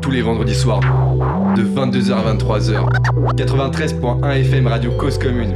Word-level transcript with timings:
tous 0.00 0.10
les 0.10 0.22
vendredis 0.22 0.54
soirs, 0.54 0.80
de 1.56 1.62
22h 1.62 2.12
à 2.12 2.34
23h. 2.34 2.86
93.1 3.36 4.40
FM 4.40 4.66
Radio 4.66 4.90
Cause 4.92 5.18
Commune. 5.18 5.52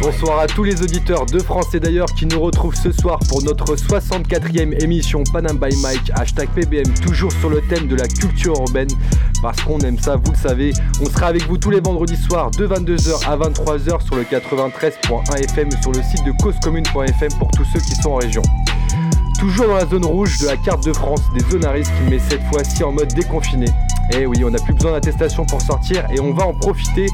Bonsoir 0.00 0.40
à 0.40 0.46
tous 0.46 0.64
les 0.64 0.82
auditeurs 0.82 1.26
de 1.26 1.38
France 1.38 1.74
et 1.74 1.80
d'ailleurs 1.80 2.08
qui 2.18 2.26
nous 2.26 2.40
retrouvent 2.40 2.74
ce 2.74 2.92
soir 2.92 3.18
pour 3.28 3.42
notre 3.42 3.74
64e 3.74 4.82
émission 4.82 5.22
Panam 5.32 5.56
by 5.58 5.74
Mike, 5.80 6.10
hashtag 6.14 6.48
PBM, 6.50 6.92
toujours 7.02 7.32
sur 7.32 7.48
le 7.48 7.60
thème 7.68 7.88
de 7.88 7.96
la 7.96 8.06
culture 8.06 8.54
urbaine, 8.54 8.88
parce 9.40 9.60
qu'on 9.62 9.78
aime 9.80 9.98
ça, 9.98 10.16
vous 10.16 10.32
le 10.32 10.36
savez. 10.36 10.72
On 11.00 11.06
sera 11.06 11.26
avec 11.26 11.46
vous 11.46 11.56
tous 11.56 11.70
les 11.70 11.80
vendredis 11.80 12.16
soirs 12.16 12.50
de 12.50 12.66
22h 12.66 13.26
à 13.26 13.36
23h 13.36 14.04
sur 14.04 14.16
le 14.16 14.22
93.1 14.22 15.44
FM 15.44 15.70
sur 15.82 15.92
le 15.92 16.02
site 16.02 16.24
de 16.26 16.32
causecommune.fm 16.42 17.38
pour 17.38 17.50
tous 17.52 17.64
ceux 17.72 17.80
qui 17.80 17.94
sont 18.02 18.10
en 18.10 18.16
région. 18.16 18.42
Toujours 19.38 19.66
dans 19.66 19.74
la 19.74 19.86
zone 19.86 20.04
rouge 20.04 20.38
de 20.38 20.46
la 20.46 20.56
carte 20.56 20.84
de 20.86 20.92
France 20.92 21.20
des 21.34 21.44
zones 21.50 21.64
à 21.66 21.70
risque, 21.70 21.92
mais 22.08 22.18
cette 22.18 22.42
fois-ci 22.44 22.82
en 22.82 22.92
mode 22.92 23.12
déconfiné. 23.12 23.66
Et 24.12 24.20
eh 24.20 24.26
oui, 24.26 24.42
on 24.44 24.50
n'a 24.50 24.58
plus 24.58 24.72
besoin 24.72 24.92
d'attestation 24.92 25.44
pour 25.44 25.60
sortir 25.60 26.06
et 26.10 26.20
on 26.20 26.32
va 26.32 26.46
en 26.46 26.54
profiter 26.54 27.06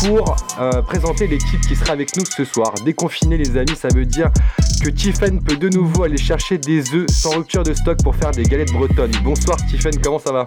pour 0.00 0.36
euh, 0.60 0.82
présenter 0.82 1.26
l'équipe 1.26 1.60
qui 1.62 1.74
sera 1.74 1.92
avec 1.92 2.16
nous 2.16 2.24
ce 2.24 2.44
soir. 2.44 2.74
Déconfiné 2.84 3.38
les 3.38 3.56
amis, 3.56 3.76
ça 3.76 3.88
veut 3.94 4.04
dire 4.04 4.30
que 4.82 4.90
Tiffen 4.90 5.42
peut 5.42 5.56
de 5.56 5.70
nouveau 5.70 6.04
aller 6.04 6.18
chercher 6.18 6.58
des 6.58 6.92
œufs 6.94 7.08
sans 7.08 7.30
rupture 7.30 7.62
de 7.62 7.72
stock 7.72 8.02
pour 8.02 8.14
faire 8.14 8.32
des 8.32 8.42
galettes 8.42 8.72
bretonnes. 8.72 9.12
Bonsoir 9.22 9.56
Tiffen, 9.66 9.92
comment 10.02 10.18
ça 10.18 10.32
va? 10.32 10.46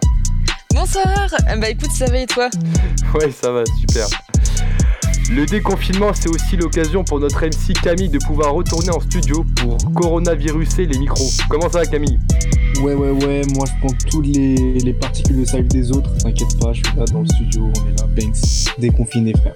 Bonsoir 0.76 1.30
Bah 1.60 1.70
écoute, 1.70 1.92
ça 1.92 2.06
va 2.06 2.20
et 2.20 2.28
toi? 2.28 2.50
Ouais, 3.16 3.32
ça 3.32 3.52
va, 3.52 3.64
super. 3.80 4.08
Le 5.30 5.46
déconfinement, 5.46 6.14
c'est 6.14 6.30
aussi 6.30 6.56
l'occasion 6.56 7.04
pour 7.04 7.20
notre 7.20 7.46
MC 7.46 7.74
Camille 7.84 8.08
de 8.08 8.18
pouvoir 8.18 8.54
retourner 8.54 8.90
en 8.92 9.02
studio 9.02 9.46
pour 9.58 9.78
coronaviruser 9.94 10.86
les 10.86 10.98
micros. 10.98 11.30
Comment 11.50 11.70
ça 11.70 11.80
va 11.80 11.86
Camille? 11.86 12.18
Ouais, 12.82 12.94
ouais, 12.94 13.10
ouais, 13.10 13.42
moi 13.54 13.66
je 13.66 13.74
prends 13.80 13.96
toutes 14.10 14.28
les, 14.28 14.94
particules 14.94 15.42
de 15.42 15.46
salive 15.46 15.68
des 15.68 15.92
autres, 15.92 16.16
t'inquiète 16.20 16.58
pas, 16.60 16.72
je 16.74 16.84
suis 16.84 16.98
là 16.98 17.06
dans 17.12 17.22
le 17.22 17.26
studio, 17.26 17.64
on 17.64 17.90
est 17.90 18.00
là, 18.00 18.08
Banks, 18.16 18.78
déconfiné 18.78 19.34
frère. 19.34 19.56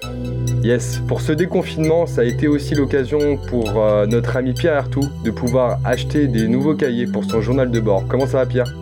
Yes, 0.62 1.00
pour 1.06 1.20
ce 1.20 1.32
déconfinement, 1.32 2.06
ça 2.06 2.22
a 2.22 2.24
été 2.24 2.48
aussi 2.48 2.74
l'occasion 2.74 3.38
pour 3.48 3.72
euh, 3.76 4.06
notre 4.06 4.36
ami 4.36 4.52
Pierre 4.54 4.76
Artou 4.76 5.08
de 5.24 5.30
pouvoir 5.30 5.78
acheter 5.84 6.26
des 6.26 6.48
nouveaux 6.48 6.74
cahiers 6.74 7.06
pour 7.06 7.24
son 7.24 7.40
journal 7.40 7.70
de 7.70 7.80
bord. 7.80 8.04
Comment 8.08 8.26
ça 8.26 8.38
va 8.38 8.46
Pierre? 8.46 8.74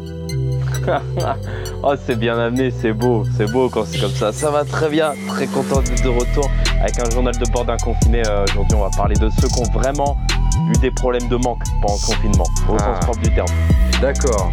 Oh, 1.83 1.95
c'est 2.07 2.19
bien 2.19 2.39
amené, 2.39 2.71
c'est 2.71 2.93
beau, 2.93 3.25
c'est 3.37 3.51
beau 3.51 3.71
quand 3.71 3.85
c'est 3.87 4.01
comme 4.01 4.11
ça. 4.11 4.33
Ça 4.33 4.51
va 4.51 4.65
très 4.65 4.91
bien, 4.91 5.13
très 5.29 5.47
content 5.47 5.81
d'être 5.81 6.03
de 6.03 6.09
retour 6.09 6.51
avec 6.81 6.99
un 6.99 7.11
journal 7.11 7.35
de 7.37 7.51
bord 7.51 7.65
d'un 7.65 7.79
confiné. 7.79 8.23
Euh, 8.27 8.45
aujourd'hui, 8.45 8.77
on 8.77 8.83
va 8.83 8.91
parler 8.97 9.15
de 9.15 9.31
ceux 9.41 9.49
qui 9.49 9.61
ont 9.61 9.73
vraiment 9.73 10.19
eu 10.69 10.79
des 10.81 10.91
problèmes 10.91 11.29
de 11.29 11.37
manque 11.37 11.63
pendant 11.81 11.95
le 11.95 12.07
confinement, 12.07 12.45
au 12.69 12.79
sens 12.79 12.97
ah. 12.97 12.99
propre 13.01 13.21
du 13.21 13.35
terme. 13.35 13.49
D'accord. 14.01 14.53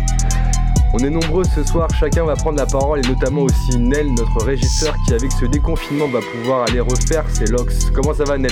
On 0.93 0.99
est 0.99 1.09
nombreux 1.09 1.43
ce 1.53 1.63
soir, 1.63 1.89
chacun 1.99 2.23
va 2.23 2.35
prendre 2.35 2.57
la 2.57 2.65
parole 2.65 2.99
et 2.99 3.07
notamment 3.09 3.41
aussi 3.41 3.77
Nel, 3.77 4.13
notre 4.13 4.45
régisseur 4.45 4.95
qui 5.05 5.13
avec 5.13 5.31
ce 5.33 5.45
déconfinement 5.45 6.07
va 6.07 6.19
pouvoir 6.21 6.63
aller 6.67 6.79
refaire 6.79 7.25
ses 7.29 7.45
locks. 7.47 7.73
Comment 7.93 8.13
ça 8.13 8.23
va 8.23 8.37
Nel? 8.37 8.51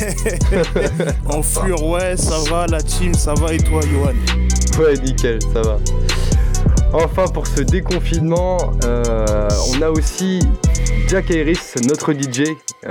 En 1.26 1.42
fleur, 1.42 1.82
ouais, 1.84 2.16
ça 2.16 2.38
va 2.50 2.66
la 2.66 2.80
team, 2.82 3.12
ça 3.12 3.34
va 3.34 3.52
et 3.52 3.58
toi 3.58 3.82
Johan? 3.82 4.14
Ouais, 4.82 4.94
nickel, 5.04 5.38
ça 5.52 5.60
va. 5.60 5.76
Enfin, 6.92 7.26
pour 7.28 7.46
ce 7.46 7.60
déconfinement, 7.60 8.58
euh, 8.84 9.48
on 9.72 9.80
a 9.80 9.90
aussi 9.90 10.40
Jack 11.06 11.30
Iris, 11.30 11.76
notre 11.86 12.12
DJ, 12.12 12.42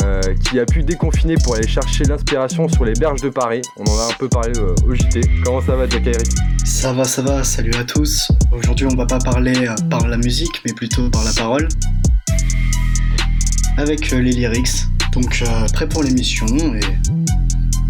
euh, 0.01 0.21
qui 0.35 0.57
a 0.57 0.65
pu 0.65 0.83
déconfiner 0.83 1.35
pour 1.43 1.55
aller 1.55 1.67
chercher 1.67 2.05
l'inspiration 2.05 2.69
sur 2.69 2.85
les 2.85 2.93
berges 2.93 3.21
de 3.21 3.27
Paris. 3.27 3.61
On 3.75 3.83
en 3.83 3.99
a 3.99 4.09
un 4.09 4.13
peu 4.17 4.29
parlé 4.29 4.57
euh, 4.57 4.73
au 4.87 4.95
JT. 4.95 5.19
Comment 5.43 5.61
ça 5.61 5.75
va, 5.75 5.89
Jack 5.89 6.05
Iris 6.05 6.29
Ça 6.63 6.93
va, 6.93 7.03
ça 7.03 7.21
va. 7.21 7.43
Salut 7.43 7.73
à 7.77 7.83
tous. 7.83 8.31
Aujourd'hui, 8.53 8.87
on 8.89 8.95
va 8.95 9.05
pas 9.05 9.19
parler 9.19 9.67
par 9.89 10.07
la 10.07 10.15
musique, 10.15 10.61
mais 10.65 10.71
plutôt 10.71 11.09
par 11.09 11.25
la 11.25 11.33
parole. 11.33 11.67
Avec 13.75 14.11
les 14.11 14.31
lyrics. 14.31 14.85
Donc, 15.11 15.43
prêt 15.73 15.89
pour 15.89 16.03
l'émission 16.03 16.45
et 16.75 16.79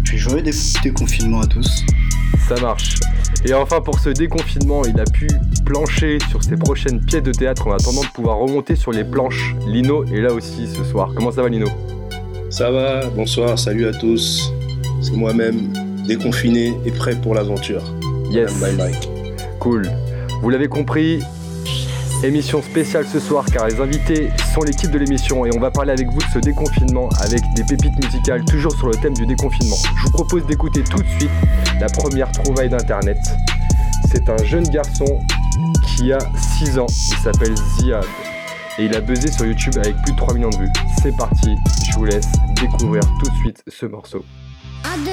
puis 0.02 0.18
joyeux 0.18 0.42
déconfinement 0.82 1.42
à 1.42 1.46
tous. 1.46 1.84
Ça 2.48 2.60
marche. 2.60 2.98
Et 3.44 3.54
enfin, 3.54 3.80
pour 3.80 3.98
ce 3.98 4.10
déconfinement, 4.10 4.82
il 4.84 5.00
a 5.00 5.04
pu 5.04 5.26
plancher 5.64 6.18
sur 6.28 6.42
ses 6.42 6.56
prochaines 6.56 7.00
pièces 7.00 7.22
de 7.22 7.32
théâtre 7.32 7.68
en 7.68 7.72
attendant 7.72 8.02
de 8.02 8.08
pouvoir 8.08 8.36
remonter 8.36 8.76
sur 8.76 8.92
les 8.92 9.02
planches. 9.02 9.54
Lino 9.66 10.04
est 10.04 10.20
là 10.20 10.32
aussi 10.32 10.66
ce 10.66 10.84
soir. 10.84 11.12
Comment 11.14 11.32
ça 11.32 11.42
va, 11.42 11.48
Lino? 11.48 11.68
Ça 12.50 12.70
va, 12.70 13.06
bonsoir, 13.06 13.58
salut 13.58 13.86
à 13.86 13.92
tous. 13.92 14.52
C'est 15.00 15.14
moi-même, 15.14 15.72
déconfiné 16.06 16.74
et 16.84 16.90
prêt 16.90 17.14
pour 17.14 17.34
l'aventure. 17.34 17.82
Yes. 18.30 18.60
Bye 18.60 18.76
bye. 18.76 18.94
Cool. 19.58 19.88
Vous 20.42 20.50
l'avez 20.50 20.68
compris, 20.68 21.20
Émission 22.22 22.60
spéciale 22.60 23.06
ce 23.06 23.18
soir 23.18 23.46
car 23.50 23.66
les 23.66 23.80
invités 23.80 24.30
sont 24.52 24.62
l'équipe 24.62 24.90
de 24.90 24.98
l'émission 24.98 25.46
et 25.46 25.50
on 25.56 25.58
va 25.58 25.70
parler 25.70 25.92
avec 25.92 26.06
vous 26.10 26.18
de 26.18 26.24
ce 26.34 26.38
déconfinement 26.38 27.08
avec 27.18 27.40
des 27.54 27.64
pépites 27.64 27.96
musicales 28.04 28.44
toujours 28.44 28.72
sur 28.76 28.88
le 28.88 28.94
thème 28.96 29.14
du 29.14 29.24
déconfinement. 29.24 29.76
Je 29.96 30.02
vous 30.02 30.10
propose 30.10 30.44
d'écouter 30.44 30.84
tout 30.84 31.02
de 31.02 31.08
suite 31.18 31.30
la 31.80 31.86
première 31.86 32.30
trouvaille 32.30 32.68
d'internet. 32.68 33.16
C'est 34.12 34.28
un 34.28 34.36
jeune 34.44 34.68
garçon 34.68 35.06
qui 35.86 36.12
a 36.12 36.18
6 36.58 36.78
ans, 36.78 36.86
il 36.88 37.16
s'appelle 37.16 37.56
Ziad 37.56 38.04
et 38.78 38.84
il 38.84 38.94
a 38.94 39.00
buzzé 39.00 39.32
sur 39.32 39.46
YouTube 39.46 39.78
avec 39.78 39.96
plus 40.02 40.12
de 40.12 40.16
3 40.18 40.34
millions 40.34 40.50
de 40.50 40.58
vues. 40.58 40.72
C'est 41.02 41.16
parti, 41.16 41.56
je 41.90 41.96
vous 41.96 42.04
laisse 42.04 42.28
découvrir 42.60 43.02
tout 43.24 43.30
de 43.30 43.36
suite 43.36 43.62
ce 43.66 43.86
morceau. 43.86 44.22
1 44.84 44.98
2 44.98 45.10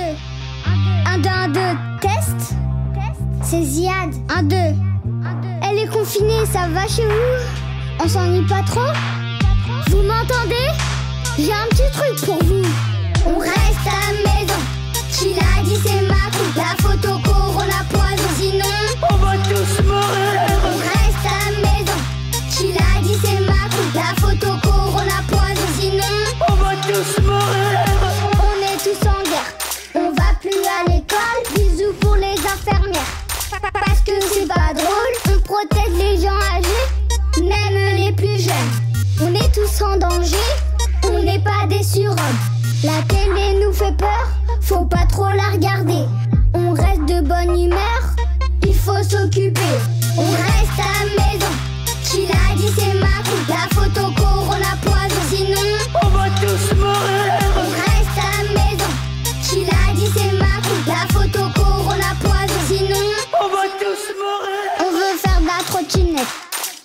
1 1.06 1.18
2 1.19 1.29
1 1.29 1.47
2 1.47 1.59
test 2.01 2.56
C'est 3.44 3.63
Ziad 3.63 4.13
1 4.28 4.44
2 4.44 4.56
elle 5.69 5.79
est 5.79 5.86
confinée, 5.99 6.45
ça 6.45 6.67
va 6.69 6.87
chez 6.87 7.05
vous 7.05 8.03
On 8.03 8.07
s'ennuie 8.07 8.45
pas 8.47 8.61
trop 8.65 8.91
Vous 9.89 10.01
m'entendez 10.03 10.67
J'ai 11.37 11.53
un 11.53 11.67
petit 11.69 11.89
truc 11.93 12.15
pour 12.25 12.43
vous. 12.43 12.65
On 13.25 13.39
reste 13.39 13.87
à 13.87 14.11
la 14.11 14.29
maison. 14.29 14.61
Qui 15.11 15.33
l'a 15.33 15.63
dit, 15.63 15.77
c'est 15.83 16.01
ma 16.03 16.25
coupe. 16.35 16.55
La 16.55 16.75
photo 16.81 17.19
corona 17.23 17.81
poison, 17.89 18.29
sinon 18.37 18.75
on 19.09 19.15
va 19.17 19.33
tous 19.37 19.83
mourir. 19.83 20.41
On 20.63 20.77
reste 20.77 21.25
à 21.25 21.51
la 21.51 21.57
maison. 21.67 21.99
Qui 22.51 22.67
l'a 22.73 23.01
dit, 23.01 23.17
c'est 23.21 23.41
ma 23.41 23.63
coupe. 23.73 23.95
La 23.95 24.13
photo 24.21 24.53
corona 24.63 25.19
poison, 25.27 25.67
sinon 25.79 26.15
on 26.47 26.53
va 26.55 26.71
tous 26.87 27.21
mourir. 27.23 27.79
On 28.39 28.55
est 28.63 28.77
tous 28.83 29.07
en 29.07 29.23
guerre. 29.23 29.51
On 29.95 30.11
va 30.11 30.29
plus 30.41 30.63
à 30.77 30.89
l'école. 30.89 31.41
Bisous 31.55 31.93
pour 31.99 32.15
les 32.15 32.35
infirmières. 32.35 33.13
Parce 33.73 34.01
que 34.01 34.13
c'est 34.33 34.47
pas 34.47 34.73
drôle 34.73 35.26
protège 35.47 35.97
les 35.97 36.21
gens 36.21 36.39
âgés, 36.57 37.41
même 37.41 37.95
les 37.95 38.11
plus 38.11 38.37
jeunes. 38.37 38.73
On 39.21 39.33
est 39.33 39.51
tous 39.53 39.81
en 39.81 39.97
danger, 39.97 40.35
on 41.05 41.23
n'est 41.23 41.39
pas 41.39 41.65
des 41.69 41.83
surhommes. 41.83 42.39
La 42.83 43.01
télé 43.07 43.57
nous 43.63 43.71
fait 43.71 43.95
peur, 43.97 44.27
faut 44.61 44.85
pas 44.85 45.05
trop 45.09 45.29
la 45.29 45.53
regarder. 45.53 46.03
On 46.53 46.71
reste 46.73 47.05
de 47.05 47.21
bonne 47.21 47.57
humeur, 47.57 48.01
il 48.63 48.75
faut 48.75 49.01
s'occuper. 49.01 49.75
On 50.17 50.29
reste 50.29 50.79
à 50.79 51.05
la 51.05 51.23
maison, 51.23 51.53
qui 52.03 52.27
l'a 52.27 52.55
dit 52.57 52.71
c'est 52.77 52.99
ma 52.99 53.17
coupe. 53.23 53.47
La 53.47 53.67
photo 53.73 54.11
corona 54.17 54.75
poison, 54.81 55.21
sinon 55.29 55.61
on 56.03 56.07
va 56.09 56.25
tous 56.41 56.75
mourir. 56.75 57.26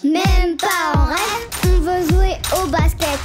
Même 0.05 0.57
pas 0.57 0.99
en 0.99 1.07
rêve, 1.07 1.49
on 1.65 1.81
veut 1.81 2.09
jouer 2.09 2.37
au 2.57 2.67
basket. 2.67 3.19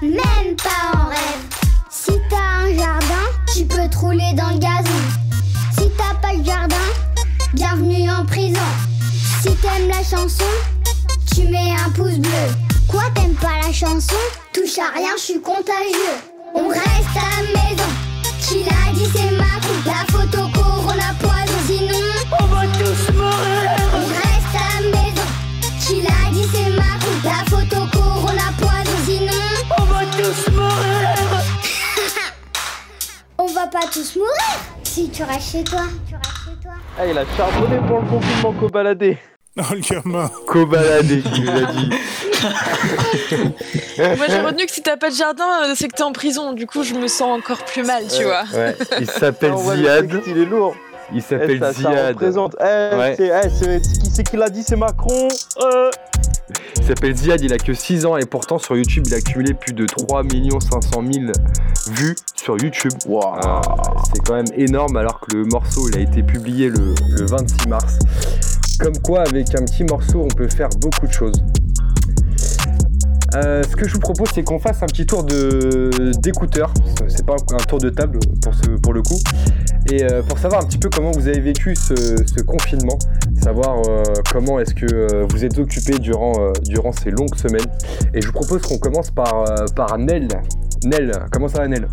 Même 0.00 0.56
pas 0.56 0.98
en 0.98 1.08
rêve. 1.08 1.42
Si 1.90 2.12
t'as 2.28 2.64
un 2.64 2.76
jardin, 2.76 3.26
tu 3.54 3.64
peux 3.64 3.88
te 3.88 3.98
rouler 3.98 4.32
dans 4.34 4.50
le 4.50 4.58
gazon. 4.58 5.02
Si 5.78 5.88
t'as 5.96 6.14
pas 6.20 6.34
le 6.34 6.44
jardin, 6.44 6.76
bienvenue 7.54 8.10
en 8.10 8.24
prison. 8.24 8.60
Si 9.42 9.54
t'aimes 9.56 9.88
la 9.88 10.02
chanson, 10.02 10.44
tu 11.34 11.42
mets 11.42 11.74
un 11.84 11.90
pouce 11.90 12.18
bleu. 12.18 12.48
Quoi 12.88 13.04
t'aimes 13.14 13.34
pas 13.34 13.60
la 13.64 13.72
chanson? 13.72 14.16
Touche 14.52 14.78
à 14.78 14.96
rien, 14.96 15.12
je 15.16 15.22
suis 15.22 15.40
contagieux. 15.40 16.18
On 16.54 16.68
reste 16.68 17.16
à 17.16 17.42
la 17.42 17.48
maison. 17.60 17.90
Qui 18.40 18.64
l'a 18.64 18.92
dit 18.94 19.08
c'est 19.14 19.30
ma 19.36 19.44
coupe. 19.44 19.86
La 19.86 20.04
photo 20.12 20.48
corona 20.52 21.14
poison, 21.20 21.31
va 33.62 33.66
pas 33.68 33.86
tous 33.92 34.16
mourir 34.16 34.32
si 34.82 35.08
tu 35.10 35.22
restes 35.22 35.52
chez 35.52 35.64
toi. 35.64 35.80
Ah, 36.98 37.06
il 37.06 37.16
a 37.16 37.24
charbonné 37.36 37.78
pour 37.86 38.00
le 38.00 38.06
confinement 38.08 38.52
qu'au 38.52 38.68
baladé. 38.68 39.18
Oh 39.58 39.62
le 39.72 39.80
gamin 39.80 40.30
baladé, 40.66 41.22
il 41.36 41.48
a 41.50 41.62
dit. 41.72 41.90
Moi 44.16 44.26
j'ai 44.28 44.40
retenu 44.40 44.66
que 44.66 44.72
si 44.72 44.82
t'as 44.82 44.96
pas 44.96 45.10
de 45.10 45.14
jardin, 45.14 45.44
euh, 45.64 45.72
c'est 45.76 45.88
que 45.88 45.94
t'es 45.94 46.02
en 46.02 46.12
prison. 46.12 46.52
Du 46.54 46.66
coup, 46.66 46.82
je 46.82 46.94
me 46.94 47.06
sens 47.06 47.38
encore 47.40 47.62
plus 47.64 47.82
mal, 47.84 48.04
tu 48.08 48.24
vois. 48.24 48.44
Ouais. 48.54 48.76
Il 49.00 49.10
s'appelle 49.10 49.54
Ziad. 49.56 50.22
Il 50.26 50.38
est 50.38 50.44
lourd. 50.46 50.74
Il 51.14 51.20
s'appelle 51.22 51.56
Eh, 51.56 51.58
ça, 51.60 51.72
ça 51.74 51.78
Ziad. 51.80 52.08
représente. 52.14 52.56
Eh, 52.60 52.96
Ouais. 52.96 53.14
c'est, 53.16 53.26
eh, 53.44 53.48
c'est- 53.50 53.80
qui 54.02 54.10
c'est 54.10 54.22
qui 54.24 54.36
l'a 54.36 54.48
dit 54.48 54.62
C'est 54.62 54.76
Macron. 54.76 55.28
Euh. 55.62 55.90
Il 56.78 56.84
s'appelle 56.84 57.16
Ziad, 57.16 57.40
il 57.42 57.52
a 57.52 57.58
que 57.58 57.74
6 57.74 58.06
ans 58.06 58.16
et 58.16 58.26
pourtant 58.26 58.58
sur 58.58 58.76
YouTube 58.76 59.04
il 59.06 59.14
a 59.14 59.18
accumulé 59.18 59.54
plus 59.54 59.72
de 59.72 59.86
3 59.86 60.22
500 60.60 61.02
000 61.12 61.26
vues 61.92 62.16
sur 62.34 62.56
YouTube. 62.62 62.92
C'est 63.00 64.22
quand 64.24 64.34
même 64.34 64.52
énorme 64.56 64.96
alors 64.96 65.20
que 65.20 65.36
le 65.36 65.44
morceau 65.44 65.88
il 65.88 65.96
a 65.96 66.00
été 66.00 66.22
publié 66.22 66.68
le 66.68 66.94
26 67.26 67.68
mars. 67.68 67.98
Comme 68.78 68.98
quoi 68.98 69.20
avec 69.20 69.54
un 69.54 69.64
petit 69.64 69.84
morceau 69.84 70.22
on 70.22 70.34
peut 70.34 70.48
faire 70.48 70.68
beaucoup 70.80 71.06
de 71.06 71.12
choses. 71.12 71.42
Euh, 73.34 73.62
ce 73.62 73.74
que 73.76 73.88
je 73.88 73.94
vous 73.94 74.00
propose 74.00 74.28
c'est 74.34 74.42
qu'on 74.42 74.58
fasse 74.58 74.82
un 74.82 74.86
petit 74.86 75.06
tour 75.06 75.24
de 75.24 75.90
d'écouteurs. 76.20 76.72
C'est 77.08 77.24
pas 77.24 77.36
un 77.52 77.56
tour 77.68 77.78
de 77.78 77.88
table 77.88 78.18
pour, 78.42 78.54
ce, 78.54 78.70
pour 78.80 78.92
le 78.92 79.02
coup. 79.02 79.18
Et 79.90 80.04
euh, 80.04 80.22
pour 80.22 80.38
savoir 80.38 80.62
un 80.62 80.66
petit 80.66 80.78
peu 80.78 80.90
comment 80.90 81.10
vous 81.12 81.26
avez 81.28 81.40
vécu 81.40 81.74
ce, 81.74 81.94
ce 81.94 82.42
confinement, 82.42 82.98
savoir 83.42 83.76
euh, 83.88 84.02
comment 84.32 84.60
est-ce 84.60 84.74
que 84.74 84.86
euh, 84.86 85.26
vous 85.30 85.44
êtes 85.44 85.58
occupé 85.58 85.98
durant, 85.98 86.32
euh, 86.40 86.52
durant 86.68 86.92
ces 86.92 87.10
longues 87.10 87.34
semaines. 87.36 87.66
Et 88.14 88.20
je 88.20 88.26
vous 88.26 88.32
propose 88.32 88.62
qu'on 88.62 88.78
commence 88.78 89.10
par, 89.10 89.44
euh, 89.50 89.64
par 89.74 89.98
Nel. 89.98 90.28
Nel, 90.84 91.10
comment 91.32 91.48
ça 91.48 91.58
va 91.58 91.68
Nel? 91.68 91.88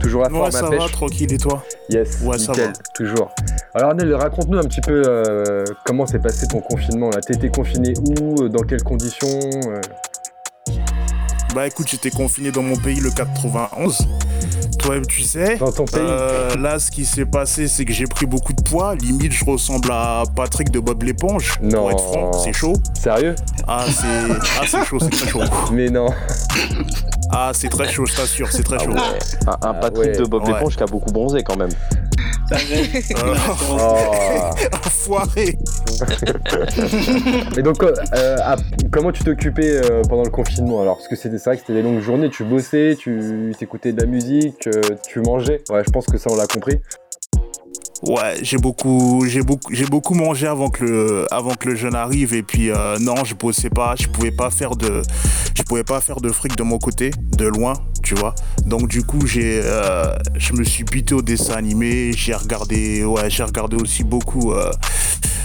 Toujours 0.00 0.22
la 0.22 0.28
forme 0.30 0.42
Ouais, 0.42 0.48
à 0.48 0.50
ça 0.50 0.68
pêche? 0.68 0.78
va, 0.80 0.88
tranquille, 0.88 1.32
et 1.32 1.38
toi? 1.38 1.62
Yes, 1.90 2.20
Ouais, 2.24 2.38
ça 2.38 2.52
va. 2.52 2.72
toujours. 2.94 3.30
Alors 3.74 3.94
Nel, 3.94 4.14
raconte-nous 4.14 4.58
un 4.58 4.62
petit 4.64 4.80
peu 4.80 5.02
euh, 5.06 5.64
comment 5.84 6.06
s'est 6.06 6.18
passé 6.18 6.46
ton 6.48 6.60
confinement 6.60 7.10
là. 7.10 7.20
T'étais 7.20 7.50
confiné 7.50 7.92
où? 8.20 8.48
Dans 8.48 8.62
quelles 8.62 8.82
conditions? 8.82 9.28
Euh 9.68 9.80
Bah 11.56 11.66
écoute, 11.66 11.88
j'étais 11.88 12.10
confiné 12.10 12.50
dans 12.50 12.60
mon 12.60 12.76
pays 12.76 13.00
le 13.00 13.10
91. 13.10 14.06
Toi, 14.78 14.96
tu 15.08 15.22
sais. 15.22 15.56
Dans 15.56 15.72
ton 15.72 15.86
pays 15.86 16.02
Euh, 16.02 16.54
là, 16.56 16.78
ce 16.78 16.90
qui 16.90 17.06
s'est 17.06 17.24
passé, 17.24 17.66
c'est 17.66 17.86
que 17.86 17.94
j'ai 17.94 18.04
pris 18.04 18.26
beaucoup 18.26 18.52
de 18.52 18.60
poids. 18.60 18.94
Limite, 18.94 19.32
je 19.32 19.42
ressemble 19.42 19.90
à 19.90 20.24
Patrick 20.34 20.70
de 20.70 20.80
Bob 20.80 21.02
l'éponge. 21.02 21.58
Non. 21.62 21.78
Pour 21.78 21.90
être 21.92 22.04
franc, 22.04 22.32
c'est 22.44 22.52
chaud. 22.52 22.74
Sérieux? 22.92 23.34
Ah, 23.66 23.86
c'est 23.88 24.34
ah, 24.60 24.64
c'est 24.66 24.84
chaud, 24.84 24.98
c'est 25.00 25.08
très 25.08 25.28
chaud. 25.28 25.40
Mais 25.72 25.88
non. 25.88 26.08
Ah, 27.30 27.52
c'est 27.54 27.70
très 27.70 27.88
chaud, 27.88 28.04
je 28.04 28.14
t'assure, 28.16 28.52
c'est 28.52 28.62
très 28.62 28.78
chaud. 28.78 28.92
Un, 29.46 29.66
un 29.66 29.72
Patrick 29.72 30.10
ouais. 30.10 30.18
de 30.18 30.24
Bob 30.26 30.42
Ouais. 30.46 30.52
l'éponge 30.52 30.76
qui 30.76 30.82
a 30.82 30.86
beaucoup 30.86 31.10
bronzé 31.10 31.42
quand 31.42 31.56
même. 31.56 31.70
Enfoiré. 34.72 35.56
Et 37.56 37.62
donc, 37.62 37.82
euh, 37.82 37.92
euh, 38.14 38.56
comment 38.92 39.12
tu 39.12 39.24
t'occupais 39.24 39.76
euh, 39.76 40.02
pendant 40.08 40.22
le 40.22 40.30
confinement 40.30 40.82
alors? 40.82 40.96
Parce 40.96 41.08
que 41.08 41.16
c'était 41.16 41.38
c'est 41.38 41.50
vrai 41.50 41.56
que 41.56 41.62
c'était 41.62 41.74
des 41.74 41.82
longues 41.82 42.00
journées, 42.00 42.30
tu 42.30 42.44
bossais, 42.44 42.96
tu 42.98 43.52
t'écoutais 43.58 43.92
de 43.92 44.00
la 44.00 44.06
musique, 44.06 44.68
tu 45.08 45.20
mangeais. 45.20 45.62
Ouais, 45.70 45.82
je 45.84 45.90
pense 45.90 46.06
que 46.06 46.18
ça 46.18 46.30
on 46.30 46.36
l'a 46.36 46.46
compris. 46.46 46.80
Ouais, 48.02 48.38
j'ai 48.42 48.58
beaucoup, 48.58 49.24
j'ai 49.26 49.42
beaucoup, 49.42 49.72
j'ai 49.72 49.86
beaucoup 49.86 50.14
mangé 50.14 50.46
avant 50.46 50.68
que 50.68 50.84
le, 50.84 51.26
avant 51.32 51.54
que 51.54 51.70
le 51.70 51.76
jeune 51.76 51.94
arrive 51.94 52.34
et 52.34 52.42
puis 52.42 52.70
euh, 52.70 52.98
non, 52.98 53.24
je 53.24 53.34
bossais 53.34 53.70
pas, 53.70 53.94
je 53.98 54.06
pouvais 54.08 54.30
pas 54.30 54.50
faire 54.50 54.76
de, 54.76 55.02
je 55.54 55.62
pouvais 55.62 55.84
pas 55.84 56.00
faire 56.02 56.20
de 56.20 56.30
fric 56.30 56.56
de 56.56 56.62
mon 56.62 56.78
côté, 56.78 57.10
de 57.38 57.46
loin, 57.46 57.72
tu 58.02 58.14
vois. 58.14 58.34
Donc 58.66 58.88
du 58.88 59.02
coup, 59.02 59.26
j'ai, 59.26 59.60
euh, 59.64 60.14
je 60.34 60.52
me 60.52 60.62
suis 60.62 60.84
buté 60.84 61.14
au 61.14 61.22
dessin 61.22 61.54
animé, 61.54 62.12
j'ai 62.14 62.34
regardé, 62.34 63.02
ouais, 63.04 63.30
j'ai 63.30 63.44
regardé 63.44 63.76
aussi 63.76 64.04
beaucoup 64.04 64.52
euh, 64.52 64.70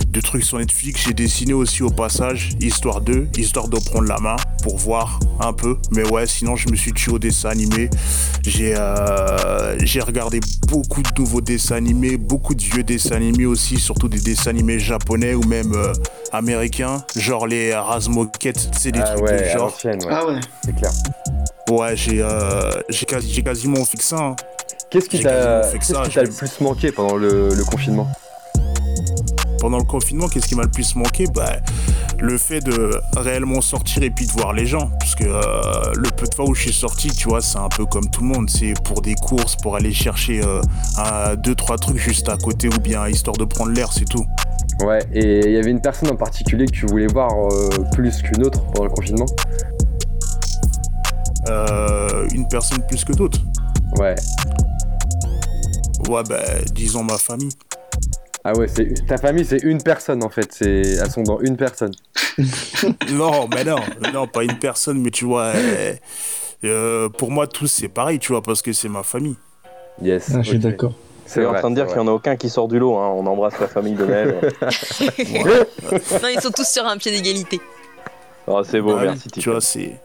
de 0.08 0.20
trucs 0.20 0.44
sur 0.44 0.58
Netflix, 0.58 1.06
j'ai 1.08 1.14
dessiné 1.14 1.54
aussi 1.54 1.84
au 1.84 1.90
passage, 1.90 2.50
histoire 2.60 3.00
de, 3.00 3.28
histoire 3.38 3.70
de 3.70 3.80
prendre 3.80 4.10
la 4.10 4.20
main 4.20 4.36
pour 4.62 4.78
voir 4.78 5.22
un 5.40 5.54
peu. 5.54 5.78
Mais 5.92 6.06
ouais, 6.10 6.28
sinon 6.28 6.58
je 6.58 6.70
me 6.70 6.76
suis 6.76 6.92
tué 6.92 7.14
au 7.14 7.20
dessin 7.20 7.50
animé. 7.50 7.90
J'ai, 8.46 8.76
j'ai 9.84 10.02
regardé 10.02 10.42
beaucoup 10.68 11.02
de 11.02 11.10
nouveaux 11.18 11.42
dessins 11.42 11.76
animés, 11.76 12.18
beaucoup 12.18 12.41
de 12.50 12.62
vieux 12.62 12.84
dessins 12.84 13.16
animés 13.16 13.46
aussi, 13.46 13.80
surtout 13.80 14.10
des 14.10 14.20
dessins 14.20 14.50
animés 14.50 14.80
japonais 14.80 15.34
ou 15.34 15.44
même 15.44 15.74
euh, 15.74 15.94
américains, 16.34 17.04
genre 17.16 17.48
les 17.48 17.74
Razmoket, 17.74 18.54
c'est 18.78 18.92
des 18.92 19.00
ah 19.00 19.14
trucs 19.14 19.24
ouais, 19.30 19.44
de 19.44 19.50
genre. 19.50 19.78
ouais. 19.86 19.98
Ah 20.10 20.26
ouais. 20.26 20.40
C'est 20.66 20.76
clair. 20.76 20.92
Ouais, 21.70 21.96
j'ai, 21.96 22.22
euh, 22.22 22.72
j'ai, 22.90 23.06
quasi, 23.06 23.32
j'ai 23.32 23.44
quasiment 23.44 23.86
fait 23.86 23.98
que 23.98 24.04
ça. 24.04 24.18
hein. 24.18 24.36
Qu'est-ce 24.90 25.08
qui 25.08 25.22
t'a 25.22 25.62
le 25.62 26.30
plus 26.30 26.60
manqué 26.60 26.92
pendant 26.92 27.16
le, 27.16 27.54
le 27.56 27.64
confinement? 27.64 28.08
Pendant 29.60 29.78
le 29.78 29.84
confinement, 29.86 30.28
qu'est-ce 30.28 30.48
qui 30.48 30.56
m'a 30.56 30.64
le 30.64 30.72
plus 30.72 30.96
manqué? 30.96 31.26
Bah, 31.34 31.58
Le 32.20 32.38
fait 32.38 32.60
de 32.62 33.00
réellement 33.16 33.62
sortir 33.62 34.04
et 34.04 34.10
puis 34.10 34.26
de 34.26 34.32
voir 34.32 34.54
les 34.54 34.66
gens. 34.66 34.90
Que 35.22 35.28
euh, 35.28 35.94
le 35.98 36.10
peu 36.10 36.26
de 36.26 36.34
fois 36.34 36.46
où 36.50 36.56
je 36.56 36.62
suis 36.62 36.74
sorti, 36.74 37.10
tu 37.10 37.30
vois, 37.30 37.42
c'est 37.42 37.60
un 37.60 37.70
peu 37.70 37.86
comme 37.86 38.10
tout 38.10 38.22
le 38.22 38.28
monde. 38.28 38.50
C'est 38.50 38.74
pour 38.84 39.02
des 39.04 39.14
courses, 39.14 39.56
pour 39.56 39.76
aller 39.76 39.94
chercher 39.94 40.42
euh, 40.44 40.62
un, 40.98 41.36
deux, 41.36 41.54
trois 41.54 41.78
trucs 41.78 41.98
juste 41.98 42.28
à 42.28 42.38
côté 42.38 42.68
ou 42.70 42.80
bien 42.80 43.08
histoire 43.08 43.38
de 43.38 43.46
prendre 43.46 43.72
l'air, 43.72 43.94
c'est 43.94 44.06
tout. 44.06 44.26
Ouais, 44.84 45.00
et 45.14 45.46
il 45.46 45.52
y 45.52 45.58
avait 45.58 45.70
une 45.70 45.82
personne 45.82 46.10
en 46.10 46.16
particulier 46.16 46.66
que 46.66 46.72
tu 46.72 46.88
voulais 46.88 47.06
voir 47.06 47.30
euh, 47.34 47.70
plus 47.92 48.22
qu'une 48.24 48.44
autre 48.44 48.64
pendant 48.72 48.86
le 48.86 48.92
confinement 48.92 49.28
Euh, 51.50 52.28
une 52.34 52.48
personne 52.48 52.82
plus 52.88 53.04
que 53.04 53.14
d'autres. 53.14 53.40
Ouais. 53.98 54.16
Ouais, 56.10 56.24
bah, 56.28 56.42
disons 56.74 57.04
ma 57.04 57.18
famille. 57.18 57.52
Ah 58.44 58.54
ouais, 58.58 58.68
c'est 58.68 59.06
ta 59.06 59.18
famille, 59.18 59.46
c'est 59.46 59.62
une 59.64 59.82
personne 59.84 60.24
en 60.24 60.30
fait. 60.30 60.52
C'est 60.52 60.82
elles 60.82 61.12
sont 61.12 61.22
dans 61.24 61.40
une 61.42 61.58
personne. 61.58 61.92
non, 63.12 63.48
mais 63.54 63.64
non, 63.64 63.78
non, 64.14 64.28
pas 64.28 64.44
une 64.44 64.58
personne, 64.58 65.00
mais 65.00 65.12
tu 65.12 65.26
vois, 65.26 65.52
euh, 65.56 65.94
euh, 66.64 67.10
pour 67.10 67.30
moi, 67.30 67.46
tous 67.48 67.68
c'est 67.68 67.88
pareil, 67.88 68.18
tu 68.20 68.32
vois, 68.32 68.42
parce 68.42 68.62
que 68.62 68.74
c'est 68.74 68.90
ma 68.90 69.04
famille. 69.04 69.36
Yes. 70.02 70.32
Ah, 70.34 70.42
je 70.42 70.50
suis 70.50 70.60
d'accord. 70.60 70.94
C'est 71.26 71.46
en 71.46 71.54
train 71.54 71.70
de 71.70 71.76
dire 71.76 71.86
qu'il 71.86 71.96
n'y 71.96 72.02
en 72.02 72.08
a 72.08 72.12
aucun 72.12 72.36
qui 72.36 72.50
sort 72.50 72.68
du 72.68 72.78
lot. 72.80 72.98
hein. 72.98 73.08
On 73.16 73.26
embrasse 73.26 73.58
la 73.60 73.68
famille 73.68 73.94
de 73.94 74.06
Nel. 74.06 74.36
Non, 76.22 76.28
ils 76.34 76.42
sont 76.42 76.52
tous 76.52 76.68
sur 76.68 76.86
un 76.86 76.98
pied 76.98 77.12
d'égalité. 77.12 77.62
Oh, 78.48 78.62
c'est 78.64 78.82
beau, 78.82 78.96
Bah 78.96 79.04
merci. 79.06 79.30
Tu 79.30 79.50
vois, 79.50 79.62
c'est. 79.62 79.96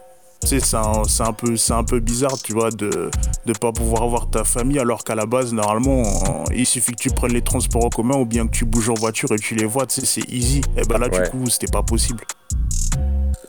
Tu 0.42 0.48
sais, 0.48 0.60
c'est 0.60 0.76
un, 1.22 1.32
peu, 1.32 1.54
un 1.70 1.84
peu 1.84 1.98
bizarre, 2.00 2.36
tu 2.42 2.52
vois, 2.52 2.70
de 2.70 3.10
ne 3.46 3.52
pas 3.54 3.72
pouvoir 3.72 4.06
voir 4.06 4.30
ta 4.30 4.44
famille, 4.44 4.78
alors 4.78 5.02
qu'à 5.02 5.14
la 5.14 5.26
base, 5.26 5.52
normalement, 5.52 6.02
euh, 6.02 6.44
il 6.54 6.66
suffit 6.66 6.92
que 6.92 7.02
tu 7.02 7.10
prennes 7.10 7.32
les 7.32 7.42
transports 7.42 7.84
en 7.84 7.88
commun 7.88 8.16
ou 8.18 8.26
bien 8.26 8.46
que 8.46 8.52
tu 8.52 8.64
bouges 8.64 8.90
en 8.90 8.94
voiture 8.94 9.32
et 9.32 9.38
tu 9.38 9.54
les 9.56 9.64
vois, 9.64 9.86
tu 9.86 10.00
sais, 10.00 10.06
c'est 10.06 10.28
easy. 10.32 10.60
Et 10.76 10.82
ben 10.88 10.98
là, 10.98 11.08
Ouais. 11.08 11.22
du 11.24 11.30
coup, 11.30 11.46
c'était 11.48 11.70
pas 11.72 11.82
possible. 11.82 12.22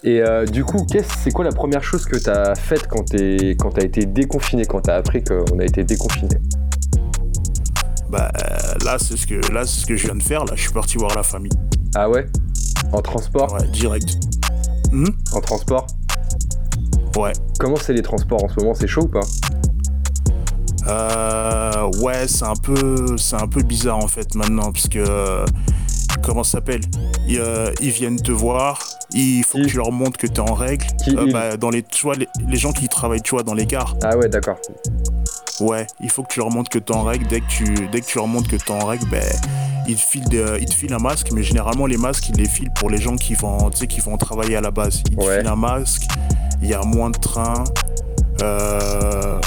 Et 0.03 0.21
euh, 0.21 0.45
du 0.45 0.63
coup, 0.63 0.85
c'est 1.23 1.31
quoi 1.31 1.43
la 1.43 1.51
première 1.51 1.83
chose 1.83 2.05
que 2.05 2.17
t'as 2.17 2.55
faite 2.55 2.87
quand 2.87 3.03
t'es, 3.03 3.55
quand 3.59 3.71
t'as 3.71 3.83
été 3.83 4.05
déconfiné, 4.05 4.65
quand 4.65 4.81
t'as 4.81 4.95
appris 4.95 5.23
qu'on 5.23 5.59
a 5.59 5.65
été 5.65 5.83
déconfiné? 5.83 6.37
Bah 8.09 8.31
euh, 8.37 8.85
là, 8.85 8.97
c'est 8.99 9.17
ce, 9.17 9.27
que, 9.27 9.51
là, 9.51 9.65
ce 9.65 9.85
que 9.85 9.95
je 9.97 10.06
viens 10.06 10.15
de 10.15 10.23
faire, 10.23 10.45
là, 10.45 10.53
je 10.56 10.61
suis 10.61 10.71
parti 10.71 10.97
voir 10.97 11.13
la 11.15 11.23
famille. 11.23 11.51
Ah 11.94 12.09
ouais? 12.09 12.25
En 12.94 13.01
transport? 13.01 13.51
Ouais, 13.53 13.67
direct. 13.67 14.15
Hmm 14.91 15.07
En 15.33 15.41
transport? 15.41 15.85
Ouais. 17.18 17.33
Comment 17.59 17.78
c'est 17.78 17.94
les 17.94 18.02
transports 18.04 18.44
en 18.44 18.47
ce 18.47 18.59
moment 18.59 18.74
C'est 18.76 18.88
chaud 18.88 19.04
ou 19.04 19.07
pas 19.07 19.21
Euh, 20.88 21.90
ouais, 22.02 22.28
c'est 22.28 22.45
un 22.45 22.56
peu, 22.56 23.18
c'est 23.18 23.36
un 23.36 23.47
peu 23.47 23.62
bizarre 23.64 23.97
en 23.97 24.07
fait 24.07 24.36
maintenant 24.36 24.71
parce 24.71 24.88
que 24.88 25.00
euh, 25.00 25.45
comment 26.24 26.44
ça 26.44 26.54
s'appelle? 26.59 26.81
Ils, 27.28 27.40
euh, 27.40 27.71
ils 27.81 27.90
viennent 27.90 28.21
te 28.21 28.31
voir, 28.31 28.80
il 29.14 29.44
faut 29.44 29.57
que 29.57 29.66
tu 29.66 29.78
leur 29.78 29.92
montres 29.92 30.18
que 30.18 30.28
tu 30.28 30.36
es 30.36 30.40
en 30.40 30.54
règle. 30.54 30.86
Qui, 31.04 31.18
Euh, 31.18 31.30
bah, 31.31 31.57
dans 31.57 31.69
les, 31.71 31.83
tu 31.83 32.04
vois, 32.04 32.16
les, 32.16 32.28
les 32.47 32.57
gens 32.57 32.71
qui 32.71 32.88
travaillent, 32.88 33.21
tu 33.21 33.31
vois, 33.31 33.44
dans 33.44 33.54
les 33.54 33.66
gares. 33.66 33.95
Ah 34.04 34.16
ouais, 34.18 34.30
d'accord. 34.30 34.57
Ouais, 35.59 35.87
il 35.99 36.09
faut 36.09 36.21
que 36.23 36.28
tu 36.33 36.40
leur 36.40 36.52
montres 36.52 36.69
que 36.69 36.78
tu 36.80 36.92
es 36.94 36.95
en 36.95 37.04
règle. 37.04 37.26
Dès 37.28 37.42
que 37.42 37.47
tu, 37.47 37.64
dès 37.92 38.02
que 38.02 38.06
tu 38.06 38.18
leur 38.18 38.28
montres 38.28 38.47
que 38.49 38.56
tu 38.57 38.71
es 38.71 38.71
en 38.71 38.85
règle, 38.85 39.07
ben 39.09 39.23
ils 39.87 39.95
te 39.95 40.02
filent, 40.02 40.26
des- 40.30 40.57
ils 40.59 40.66
te 40.66 40.73
filent 40.73 40.94
un 40.94 40.99
masque, 40.99 41.30
mais 41.33 41.42
généralement 41.44 41.85
les 41.87 41.97
masques 41.97 42.30
ils 42.30 42.35
les 42.35 42.47
filent 42.47 42.69
pour 42.71 42.90
les 42.90 42.97
gens 42.99 43.16
qui 43.16 43.33
vont, 43.33 43.69
tu 43.71 43.78
sais, 43.80 43.87
qui 43.87 43.99
vont 44.02 44.18
travailler 44.18 44.56
à 44.57 44.61
la 44.61 44.69
base. 44.71 45.02
Ils 45.09 45.16
te 45.16 45.23
Ouais. 45.26 45.40
filent 45.40 45.47
un 45.47 45.56
masque, 45.56 46.04
il 46.61 46.69
y 46.69 46.73
a 46.73 46.81
moins 46.83 47.09
de 47.09 47.18
trains. 47.18 47.64
Euh, 48.44 49.40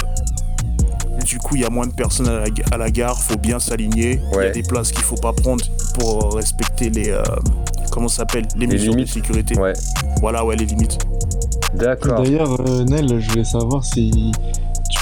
du 1.25 1.38
coup, 1.38 1.55
il 1.55 1.61
y 1.62 1.64
a 1.64 1.71
moins 1.71 1.87
de 1.87 1.93
personnes 1.93 2.29
à 2.29 2.40
la, 2.40 2.47
à 2.73 2.76
la 2.76 2.90
gare, 2.90 3.17
faut 3.21 3.37
bien 3.38 3.61
s'aligner. 3.61 4.21
Il 4.33 4.37
y 4.38 4.47
a 4.47 4.50
des 4.50 4.62
places 4.62 4.90
qu'il 4.90 5.02
faut 5.05 5.17
pas 5.17 5.33
prendre 5.33 5.64
pour 5.99 6.35
respecter 6.35 6.90
les, 6.90 7.11
euh, 7.11 7.23
comment 7.93 8.09
ça 8.09 8.19
s'appelle, 8.19 8.49
les, 8.57 8.67
Les 8.67 8.73
mesures 8.73 8.93
limites. 8.95 9.09
de 9.09 9.12
sécurité. 9.12 9.59
Ouais. 9.59 9.75
Voilà, 10.21 10.45
ouais, 10.45 10.57
les 10.57 10.64
limites. 10.67 10.99
D'accord. 11.75 12.23
D'ailleurs, 12.23 12.61
euh, 12.69 12.85
Nel, 12.85 13.21
je 13.21 13.31
voulais 13.31 13.45
savoir 13.45 13.85
si 13.85 14.33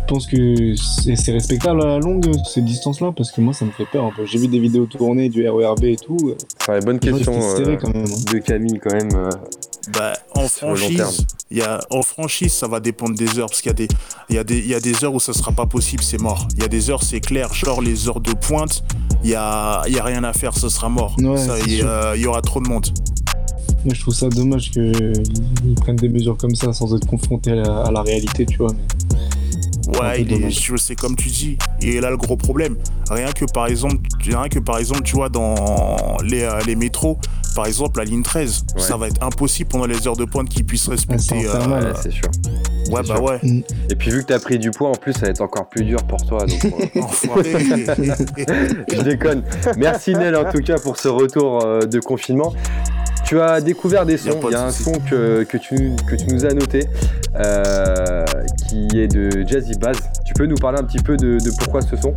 penses 0.08 0.26
que 0.26 0.74
c'est 1.14 1.32
respectable 1.32 1.82
à 1.82 1.86
la 1.86 1.98
longue 1.98 2.26
ces 2.46 2.62
distances-là 2.62 3.12
Parce 3.16 3.30
que 3.30 3.40
moi, 3.40 3.52
ça 3.52 3.64
me 3.64 3.70
fait 3.70 3.86
peur 3.90 4.04
un 4.04 4.10
peu. 4.16 4.24
J'ai 4.24 4.38
vu 4.38 4.48
des 4.48 4.58
vidéos 4.58 4.86
tournées 4.86 5.28
du 5.28 5.48
RERB 5.48 5.84
et 5.84 5.96
tout. 5.96 6.34
C'est 6.64 6.78
une 6.78 6.84
bonne 6.84 6.94
Ouais, 6.96 7.00
question 7.12 7.32
euh, 7.40 7.76
quand 7.76 7.94
même, 7.94 8.04
hein. 8.06 8.32
de 8.32 8.38
Camille 8.38 8.80
quand 8.82 8.92
même. 8.94 9.08
euh. 9.14 9.30
Bah, 9.94 10.12
en 10.34 10.46
franchise, 10.48 11.24
il 11.50 11.58
y 11.58 11.62
a, 11.62 11.80
en 11.90 12.02
franchise, 12.02 12.52
ça 12.52 12.66
va 12.68 12.78
dépendre 12.80 13.14
des 13.16 13.38
heures. 13.38 13.48
Parce 13.48 13.62
qu'il 13.62 13.70
y, 13.70 13.74
a 13.74 13.74
des- 13.74 13.88
il 14.28 14.34
y, 14.36 14.38
a 14.38 14.44
des- 14.44 14.58
il 14.58 14.68
y 14.68 14.74
a 14.74 14.80
des 14.80 15.02
heures 15.04 15.14
où 15.14 15.20
ça 15.20 15.32
sera 15.32 15.52
pas 15.52 15.64
possible, 15.66 16.02
c'est 16.02 16.20
mort. 16.20 16.46
Il 16.56 16.60
y 16.62 16.64
a 16.64 16.68
des 16.68 16.90
heures, 16.90 17.02
c'est 17.02 17.20
clair. 17.20 17.54
Genre 17.54 17.80
les 17.80 18.06
heures 18.08 18.20
de 18.20 18.32
pointe, 18.32 18.82
il 19.24 19.30
y 19.30 19.34
a, 19.34 19.82
il 19.86 19.94
y 19.94 19.98
a 19.98 20.04
rien 20.04 20.24
à 20.24 20.32
faire, 20.34 20.54
ce 20.56 20.68
sera 20.68 20.88
mort. 20.90 21.16
Il 21.18 21.24
y, 22.20 22.26
aura 22.26 22.42
trop 22.42 22.60
de 22.60 22.68
monde. 22.68 22.86
Moi, 23.84 23.94
je 23.94 24.00
trouve 24.02 24.14
ça 24.14 24.28
dommage 24.28 24.70
qu'ils 24.72 25.14
prennent 25.80 25.96
des 25.96 26.08
mesures 26.08 26.36
comme 26.36 26.54
ça 26.54 26.72
sans 26.74 26.94
être 26.94 27.06
confrontés 27.06 27.52
à 27.52 27.54
la, 27.54 27.80
à 27.84 27.90
la 27.90 28.02
réalité, 28.02 28.44
tu 28.44 28.58
vois. 28.58 28.72
mais- 28.72 29.18
Ouais, 29.88 30.20
il 30.22 30.32
est, 30.32 30.76
sais 30.78 30.94
comme 30.94 31.16
tu 31.16 31.28
dis. 31.28 31.56
Et 31.80 32.00
là, 32.00 32.10
le 32.10 32.16
gros 32.16 32.36
problème, 32.36 32.76
rien 33.10 33.32
que 33.32 33.44
par 33.52 33.66
exemple, 33.66 33.96
rien 34.24 34.48
que 34.48 34.58
par 34.58 34.78
exemple, 34.78 35.02
tu 35.02 35.14
vois, 35.16 35.28
dans 35.28 36.16
les, 36.22 36.42
euh, 36.42 36.60
les 36.66 36.76
métros, 36.76 37.18
par 37.56 37.66
exemple, 37.66 37.98
la 37.98 38.04
ligne 38.04 38.22
13, 38.22 38.64
Ouais. 38.76 38.82
ça 38.82 38.96
va 38.96 39.08
être 39.08 39.22
impossible 39.22 39.70
pendant 39.70 39.86
les 39.86 40.06
heures 40.06 40.16
de 40.16 40.24
pointe 40.24 40.48
qu'ils 40.48 40.64
puissent 40.64 40.88
respecter. 40.88 41.22
c'est 41.22 41.46
infernal. 41.48 41.84
euh, 41.84 41.92
Ouais, 41.92 41.98
c'est 42.02 42.10
sûr. 42.12 42.24
ouais, 42.26 43.00
c'est 43.02 43.08
bah 43.08 43.14
sûr. 43.16 43.22
ouais. 43.24 43.40
Et 43.90 43.94
puis 43.96 44.10
vu 44.10 44.20
que 44.22 44.26
t'as 44.26 44.38
pris 44.38 44.58
du 44.58 44.70
poids, 44.70 44.90
en 44.90 44.94
plus, 44.94 45.12
ça 45.14 45.20
va 45.22 45.28
être 45.28 45.40
encore 45.40 45.68
plus 45.68 45.84
dur 45.84 46.02
pour 46.04 46.24
toi. 46.26 46.44
Donc, 46.46 46.64
euh, 46.64 46.70
je 48.94 49.00
déconne. 49.02 49.42
Merci 49.76 50.12
Nel 50.14 50.36
en 50.36 50.50
tout 50.50 50.60
cas 50.62 50.78
pour 50.78 50.98
ce 50.98 51.08
retour 51.08 51.64
euh, 51.64 51.80
de 51.80 51.98
confinement. 52.00 52.52
Tu 53.26 53.40
as 53.40 53.60
découvert 53.60 54.06
des 54.06 54.14
Y 54.24 54.28
a 54.28 54.32
sons. 54.32 54.40
Il 54.48 54.52
y 54.52 54.54
a 54.54 54.64
un 54.64 54.70
son 54.70 54.92
que, 55.10 55.42
que, 55.44 55.58
tu, 55.58 55.92
que 56.08 56.14
tu 56.16 56.26
nous 56.28 56.46
as 56.46 56.54
noté 56.54 56.86
euh, 57.34 58.24
qui 58.68 58.86
est 58.94 59.08
de 59.08 59.46
Jazzy 59.46 59.74
Bass. 59.78 59.96
Tu 60.24 60.34
peux 60.34 60.46
nous 60.46 60.56
parler 60.56 60.78
un 60.78 60.84
petit 60.84 61.02
peu 61.02 61.16
de, 61.16 61.38
pourquoi 61.58 61.80
ce 61.80 61.96
son? 61.96 62.14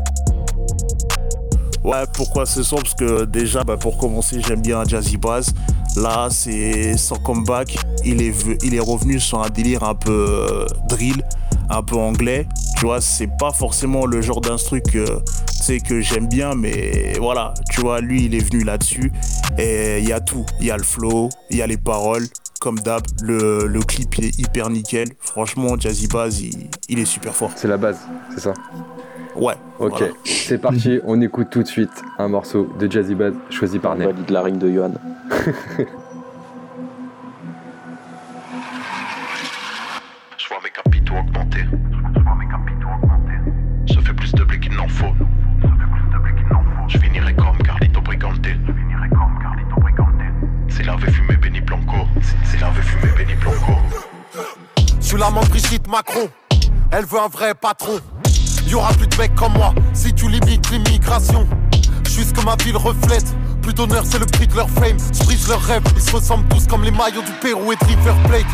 Ouais, 1.83 2.03
pourquoi 2.13 2.45
ce 2.45 2.61
son? 2.61 2.75
Parce 2.75 2.93
que 2.93 3.25
déjà, 3.25 3.63
bah, 3.63 3.77
pour 3.77 3.97
commencer, 3.97 4.39
j'aime 4.45 4.61
bien 4.61 4.83
Jazzy 4.83 5.17
Bass. 5.17 5.53
Là, 5.95 6.27
c'est 6.29 6.97
son 6.97 7.15
comeback. 7.15 7.77
Il 8.05 8.21
est, 8.21 8.33
il 8.63 8.75
est 8.75 8.79
revenu 8.79 9.19
sur 9.19 9.41
un 9.41 9.49
délire 9.49 9.83
un 9.83 9.95
peu 9.95 10.11
euh, 10.11 10.65
drill, 10.87 11.23
un 11.69 11.81
peu 11.81 11.95
anglais. 11.95 12.47
Tu 12.77 12.85
vois, 12.85 13.01
c'est 13.01 13.29
pas 13.39 13.51
forcément 13.51 14.05
le 14.05 14.21
genre 14.21 14.41
d'instru 14.41 14.81
tu 15.61 15.67
sais, 15.67 15.79
que 15.79 16.01
j'aime 16.01 16.27
bien, 16.27 16.55
mais 16.55 17.13
voilà. 17.19 17.53
Tu 17.71 17.81
vois, 17.81 18.01
lui, 18.01 18.25
il 18.25 18.33
est 18.33 18.43
venu 18.51 18.63
là-dessus. 18.63 19.11
Et 19.59 19.99
il 19.99 20.07
y 20.07 20.11
a 20.11 20.19
tout. 20.19 20.43
Il 20.59 20.65
y 20.65 20.71
a 20.71 20.77
le 20.77 20.81
flow, 20.83 21.29
il 21.51 21.57
y 21.57 21.61
a 21.61 21.67
les 21.67 21.77
paroles. 21.77 22.23
Comme 22.59 22.79
d'hab, 22.79 23.01
le, 23.23 23.65
le 23.67 23.79
clip 23.81 24.17
il 24.17 24.25
est 24.25 24.39
hyper 24.39 24.69
nickel. 24.69 25.09
Franchement, 25.19 25.79
Jazzy 25.79 26.07
Bass, 26.07 26.41
il, 26.41 26.67
il 26.89 26.99
est 26.99 27.05
super 27.05 27.33
fort. 27.35 27.51
C'est 27.55 27.67
la 27.67 27.77
base, 27.77 27.99
c'est 28.33 28.39
ça? 28.41 28.53
Ouais. 29.35 29.53
Ok, 29.79 29.97
voilà. 29.97 30.13
c'est 30.25 30.57
parti. 30.59 30.99
On 31.05 31.21
écoute 31.21 31.47
tout 31.49 31.63
de 31.63 31.67
suite 31.67 32.03
un 32.19 32.27
morceau 32.27 32.71
de 32.79 32.91
Jazzy 32.91 33.15
Bass 33.15 33.33
choisi 33.49 33.79
par 33.79 33.95
Nel. 33.95 34.07
valide 34.09 34.29
la 34.29 34.41
rime 34.43 34.57
de 34.59 34.69
Johan. 34.71 34.91
Je 40.37 40.47
vois 40.47 40.59
mes 40.63 40.69
capitaux 40.69 41.13
augmenter. 41.15 41.65
Suis 55.11 55.19
l'amant 55.19 55.41
Brigitte 55.49 55.89
Macron. 55.89 56.29
Elle 56.89 57.03
veut 57.03 57.19
un 57.19 57.27
vrai 57.27 57.53
patron. 57.53 57.99
Y 58.65 58.75
aura 58.75 58.93
plus 58.93 59.07
de 59.07 59.15
mecs 59.17 59.35
comme 59.35 59.51
moi 59.53 59.73
si 59.93 60.13
tu 60.13 60.29
limites 60.29 60.69
l'immigration. 60.71 61.45
Je 62.05 62.09
suis 62.09 62.23
ce 62.23 62.31
que 62.31 62.39
ma 62.45 62.55
ville 62.63 62.77
reflète. 62.77 63.25
Plus 63.61 63.73
d'honneur, 63.73 64.03
c'est 64.09 64.19
le 64.19 64.25
prix 64.25 64.47
de 64.47 64.55
leur 64.55 64.69
fame. 64.69 64.97
Je 65.13 65.25
brise 65.25 65.49
leurs 65.49 65.61
rêves. 65.61 65.83
Ils 65.97 66.01
se 66.01 66.15
ressemblent 66.15 66.47
tous 66.47 66.65
comme 66.65 66.83
les 66.85 66.91
maillots 66.91 67.23
du 67.23 67.31
Pérou 67.41 67.73
et 67.73 67.75
de 67.75 67.85
River 67.87 68.13
Plate. 68.25 68.45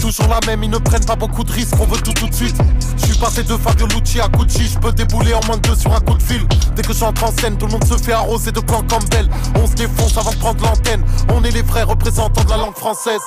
Toujours 0.00 0.28
la 0.28 0.38
même, 0.46 0.62
ils 0.62 0.70
ne 0.70 0.78
prennent 0.78 1.04
pas 1.04 1.16
beaucoup 1.16 1.42
de 1.42 1.50
risques, 1.50 1.74
on 1.80 1.84
veut 1.84 2.00
tout 2.00 2.12
tout 2.12 2.28
de 2.28 2.34
suite. 2.34 2.56
Je 2.96 3.06
suis 3.06 3.18
passé 3.18 3.42
de 3.42 3.56
Fabio 3.56 3.88
Lucci 3.88 4.20
à 4.20 4.28
Gucci, 4.28 4.68
je 4.68 4.78
peux 4.78 4.92
débouler 4.92 5.34
en 5.34 5.40
moins 5.46 5.56
de 5.56 5.68
deux 5.68 5.74
sur 5.74 5.92
un 5.92 5.98
coup 5.98 6.14
de 6.14 6.22
fil. 6.22 6.46
Dès 6.76 6.82
que 6.82 6.92
j'entre 6.92 7.24
en 7.24 7.32
scène, 7.32 7.58
tout 7.58 7.66
le 7.66 7.72
monde 7.72 7.84
se 7.84 7.96
fait 7.96 8.12
arroser 8.12 8.52
de 8.52 8.60
plans 8.60 8.84
Campbell. 8.88 9.28
On 9.56 9.66
se 9.66 9.74
défonce 9.74 10.16
avant 10.16 10.30
de 10.30 10.36
prendre 10.36 10.62
l'antenne. 10.62 11.02
On 11.34 11.42
est 11.42 11.50
les 11.50 11.62
vrais 11.62 11.82
représentants 11.82 12.44
de 12.44 12.50
la 12.50 12.58
langue 12.58 12.76
française. 12.76 13.20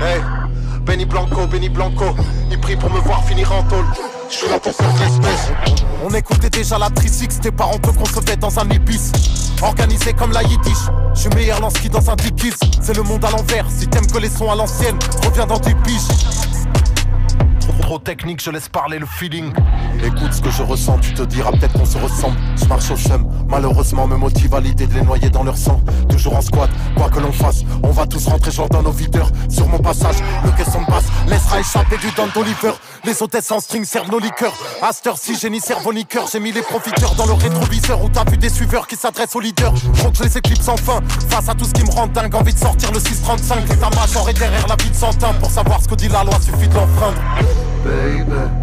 Hey, 0.00 0.20
Benny 0.84 1.04
Blanco, 1.04 1.46
Benny 1.46 1.68
Blanco, 1.68 2.04
il 2.50 2.58
prie 2.58 2.76
pour 2.76 2.90
me 2.90 2.98
voir 3.00 3.24
finir 3.24 3.52
en 3.52 3.62
tôle. 3.64 3.84
Je 4.28 4.34
suis 4.36 4.48
là 4.48 4.58
pour 4.58 4.72
faire 4.72 4.92
l'espèce. 4.98 5.52
On 6.04 6.10
écoutait 6.10 6.50
déjà 6.50 6.76
la 6.78 6.90
Trisix, 6.90 7.40
tes 7.40 7.52
parents 7.52 7.78
te 7.78 7.90
concevaient 7.90 8.36
dans 8.36 8.58
un 8.58 8.68
épice. 8.70 9.12
Organisé 9.62 10.12
comme 10.12 10.32
la 10.32 10.42
Yiddish, 10.42 10.72
je 11.14 11.20
suis 11.20 11.30
meilleur 11.30 11.60
lance 11.60 11.74
dans 11.88 12.10
un 12.10 12.16
dickies. 12.16 12.52
C'est 12.80 12.96
le 12.96 13.04
monde 13.04 13.24
à 13.24 13.30
l'envers, 13.30 13.66
si 13.70 13.86
t'aimes 13.86 14.06
que 14.06 14.18
les 14.18 14.28
sons 14.28 14.50
à 14.50 14.56
l'ancienne, 14.56 14.98
reviens 15.24 15.46
dans 15.46 15.58
tes 15.58 15.74
piges. 15.74 16.08
Trop, 17.60 17.72
trop 17.80 17.98
technique, 17.98 18.42
je 18.42 18.50
laisse 18.50 18.68
parler 18.68 18.98
le 18.98 19.06
feeling. 19.06 19.52
Écoute 20.02 20.32
ce 20.32 20.40
que 20.40 20.50
je 20.50 20.62
ressens, 20.62 20.98
tu 20.98 21.14
te 21.14 21.22
diras 21.22 21.52
peut-être 21.52 21.72
qu'on 21.72 21.86
se 21.86 21.98
ressemble. 21.98 22.36
Je 22.56 22.64
marche 22.66 22.90
au 22.90 22.96
seum, 22.96 23.26
malheureusement 23.48 24.06
me 24.06 24.16
motive 24.16 24.54
à 24.54 24.60
l'idée 24.60 24.86
de 24.86 24.94
les 24.94 25.02
noyer 25.02 25.30
dans 25.30 25.44
leur 25.44 25.56
sang. 25.56 25.80
Toujours 26.08 26.36
en 26.36 26.40
squat, 26.40 26.70
quoi 26.96 27.08
que 27.08 27.20
l'on 27.20 27.32
fasse, 27.32 27.62
on 27.82 27.90
va 27.90 28.06
tous 28.06 28.26
rentrer 28.26 28.50
dans 28.70 28.82
nos 28.82 28.90
videurs. 28.90 29.30
Sur 29.48 29.68
mon 29.68 29.78
passage, 29.78 30.16
le 30.44 30.50
caisson 30.52 30.80
de 30.82 30.86
basse 30.86 31.04
laissera 31.28 31.60
échapper 31.60 31.96
du 31.98 32.10
Don 32.16 32.28
d'Oliver. 32.34 32.72
Les 33.04 33.22
hôtesses 33.22 33.50
en 33.50 33.60
string 33.60 33.84
servent 33.84 34.10
nos 34.10 34.18
liqueurs. 34.18 34.54
Cette 34.92 35.06
heure-ci, 35.06 35.36
j'ai 35.40 35.50
ni 35.50 35.60
cerveau 35.60 35.92
ni 35.92 36.04
cœur. 36.04 36.26
J'ai 36.30 36.40
mis 36.40 36.52
les 36.52 36.62
profiteurs 36.62 37.14
dans 37.14 37.26
le 37.26 37.32
rétroviseur 37.32 38.02
où 38.04 38.08
t'as 38.08 38.24
vu 38.24 38.36
des 38.36 38.50
suiveurs 38.50 38.86
qui 38.86 38.96
s'adressent 38.96 39.34
aux 39.34 39.40
leaders? 39.40 39.74
Faut 39.94 40.10
que 40.10 40.18
je 40.18 40.24
les 40.24 40.38
éclipse 40.38 40.68
enfin. 40.68 41.00
Face 41.28 41.48
à 41.48 41.54
tout 41.54 41.64
ce 41.64 41.72
qui 41.72 41.82
me 41.84 41.90
rend 41.90 42.06
dingue, 42.06 42.34
envie 42.34 42.54
de 42.54 42.58
sortir 42.58 42.92
le 42.92 43.00
635. 43.00 43.70
Et 43.70 43.76
ta 43.76 43.90
major 43.90 44.28
est 44.28 44.38
derrière 44.38 44.66
la 44.66 44.76
vie 44.76 44.90
de. 44.90 45.02
Pour 45.40 45.50
savoir 45.50 45.82
ce 45.82 45.88
que 45.88 45.94
dit 45.94 46.08
la 46.08 46.24
loi, 46.24 46.34
suffit 46.40 46.68
de 46.68 46.74
l'enfreindre. 46.74 47.20
Baby, 47.84 48.61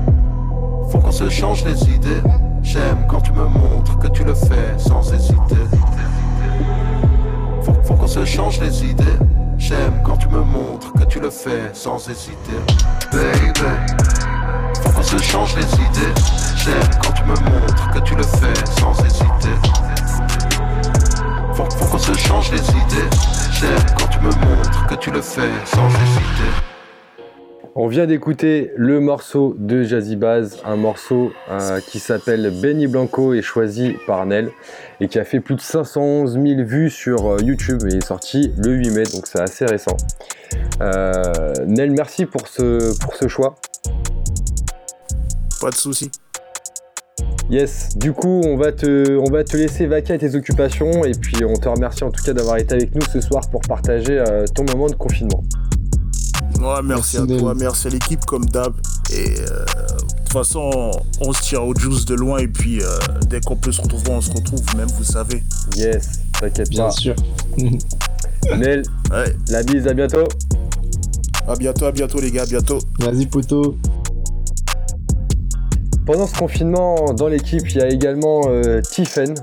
faut 0.90 0.98
qu'on 1.00 1.12
se 1.12 1.30
change 1.30 1.64
les 1.66 1.84
idées. 1.90 2.22
J'aime 2.64 3.06
quand 3.08 3.22
tu 3.22 3.32
me 3.32 3.46
montres 3.46 3.98
que 4.00 4.08
tu 4.08 4.24
le 4.24 4.34
fais 4.34 4.78
sans 4.78 5.14
hésiter. 5.14 5.64
Faut, 7.64 7.94
qu'on 7.94 8.08
se 8.08 8.26
change 8.26 8.60
les 8.60 8.86
idées. 8.86 9.04
J'aime 9.58 10.02
quand 10.04 10.18
tu 10.18 10.28
me 10.30 10.42
montres 10.42 10.94
que 10.94 11.04
tu 11.06 11.20
le 11.20 11.30
fais 11.30 11.70
sans 11.74 11.98
hésiter. 12.10 12.60
Baby, 13.12 13.60
faut 14.82 14.90
qu'on 14.90 15.04
se 15.04 15.18
change 15.18 15.56
les 15.56 15.74
idées. 15.76 16.14
J'aime 16.58 17.00
quand 17.04 17.14
tu 17.14 17.24
me 17.24 17.36
montres 17.36 17.92
que 17.92 18.00
tu 18.00 18.16
le 18.16 18.24
fais 18.24 18.80
sans 18.80 18.94
hésiter. 19.04 19.56
Faut 21.54 21.86
qu'on 21.86 21.98
se 21.98 22.14
change 22.18 22.52
les 22.52 22.70
idées. 22.70 23.10
J'aime 23.52 23.96
quand 23.98 24.08
tu 24.08 24.20
me 24.20 24.30
montres 24.30 24.88
que 24.88 24.96
tu 24.96 25.12
le 25.12 25.22
fais 25.22 25.52
sans 25.66 25.88
hésiter. 25.88 26.79
On 27.76 27.88
vient 27.88 28.08
d'écouter 28.08 28.72
le 28.76 29.00
morceau 29.00 29.56
de 29.60 29.84
Jazzy 29.84 30.16
Bass, 30.16 30.58
un 30.66 30.76
morceau 30.76 31.32
euh, 31.52 31.80
qui 31.80 32.00
s'appelle 32.00 32.52
Benny 32.62 32.88
Blanco 32.88 33.36
et 33.36 33.44
choisi 33.44 33.96
par 34.08 34.26
Nel 34.26 34.50
et 35.00 35.08
qui 35.08 35.20
a 35.20 35.24
fait 35.24 35.40
plus 35.40 35.54
de 35.54 35.62
511 35.62 36.34
000 36.34 36.64
vues 36.64 36.90
sur 36.90 37.28
euh, 37.28 37.38
YouTube 37.44 37.82
et 37.92 37.98
est 37.98 38.06
sorti 38.06 38.52
le 38.58 38.72
8 38.72 38.90
mai, 38.90 39.04
donc 39.14 39.28
c'est 39.28 39.40
assez 39.40 39.66
récent. 39.66 39.96
Euh, 40.82 41.54
Nel, 41.68 41.92
merci 41.92 42.26
pour 42.26 42.48
ce, 42.48 42.98
pour 43.00 43.16
ce 43.16 43.28
choix. 43.28 43.54
Pas 45.62 45.70
de 45.70 45.76
soucis. 45.76 46.10
Yes, 47.52 47.98
du 47.98 48.14
coup, 48.14 48.42
on 48.46 48.58
va 48.58 48.72
te, 48.72 49.16
on 49.18 49.30
va 49.30 49.44
te 49.44 49.56
laisser 49.56 49.86
vaquer 49.86 50.14
à 50.14 50.18
tes 50.18 50.34
occupations 50.36 51.06
et 51.06 51.12
puis 51.12 51.46
on 51.46 51.54
te 51.54 51.70
remercie 51.70 52.04
en 52.04 52.10
tout 52.10 52.24
cas 52.24 52.34
d'avoir 52.34 52.58
été 52.58 52.74
avec 52.74 52.96
nous 52.96 53.06
ce 53.14 53.22
soir 53.22 53.44
pour 53.52 53.62
partager 53.62 54.24
ton 54.56 54.64
moment 54.64 54.88
de 54.88 54.96
confinement. 54.96 55.44
Ouais, 56.60 56.82
merci, 56.84 57.18
Merci, 57.18 57.34
à 57.34 57.38
toi, 57.40 57.54
merci 57.56 57.88
à 57.88 57.90
l'équipe 57.90 58.26
comme 58.26 58.46
d'hab. 58.46 58.74
Et 59.12 59.40
euh, 59.40 59.66
de 59.66 60.18
toute 60.24 60.34
façon, 60.34 60.92
on 61.22 61.32
se 61.34 61.42
tire 61.42 61.64
au 61.66 61.74
juice 61.74 62.06
de 62.06 62.16
loin 62.16 62.40
et 62.40 62.48
puis 62.48 62.82
euh, 62.82 62.86
dès 63.28 63.40
qu'on 63.42 63.56
peut 63.56 63.72
se 63.72 63.82
retrouver, 63.82 64.10
on 64.12 64.22
se 64.22 64.32
retrouve, 64.32 64.62
même 64.76 64.90
vous 64.98 65.04
savez. 65.04 65.42
Yes, 65.76 66.20
t'inquiète 66.40 66.70
Bien 66.70 66.92
sûr. 66.92 67.16
Nel, 68.58 68.84
Ouais. 69.12 69.36
la 69.50 69.64
bise, 69.64 69.88
à 69.88 69.94
bientôt. 69.94 70.28
À 71.48 71.56
bientôt, 71.56 71.86
à 71.86 71.92
bientôt 71.92 72.20
les 72.20 72.32
gars, 72.32 72.44
à 72.44 72.46
bientôt. 72.46 72.80
Vas-y, 73.00 73.26
poteau. 73.26 73.78
Pendant 76.06 76.28
ce 76.28 76.38
confinement, 76.38 77.14
dans 77.14 77.28
l'équipe, 77.28 77.68
il 77.70 77.78
y 77.78 77.82
a 77.82 77.90
également 77.90 78.42
euh, 78.48 78.82
Tiffen. 78.82 79.34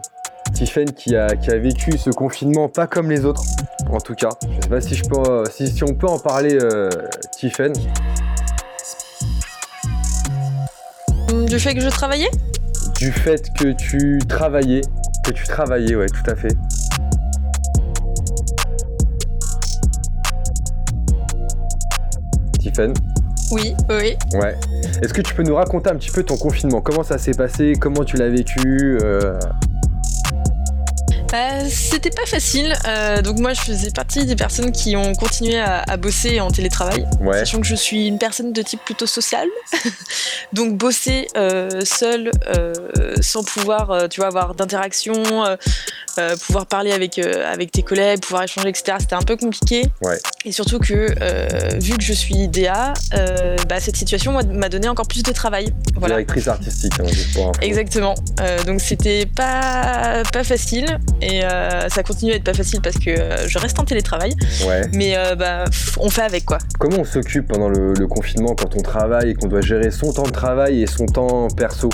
Tiffen 0.52 0.92
qui 0.92 1.14
a, 1.14 1.28
qui 1.36 1.50
a 1.50 1.58
vécu 1.58 1.98
ce 1.98 2.10
confinement 2.10 2.68
pas 2.68 2.86
comme 2.86 3.10
les 3.10 3.24
autres, 3.24 3.42
en 3.90 3.98
tout 3.98 4.14
cas. 4.14 4.30
Je 4.42 4.62
sais 4.62 4.68
pas 4.68 4.80
si, 4.80 4.94
je 4.94 5.04
peux, 5.04 5.44
si, 5.50 5.68
si 5.68 5.84
on 5.84 5.94
peut 5.94 6.08
en 6.08 6.18
parler, 6.18 6.58
euh, 6.60 6.88
Tiffen. 7.36 7.72
Du 11.46 11.58
fait 11.58 11.74
que 11.74 11.80
je 11.80 11.88
travaillais? 11.88 12.30
Du 12.98 13.12
fait 13.12 13.52
que 13.52 13.72
tu 13.72 14.18
travaillais, 14.28 14.80
que 15.24 15.32
tu 15.32 15.44
travaillais, 15.44 15.94
ouais, 15.94 16.06
tout 16.06 16.30
à 16.30 16.34
fait. 16.34 16.56
Tiffen? 22.58 22.94
Oui, 23.52 23.74
oui. 23.90 24.16
Ouais. 24.32 24.56
Est-ce 25.02 25.14
que 25.14 25.22
tu 25.22 25.34
peux 25.34 25.44
nous 25.44 25.54
raconter 25.54 25.90
un 25.90 25.94
petit 25.96 26.10
peu 26.10 26.24
ton 26.24 26.36
confinement? 26.36 26.80
Comment 26.80 27.04
ça 27.04 27.18
s'est 27.18 27.34
passé? 27.34 27.74
Comment 27.78 28.02
tu 28.02 28.16
l'as 28.16 28.28
vécu 28.28 28.98
euh, 29.02 29.38
Euh, 31.36 31.68
C'était 31.70 32.10
pas 32.10 32.26
facile. 32.26 32.74
Euh, 32.86 33.20
donc 33.22 33.38
moi, 33.38 33.52
je 33.52 33.60
faisais 33.60 33.90
partie 33.90 34.24
des 34.24 34.36
personnes 34.36 34.72
qui 34.72 34.96
ont 34.96 35.14
continué 35.14 35.58
à, 35.58 35.82
à 35.86 35.96
bosser 35.96 36.40
en 36.40 36.50
télétravail, 36.50 37.06
Ouais. 37.20 37.38
sachant 37.40 37.60
que 37.60 37.66
je 37.66 37.74
suis 37.74 38.06
une 38.06 38.18
personne 38.18 38.52
de 38.52 38.62
type 38.62 38.80
plutôt 38.84 39.06
sociale. 39.06 39.48
donc 40.52 40.76
bosser 40.76 41.26
euh, 41.36 41.80
seule, 41.84 42.30
euh, 42.56 42.72
sans 43.20 43.42
pouvoir, 43.44 44.08
tu 44.08 44.20
vois, 44.20 44.28
avoir 44.28 44.54
d'interaction, 44.54 45.22
pouvoir 46.46 46.66
parler 46.66 46.92
avec 46.92 47.18
avec 47.18 47.70
tes 47.72 47.82
collègues, 47.82 48.20
pouvoir 48.20 48.44
échanger, 48.44 48.68
etc. 48.70 48.96
C'était 49.00 49.14
un 49.14 49.22
peu 49.22 49.36
compliqué. 49.36 49.82
Ouais. 50.02 50.18
Et 50.46 50.52
surtout 50.52 50.78
que 50.78 51.06
vu 51.78 51.96
que 51.96 52.02
je 52.02 52.12
suis 52.14 52.48
DA, 52.48 52.94
bah, 53.68 53.80
cette 53.80 53.96
situation 53.96 54.32
m'a 54.32 54.68
donné 54.68 54.88
encore 54.88 55.06
plus 55.08 55.22
de 55.22 55.32
travail. 55.32 55.72
Voilà. 55.96 56.14
Directrice 56.16 56.48
artistique, 56.48 56.92
hein. 57.00 57.52
Exactement. 57.60 58.14
Donc 58.66 58.80
c'était 58.80 59.26
pas 59.26 60.22
pas 60.32 60.44
facile 60.44 60.98
et 61.20 61.25
euh, 61.44 61.88
ça 61.88 62.02
continue 62.02 62.32
à 62.32 62.36
être 62.36 62.44
pas 62.44 62.54
facile 62.54 62.80
parce 62.80 62.98
que 62.98 63.10
euh, 63.10 63.48
je 63.48 63.58
reste 63.58 63.78
en 63.78 63.84
télétravail. 63.84 64.34
Ouais. 64.66 64.82
Mais 64.92 65.16
euh, 65.16 65.34
bah 65.34 65.64
on 65.98 66.10
fait 66.10 66.22
avec 66.22 66.44
quoi. 66.44 66.58
Comment 66.78 66.98
on 67.00 67.04
s'occupe 67.04 67.48
pendant 67.48 67.68
le, 67.68 67.92
le 67.94 68.06
confinement 68.06 68.54
quand 68.54 68.76
on 68.76 68.82
travaille 68.82 69.30
et 69.30 69.34
qu'on 69.34 69.48
doit 69.48 69.60
gérer 69.60 69.90
son 69.90 70.12
temps 70.12 70.24
de 70.24 70.30
travail 70.30 70.82
et 70.82 70.86
son 70.86 71.06
temps 71.06 71.48
perso? 71.48 71.88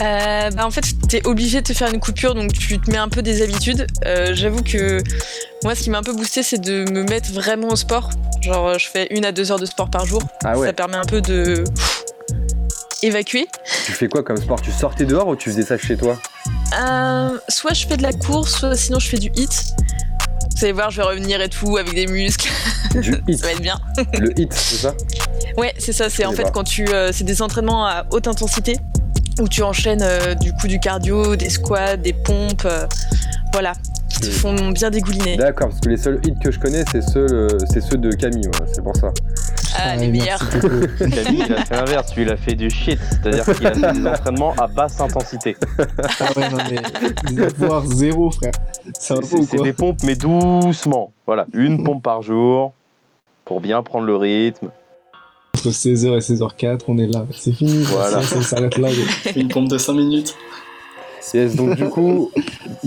Euh, 0.00 0.50
bah 0.50 0.64
en 0.64 0.70
fait 0.70 0.84
t'es 1.08 1.26
obligé 1.26 1.60
de 1.60 1.66
te 1.66 1.72
faire 1.72 1.92
une 1.92 1.98
coupure 1.98 2.36
donc 2.36 2.52
tu 2.52 2.78
te 2.78 2.88
mets 2.90 2.98
un 2.98 3.08
peu 3.08 3.20
des 3.22 3.42
habitudes. 3.42 3.86
Euh, 4.04 4.32
J'avoue 4.32 4.62
que 4.62 5.02
moi 5.64 5.74
ce 5.74 5.82
qui 5.82 5.90
m'a 5.90 5.98
un 5.98 6.02
peu 6.04 6.12
boosté 6.12 6.44
c'est 6.44 6.60
de 6.60 6.88
me 6.90 7.02
mettre 7.02 7.32
vraiment 7.32 7.68
au 7.68 7.76
sport. 7.76 8.10
Genre 8.42 8.78
je 8.78 8.86
fais 8.88 9.08
une 9.10 9.24
à 9.24 9.32
deux 9.32 9.50
heures 9.50 9.58
de 9.58 9.66
sport 9.66 9.90
par 9.90 10.06
jour. 10.06 10.22
Ah 10.44 10.56
ouais. 10.56 10.68
Ça 10.68 10.72
permet 10.72 10.96
un 10.96 11.04
peu 11.04 11.20
de 11.20 11.64
pff, 11.74 12.04
évacuer. 13.02 13.48
Tu 13.86 13.92
fais 13.92 14.06
quoi 14.06 14.22
comme 14.22 14.36
sport? 14.36 14.60
Tu 14.60 14.70
sortais 14.70 15.04
dehors 15.04 15.26
ou 15.26 15.34
tu 15.34 15.50
faisais 15.50 15.62
ça 15.62 15.76
chez 15.76 15.96
toi? 15.96 16.16
Euh, 16.74 17.38
soit 17.48 17.74
je 17.74 17.86
fais 17.86 17.96
de 17.96 18.02
la 18.02 18.12
course, 18.12 18.58
soit 18.58 18.76
sinon 18.76 18.98
je 18.98 19.08
fais 19.08 19.18
du 19.18 19.30
hit. 19.34 19.74
Vous 20.56 20.64
allez 20.64 20.72
voir, 20.72 20.90
je 20.90 21.00
vais 21.00 21.06
revenir 21.06 21.40
et 21.40 21.48
tout 21.48 21.76
avec 21.76 21.94
des 21.94 22.06
muscles. 22.06 22.50
Du 22.94 23.22
hit. 23.28 23.38
ça 23.38 23.46
va 23.46 23.52
être 23.52 23.62
bien. 23.62 23.78
Le 24.18 24.38
hit, 24.38 24.52
c'est 24.52 24.76
ça? 24.76 24.94
Ouais, 25.56 25.72
c'est 25.78 25.92
ça. 25.92 26.10
C'est 26.10 26.24
en 26.24 26.32
fait 26.32 26.50
quand 26.52 26.64
tu, 26.64 26.86
euh, 26.88 27.10
c'est 27.12 27.24
des 27.24 27.42
entraînements 27.42 27.86
à 27.86 28.04
haute 28.10 28.28
intensité 28.28 28.76
où 29.40 29.48
tu 29.48 29.62
enchaînes 29.62 30.02
euh, 30.02 30.34
du 30.34 30.52
coup 30.52 30.66
du 30.66 30.80
cardio, 30.80 31.36
des 31.36 31.50
squats, 31.50 31.96
des 31.96 32.12
pompes, 32.12 32.66
voilà, 33.52 33.72
qui 34.08 34.20
te 34.20 34.26
font 34.26 34.70
bien 34.70 34.90
dégouliner. 34.90 35.36
D'accord, 35.36 35.68
parce 35.68 35.80
que 35.80 35.88
les 35.90 35.96
seuls 35.96 36.20
hits 36.24 36.38
que 36.42 36.50
je 36.50 36.58
connais, 36.58 36.84
c'est 36.90 37.02
ceux, 37.02 37.26
euh, 37.30 37.48
c'est 37.70 37.80
ceux 37.80 37.98
de 37.98 38.10
Camille, 38.12 38.46
ouais, 38.46 38.66
c'est 38.72 38.82
pour 38.82 38.96
ça. 38.96 39.12
Ah, 39.76 39.96
les 39.96 40.08
meilleurs. 40.08 40.42
Camille, 40.98 41.44
il 41.46 41.52
a 41.52 41.64
fait 41.64 41.76
l'inverse, 41.76 42.14
lui, 42.16 42.22
il 42.22 42.30
a 42.30 42.36
fait 42.36 42.54
du 42.54 42.70
shit, 42.70 42.98
c'est-à-dire 43.10 43.44
qu'il 43.44 43.66
a 43.66 43.74
fait 43.74 43.92
des 43.92 44.06
entraînements 44.06 44.54
à 44.58 44.66
basse 44.66 45.00
intensité. 45.00 45.56
Ah 45.78 46.24
ouais, 46.36 46.48
non, 46.50 46.58
mais 46.70 47.46
voire 47.56 47.84
zéro, 47.86 48.30
frère. 48.30 48.52
Ça 48.98 49.14
va 49.14 49.20
pas 49.20 49.26
C'est 49.48 49.62
des 49.62 49.72
pompes, 49.72 50.02
mais 50.04 50.16
doucement. 50.16 51.12
Voilà, 51.26 51.46
une 51.52 51.84
pompe 51.84 52.02
par 52.02 52.22
jour 52.22 52.72
pour 53.44 53.60
bien 53.60 53.82
prendre 53.82 54.06
le 54.06 54.16
rythme. 54.16 54.70
Entre 55.54 55.70
16h 55.70 56.16
et 56.16 56.18
16h04, 56.18 56.82
on 56.88 56.98
est 56.98 57.06
là. 57.06 57.26
C'est 57.32 57.52
fini. 57.52 57.82
Voilà. 57.82 58.22
Ça, 58.22 58.36
ça 58.36 58.42
s'arrête 58.42 58.78
là. 58.78 58.88
Une 59.34 59.48
pompe 59.48 59.68
de 59.68 59.78
5 59.78 59.92
minutes. 59.94 60.36
Yes, 61.34 61.56
donc 61.56 61.76
du 61.76 61.84
coup, 61.88 62.30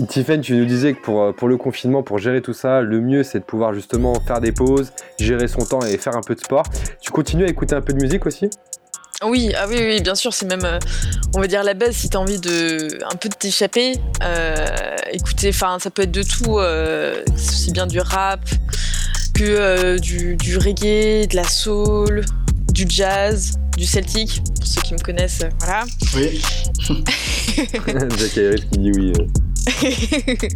Tiffen, 0.08 0.40
tu 0.40 0.54
nous 0.54 0.64
disais 0.64 0.94
que 0.94 1.00
pour, 1.00 1.22
euh, 1.22 1.32
pour 1.32 1.48
le 1.48 1.56
confinement, 1.56 2.02
pour 2.02 2.18
gérer 2.18 2.42
tout 2.42 2.52
ça, 2.52 2.80
le 2.80 3.00
mieux 3.00 3.22
c'est 3.22 3.38
de 3.38 3.44
pouvoir 3.44 3.72
justement 3.72 4.14
faire 4.26 4.40
des 4.40 4.52
pauses, 4.52 4.92
gérer 5.18 5.48
son 5.48 5.64
temps 5.64 5.82
et 5.82 5.96
faire 5.98 6.16
un 6.16 6.22
peu 6.22 6.34
de 6.34 6.40
sport. 6.40 6.64
Tu 7.00 7.10
continues 7.10 7.44
à 7.44 7.48
écouter 7.48 7.74
un 7.74 7.82
peu 7.82 7.92
de 7.92 8.02
musique 8.02 8.26
aussi? 8.26 8.50
Oui, 9.24 9.52
ah 9.56 9.66
oui, 9.68 9.76
oui, 9.78 10.00
bien 10.00 10.16
sûr, 10.16 10.34
c'est 10.34 10.46
même, 10.46 10.64
euh, 10.64 10.78
on 11.36 11.40
va 11.40 11.46
dire 11.46 11.62
la 11.62 11.74
base 11.74 11.94
si 11.94 12.10
t'as 12.10 12.18
envie 12.18 12.40
de 12.40 12.88
un 13.04 13.14
peu 13.14 13.28
de 13.28 13.34
t'échapper. 13.34 13.94
Euh, 14.24 14.66
écoutez, 15.12 15.50
enfin, 15.50 15.78
ça 15.78 15.90
peut 15.90 16.02
être 16.02 16.10
de 16.10 16.24
tout, 16.24 16.58
euh, 16.58 17.22
aussi 17.32 17.70
bien 17.70 17.86
du 17.86 18.00
rap 18.00 18.40
que 19.34 19.44
euh, 19.44 19.98
du, 19.98 20.36
du 20.36 20.56
reggae, 20.58 21.28
de 21.28 21.36
la 21.36 21.44
soul, 21.44 22.22
du 22.72 22.84
jazz, 22.88 23.52
du 23.76 23.84
celtique. 23.86 24.42
Pour 24.56 24.66
ceux 24.66 24.80
qui 24.82 24.94
me 24.94 24.98
connaissent, 24.98 25.42
euh, 25.42 25.48
voilà. 25.60 25.84
Oui. 26.16 26.40
Jack 27.56 28.38
Harris 28.38 28.64
qui 28.72 28.78
dit 28.78 28.92
oui. 28.96 29.12
euh. 29.18 30.34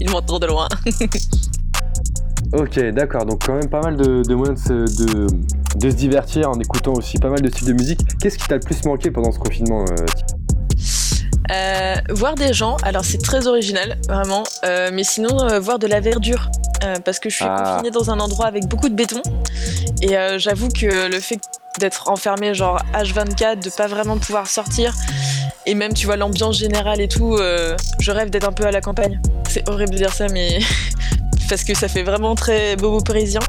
Il 0.00 0.10
m'entend 0.10 0.38
de 0.38 0.46
loin. 0.46 0.68
Ok, 2.52 2.78
d'accord, 2.94 3.26
donc 3.26 3.44
quand 3.44 3.54
même 3.54 3.68
pas 3.68 3.80
mal 3.80 3.96
de, 3.96 4.22
de 4.22 4.34
moyens 4.34 4.62
de 4.62 4.86
se, 4.86 5.02
de, 5.04 5.26
de 5.80 5.90
se 5.90 5.96
divertir 5.96 6.48
en 6.48 6.58
écoutant 6.60 6.92
aussi 6.92 7.18
pas 7.18 7.28
mal 7.28 7.40
de 7.42 7.48
styles 7.50 7.66
de 7.66 7.72
musique. 7.72 7.98
Qu'est-ce 8.20 8.38
qui 8.38 8.46
t'a 8.46 8.54
le 8.54 8.60
plus 8.60 8.84
manqué 8.84 9.10
pendant 9.10 9.32
ce 9.32 9.38
confinement 9.40 9.84
euh, 9.90 10.06
Euh, 11.50 11.94
voir 12.10 12.36
des 12.36 12.52
gens, 12.52 12.76
alors 12.84 13.04
c'est 13.04 13.18
très 13.20 13.48
original, 13.48 13.98
vraiment, 14.08 14.44
euh, 14.64 14.90
mais 14.92 15.02
sinon 15.02 15.40
euh, 15.42 15.58
voir 15.58 15.80
de 15.80 15.88
la 15.88 15.98
verdure, 16.00 16.48
euh, 16.84 16.94
parce 17.04 17.18
que 17.18 17.28
je 17.30 17.34
suis 17.36 17.44
Ah. 17.46 17.72
confinée 17.78 17.90
dans 17.90 18.10
un 18.12 18.20
endroit 18.20 18.46
avec 18.46 18.66
beaucoup 18.68 18.88
de 18.88 18.94
béton, 18.94 19.20
et 20.02 20.16
euh, 20.16 20.38
j'avoue 20.38 20.68
que 20.68 21.08
le 21.10 21.20
fait 21.20 21.40
d'être 21.78 22.08
enfermé 22.08 22.54
genre 22.54 22.80
H24, 22.94 23.62
de 23.62 23.70
pas 23.70 23.86
vraiment 23.86 24.16
pouvoir 24.18 24.46
sortir, 24.46 24.94
et 25.66 25.74
même 25.74 25.92
tu 25.92 26.06
vois 26.06 26.16
l'ambiance 26.16 26.56
générale 26.58 27.00
et 27.00 27.08
tout, 27.08 27.34
euh, 27.34 27.76
je 28.00 28.10
rêve 28.12 28.30
d'être 28.30 28.48
un 28.48 28.52
peu 28.52 28.64
à 28.64 28.70
la 28.70 28.80
campagne. 28.80 29.20
C'est 29.48 29.68
horrible 29.68 29.90
de 29.92 29.96
dire 29.98 30.12
ça, 30.12 30.26
mais 30.28 30.58
parce 31.48 31.64
que 31.64 31.74
ça 31.74 31.88
fait 31.88 32.02
vraiment 32.02 32.34
très 32.34 32.76
bobo 32.76 33.00
parisien, 33.00 33.40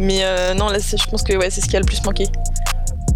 mais 0.00 0.20
euh, 0.22 0.54
non 0.54 0.68
là 0.68 0.78
c'est- 0.80 0.96
je 0.96 1.06
pense 1.08 1.22
que 1.22 1.34
ouais, 1.36 1.50
c'est 1.50 1.60
ce 1.60 1.66
qui 1.66 1.76
a 1.76 1.80
le 1.80 1.84
plus 1.86 2.02
manqué. 2.04 2.26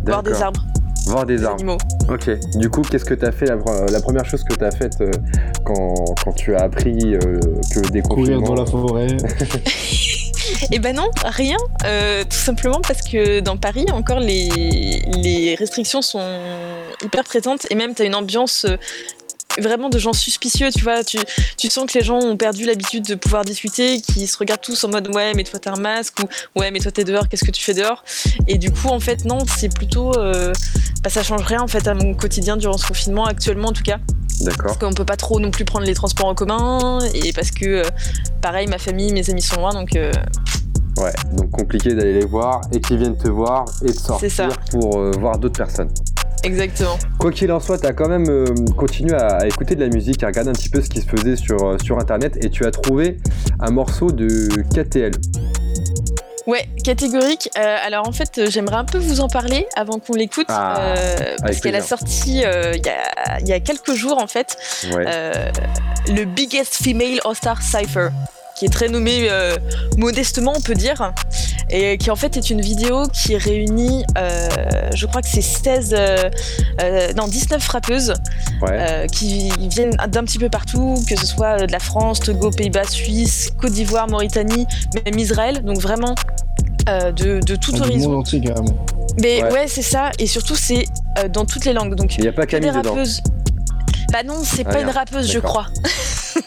Voir 0.05 0.23
des 0.23 0.43
arbres, 0.43 0.63
Voir 1.07 1.25
des 1.27 1.37
des 1.37 1.45
arbres. 1.45 1.55
animaux. 1.57 1.79
Ok. 2.09 2.29
Du 2.57 2.69
coup, 2.69 2.83
qu'est-ce 2.83 3.05
que 3.05 3.15
t'as 3.15 3.31
fait 3.33 3.47
la, 3.47 3.57
la 3.91 4.01
première 4.01 4.25
chose 4.25 4.43
que 4.45 4.55
t'as 4.55 4.71
faite 4.73 5.01
euh, 5.01 5.11
quand, 5.65 5.95
quand 6.25 6.33
tu 6.33 6.55
as 6.57 6.63
appris 6.63 7.15
euh, 7.15 7.39
que 7.73 7.81
des 7.91 8.03
Courir 8.03 8.41
dans 8.43 8.55
la 8.55 8.67
forêt. 8.67 9.07
Eh 10.70 10.79
ben 10.79 10.94
non, 10.94 11.11
rien. 11.25 11.57
Euh, 11.85 12.25
tout 12.25 12.37
simplement 12.37 12.81
parce 12.81 13.03
que 13.03 13.40
dans 13.40 13.57
Paris, 13.57 13.87
encore, 13.92 14.20
les, 14.20 15.55
restrictions 15.59 16.03
sont 16.03 16.38
hyper 17.03 17.25
présentes 17.25 17.66
et 17.70 17.75
même 17.75 17.94
tu 17.94 18.05
une 18.05 18.14
ambiance 18.14 18.64
euh, 18.64 18.77
vraiment 19.61 19.88
de 19.88 19.99
gens 19.99 20.12
suspicieux, 20.12 20.71
tu 20.71 20.83
vois. 20.83 21.05
Tu, 21.05 21.19
tu 21.57 21.69
sens 21.69 21.91
que 21.91 21.99
les 21.99 22.05
gens 22.05 22.19
ont 22.19 22.37
perdu 22.37 22.65
l'habitude 22.65 23.05
de 23.07 23.15
pouvoir 23.15 23.45
discuter, 23.45 24.01
qui 24.01 24.27
se 24.27 24.37
regardent 24.38 24.61
tous 24.62 24.83
en 24.85 24.88
mode 24.88 25.09
ouais, 25.15 25.33
mais 25.35 25.45
toi 25.45 25.59
t'as 25.59 25.73
un 25.73 25.81
masque 25.81 26.19
ou 26.21 26.59
ouais, 26.61 26.71
mais 26.71 26.79
toi 26.81 26.91
t'es 26.93 27.05
dehors, 27.05 27.29
qu'est-ce 27.29 27.45
que 27.45 27.51
tu 27.51 27.62
fais 27.62 27.75
dehors? 27.75 28.05
Et 28.49 28.59
du 28.59 28.71
coup, 28.71 28.88
en 28.88 29.01
fait, 29.01 29.25
non, 29.25 29.38
c'est 29.59 29.73
plutôt. 29.75 30.17
euh, 30.19 30.53
bah, 31.03 31.11
ça 31.11 31.23
change 31.23 31.43
rien 31.43 31.61
en 31.61 31.67
fait 31.69 31.87
à 31.88 31.95
mon 31.95 32.15
quotidien 32.15 32.57
durant 32.57 32.79
ce 32.79 32.87
confinement, 32.87 33.25
actuellement 33.27 33.69
en 33.69 33.73
tout 33.73 33.83
cas. 33.83 33.99
D'accord. 34.41 34.67
Parce 34.67 34.79
qu'on 34.79 34.93
peut 34.93 35.05
pas 35.05 35.17
trop 35.17 35.38
non 35.41 35.51
plus 35.51 35.65
prendre 35.65 35.85
les 35.87 35.95
transports 35.95 36.27
en 36.27 36.35
commun 36.35 36.99
et 37.15 37.33
parce 37.33 37.51
que, 37.51 37.67
euh, 37.67 37.83
pareil, 38.41 38.67
ma 38.67 38.79
famille, 38.79 39.12
mes 39.12 39.29
amis 39.31 39.43
sont 39.43 39.57
loin 39.57 39.73
donc. 39.73 39.95
euh, 39.97 40.12
Ouais, 40.99 41.12
donc 41.33 41.51
compliqué 41.51 41.95
d'aller 41.95 42.12
les 42.12 42.27
voir 42.27 42.61
et 42.71 42.79
qu'ils 42.81 42.99
viennent 42.99 43.17
te 43.17 43.27
voir 43.29 43.65
et 43.83 43.87
de 43.93 43.99
sortir 43.99 44.51
pour 44.71 45.01
voir 45.19 45.38
d'autres 45.38 45.57
personnes. 45.57 45.88
Exactement. 46.45 46.99
Quoi 47.19 47.31
qu'il 47.31 47.51
en 47.53 47.61
soit, 47.61 47.79
tu 47.79 47.87
as 47.87 47.93
quand 47.93 48.09
même 48.09 48.29
euh, 48.29 48.47
continué 48.77 49.15
à, 49.15 49.37
à 49.39 49.47
écouter 49.47 49.75
de 49.77 49.81
la 49.81 49.89
musique, 49.89 50.23
à 50.23 50.27
regarder 50.27 50.51
un 50.51 50.55
petit 50.55 50.69
peu 50.69 50.81
ce 50.83 50.89
qui 50.89 51.01
se 51.01 51.07
faisait 51.07 51.37
sur, 51.37 51.63
euh, 51.63 51.77
sur 51.83 51.99
internet 51.99 52.37
et 52.45 52.51
tu 52.51 52.67
as 52.67 52.71
trouvé 52.71 53.19
un 53.61 53.71
morceau 53.71 54.11
de 54.11 54.49
KTL. 54.75 55.13
Ouais, 56.49 56.67
catégorique. 56.83 57.49
Euh, 57.57 57.77
alors 57.87 58.09
en 58.09 58.13
fait, 58.13 58.51
j'aimerais 58.51 58.75
un 58.77 58.85
peu 58.85 58.99
vous 58.99 59.21
en 59.21 59.29
parler 59.29 59.67
avant 59.77 60.01
qu'on 60.01 60.15
l'écoute, 60.15 60.47
Ah, 60.49 60.81
euh, 60.81 61.37
parce 61.41 61.61
qu'elle 61.61 61.77
a 61.77 61.83
sorti 61.83 62.43
euh, 62.45 62.73
il 62.75 62.85
y, 62.85 62.89
a, 62.89 63.39
il 63.41 63.47
y 63.47 63.53
a 63.53 63.61
quelques 63.61 63.95
jours 63.95 64.19
en 64.21 64.27
fait 64.27 64.57
Ouais. 64.93 65.05
le 66.09 66.25
Biggest 66.25 66.75
Female 66.83 67.21
All-Star 67.25 67.63
Cypher, 67.63 68.09
qui 68.57 68.65
est 68.65 68.73
très 68.73 68.89
nommé 68.89 69.29
modestement, 69.97 70.53
on 70.57 70.61
peut 70.61 70.75
dire, 70.75 71.13
et 71.70 71.96
qui 71.98 72.11
en 72.11 72.16
fait 72.16 72.37
est 72.37 72.51
une 72.51 72.61
vidéo 72.61 73.05
qui 73.12 73.37
réunit, 73.37 74.05
euh, 74.18 74.48
je 74.94 75.07
crois 75.07 75.22
que 75.22 75.29
c'est 75.29 75.40
16, 75.42 75.94
euh, 75.96 76.16
euh, 76.83 77.12
non 77.14 77.27
19 77.27 77.62
frappeuses 77.62 78.14
Ouais. 78.61 78.68
euh, 78.72 79.07
qui 79.07 79.51
viennent 79.68 79.96
d'un 80.09 80.25
petit 80.25 80.38
peu 80.38 80.48
partout, 80.48 81.03
que 81.09 81.16
ce 81.18 81.27
soit 81.27 81.66
de 81.66 81.72
la 81.72 81.79
France, 81.81 82.20
Togo, 82.20 82.51
Pays-Bas, 82.51 82.85
Suisse, 82.88 83.51
Côte 83.61 83.72
d'Ivoire, 83.72 84.09
Mauritanie, 84.09 84.66
même 85.05 85.18
Israël, 85.18 85.62
donc 85.62 85.79
vraiment 85.79 86.14
euh, 86.88 87.12
de, 87.12 87.40
de 87.40 87.57
tout 87.57 87.72
Ah, 87.75 87.79
du 87.79 87.83
horizon. 87.83 88.11
monde 88.11 88.18
entier, 88.20 88.40
carrément. 88.40 88.75
Mais 89.20 89.42
Ouais. 89.42 89.53
ouais, 89.53 89.64
c'est 89.68 89.83
ça, 89.83 90.11
et 90.18 90.27
surtout 90.27 90.57
c'est 90.57 90.85
euh, 91.18 91.29
dans 91.29 91.44
toutes 91.44 91.64
les 91.64 91.72
langues. 91.72 91.94
Donc 91.94 92.16
Il 92.16 92.22
n'y 92.22 92.29
a 92.29 92.33
pas 92.33 92.42
des 92.46 92.53
Camille 92.53 92.70
dedans. 92.72 92.94
Bah 94.13 94.23
non, 94.25 94.43
c'est 94.45 94.65
Ah, 94.67 94.73
pas 94.73 94.79
une 94.81 94.87
merde. 94.87 94.97
rappeuse, 94.99 95.31
je 95.31 95.39
crois. 95.39 95.67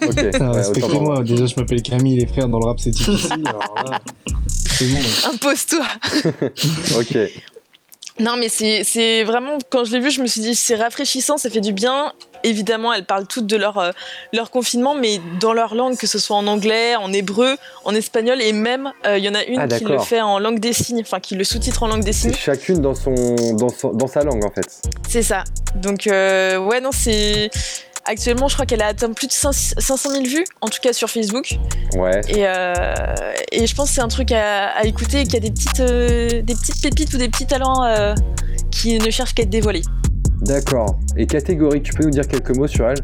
Ok. 0.02 0.16
Putain, 0.16 0.20
ouais, 0.24 0.32
autant 0.32 0.52
Respectez-moi, 0.54 1.24
déjà 1.24 1.46
je 1.46 1.56
m'appelle 1.58 1.82
Camille, 1.82 2.18
les 2.20 2.26
frères, 2.26 2.50
dans 2.50 2.60
le 2.60 2.66
rap 2.66 2.80
c'est 2.80 2.90
difficile. 2.92 3.44
Impose-toi. 5.32 5.86
Ok. 7.00 7.18
Non, 8.19 8.38
mais 8.38 8.47
c'est 8.49 9.23
vraiment, 9.25 9.58
quand 9.69 9.84
je 9.84 9.91
l'ai 9.91 9.99
vu, 9.99 10.10
je 10.10 10.21
me 10.21 10.28
suis 10.28 10.39
dit, 10.41 10.56
c'est 10.56 10.75
rafraîchissant, 10.75 11.38
ça 11.38 11.49
fait 11.49 11.60
du 11.62 11.73
bien. 11.73 12.13
Évidemment, 12.43 12.93
elles 12.93 13.06
parlent 13.06 13.28
toutes 13.28 13.47
de 13.47 13.58
leur, 13.58 13.78
euh, 13.78 13.91
leur 14.32 14.51
confinement, 14.51 14.93
mais 14.95 15.19
dans 15.41 15.51
leur 15.51 15.75
langue, 15.75 15.97
que 15.97 16.08
ce 16.08 16.17
soit 16.19 16.38
en 16.38 16.45
anglais, 16.47 16.95
en 16.95 17.12
hébreu, 17.12 17.58
en 17.84 17.93
espagnol, 17.95 18.41
et 18.41 18.54
même, 18.54 18.91
euh, 19.06 19.17
il 19.17 19.23
y 19.25 19.30
en 19.30 19.34
a 19.36 19.43
une 19.43 19.60
Ah, 19.60 19.67
qui 19.67 19.84
le 19.84 19.99
fait 19.99 20.21
en 20.21 20.39
langue 20.39 20.60
des 20.60 20.71
signes, 20.71 21.01
enfin, 21.01 21.19
qui 21.19 21.36
le 21.36 21.43
sous-titre 21.43 21.84
en 21.84 21.88
langue 21.88 22.04
des 22.04 22.13
signes. 22.13 22.34
Chacune 22.34 22.82
dans, 22.82 22.93
son, 22.95 23.15
dans, 23.56 23.69
son- 23.69 23.91
dans 23.93 24.08
sa 24.08 24.23
langue 24.23 24.45
en 24.45 24.51
fait. 24.51 24.80
C'est 25.10 25.23
ça. 25.23 25.43
Donc, 25.75 26.08
euh, 26.08 26.58
ouais, 26.60 26.80
non, 26.80 26.91
c'est. 26.93 27.49
Actuellement, 28.08 28.48
je 28.48 28.54
crois 28.54 28.68
qu'elle 28.68 28.84
a 28.84 28.88
atteint 28.88 29.12
plus 29.13 29.28
de 29.28 29.32
500 29.32 29.98
000 29.98 30.24
vues, 30.26 30.46
en 30.62 30.68
tout 30.68 30.80
cas 30.82 30.94
sur 30.94 31.10
Facebook. 31.10 31.58
Ouais. 31.96 32.22
Et, 32.30 32.46
euh, 32.46 32.74
et 33.52 33.65
je 33.65 33.76
pense 33.76 33.89
que 33.89 33.96
c'est 33.96 34.02
un 34.02 34.08
truc 34.08 34.32
à, 34.32 34.68
à 34.68 34.84
écouter 34.86 35.22
et 35.22 35.24
qu'il 35.24 35.34
y 35.34 35.38
a 35.38 35.39
des 35.39 35.52
petites, 35.52 35.80
euh, 35.80 36.41
des 36.44 36.54
petites 36.54 36.82
pépites 36.84 37.13
ou 37.15 37.18
des 37.18 37.30
petits 37.30 37.48
talents 37.48 37.84
euh, 37.84 38.13
qui 38.70 39.00
ne 39.00 39.10
cherchent 39.10 39.34
qu'à 39.34 39.41
être 39.44 39.50
dévoilés. 39.50 39.82
D'accord. 40.41 41.00
Et 41.18 41.26
catégorique, 41.26 41.84
tu 41.84 41.94
peux 41.94 42.04
nous 42.04 42.12
dire 42.12 42.28
quelques 42.28 42.56
mots 42.56 42.68
sur 42.68 42.88
elle? 42.88 43.00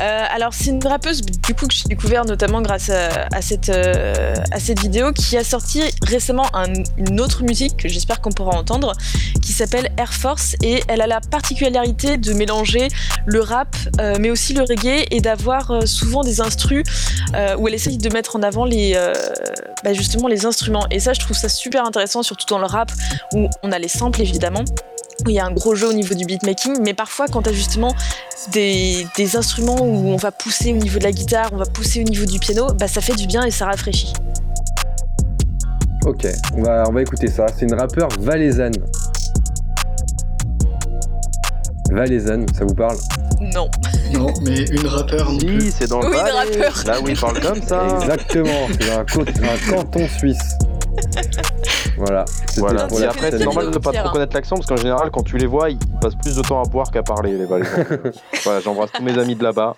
Euh, 0.00 0.24
alors 0.30 0.52
c'est 0.54 0.70
une 0.70 0.84
rappeuse 0.86 1.20
du 1.22 1.54
coup 1.54 1.66
que 1.66 1.74
j'ai 1.74 1.84
découvert 1.88 2.24
notamment 2.24 2.62
grâce 2.62 2.90
à, 2.90 3.42
cette, 3.42 3.68
euh, 3.68 4.34
à 4.50 4.58
cette 4.58 4.80
vidéo 4.80 5.12
qui 5.12 5.36
a 5.36 5.44
sorti 5.44 5.82
récemment 6.02 6.46
un- 6.54 6.72
une 6.96 7.20
autre 7.20 7.42
musique 7.42 7.76
que 7.76 7.88
j'espère 7.88 8.20
qu'on 8.20 8.30
pourra 8.32 8.56
entendre 8.56 8.92
qui 9.42 9.52
s'appelle 9.52 9.90
Air 9.98 10.12
Force. 10.12 10.56
Et 10.62 10.82
elle 10.88 11.00
a 11.02 11.06
la 11.06 11.20
particularité 11.20 12.16
de 12.16 12.32
mélanger 12.32 12.88
le 13.26 13.40
rap 13.40 13.76
euh, 14.00 14.16
mais 14.18 14.30
aussi 14.30 14.54
le 14.54 14.62
reggae 14.62 15.06
et 15.10 15.20
d'avoir 15.20 15.86
souvent 15.86 16.22
des 16.22 16.40
instrus 16.40 16.84
où 17.58 17.68
elle 17.68 17.74
essaye 17.74 17.98
de 17.98 18.12
mettre 18.12 18.36
en 18.36 18.42
avant 18.42 18.64
les, 18.64 18.94
bah, 19.84 19.92
justement 19.92 20.28
les 20.28 20.46
instruments. 20.46 20.86
Et 20.90 21.00
ça 21.00 21.12
je 21.12 21.20
trouve 21.20 21.36
ça 21.36 21.48
super 21.48 21.84
intéressant 21.84 22.22
surtout 22.22 22.46
dans 22.48 22.58
le 22.58 22.66
rap 22.66 22.90
où 23.34 23.48
on 23.62 23.72
a 23.72 23.78
les 23.78 23.88
samples 23.88 24.20
évidemment 24.20 24.64
il 25.26 25.32
y 25.32 25.38
a 25.38 25.46
un 25.46 25.52
gros 25.52 25.74
jeu 25.74 25.88
au 25.88 25.92
niveau 25.92 26.14
du 26.14 26.24
beatmaking, 26.24 26.78
mais 26.82 26.94
parfois 26.94 27.26
quand 27.28 27.42
tu 27.42 27.50
as 27.50 27.52
justement 27.52 27.94
des, 28.52 29.06
des 29.16 29.36
instruments 29.36 29.80
où 29.80 30.08
on 30.08 30.16
va 30.16 30.32
pousser 30.32 30.72
au 30.72 30.76
niveau 30.76 30.98
de 30.98 31.04
la 31.04 31.12
guitare, 31.12 31.50
on 31.52 31.56
va 31.56 31.66
pousser 31.66 32.00
au 32.00 32.04
niveau 32.04 32.24
du 32.24 32.38
piano, 32.38 32.72
bah 32.74 32.88
ça 32.88 33.00
fait 33.00 33.14
du 33.14 33.26
bien 33.26 33.44
et 33.44 33.50
ça 33.50 33.66
rafraîchit. 33.66 34.12
Ok, 36.04 36.26
on 36.56 36.62
va, 36.62 36.84
on 36.88 36.92
va 36.92 37.02
écouter 37.02 37.28
ça. 37.28 37.46
C'est 37.56 37.64
une 37.64 37.74
rappeure 37.74 38.08
valaisanne. 38.18 38.74
Valaisanne, 41.90 42.46
ça 42.58 42.64
vous 42.64 42.74
parle? 42.74 42.96
Non. 43.54 43.68
Non, 44.12 44.32
mais 44.42 44.62
une 44.64 44.86
rappeur 44.86 45.30
non 45.30 45.38
plus. 45.38 45.60
Si, 45.60 45.72
c'est 45.72 45.88
dans 45.88 46.00
le 46.00 46.08
Oui, 46.08 46.16
une 46.16 46.62
rappeur. 46.62 46.82
Là 46.86 47.00
où 47.00 47.08
ils 47.08 47.18
parlent 47.18 47.40
comme 47.40 47.62
ça. 47.62 47.98
Exactement, 48.00 48.68
c'est 48.72 48.88
dans 48.88 48.98
un, 48.98 49.54
un 49.54 49.70
canton 49.70 50.08
suisse. 50.08 50.58
Voilà. 51.96 52.24
Voilà. 52.56 52.86
pour 52.86 53.00
Et 53.00 53.04
après, 53.04 53.30
c'est 53.30 53.44
normal 53.44 53.66
de 53.66 53.74
ne 53.74 53.78
pas 53.78 53.92
trop 53.92 54.10
connaître 54.10 54.34
l'accent 54.34 54.56
parce 54.56 54.66
qu'en 54.66 54.76
général, 54.76 55.10
quand 55.10 55.22
tu 55.22 55.36
les 55.36 55.46
vois, 55.46 55.70
ils 55.70 55.78
passent 56.00 56.16
plus 56.16 56.36
de 56.36 56.42
temps 56.42 56.62
à 56.62 56.68
boire 56.68 56.90
qu'à 56.90 57.02
parler, 57.02 57.36
les 57.36 57.44
Valaisans. 57.44 57.84
voilà, 58.44 58.60
j'embrasse 58.60 58.90
tous 58.92 59.02
mes 59.02 59.16
amis 59.18 59.36
de 59.36 59.42
là-bas. 59.42 59.76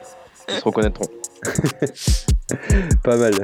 Ils 0.49 0.55
se 0.55 0.65
reconnaîtront. 0.65 1.07
Pas 3.03 3.17
mal. 3.17 3.35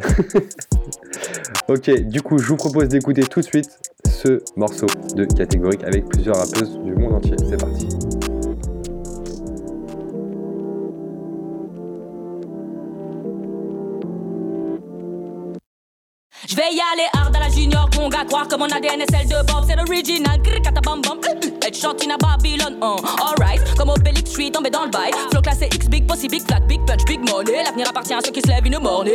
ok, 1.69 1.91
du 2.09 2.23
coup, 2.23 2.39
je 2.39 2.47
vous 2.49 2.57
propose 2.57 2.89
d'écouter 2.89 3.23
tout 3.23 3.41
de 3.41 3.45
suite 3.45 3.79
ce 4.09 4.43
morceau 4.57 4.87
de 5.15 5.25
catégorique 5.25 5.85
avec 5.85 6.07
plusieurs 6.07 6.37
rappeuses 6.37 6.79
du 6.85 6.95
monde 6.95 7.15
entier. 7.15 7.37
C'est 7.49 7.61
parti. 7.61 7.89
Je 16.51 16.57
vais 16.57 16.73
y 16.73 16.81
aller 16.81 17.07
hard 17.13 17.37
à 17.37 17.39
la 17.39 17.49
junior 17.49 17.89
conga 17.95 18.25
Croire 18.25 18.49
que 18.49 18.57
mon 18.57 18.65
ADN 18.65 19.03
est 19.03 19.11
celle 19.13 19.29
de 19.29 19.37
Bob. 19.47 19.65
C'est 19.69 19.77
l'original, 19.77 20.43
katabam 20.43 21.01
bam 21.01 21.21
Headshot 21.65 22.03
in 22.05 22.11
a 22.11 22.19
Babylon, 22.19 22.77
uh, 22.83 22.97
alright 23.23 23.63
Comme 23.77 23.91
Obélix, 23.91 24.31
je 24.31 24.35
suis 24.35 24.51
tombé 24.51 24.69
dans 24.69 24.83
le 24.83 24.91
bail. 24.91 25.13
Flow 25.31 25.43
classé 25.43 25.67
X, 25.73 25.89
big 25.89 26.09
pussy, 26.09 26.27
big 26.27 26.43
flat, 26.43 26.59
big 26.67 26.85
punch, 26.87 27.05
big 27.05 27.21
money. 27.21 27.63
L'avenir 27.63 27.89
appartient 27.89 28.15
à 28.15 28.21
ceux 28.21 28.33
qui 28.33 28.41
se 28.41 28.49
lèvent 28.49 28.69
the 28.69 28.83
morning 28.83 29.15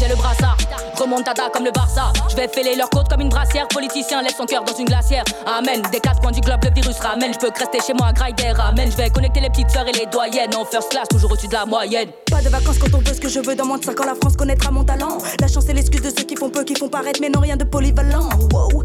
j'ai 0.00 0.08
le 0.08 0.16
brassard, 0.16 0.56
remontada 0.98 1.50
comme 1.52 1.64
le 1.64 1.70
Barça. 1.70 2.12
Je 2.30 2.36
vais 2.36 2.48
fêler 2.48 2.74
leur 2.74 2.88
côte 2.88 3.08
comme 3.08 3.20
une 3.20 3.28
brassière. 3.28 3.68
Politicien 3.68 4.22
laisse 4.22 4.36
son 4.36 4.46
cœur 4.46 4.64
dans 4.64 4.74
une 4.74 4.86
glacière. 4.86 5.24
Amen. 5.46 5.82
Des 5.92 6.00
quatre 6.00 6.20
coins 6.20 6.30
du 6.30 6.40
globe, 6.40 6.60
le 6.64 6.72
virus 6.72 6.98
ramène. 7.00 7.34
Je 7.34 7.38
peux 7.38 7.50
rester 7.56 7.80
chez 7.86 7.92
moi, 7.92 8.12
graille 8.12 8.32
des 8.32 8.50
ramène. 8.50 8.90
Je 8.90 8.96
vais 8.96 9.10
connecter 9.10 9.40
les 9.40 9.50
petites 9.50 9.70
sœurs 9.70 9.86
et 9.86 9.92
les 9.92 10.06
doyennes. 10.06 10.54
En 10.54 10.64
first 10.64 10.88
class, 10.90 11.06
toujours 11.08 11.32
au-dessus 11.32 11.48
de 11.48 11.52
la 11.52 11.66
moyenne. 11.66 12.08
Pas 12.30 12.40
de 12.40 12.48
vacances 12.48 12.78
quand 12.78 12.94
on 12.94 13.00
veut 13.00 13.14
ce 13.14 13.20
que 13.20 13.28
je 13.28 13.40
veux 13.40 13.54
dans 13.54 13.66
moins 13.66 13.78
de 13.78 13.84
5 13.84 14.00
ans 14.00 14.06
la 14.06 14.14
France 14.14 14.36
connaîtra 14.36 14.70
mon 14.70 14.84
talent 14.84 15.18
La 15.40 15.48
chance 15.48 15.68
est 15.68 15.74
l'excuse 15.74 16.00
de 16.00 16.10
ceux 16.10 16.24
qui 16.24 16.36
font 16.36 16.48
peu, 16.48 16.62
qui 16.62 16.76
font 16.76 16.88
paraître 16.88 17.20
mais 17.20 17.28
non 17.28 17.40
rien 17.40 17.56
de 17.56 17.64
polyvalent 17.64 18.28
Wow, 18.52 18.84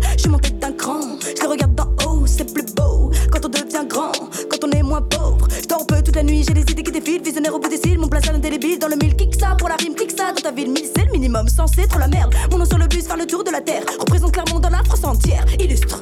c'est 11.68 11.88
trop 11.88 12.00
la 12.00 12.08
merde. 12.08 12.34
Mon 12.52 12.58
nom 12.58 12.66
sur 12.66 12.78
le 12.78 12.88
bus, 12.88 13.06
faire 13.06 13.18
le 13.18 13.26
tour 13.26 13.44
de 13.44 13.52
la 13.52 13.62
terre. 13.62 13.84
Représente 14.00 14.32
Clermont 14.32 14.60
dans 14.60 14.70
la 14.70 14.84
France 14.84 15.04
entière, 15.04 15.46
illustre. 15.60 16.00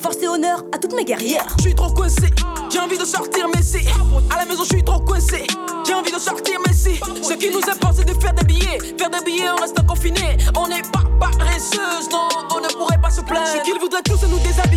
Force 0.00 0.18
et 0.22 0.28
honneur 0.28 0.64
à 0.72 0.78
toutes 0.78 0.94
mes 0.94 1.04
guerrières. 1.04 1.46
Je 1.58 1.62
suis 1.62 1.74
trop 1.74 1.90
coincé, 1.92 2.30
j'ai 2.70 2.78
envie 2.78 2.98
de 2.98 3.04
sortir 3.04 3.46
mais 3.54 3.62
si 3.62 3.78
À 4.30 4.38
la 4.38 4.44
maison 4.44 4.62
je 4.62 4.68
suis 4.74 4.84
trop 4.84 5.00
coincé, 5.00 5.46
j'ai 5.86 5.94
envie 5.94 6.12
de 6.12 6.18
sortir 6.18 6.54
mais 6.66 6.72
si 6.72 6.96
Ce 7.22 7.34
qui 7.34 7.50
nous 7.50 7.68
importe 7.68 7.96
c'est 7.96 8.04
de 8.04 8.20
faire 8.20 8.32
des 8.34 8.44
billets. 8.44 8.78
Faire 8.96 9.10
des 9.10 9.24
billets 9.24 9.50
on 9.50 9.60
reste 9.60 9.84
confiné 9.86 10.36
On 10.56 10.68
n'est 10.68 10.82
pas 10.82 11.02
paresseuse, 11.18 12.08
non 12.12 12.28
on 12.54 12.60
ne 12.60 12.68
pourrait 12.68 13.00
pas 13.00 13.10
se 13.10 13.20
plaindre. 13.22 13.48
Ce 13.48 13.62
qu'ils 13.64 13.80
voudraient 13.80 14.02
tous 14.04 14.18
c'est 14.20 14.28
Nous 14.28 14.38
déshabiller 14.38 14.67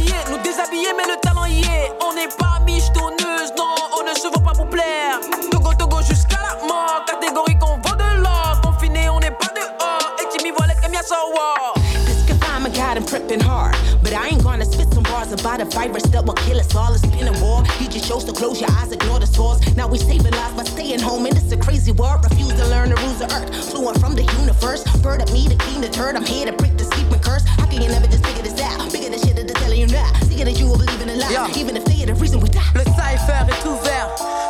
spit 15.42 15.58
the 15.58 15.66
virus 15.66 16.04
that 16.14 16.24
will 16.26 16.38
kill 16.46 16.60
us 16.60 16.76
all. 16.76 16.94
It's 16.94 17.06
been 17.06 17.28
a 17.28 17.36
war. 17.42 17.64
He 17.80 17.88
just 17.88 18.08
chose 18.08 18.24
to 18.26 18.34
close 18.34 18.62
your 18.62 18.70
eyes, 18.78 18.92
ignore 18.92 19.20
the 19.20 19.26
source. 19.26 19.60
Now 19.76 19.88
we 19.88 19.98
saving 19.98 20.32
lives 20.32 20.56
by 20.56 20.64
staying 20.64 21.00
home, 21.02 21.26
and 21.26 21.36
it's 21.36 21.52
a 21.52 21.58
crazy 21.58 21.92
world. 21.92 22.24
Refuse 22.24 22.54
to 22.54 22.68
learn 22.68 22.90
the 22.90 22.98
rules 23.02 23.22
of 23.22 23.32
Earth. 23.34 23.50
Fluent 23.72 24.00
from 24.00 24.14
the 24.16 24.24
universe. 24.42 24.84
Bird 25.02 25.22
at 25.22 25.32
me 25.34 25.48
to 25.48 25.56
clean 25.56 25.82
the 25.82 25.90
turd. 25.90 26.16
I'm 26.16 26.26
here 26.26 26.46
to 26.46 26.54
break 26.54 26.78
the 26.78 26.86
sleeping 26.86 27.20
curse. 27.20 27.46
How 27.46 27.66
can 27.66 27.82
you 27.82 27.90
never 27.90 28.08
just 28.08 28.26
figure 28.26 28.44
this 28.44 28.60
out? 28.62 28.92
Bigger 28.92 29.10
than 29.10 29.20
shit 29.20 29.36
that 29.36 29.48
they're 29.48 29.62
telling 29.64 29.80
you 29.80 29.88
now. 29.88 30.08
See 30.30 30.44
that 30.44 30.60
you 30.60 30.68
will 30.68 30.78
believe 30.78 31.02
in 31.02 31.10
a 31.10 31.16
lie. 31.16 31.32
Yeah. 31.32 31.60
Even 31.60 31.76
if 31.76 31.86
they 31.86 32.04
are 32.04 32.14
the 32.14 32.16
reason 32.16 32.40
we 32.40 32.50
die. 32.50 32.62
Le 32.76 32.86
cypher 32.98 33.42
est 33.50 33.66
ouvert, 33.66 34.10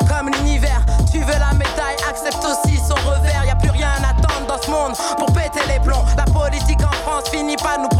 comme 0.09 0.29
l'univers. 0.29 0.83
Tu 1.11 1.19
veux 1.19 1.39
la 1.39 1.53
médaille, 1.53 1.99
accepte 2.07 2.43
aussi 2.43 2.77
son 2.77 2.95
revers. 3.07 3.45
Y 3.45 3.49
a 3.49 3.55
plus 3.55 3.71
rien 3.71 3.89
à 4.03 4.11
attendre 4.11 4.47
dans 4.47 4.61
ce 4.61 4.69
monde 4.69 4.93
pour 5.17 5.31
péter 5.33 5.63
les 5.67 5.79
plombs. 5.79 6.05
La 6.17 6.25
politique 6.25 6.83
en 6.83 6.95
France 7.03 7.29
finit 7.29 7.57
par 7.57 7.79
nous 7.79 7.90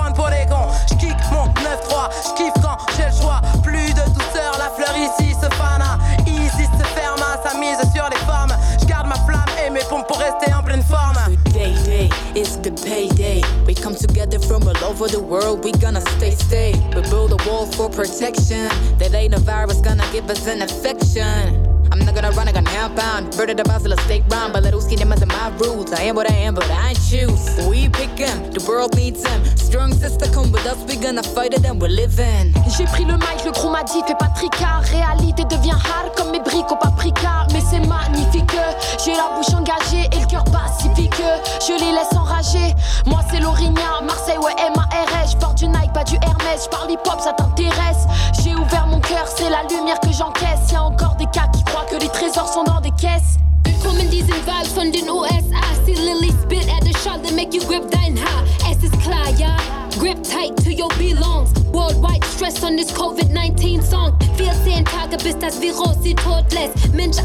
pour 10.12 10.20
rester 10.20 10.54
en 10.54 10.64
pleine 10.64 10.84
forme. 10.84 11.36
Day 11.54 11.74
day, 11.86 12.10
it's 12.36 12.58
the 12.58 12.72
payday. 12.72 13.42
We 13.66 13.74
come 13.74 13.96
together 13.96 14.40
from 14.40 14.64
all 14.64 14.84
over 14.84 15.08
the 15.08 15.22
world. 15.22 15.64
We 15.64 15.72
gonna 15.72 16.02
stay 16.18 16.32
stay. 16.32 16.74
We 16.96 17.02
build 17.10 17.32
a 17.32 17.50
wall 17.50 17.66
for 17.66 17.90
protection. 17.90 18.70
That 19.00 19.14
ain't 19.14 19.34
a 19.34 19.40
virus 19.40 19.80
gonna 19.82 20.08
give 20.12 20.30
us 20.30 20.48
an 20.48 20.62
infection. 20.62 21.71
I'm 21.92 22.00
not 22.00 22.16
gonna 22.16 22.32
run, 22.32 22.48
I'm 22.48 22.54
gonna 22.54 22.70
outbound. 22.78 23.36
Bird 23.38 23.50
of 23.50 23.58
the 23.58 23.64
basilisk, 23.64 24.04
stay 24.04 24.24
round. 24.30 24.54
But 24.54 24.64
little 24.64 24.82
skinny 24.82 25.04
them 25.04 25.28
my 25.28 25.50
roots. 25.58 25.92
I 25.94 26.04
am 26.04 26.16
what 26.16 26.30
I 26.32 26.36
am, 26.36 26.56
but 26.56 26.70
I 26.70 26.94
choose. 27.10 27.44
We 27.70 27.90
pick 27.90 28.20
'em, 28.20 28.52
the 28.52 28.64
world 28.68 28.96
needs 28.96 29.24
'em. 29.26 29.44
Strong 29.58 29.94
sister, 29.94 30.28
come 30.32 30.52
with 30.52 30.66
us, 30.66 30.78
we 30.88 30.96
gonna 30.96 31.24
fight 31.24 31.54
it 31.54 31.66
and 31.66 31.82
we're 31.82 31.96
living. 32.04 32.54
J'ai 32.78 32.86
pris 32.86 33.06
le 33.06 33.18
mic, 33.18 33.44
le 33.46 33.52
gros 33.52 33.70
m'a 33.70 33.84
dit 33.84 34.02
fais 34.08 34.16
pas 34.16 34.30
tricard 34.36 34.82
Réalité 34.92 35.44
devient 35.46 35.72
hard 35.72 36.16
comme 36.16 36.32
mes 36.32 36.40
briques 36.40 36.72
au 36.72 36.76
paprika 36.76 37.46
Mais 37.54 37.62
c'est 37.70 37.80
magnifique 37.86 38.56
J'ai 39.04 39.14
la 39.14 39.30
bouche 39.36 39.54
engagée 39.54 40.08
et 40.12 40.20
le 40.20 40.26
cœur 40.26 40.44
pacifique 40.46 41.22
Je 41.60 41.74
les 41.74 41.92
laisse 41.92 42.14
enrager 42.16 42.74
Moi 43.06 43.20
c'est 43.30 43.40
l'Orignan, 43.40 44.02
Marseille 44.04 44.38
ouais 44.38 44.56
M.A.R.S. 44.58 45.32
Je 45.34 45.38
porte 45.38 45.58
du 45.58 45.68
Nike, 45.68 45.92
pas 45.94 46.04
du 46.06 46.16
Hermès 46.16 46.64
Je 46.64 46.70
parle 46.70 46.92
hip 46.92 47.00
hop, 47.06 47.20
ça 47.20 47.34
t'intéresse 47.34 48.08
J'ai 48.42 48.56
ouvert 48.56 48.88
mon 48.88 49.00
cœur, 49.00 49.26
c'est 49.28 49.50
la 49.50 49.64
lumière 49.70 50.00
que 50.00 50.12
j'encaisse 50.12 50.72
Y'a 50.72 50.84
encore 50.84 51.16
des 51.16 51.28
cas 51.28 51.48
qui 51.54 51.64
croient 51.66 51.81
que 51.90 51.96
les 51.96 52.10
trésors 52.10 52.48
sont 52.48 52.64
dans 52.64 52.82
des 52.82 52.92
caisses 52.92 53.38
Willkommen 53.66 54.10
diesen 54.10 54.34
Vibes 54.46 54.74
von 54.76 54.92
den 54.92 55.10
USA. 55.10 55.62
See 55.86 55.96
Lily 55.96 56.32
spit 56.44 56.68
at 56.70 56.84
the 56.84 56.94
shot 57.00 57.24
that 57.24 57.34
make 57.34 57.54
you 57.54 57.62
grip 57.62 57.90
dein 57.90 58.16
Haar. 58.16 58.44
Es 58.70 58.84
ist 58.84 59.00
klar, 59.02 59.30
ja. 59.38 59.56
Grip 60.00 60.22
tight 60.24 60.56
to 60.58 60.70
your 60.72 60.90
belongs. 60.98 61.50
Worldwide 61.72 62.24
stress 62.26 62.64
on 62.64 62.76
this 62.76 62.92
COVID-19 62.92 63.82
Song. 63.82 64.16
14 64.38 64.86
Tage 64.86 65.18
bis 65.24 65.38
das 65.40 65.60
Virus 65.60 65.98
sie 66.04 66.14
tot 66.14 66.46
lässt. 66.54 66.94
Mensch, 66.94 67.18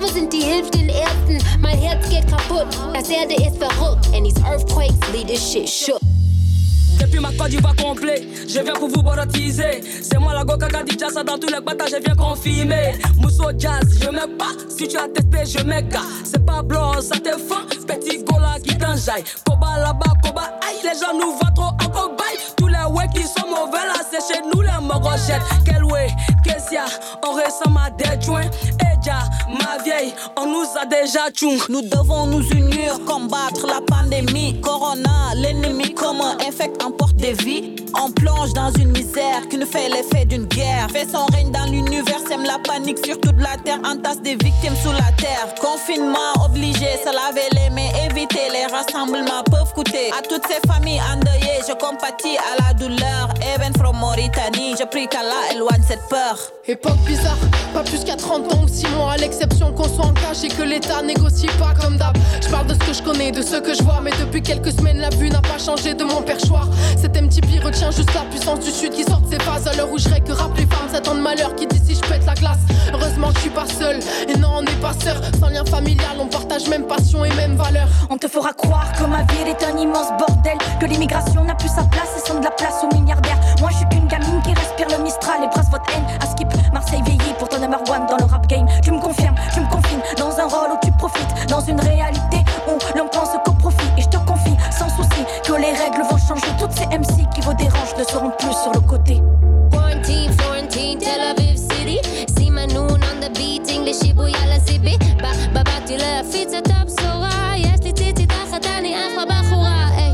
wo 0.00 0.06
sind 0.06 0.32
die 0.32 0.42
Hilfe 0.42 0.70
den 0.70 0.88
Ersten? 0.88 1.38
Mein 1.60 1.78
Herz 1.78 2.08
geht 2.08 2.28
kaputt. 2.28 2.66
Das 2.94 3.08
Erde 3.08 3.34
ist 3.34 3.56
verrückt. 3.58 4.06
And 4.14 4.24
these 4.24 4.40
earthquakes 4.44 4.96
lead 5.12 5.26
this 5.26 5.40
shit 5.52 5.68
shook. 5.68 6.00
Depuis 6.98 7.20
ma 7.20 7.30
Côte 7.32 7.48
d'Ivoire 7.48 7.76
complet, 7.76 8.26
je 8.48 8.60
viens 8.60 8.74
pour 8.74 8.88
vous 8.88 9.02
borotiser. 9.02 9.82
C'est 10.02 10.18
moi 10.18 10.34
la 10.34 10.44
Goka 10.44 10.68
ça 11.12 11.22
dans 11.22 11.38
tous 11.38 11.48
les 11.48 11.60
batas, 11.60 11.86
je 11.86 12.02
viens 12.04 12.14
confirmer. 12.14 12.92
Mousso 13.18 13.50
jazz, 13.58 13.98
je 14.00 14.08
mets 14.10 14.36
pas. 14.38 14.52
Si 14.68 14.88
tu 14.88 14.96
as 14.96 15.08
testé, 15.08 15.58
je 15.58 15.64
mets. 15.64 15.84
C'est 16.24 16.44
pas 16.44 16.62
blanc, 16.62 17.00
ça 17.00 17.16
te 17.16 17.30
fend. 17.30 17.66
Petit 17.86 18.24
gola 18.24 18.56
qui 18.62 18.76
t'enjaille. 18.76 19.24
Koba 19.46 19.78
là-bas, 19.78 20.12
Koba 20.22 20.42
aïe. 20.66 20.76
Les 20.82 20.98
gens 20.98 21.14
nous 21.14 21.32
voient 21.36 21.50
trop 21.54 21.64
en 21.64 21.90
cobaye. 21.90 22.38
Tous 22.56 22.68
les 22.68 22.84
ouais 22.94 23.08
qui 23.14 23.22
sont 23.22 23.48
mauvais 23.48 23.84
là, 23.86 24.00
c'est 24.10 24.34
chez 24.34 24.40
nous 24.52 24.62
les 24.62 24.68
morochettes. 24.80 25.42
Quel 25.64 25.84
way, 25.84 26.08
qu'est-ce 26.44 26.74
y'a 26.74 26.84
On 27.26 27.32
ressemble 27.32 27.78
à 27.78 27.90
des 27.90 28.18
Ma 29.06 29.82
vieille, 29.84 30.12
on 30.36 30.46
nous 30.46 30.66
a 30.80 30.84
déjà 30.84 31.30
tchoum. 31.30 31.58
Nous 31.68 31.82
devons 31.82 32.26
nous 32.26 32.42
unir, 32.50 32.98
combattre 33.06 33.66
la 33.66 33.80
pandémie. 33.80 34.60
Corona, 34.60 35.34
l'ennemi 35.36 35.94
commun 35.94 36.36
infecte, 36.46 36.82
emporte 36.82 37.16
des 37.16 37.34
vies. 37.34 37.76
On 37.94 38.10
plonge 38.10 38.52
dans 38.52 38.72
une 38.72 38.90
misère 38.90 39.46
qui 39.48 39.58
nous 39.58 39.66
fait 39.66 39.88
l'effet 39.88 40.24
d'une 40.24 40.46
guerre. 40.46 40.88
Fait 40.90 41.06
son 41.10 41.24
règne 41.26 41.52
dans 41.52 41.66
l'univers, 41.66 42.18
sème 42.28 42.42
la 42.42 42.58
panique 42.58 42.98
sur 43.04 43.20
toute 43.20 43.38
la 43.38 43.56
terre. 43.64 43.78
Entasse 43.84 44.20
des 44.22 44.36
victimes 44.36 44.76
sous 44.82 44.92
la 44.92 45.12
terre. 45.16 45.54
Confinement 45.60 46.44
obligé, 46.44 46.98
se 47.04 47.12
laver 47.12 47.48
les 47.52 47.70
mains, 47.70 47.92
éviter 48.10 48.50
les 48.52 48.66
rassemblements 48.66 49.44
peuvent 49.50 49.72
coûter. 49.74 50.10
À 50.18 50.22
toutes 50.22 50.46
ces 50.48 50.66
familles 50.66 51.00
endeuillées, 51.12 51.62
je 51.66 51.74
compatis 51.74 52.36
à 52.38 52.66
la 52.66 52.74
douleur. 52.74 53.32
Even 53.54 53.72
from 53.74 53.96
Mauritanie, 53.96 54.74
je 54.78 54.84
prie 54.84 55.06
qu'Allah 55.06 55.54
éloigne 55.54 55.82
cette 55.86 56.06
peur. 56.08 56.36
Époque 56.66 56.98
bizarre, 57.06 57.38
pas 57.72 57.84
plus 57.84 58.02
qu'à 58.04 58.16
30 58.16 58.52
ans 58.52 58.62
ou 58.64 58.68
6 58.96 58.98
mois, 58.98 59.12
à 59.12 59.16
l'exception 59.16 59.72
qu'on 59.72 59.88
soit 59.88 60.06
en 60.06 60.12
cash 60.12 60.44
et 60.44 60.48
que 60.48 60.62
l'État 60.62 61.02
négocie 61.02 61.48
pas 61.58 61.74
comme 61.80 61.96
d'hab. 61.96 62.16
Je 62.40 62.48
parle 62.48 62.66
de 62.66 62.74
ce 62.74 62.78
que 62.78 62.92
je 62.92 63.02
connais, 63.02 63.30
de 63.30 63.42
ce 63.42 63.56
que 63.56 63.74
je 63.74 63.82
vois, 63.82 64.00
mais 64.02 64.10
depuis 64.20 64.42
quelques 64.42 64.72
semaines, 64.72 64.98
la 64.98 65.10
vue 65.10 65.28
n'a 65.28 65.40
pas 65.40 65.58
changé 65.58 65.94
de 65.94 66.04
mon 66.04 66.22
perchoir. 66.22 66.68
Cet 66.96 67.20
MTP 67.20 67.62
retient 67.62 67.90
juste 67.90 68.12
la 68.14 68.22
puissance 68.22 68.60
du 68.60 68.70
sud 68.70 68.92
qui 68.92 69.04
sort 69.04 69.20
de 69.20 69.30
ses 69.30 69.40
phases. 69.40 69.66
À 69.66 69.74
l'heure 69.74 69.90
où 69.90 69.98
je 69.98 70.08
que 70.08 70.32
rap 70.32 70.56
les 70.56 70.66
femmes 70.66 70.88
s'attendent 70.90 71.20
malheur 71.20 71.54
qui 71.54 71.66
dit 71.66 71.80
si 71.84 71.94
je 71.94 72.00
pète 72.08 72.24
la 72.26 72.34
glace. 72.34 72.58
Heureusement 72.92 73.28
que 73.28 73.34
je 73.36 73.40
suis 73.40 73.50
pas 73.50 73.66
seul, 73.66 73.98
et 74.28 74.38
non, 74.38 74.58
on 74.58 74.62
n'est 74.62 74.80
pas 74.80 74.92
sœurs. 74.92 75.20
Sans 75.40 75.48
lien 75.48 75.64
familial, 75.64 76.16
on 76.20 76.26
partage 76.26 76.68
même 76.68 76.86
passion 76.86 77.24
et 77.24 77.34
même 77.34 77.56
valeur. 77.56 77.88
On 78.10 78.16
te 78.16 78.28
fera 78.28 78.52
croire 78.52 78.92
que 78.92 79.04
ma 79.04 79.22
ville 79.32 79.48
est 79.48 79.64
un 79.64 79.76
immense 79.76 80.08
bordel, 80.18 80.58
que 80.80 80.86
l'immigration 80.86 81.44
n'a 81.44 81.54
plus 81.54 81.68
sa 81.68 81.82
place 81.84 82.10
et 82.16 82.26
sonne 82.26 82.40
de 82.40 82.44
la 82.44 82.50
place 82.52 82.84
aux 82.84 82.94
milliardaires. 82.96 83.38
Moi, 83.60 83.70
je 83.72 83.76
suis 83.76 83.88
qu'une 83.88 84.06
gamine 84.06 84.40
qui 84.42 84.54
respire 84.54 84.86
le 84.96 85.02
Mistral 85.02 85.42
et 85.44 85.48
brasse 85.48 85.70
votre 85.70 85.86
haine 85.94 86.04
à 86.20 86.26
skip. 86.26 86.48
Marseille 86.72 87.02
vieillit 87.04 87.34
pour 87.38 87.48
ton 87.48 87.58
number 87.58 87.80
one 87.90 88.06
dans 88.08 88.16
le 88.16 88.24
rap 88.24 88.46
game 88.46 88.65
dans 91.55 91.61
une 91.61 91.79
réalité 91.79 92.37
où 92.67 92.97
l'on 92.97 93.07
pense 93.07 93.29
qu'au 93.43 93.53
profit. 93.53 93.89
Et 93.97 94.01
je 94.01 94.09
te 94.09 94.17
confie 94.17 94.57
sans 94.71 94.89
souci 94.89 95.21
que 95.43 95.53
les 95.53 95.73
règles 95.73 96.03
vont 96.09 96.17
changer. 96.17 96.47
Toutes 96.59 96.71
ces 96.71 96.85
MC 96.87 97.27
qui 97.33 97.41
vous 97.41 97.53
dérangent 97.53 97.95
ne 97.97 98.03
seront 98.03 98.31
plus 98.39 98.53
sur 98.63 98.71
le 98.73 98.81
côté. 98.81 99.21
Quarantine, 99.71 100.31
Florentine, 100.37 100.99
Tel 100.99 101.21
Aviv 101.21 101.57
City. 101.57 101.99
See 102.35 102.49
my 102.49 102.65
noon 102.67 102.99
on 103.09 103.19
the 103.19 103.29
beat, 103.37 103.69
English 103.69 103.99
Shibuya 103.99 104.45
la 104.47 104.59
sibi. 104.59 104.97
Ba 105.21 105.63
באתי 105.63 105.97
להפיץ 105.97 106.53
את 106.53 106.67
הבשורה, 106.73 107.51
יש 107.57 107.79
לי 107.83 107.93
ציצית 107.93 108.31
אחת, 108.31 108.65
אני 108.65 108.95
אחלה 108.95 109.25
בחורה, 109.25 109.87
היי. 109.95 110.13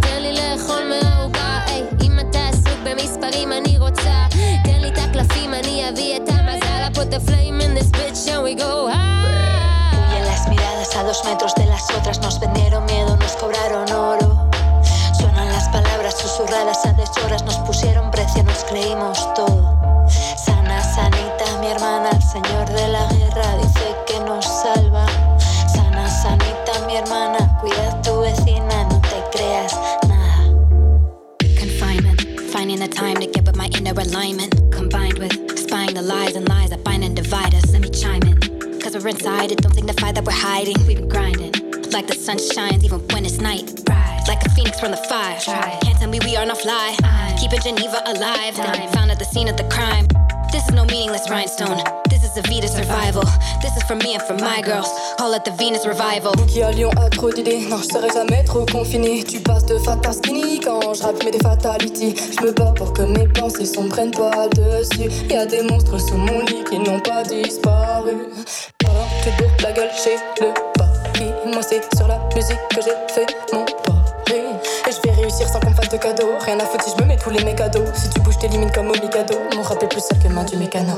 תן 0.00 0.22
לי 0.22 0.32
לאכול 0.32 0.82
מהעוגה, 0.88 1.60
היי. 1.66 1.82
אם 2.02 2.18
אתה 2.20 2.48
עסוק 2.48 2.78
במספרים, 2.84 3.52
אני 3.52 3.78
רוצה. 3.78 4.26
תן 4.64 4.80
לי 4.80 4.88
את 4.88 4.98
הקלפים, 4.98 5.54
אני 5.54 5.88
אביא 5.88 6.16
את 6.16 6.28
המזל. 6.28 6.84
I 6.86 6.90
put 6.94 7.10
the 7.10 7.20
flame 7.20 7.60
in 7.60 7.74
this 7.74 7.90
bitch 7.90 8.28
and 8.32 8.42
we 8.44 8.54
go 8.54 8.88
high. 8.88 9.03
Dos 11.15 11.25
metros 11.25 11.55
de 11.55 11.65
las 11.65 11.89
otras, 11.91 12.19
nos 12.19 12.39
vendieron 12.39 12.83
miedo, 12.85 13.15
nos 13.15 13.31
cobraron 13.33 13.89
oro. 13.91 14.49
Suenan 15.17 15.49
las 15.51 15.69
palabras 15.69 16.15
susurradas 16.17 16.85
a 16.85 16.91
deshoras, 16.93 17.43
nos 17.43 17.55
pusieron 17.59 18.11
precio, 18.11 18.43
nos 18.43 18.63
creímos 18.65 19.33
todo. 19.33 20.09
Sana, 20.45 20.83
sanita, 20.83 21.45
mi 21.61 21.67
hermana, 21.67 22.09
el 22.09 22.21
señor 22.21 22.67
de 22.69 22.87
la 22.89 23.05
guerra 23.13 23.57
dice 23.57 23.95
que 24.07 24.19
nos 24.21 24.45
salva. 24.45 25.05
Sana, 25.73 26.09
sanita, 26.09 26.85
mi 26.85 26.97
hermana, 26.97 27.59
cuida 27.61 27.91
a 27.91 28.01
tu 28.01 28.19
vecina, 28.19 28.83
no 28.89 28.99
te 28.99 29.37
creas 29.37 29.73
nada. 30.09 30.51
confinement. 31.57 32.39
Finding 32.51 32.79
the 32.79 32.89
time 32.89 33.15
to 33.17 33.27
get 33.27 33.45
with 33.45 33.55
my 33.55 33.69
inner 33.77 33.93
alignment. 33.97 34.53
Combined 34.71 35.19
with 35.19 35.57
spying 35.57 35.93
the 35.93 36.01
lies 36.01 36.35
and 36.35 36.44
we're 39.05 39.11
inside, 39.11 39.51
it 39.51 39.61
don't 39.61 39.73
signify 39.73 40.11
that 40.11 40.25
we're 40.25 40.31
hiding. 40.31 40.75
We've 40.87 40.97
been 40.97 41.07
grinding. 41.07 41.53
Like 41.91 42.07
the 42.07 42.15
sun 42.15 42.39
shines 42.39 42.83
even 42.83 42.99
when 43.13 43.23
it's 43.23 43.37
night. 43.37 43.69
Rise. 43.87 44.27
Like 44.27 44.43
a 44.43 44.49
phoenix 44.49 44.79
from 44.79 44.91
the 44.91 44.97
fire. 44.97 45.37
Can't 45.39 45.97
tell 45.99 46.09
me 46.09 46.19
we 46.25 46.35
are 46.35 46.45
not 46.45 46.57
fly. 46.57 46.97
Keeping 47.39 47.61
Geneva 47.61 48.01
alive. 48.07 48.55
Found 48.93 49.11
at 49.11 49.19
the 49.19 49.25
scene 49.25 49.47
of 49.47 49.57
the 49.57 49.67
crime. 49.69 50.07
This 50.51 50.65
is 50.65 50.73
no 50.73 50.85
meaningless 50.85 51.29
rhinestone. 51.29 51.83
This 52.09 52.23
is 52.23 52.35
a 52.37 52.41
Vita 52.49 52.67
survival. 52.67 53.23
This 53.61 53.77
is 53.77 53.83
for 53.83 53.95
me 53.95 54.15
and 54.15 54.23
for 54.23 54.33
my 54.35 54.61
girls. 54.61 54.89
Call 55.17 55.33
it 55.33 55.45
the 55.45 55.51
Venus 55.51 55.85
revival. 55.85 56.31
Qui 56.47 56.61
a 56.61 56.71
Lyon 56.71 56.91
a 56.97 57.09
trop 57.09 57.31
d'idées, 57.31 57.67
non 57.69 57.77
je 57.77 57.87
serai 57.93 58.09
jamais 58.09 58.43
trop 58.43 58.65
confiné 58.65 59.23
Tu 59.23 59.39
passes 59.39 59.65
de 59.65 59.77
fat 59.79 59.99
à 60.05 60.13
skinny 60.13 60.59
quand 60.59 60.93
je 60.93 61.03
rappe 61.03 61.23
mes 61.23 61.31
des 61.31 61.39
fatalities 61.39 62.15
Je 62.15 62.45
me 62.45 62.51
bats 62.51 62.73
pour 62.75 62.93
que 62.93 63.03
mes 63.03 63.27
pensées 63.27 63.65
s'en 63.65 63.87
prennent 63.87 64.11
pas 64.11 64.47
dessus 64.49 65.09
Y'a 65.29 65.45
des 65.45 65.63
monstres 65.63 65.99
sous 65.99 66.17
mon 66.17 66.39
lit 66.45 66.63
qui 66.69 66.79
n'ont 66.79 66.99
pas 66.99 67.23
disparu 67.23 68.29
Te 69.23 69.29
bourres 69.37 69.51
la 69.61 69.71
gueule 69.71 69.89
chez 69.91 70.15
le 70.41 70.53
Paris 70.77 71.31
Moi 71.45 71.61
c'est 71.61 71.81
sur 71.95 72.07
la 72.07 72.19
musique 72.35 72.59
que 72.69 72.81
j'ai 72.81 73.13
fait 73.13 73.27
mon 73.53 73.65
pari 73.65 74.41
Et 74.87 74.91
je 74.91 75.01
vais 75.01 75.15
réussir 75.21 75.47
sans 75.47 75.59
qu'on 75.59 75.69
me 75.69 75.75
fasse 75.75 75.89
de 75.89 75.97
cadeaux 75.97 76.37
Rien 76.39 76.59
à 76.59 76.65
foutre 76.65 76.83
si 76.83 76.91
je 76.97 77.03
me 77.03 77.07
mets 77.07 77.17
tous 77.17 77.29
les 77.29 77.43
mécados 77.43 77.85
Si 77.93 78.09
tu 78.09 78.19
bouges 78.21 78.37
t'élimines 78.37 78.71
comme 78.71 78.89
au 78.89 78.95
Mon 79.55 79.61
rap 79.61 79.83
est 79.83 79.87
plus 79.87 80.01
sale 80.01 80.19
que 80.19 80.27
main 80.27 80.43
du 80.43 80.57
mécano. 80.57 80.93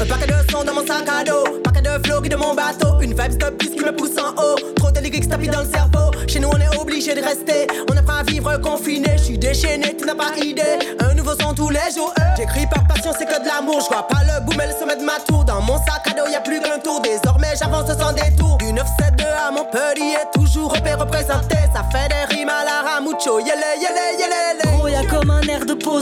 Un 0.00 0.06
paquet 0.06 0.26
de 0.26 0.50
son 0.52 0.64
dans 0.64 0.74
mon 0.74 0.86
sac 0.86 1.08
à 1.08 1.24
dos, 1.24 1.60
de 1.98 2.06
flow 2.06 2.20
de 2.20 2.36
mon 2.36 2.54
bateau, 2.54 3.00
une 3.00 3.14
vibe 3.14 3.32
stop 3.32 3.58
qui 3.58 3.80
me 3.80 3.92
pousse 3.92 4.18
en 4.18 4.30
haut, 4.40 4.56
trop 4.76 4.90
de 4.90 5.00
lyrics 5.00 5.28
tapis 5.28 5.48
dans 5.48 5.62
le 5.62 5.68
cerveau. 5.68 6.10
Chez 6.26 6.40
nous 6.40 6.48
on 6.52 6.58
est 6.58 6.76
obligé 6.78 7.14
de 7.14 7.22
rester, 7.22 7.66
on 7.90 7.96
apprend 7.96 8.18
à 8.18 8.22
vivre 8.22 8.56
confiné. 8.58 9.16
Je 9.16 9.22
suis 9.24 9.38
déchaîné, 9.38 9.96
tu 9.96 10.04
n'as 10.04 10.14
pas 10.14 10.36
idée. 10.36 10.78
Un 11.00 11.14
nouveau 11.14 11.32
son 11.40 11.54
tous 11.54 11.70
les 11.70 11.90
jours. 11.94 12.12
J'écris 12.36 12.66
par 12.66 12.86
passion, 12.86 13.12
c'est 13.18 13.26
que 13.26 13.42
de 13.42 13.46
l'amour. 13.46 13.80
Je 13.80 13.88
vois 13.88 14.06
pas 14.06 14.20
le 14.24 14.44
bout, 14.44 14.54
mais 14.56 14.66
le 14.66 14.74
sommet 14.78 14.96
de 14.96 15.04
ma 15.04 15.18
tour. 15.26 15.44
Dans 15.44 15.60
mon 15.62 15.78
sac 15.78 16.06
à 16.10 16.10
dos, 16.10 16.30
y 16.30 16.34
a 16.34 16.40
plus 16.40 16.60
qu'un 16.60 16.78
tour. 16.78 17.00
Désormais 17.00 17.54
j'avance 17.58 17.86
sans 17.86 18.12
détour. 18.12 18.58
Du 18.58 18.72
972 18.72 19.26
à 19.26 19.50
Montpellier, 19.50 20.18
toujours 20.34 20.72
représenté. 20.72 21.56
Ça 21.74 21.84
fait 21.92 22.08
des 22.08 22.34
rimes 22.36 22.50
à 22.50 22.64
la 22.64 22.90
Ramucho. 22.90 23.40
Yele, 23.40 23.70
yele, 23.80 24.18
yele, 24.18 24.76
Gros, 24.76 24.87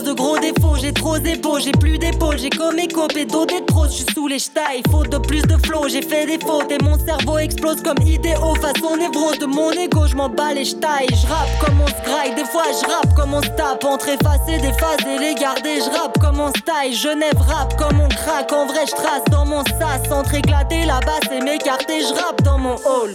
de 0.03 0.13
gros 0.13 0.39
défauts. 0.39 0.77
J'ai 0.81 0.93
trop 0.93 1.19
d'épaules, 1.19 1.61
j'ai 1.61 1.73
plus 1.73 1.99
d'épaules. 1.99 2.39
J'ai 2.39 2.51
comme 2.51 2.79
éco, 2.79 3.07
pédo 3.09 3.47
des 3.47 3.63
pros. 3.63 3.87
J'suis 3.87 4.07
sous 4.15 4.27
les 4.27 4.39
ch'tailles, 4.39 4.83
faute 4.91 5.11
de 5.11 5.19
plus 5.19 5.43
de 5.43 5.57
flow. 5.65 5.89
J'ai 5.89 6.03
fait 6.03 6.27
des 6.27 6.39
fautes 6.39 6.71
et 6.71 6.79
mon 6.83 6.99
cerveau 6.99 7.39
explose 7.39 7.83
comme 7.83 7.99
idéo. 8.07 8.55
Façon 8.57 8.97
névrose 8.97 9.39
de 9.39 9.47
mon 9.47 9.71
ego, 9.73 10.07
j'm'en 10.07 10.29
bats 10.29 10.55
les 10.55 10.65
ch'tailles. 10.65 11.09
J'rappe 11.11 11.49
comme 11.61 11.81
on 11.81 11.87
se 11.87 12.35
des 12.35 12.45
fois 12.45 12.65
j'rappe 12.81 13.15
comme 13.15 13.35
on 13.35 13.43
se 13.43 13.49
tape. 13.51 13.85
Entre 13.85 14.09
effacer, 14.09 14.59
déphaser, 14.59 15.19
les 15.19 15.35
garder. 15.35 15.81
J'rappe 15.81 16.19
comme 16.19 16.41
on 16.41 16.49
se 16.49 16.61
taille. 16.63 16.93
Genève 16.93 17.39
rap 17.39 17.77
comme 17.77 18.01
on 18.01 18.09
craque. 18.09 18.53
En 18.53 18.67
vrai, 18.67 18.87
j'trace 18.87 19.25
dans 19.31 19.45
mon 19.45 19.65
sas. 19.65 20.11
Entre 20.11 20.35
éclater 20.35 20.85
la 20.85 21.01
basse 21.01 21.31
et 21.33 21.41
m'écarter. 21.41 22.01
J'rappe 22.03 22.43
dans 22.43 22.59
mon 22.59 22.77
hall. 22.77 23.15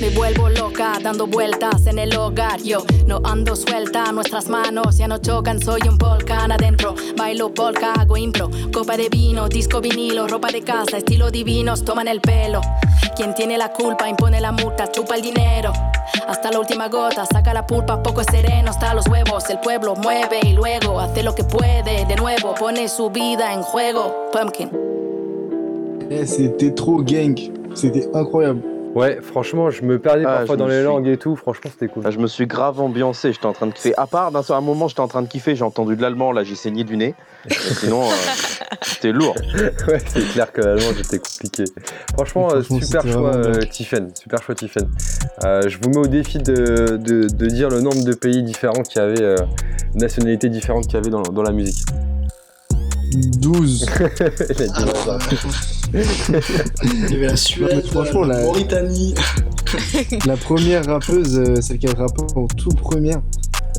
Me 0.00 0.10
vuelvo 0.10 0.48
loca 0.48 0.92
dando 1.02 1.26
vueltas 1.26 1.86
en 1.86 1.98
el 1.98 2.16
hogar. 2.16 2.62
Yo 2.62 2.84
no 3.06 3.20
ando 3.24 3.56
suelta, 3.56 4.12
nuestras 4.12 4.48
manos 4.48 4.96
ya 4.96 5.08
no 5.08 5.18
chocan. 5.18 5.60
Soy 5.60 5.80
un 5.88 5.98
volcán 5.98 6.52
adentro. 6.52 6.94
Bailo 7.16 7.52
polka, 7.52 7.94
hago 7.94 8.16
impro. 8.16 8.48
Copa 8.72 8.96
de 8.96 9.08
vino, 9.08 9.48
disco 9.48 9.80
vinilo, 9.80 10.28
ropa 10.28 10.52
de 10.52 10.62
casa, 10.62 10.98
estilo 10.98 11.32
divinos, 11.32 11.84
toman 11.84 12.06
el 12.06 12.20
pelo. 12.20 12.60
Quien 13.16 13.34
tiene 13.34 13.58
la 13.58 13.72
culpa 13.72 14.08
impone 14.08 14.40
la 14.40 14.52
multa, 14.52 14.88
chupa 14.92 15.16
el 15.16 15.22
dinero. 15.22 15.72
Hasta 16.28 16.52
la 16.52 16.60
última 16.60 16.88
gota, 16.88 17.26
saca 17.26 17.52
la 17.52 17.66
pulpa, 17.66 18.00
poco 18.00 18.20
es 18.20 18.28
sereno, 18.30 18.70
hasta 18.70 18.94
los 18.94 19.08
huevos. 19.08 19.50
El 19.50 19.58
pueblo 19.58 19.96
mueve 19.96 20.38
y 20.44 20.52
luego 20.52 21.00
hace 21.00 21.24
lo 21.24 21.34
que 21.34 21.42
puede. 21.42 22.04
De 22.06 22.14
nuevo, 22.14 22.54
pone 22.54 22.88
su 22.88 23.10
vida 23.10 23.52
en 23.52 23.62
juego. 23.62 24.30
Pumpkin. 24.32 24.70
Eh, 26.08 26.24
c'était 26.24 26.72
trop 26.72 27.02
gang. 27.02 27.36
C'était 27.74 28.08
incroyable. 28.14 28.77
Ouais, 28.98 29.20
franchement, 29.22 29.70
je 29.70 29.82
me 29.84 29.98
perdais 29.98 30.24
Ah, 30.26 30.38
parfois 30.38 30.56
dans 30.56 30.66
les 30.66 30.76
suis- 30.76 30.84
langues 30.84 31.06
et 31.06 31.16
tout. 31.16 31.36
Franchement, 31.36 31.70
c'était 31.72 31.86
cool. 31.86 32.02
Ah, 32.04 32.10
je 32.10 32.18
me 32.18 32.26
suis 32.26 32.46
grave 32.46 32.80
ambiancé, 32.80 33.32
j'étais 33.32 33.46
en 33.46 33.52
train 33.52 33.66
de 33.68 33.72
kiffer. 33.72 33.94
À 33.96 34.06
part, 34.06 34.32
d'un 34.32 34.42
seul 34.42 34.60
moment, 34.60 34.88
j'étais 34.88 35.00
en 35.00 35.06
train 35.08 35.22
de 35.22 35.28
kiffer, 35.28 35.54
j'ai 35.54 35.62
entendu 35.62 35.94
de 35.94 36.02
l'allemand, 36.02 36.32
là, 36.32 36.42
j'ai 36.42 36.56
saigné 36.56 36.82
du 36.84 36.96
nez. 36.96 37.14
Sinon, 37.48 38.02
euh, 38.02 38.06
c'était 38.82 39.12
lourd. 39.12 39.36
ouais, 39.86 39.98
c'est 40.06 40.28
clair 40.32 40.50
que 40.52 40.60
l'allemand 40.62 40.90
j'étais 40.96 41.18
compliqué. 41.18 41.64
Franchement, 42.14 42.48
Franchement, 42.48 42.80
super 42.80 43.02
choix, 43.02 43.34
euh, 43.36 43.52
Tiffen. 43.70 44.10
Super 44.20 44.42
choix, 44.42 44.54
Tiffen. 44.56 44.88
Euh, 45.44 45.62
je 45.68 45.78
vous 45.80 45.90
mets 45.90 45.98
au 45.98 46.06
défi 46.06 46.38
de, 46.38 46.96
de- 46.96 47.28
de 47.32 47.46
dire 47.46 47.68
le 47.68 47.80
nombre 47.80 48.02
de 48.02 48.14
pays 48.14 48.42
différents 48.42 48.82
qu'il 48.82 49.00
y 49.00 49.04
avait, 49.04 49.22
euh, 49.22 49.36
nationalités 49.94 50.48
différentes 50.48 50.84
qu'il 50.86 50.94
y 50.94 50.96
avait 50.96 51.10
dans, 51.10 51.22
dans 51.22 51.42
la 51.42 51.52
musique. 51.52 51.86
12. 53.40 53.86
Il 54.10 54.62
a 54.62 54.66
dit 54.66 54.90
ça. 55.04 55.18
Il 55.94 57.10
y 57.10 57.14
avait 57.16 57.26
la 57.26 57.36
Suède, 57.36 57.82
Non, 57.94 58.02
franchement, 58.02 58.24
la 58.24 58.36
la- 58.38 58.42
Mauritanie. 58.44 59.14
La 60.26 60.36
première 60.36 60.84
rappeuse, 60.86 61.38
euh, 61.38 61.60
celle 61.60 61.78
qui 61.78 61.86
a 61.88 61.92
rappé 61.94 62.22
en 62.36 62.46
tout 62.46 62.70
première, 62.70 63.20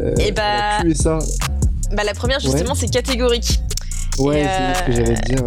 euh, 0.02 0.13
Et 0.19 0.32
bah, 0.32 0.43
elle 0.43 0.80
a 0.80 0.82
tué 0.82 0.95
ça. 0.95 1.19
bah, 1.95 2.04
la 2.04 2.13
première, 2.13 2.39
justement, 2.39 2.72
Ouais. 2.72 2.78
c'est 2.80 2.89
catégorique. 2.89 3.60
Ouais, 4.19 4.43
c'est 4.45 4.80
ce 4.80 4.84
que 4.86 4.91
euh, 4.91 4.95
j'allais 4.95 5.22
te 5.22 5.30
dire. 5.30 5.39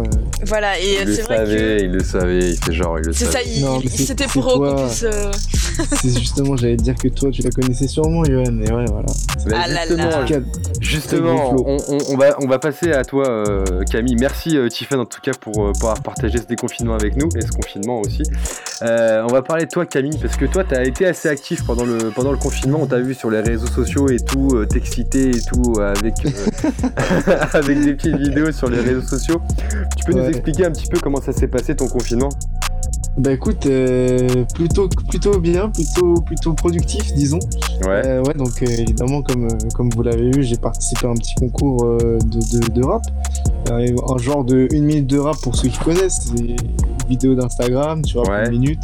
Voilà, 0.45 0.79
et 0.79 0.97
euh, 0.97 1.01
Il 1.01 1.07
le 1.07 1.13
c'est 1.15 1.21
vrai 1.23 1.37
savait, 1.37 1.55
que. 1.57 1.83
il 1.83 1.91
le 1.91 2.03
savait, 2.03 2.49
il 2.51 2.57
fait 2.57 2.73
genre, 2.73 2.99
il 2.99 3.05
le 3.05 3.13
C'est 3.13 3.25
ça, 3.25 3.31
savait. 3.33 3.45
il- 3.55 3.63
Non, 3.63 3.77
mais 3.79 3.83
il- 3.85 3.89
c'est- 3.89 4.03
c'était 4.03 4.23
c'est 4.25 4.33
pour 4.33 4.45
qu'on 4.47 4.57
toi. 4.57 4.85
puisse. 4.87 5.03
euh, 5.03 5.31
C'est 6.01 6.19
justement, 6.19 6.55
j'allais 6.55 6.77
te 6.77 6.83
dire 6.83 6.95
que 6.95 7.07
toi, 7.07 7.31
tu 7.31 7.41
la 7.41 7.49
connaissais 7.49 7.87
sûrement, 7.87 8.23
Johan. 8.25 8.43
Et 8.43 8.71
ouais, 8.71 8.85
voilà. 8.85 9.05
Ah 9.55 9.67
là 9.67 9.81
justement, 9.87 10.09
là. 10.09 10.25
je- 10.27 10.35
Justement, 10.81 11.55
on, 11.65 11.77
on- 11.87 11.97
on 12.09 12.17
va, 12.17 12.35
on 12.41 12.45
va 12.47 12.59
passer 12.59 12.91
à 12.91 13.03
toi, 13.03 13.27
euh, 13.27 13.83
Camille. 13.89 14.15
Merci, 14.19 14.55
euh, 14.57 14.67
Tiffen, 14.67 14.99
en 14.99 15.05
tout 15.05 15.19
cas, 15.21 15.31
pour, 15.39 15.53
euh, 15.65 15.71
pour 15.79 15.89
avoir 15.89 16.03
partagé 16.03 16.37
ce 16.37 16.43
déconfinement 16.45 16.93
avec 16.93 17.15
nous 17.15 17.29
et 17.35 17.41
ce 17.41 17.51
confinement 17.51 18.01
aussi. 18.01 18.21
Euh, 18.83 19.23
on 19.23 19.27
va 19.33 19.41
parler 19.41 19.65
de 19.65 19.69
toi, 19.71 19.85
Camille, 19.85 20.17
parce 20.21 20.35
que 20.35 20.45
toi, 20.45 20.63
tu 20.63 20.75
as 20.75 20.83
été 20.83 21.07
assez 21.07 21.27
actif 21.29 21.63
pendant 21.65 21.85
le, 21.85 22.11
pendant 22.13 22.31
le 22.31 22.37
confinement. 22.37 22.79
On 22.81 22.85
t'a 22.85 22.99
vu 22.99 23.13
sur 23.15 23.31
les 23.31 23.39
réseaux 23.41 23.67
sociaux 23.67 24.09
et 24.09 24.17
tout, 24.19 24.49
euh, 24.53 24.65
t'exciter 24.65 25.29
et 25.29 25.41
tout, 25.41 25.73
euh, 25.79 25.93
avec, 25.97 26.13
euh, 26.25 26.29
avec 27.53 27.83
des 27.83 27.93
petites 27.93 28.15
vidéos 28.17 28.51
sur 28.51 28.69
les 28.69 28.79
réseaux 28.81 29.01
sociaux. 29.01 29.41
Tu 29.97 30.03
peux 30.05 30.13
nous 30.13 30.23
Ouais. 30.23 30.31
Expliquer 30.33 30.65
un 30.65 30.71
petit 30.71 30.87
peu 30.87 30.99
comment 30.99 31.21
ça 31.21 31.31
s'est 31.31 31.47
passé 31.47 31.75
ton 31.75 31.87
confinement 31.87 32.29
Bah 33.17 33.31
écoute, 33.31 33.65
euh, 33.65 34.45
plutôt 34.55 34.89
plutôt 35.09 35.39
bien, 35.39 35.69
plutôt 35.69 36.15
plutôt 36.21 36.53
productif, 36.53 37.13
disons. 37.13 37.39
Ouais. 37.85 38.01
Euh, 38.05 38.23
ouais, 38.23 38.33
donc 38.33 38.61
euh, 38.61 38.65
évidemment, 38.65 39.21
comme 39.21 39.47
comme 39.75 39.89
vous 39.91 40.03
l'avez 40.03 40.31
vu, 40.31 40.43
j'ai 40.43 40.57
participé 40.57 41.07
à 41.07 41.09
un 41.09 41.15
petit 41.15 41.35
concours 41.35 41.85
de, 41.85 42.19
de, 42.19 42.69
de 42.71 42.85
rap, 42.85 43.01
un 43.71 44.17
genre 44.17 44.43
de 44.43 44.67
une 44.71 44.85
minute 44.85 45.07
de 45.07 45.19
rap 45.19 45.37
pour 45.41 45.55
ceux 45.55 45.69
qui 45.69 45.79
connaissent, 45.79 46.19
c'est 46.27 46.41
des 46.41 46.55
vidéos 47.07 47.35
d'Instagram, 47.35 48.01
tu 48.01 48.17
vois, 48.17 48.45
une 48.45 48.51
minute. 48.51 48.81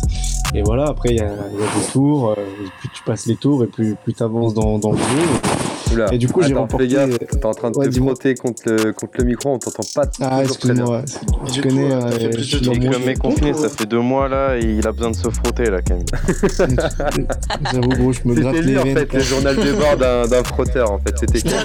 Et 0.54 0.64
voilà, 0.64 0.86
après 0.88 1.10
il 1.10 1.18
y 1.18 1.22
a, 1.22 1.32
il 1.54 1.60
y 1.60 1.64
a 1.64 1.80
des 1.80 1.92
tours, 1.92 2.34
et 2.38 2.70
plus 2.80 2.90
tu 2.94 3.04
passes 3.04 3.26
les 3.28 3.36
tours 3.36 3.64
et 3.64 3.68
plus 3.68 3.96
plus 3.96 4.14
t'avances 4.14 4.54
dans 4.54 4.80
dans 4.80 4.92
le 4.92 4.98
jeu. 4.98 5.69
Oula. 5.93 6.13
Et 6.13 6.17
du 6.17 6.28
coup, 6.28 6.41
j'ai 6.43 6.54
remporté. 6.54 6.88
fais 6.88 6.93
gaffe, 6.95 7.17
t'es 7.17 7.45
en 7.45 7.52
train 7.52 7.71
de 7.71 7.78
Ouais, 7.78 7.89
te 7.89 7.95
frotter 7.99 8.36
contre 8.36 8.62
le, 8.67 8.93
contre 8.93 9.13
le 9.17 9.23
micro, 9.23 9.49
on 9.49 9.60
t'entend 9.60 9.84
pas 9.95 10.04
Ah, 10.21 10.43
excuse-moi, 10.43 10.97
ouais. 10.99 11.06
Je 11.54 11.62
connais. 11.62 11.91
euh, 11.91 12.32
je 12.38 12.41
suis 12.41 12.62
dans 12.62 12.73
Et 12.73 12.80
mon 12.80 12.89
que 12.91 12.97
le 12.97 13.06
mec 13.06 13.19
confiné, 13.19 13.54
ça 13.54 13.69
fait 13.69 13.86
deux 13.86 13.99
mois 14.02 14.28
là 14.28 14.58
et 14.58 14.63
il 14.63 14.88
a 14.88 14.91
besoin 14.91 15.12
de 15.12 15.15
se 15.15 15.30
frotter 15.30 15.69
là, 15.69 15.82
Camille. 15.82 16.06
J'avoue, 17.73 17.89
gros, 17.89 18.13
je 18.13 18.19
me 18.25 18.36
gratte 18.36 18.56
C'était 18.56 18.67
lui 18.67 18.73
les 18.73 18.80
en 18.80 18.84
fait, 18.95 19.13
le 19.13 19.19
journal 19.19 19.56
de 19.56 19.71
bord 19.73 19.97
d'un 19.97 20.28
d'un 20.28 20.43
frotteur 20.43 20.91
en 20.91 20.99
fait, 20.99 21.15
c'était 21.19 21.41
Camille. 21.41 21.63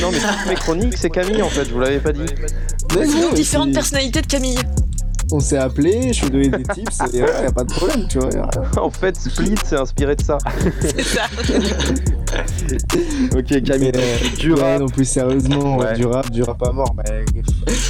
Non 0.00 0.10
mais 0.12 0.18
toutes 0.18 0.48
mes 0.48 0.54
chroniques 0.54 0.96
c'est 0.96 1.10
Camille 1.10 1.42
en 1.42 1.48
fait, 1.48 1.64
je 1.64 1.72
vous 1.72 1.80
l'avais 1.80 1.98
pas 1.98 2.12
dit. 2.12 2.20
Non, 2.94 3.32
différentes 3.34 3.68
c'est- 3.68 3.74
personnalités 3.74 4.20
de 4.22 4.26
Camille. 4.26 4.58
On 5.32 5.40
s'est 5.40 5.56
appelé, 5.58 6.12
je 6.12 6.26
lui 6.26 6.46
ai 6.46 6.50
donné 6.50 6.64
des 6.64 6.74
tips, 6.74 6.98
et 7.14 7.22
ouais, 7.22 7.28
y 7.42 7.46
a 7.46 7.52
pas 7.52 7.64
de 7.64 7.72
problème, 7.72 8.06
tu 8.08 8.18
vois. 8.18 8.28
en 8.82 8.90
fait, 8.90 9.16
Split 9.16 9.54
c'est 9.64 9.76
inspiré 9.76 10.16
de 10.16 10.22
ça. 10.22 10.38
C'est 10.80 11.02
ça. 11.02 11.22
ok, 13.36 13.62
Camille, 13.62 13.92
Mais, 13.94 14.18
du 14.38 14.52
ouais, 14.52 14.60
rap. 14.60 14.80
non 14.80 14.86
plus 14.86 15.04
sérieusement, 15.04 15.76
Ouais. 15.78 15.94
du 15.94 16.06
rap, 16.06 16.30
du 16.30 16.42
rap 16.42 16.62
à 16.62 16.72
mort, 16.72 16.94
mais 16.96 17.24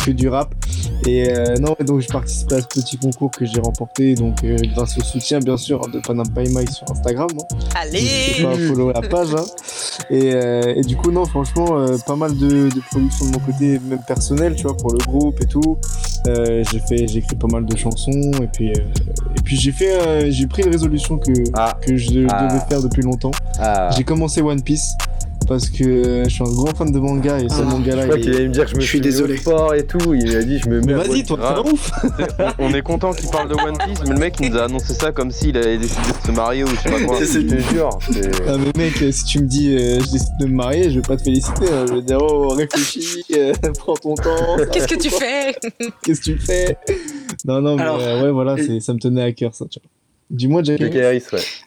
que 0.05 0.11
du 0.11 0.29
rap. 0.29 0.55
Et 1.07 1.29
euh, 1.31 1.57
non, 1.57 1.77
donc 1.85 2.01
je 2.01 2.09
participe 2.09 2.51
à 2.53 2.61
ce 2.62 2.67
petit 2.67 2.97
concours 2.97 3.31
que 3.31 3.45
j'ai 3.45 3.61
remporté, 3.61 4.14
donc 4.14 4.43
euh, 4.43 4.57
grâce 4.75 4.97
au 4.97 5.03
soutien 5.03 5.38
bien 5.38 5.57
sûr 5.59 5.81
de 5.88 6.01
Panam 6.01 6.27
Pai 6.31 6.49
Mike 6.49 6.71
sur 6.71 6.90
Instagram. 6.90 7.29
hein. 7.38 7.57
Allez 7.75 8.43
pas 8.43 8.53
à 8.53 8.57
follow 8.57 8.90
la 8.93 9.03
page. 9.03 9.35
hein. 9.35 9.45
Et, 10.09 10.33
euh, 10.35 10.73
et 10.75 10.81
du 10.81 10.97
coup, 10.97 11.11
non, 11.11 11.25
franchement, 11.27 11.79
euh, 11.79 11.97
pas 12.07 12.17
mal 12.17 12.37
de, 12.37 12.69
de 12.71 12.81
production 12.90 13.27
de 13.27 13.33
mon 13.33 13.38
côté, 13.38 13.79
même 13.87 14.01
personnel, 14.07 14.55
tu 14.57 14.62
vois, 14.62 14.77
pour 14.77 14.93
le 14.93 14.99
groupe 14.99 15.40
et 15.43 15.47
tout. 15.47 15.77
Euh, 16.27 16.64
j'ai 16.73 16.79
fait, 16.81 17.07
j'ai 17.07 17.19
écrit 17.19 17.37
pas 17.37 17.49
mal 17.49 17.67
de 17.67 17.77
chansons 17.77 18.31
et 18.43 18.47
puis, 18.51 18.71
euh, 18.71 18.75
et 19.37 19.43
puis 19.43 19.57
j'ai 19.57 19.73
fait, 19.73 19.93
euh, 20.01 20.31
j'ai 20.31 20.47
pris 20.47 20.62
une 20.62 20.71
résolution 20.71 21.19
que 21.19 21.33
que 21.83 21.97
je 21.97 22.27
Ah. 22.31 22.47
devais 22.49 22.61
faire 22.67 22.81
depuis 22.83 23.03
longtemps. 23.03 23.31
Ah. 23.59 23.90
J'ai 23.95 24.05
commencé 24.05 24.40
One 24.40 24.62
Piece 24.62 24.95
parce 25.46 25.68
que 25.68 26.22
je 26.24 26.28
suis 26.28 26.42
un 26.42 26.52
grand 26.52 26.74
fan 26.76 26.90
de 26.90 26.98
manga 26.98 27.38
et 27.40 27.48
ce 27.48 27.54
Ah, 27.61 27.62
manga-là. 27.62 28.02
je 28.02 28.07
crois 28.07 28.18
il 28.18 28.22
qu'il 28.22 28.33
est- 28.33 28.37
allait 28.37 28.48
me 28.48 28.52
dire 28.52 28.64
que 28.64 28.70
je 28.70 28.76
me 28.76 28.80
suis 28.80 29.00
désolé. 29.00 29.37
sport 29.37 29.74
et 29.74 29.85
tout. 29.87 30.14
Il 30.14 30.35
a 30.37 30.42
dit 30.42 30.59
je 30.59 30.68
me 30.68 30.80
mets. 30.80 30.94
Vas-y, 30.94 31.24
toi, 31.24 31.38
t'es 31.38 31.68
un 31.68 31.72
ouf. 31.72 31.90
on 32.59 32.72
est 32.74 32.83
content 32.83 33.12
qu'il 33.12 33.28
parle 33.30 33.48
de 33.48 33.54
One 33.54 33.76
Piece, 33.78 34.00
mais 34.07 34.14
le 34.14 34.18
mec 34.20 34.35
il 34.40 34.50
nous 34.50 34.57
a 34.59 34.64
annoncé 34.64 34.94
ça 34.94 35.12
comme 35.12 35.30
s'il 35.30 35.57
avait 35.57 35.78
décidé 35.78 36.00
de 36.22 36.26
se 36.26 36.33
marier 36.33 36.64
ou 36.64 36.68
je 36.68 36.76
sais 36.76 36.90
pas 36.90 37.00
quoi. 37.02 37.18
Je 37.20 37.38
te 37.40 37.61
jure. 37.72 37.90
c'est- 38.11 38.30
Ah 38.48 38.57
mais 38.59 38.72
mec, 38.85 39.02
euh, 39.02 39.12
si 39.12 39.24
tu 39.24 39.38
me 39.40 39.46
dis 39.46 39.74
euh, 39.74 40.00
je 40.00 40.11
décide 40.12 40.37
de 40.40 40.46
me 40.46 40.52
marier, 40.54 40.90
je 40.90 40.96
vais 41.00 41.07
pas 41.07 41.16
te 41.16 41.22
féliciter. 41.22 41.66
hein. 41.72 41.85
Je 41.88 41.94
vais 41.94 42.02
dire 42.02 42.18
oh 42.20 42.48
réfléchis, 42.48 43.24
euh, 43.37 43.52
prends 43.78 43.94
ton 43.94 44.14
temps. 44.14 44.57
Qu'est-ce 44.72 44.88
que 44.88 45.00
tu 45.00 45.11
fais? 45.11 45.54
Qu'est-ce 46.02 46.20
que 46.20 46.24
tu 46.24 46.38
fais? 46.38 46.76
Non 47.44 47.61
non 47.61 47.76
mais 47.76 47.83
Alors, 47.83 47.98
euh, 48.00 48.22
ouais 48.24 48.30
voilà, 48.30 48.57
c'est- 48.57 48.80
ça 48.80 48.92
me 48.94 48.98
tenait 48.98 49.22
à 49.22 49.33
cœur 49.33 49.54
ça. 49.54 49.66
Tu 49.70 49.78
vois. 49.80 49.90
Dis-moi 50.35 50.62
Jack. 50.64 50.81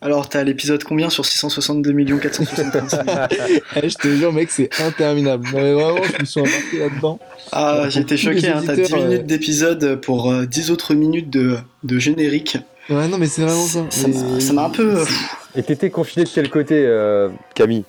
Alors, 0.02 0.28
t'as 0.30 0.44
l'épisode 0.44 0.84
combien 0.84 1.10
sur 1.10 1.26
662 1.26 1.92
475 2.20 3.00
Eh, 3.82 3.90
je 3.90 3.96
te 3.96 4.08
jure 4.16 4.34
mec, 4.34 4.52
c'est 4.52 4.70
interminable. 4.82 5.48
Non 5.54 5.60
mais 5.62 5.74
vraiment, 5.74 6.04
je 6.04 6.22
me 6.22 6.26
suis 6.26 6.42
embarqué 6.42 6.80
là-dedans. 6.80 7.20
Ah, 7.52 7.86
les 8.12 8.18
choqué, 8.18 8.48
hein, 8.50 8.62
t'as 8.66 8.76
10 8.76 8.82
auditeurs, 8.82 9.00
euh, 9.02 9.08
minutes 9.08 9.26
d'épisode 9.26 10.02
pour 10.02 10.32
euh, 10.32 10.46
10 10.46 10.72
autres 10.72 10.94
minutes 10.94 11.30
de, 11.30 11.58
de 11.84 12.00
générique. 12.00 12.58
Ouais 12.90 13.08
non 13.08 13.18
mais 13.18 13.28
c'est 13.28 13.42
vraiment 13.42 13.66
ça. 13.66 13.86
Ça 13.90 14.08
m'a- 14.08 14.40
ça 14.40 14.54
m'a 14.54 14.64
un 14.66 14.70
peu... 14.70 15.00
euh, 15.00 15.06
Et 15.56 15.64
t'étais 15.64 15.90
confiné 15.90 16.26
de 16.26 16.30
quel 16.30 16.50
côté, 16.50 16.76
euh, 16.86 17.30
Camille? 17.56 17.84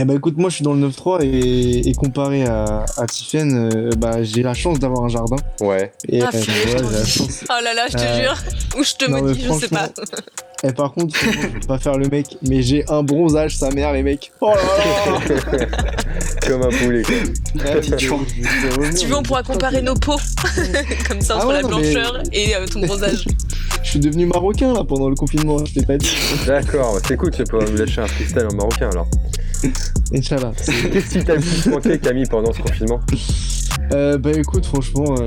Eh 0.00 0.04
bah 0.04 0.14
écoute, 0.14 0.36
moi 0.36 0.48
je 0.48 0.56
suis 0.56 0.64
dans 0.64 0.74
le 0.74 0.88
9-3 0.88 1.22
et, 1.24 1.88
et 1.88 1.94
comparé 1.94 2.44
à, 2.44 2.84
à 2.98 3.06
Tiffen, 3.06 3.70
euh, 3.74 3.90
bah, 3.98 4.22
j'ai 4.22 4.42
la 4.44 4.54
chance 4.54 4.78
d'avoir 4.78 5.04
un 5.04 5.08
jardin. 5.08 5.36
Ouais. 5.60 5.90
Et 6.08 6.22
Ah, 6.22 6.30
euh, 6.32 6.90
la 6.92 7.04
chance. 7.04 7.44
Oh 7.48 7.52
là 7.64 7.74
là, 7.74 7.86
je 7.88 7.96
te 7.96 8.02
Euh, 8.02 8.20
jure. 8.22 8.36
Ou 8.78 8.84
je 8.84 8.94
te 8.94 9.10
non, 9.10 9.22
me 9.22 9.28
mais 9.30 9.34
dis, 9.34 9.44
je 9.44 9.52
sais 9.54 9.68
pas. 9.68 9.88
Et 10.62 10.72
par 10.72 10.92
contre, 10.92 11.16
je 11.18 11.30
vais 11.30 11.60
pas 11.66 11.78
faire 11.78 11.96
le 11.98 12.06
mec, 12.08 12.36
mais 12.42 12.62
j'ai 12.62 12.84
un 12.88 13.02
bronzage, 13.02 13.56
sa 13.56 13.70
mère, 13.70 13.92
les 13.92 14.02
mecs. 14.04 14.30
Oh 14.40 14.50
là 14.50 15.18
là 15.18 15.66
Comme 16.46 16.62
un 16.62 16.68
poulet. 16.70 17.02
quoi. 17.02 17.64
Ouais, 17.64 17.80
tu 17.80 19.06
veux, 19.06 19.16
on 19.16 19.22
pourra 19.22 19.42
comparer 19.42 19.82
nos 19.82 19.94
peaux. 19.94 20.16
Comme 21.08 21.20
ça, 21.22 21.34
Ah 21.34 21.38
entre 21.38 21.48
ouais, 21.48 21.54
la 21.54 21.62
mais- 21.62 21.68
blancheur 21.92 22.22
et 22.32 22.54
euh, 22.54 22.66
ton 22.66 22.80
bronzage. 22.80 23.24
Je 23.82 23.90
suis 23.90 24.00
devenu 24.00 24.26
marocain 24.26 24.72
là 24.74 24.84
pendant 24.84 25.08
le 25.08 25.14
confinement, 25.14 25.64
je 25.64 25.72
t'ai 25.74 25.86
pas 25.86 25.96
dit. 25.96 26.10
D'accord, 26.46 26.94
bah, 26.94 27.00
c'est 27.06 27.16
cool, 27.16 27.30
tu 27.30 27.44
peux 27.44 27.58
me 27.58 27.76
lâcher 27.78 28.00
un 28.02 28.06
freestyle 28.06 28.46
en 28.50 28.54
marocain 28.54 28.90
alors. 28.90 29.08
Inch'Allah. 30.14 30.52
Qu'est-ce 30.92 31.18
qui 31.18 31.24
t'a 31.24 31.34
le 31.36 31.40
plus 31.40 31.66
manqué, 31.70 31.98
Camille, 31.98 32.26
pendant 32.30 32.52
ce 32.52 32.60
confinement? 32.60 33.00
Euh, 33.92 34.18
bah 34.18 34.30
écoute, 34.34 34.66
franchement, 34.66 35.14
euh, 35.18 35.24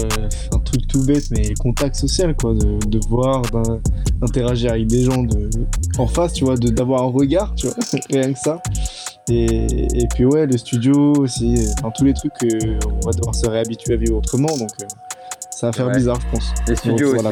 un 0.53 0.59
truc 0.59 0.85
tout 0.87 1.03
bête, 1.03 1.25
mais 1.31 1.53
contact 1.59 1.95
social, 1.95 2.35
quoi, 2.35 2.53
de, 2.53 2.77
de 2.85 2.99
voir, 3.09 3.41
d'in- 3.51 3.79
d'interagir 4.19 4.71
avec 4.73 4.87
des 4.87 5.03
gens 5.03 5.23
de, 5.23 5.49
en 5.97 6.05
face, 6.07 6.33
tu 6.33 6.45
vois, 6.45 6.55
d'avoir 6.57 7.01
un 7.03 7.07
regard, 7.11 7.53
tu 7.55 7.67
vois, 7.67 7.75
rien 8.11 8.31
que 8.33 8.39
ça. 8.39 8.61
Et, 9.29 9.45
et 9.45 10.07
puis 10.13 10.25
ouais, 10.25 10.45
le 10.45 10.57
studio 10.57 11.13
aussi, 11.13 11.55
enfin 11.79 11.91
tous 11.97 12.03
les 12.05 12.13
trucs, 12.13 12.31
euh, 12.43 12.77
on 13.01 13.05
va 13.05 13.11
devoir 13.13 13.33
se 13.33 13.47
réhabituer 13.47 13.93
à 13.93 13.97
vivre 13.97 14.17
autrement, 14.17 14.55
donc 14.57 14.69
euh, 14.81 14.85
ça 15.51 15.67
va 15.67 15.73
faire 15.73 15.87
Ouais. 15.87 15.95
bizarre, 15.95 16.19
je 16.21 16.37
pense. 16.37 16.53
Les 16.67 16.75
studios 16.75 17.15
aussi, 17.15 17.23
la. 17.23 17.31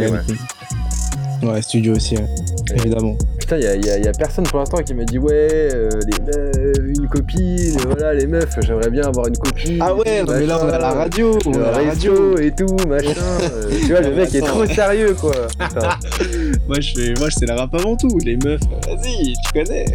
Ouais, 1.41 1.62
studio 1.62 1.95
aussi, 1.95 2.15
ouais. 2.15 2.25
évidemment. 2.75 3.15
Putain, 3.39 3.58
y 3.58 3.65
a, 3.65 3.75
y 3.75 3.89
a- 3.89 3.97
y 3.97 4.08
a 4.08 4.12
personne 4.12 4.43
pour 4.45 4.60
l'instant 4.60 4.78
qui 4.84 4.93
m'a 4.93 5.06
dit 5.06 5.17
ouais, 5.17 5.34
euh, 5.73 5.89
les 6.06 6.25
meufs, 6.25 6.78
une 6.99 7.08
copine, 7.08 7.78
voilà, 7.88 8.13
les 8.13 8.28
meufs, 8.28 8.54
j'aimerais 8.62 8.89
bien 8.89 9.04
avoir 9.04 9.28
une 9.28 9.38
copine. 9.38 9.78
Ah 9.82 9.95
ouais, 9.95 10.21
non, 10.23 10.34
mais 10.38 10.45
là, 10.45 10.60
on 10.62 10.69
est 10.69 10.73
à 10.73 10.78
la 10.80 10.91
radio, 10.91 11.39
on 11.45 11.54
à 11.54 11.71
la 11.71 11.89
radio. 11.89 12.38
et 12.38 12.52
tout, 12.52 12.75
machin. 12.88 13.13
euh, 13.54 13.69
tu 13.80 13.88
vois, 13.88 14.02
le 14.02 14.13
mec 14.15 14.36
est 14.36 14.41
trop 14.41 14.65
sérieux, 14.65 15.15
quoi. 15.19 15.34
Moi, 16.67 16.80
je 16.82 16.91
fais, 16.93 17.13
moi, 17.19 17.30
c'est 17.32 17.45
la 17.47 17.56
rap 17.56 17.73
avant 17.73 17.95
tout. 17.95 18.10
Les 18.23 18.36
meufs, 18.38 18.60
euh, 18.62 18.95
vas-y, 18.95 19.34
tu 19.34 19.52
connais. 19.54 19.86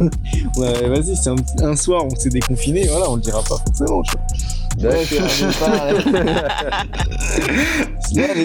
ouais, 0.56 0.88
vas-y, 0.88 1.14
c'est 1.16 1.30
un, 1.62 1.76
soir, 1.76 2.04
on 2.06 2.14
s'est 2.14 2.30
déconfiné, 2.30 2.86
voilà, 2.88 3.10
on 3.10 3.16
le 3.16 3.20
dira 3.22 3.40
pas 3.42 3.56
forcément, 3.66 4.02
tu 4.02 4.12
vois. 4.80 4.90
Ouais, 4.92 5.04
c'est- 5.04 5.60
pas- 5.60 5.92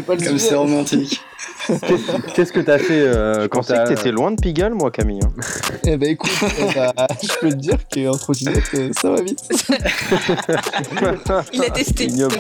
pas 0.06 0.16
le 0.16 0.26
Comme 0.28 0.38
c'est 0.40 0.56
romantique. 0.56 1.22
Qu'est-ce- 2.36 2.52
que 2.54 2.60
t'as 2.60 2.78
fait 2.78 3.02
euh, 3.02 3.44
Je 3.44 3.48
quand 3.48 3.60
pensais 3.60 3.74
que 3.84 3.90
t'étais 3.90 4.12
loin 4.12 4.32
de 4.32 4.40
Pigalle, 4.40 4.74
moi, 4.74 4.90
Camille. 4.92 5.20
hein. 5.24 5.32
Eh 5.86 5.98
ben 5.98 6.10
écoute, 6.10 6.32
eh 6.60 6.74
ben, 6.74 6.92
je 7.22 7.40
peux 7.42 7.50
te 7.50 7.56
dire 7.56 7.78
qu'en 7.94 8.18
trottinette, 8.18 8.64
euh, 8.76 8.90
ça 9.00 9.10
va 9.12 9.22
vite. 9.22 9.40
Il 11.54 11.64
a 11.64 11.70
testé. 11.70 12.06
Ignoble. 12.06 12.36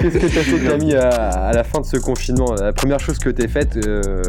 Qu'est-ce 0.00 0.18
que 0.18 0.26
t'as 0.26 0.42
fait, 0.42 0.58
Camille, 0.68 0.94
à, 0.96 1.08
à 1.10 1.52
la 1.52 1.64
fin 1.64 1.80
de 1.80 1.86
ce 1.86 1.96
confinement 1.96 2.54
La 2.54 2.72
première 2.72 3.00
chose 3.00 3.18
que 3.18 3.30
t'as 3.30 3.48
faite 3.48 3.76
euh, 3.86 4.22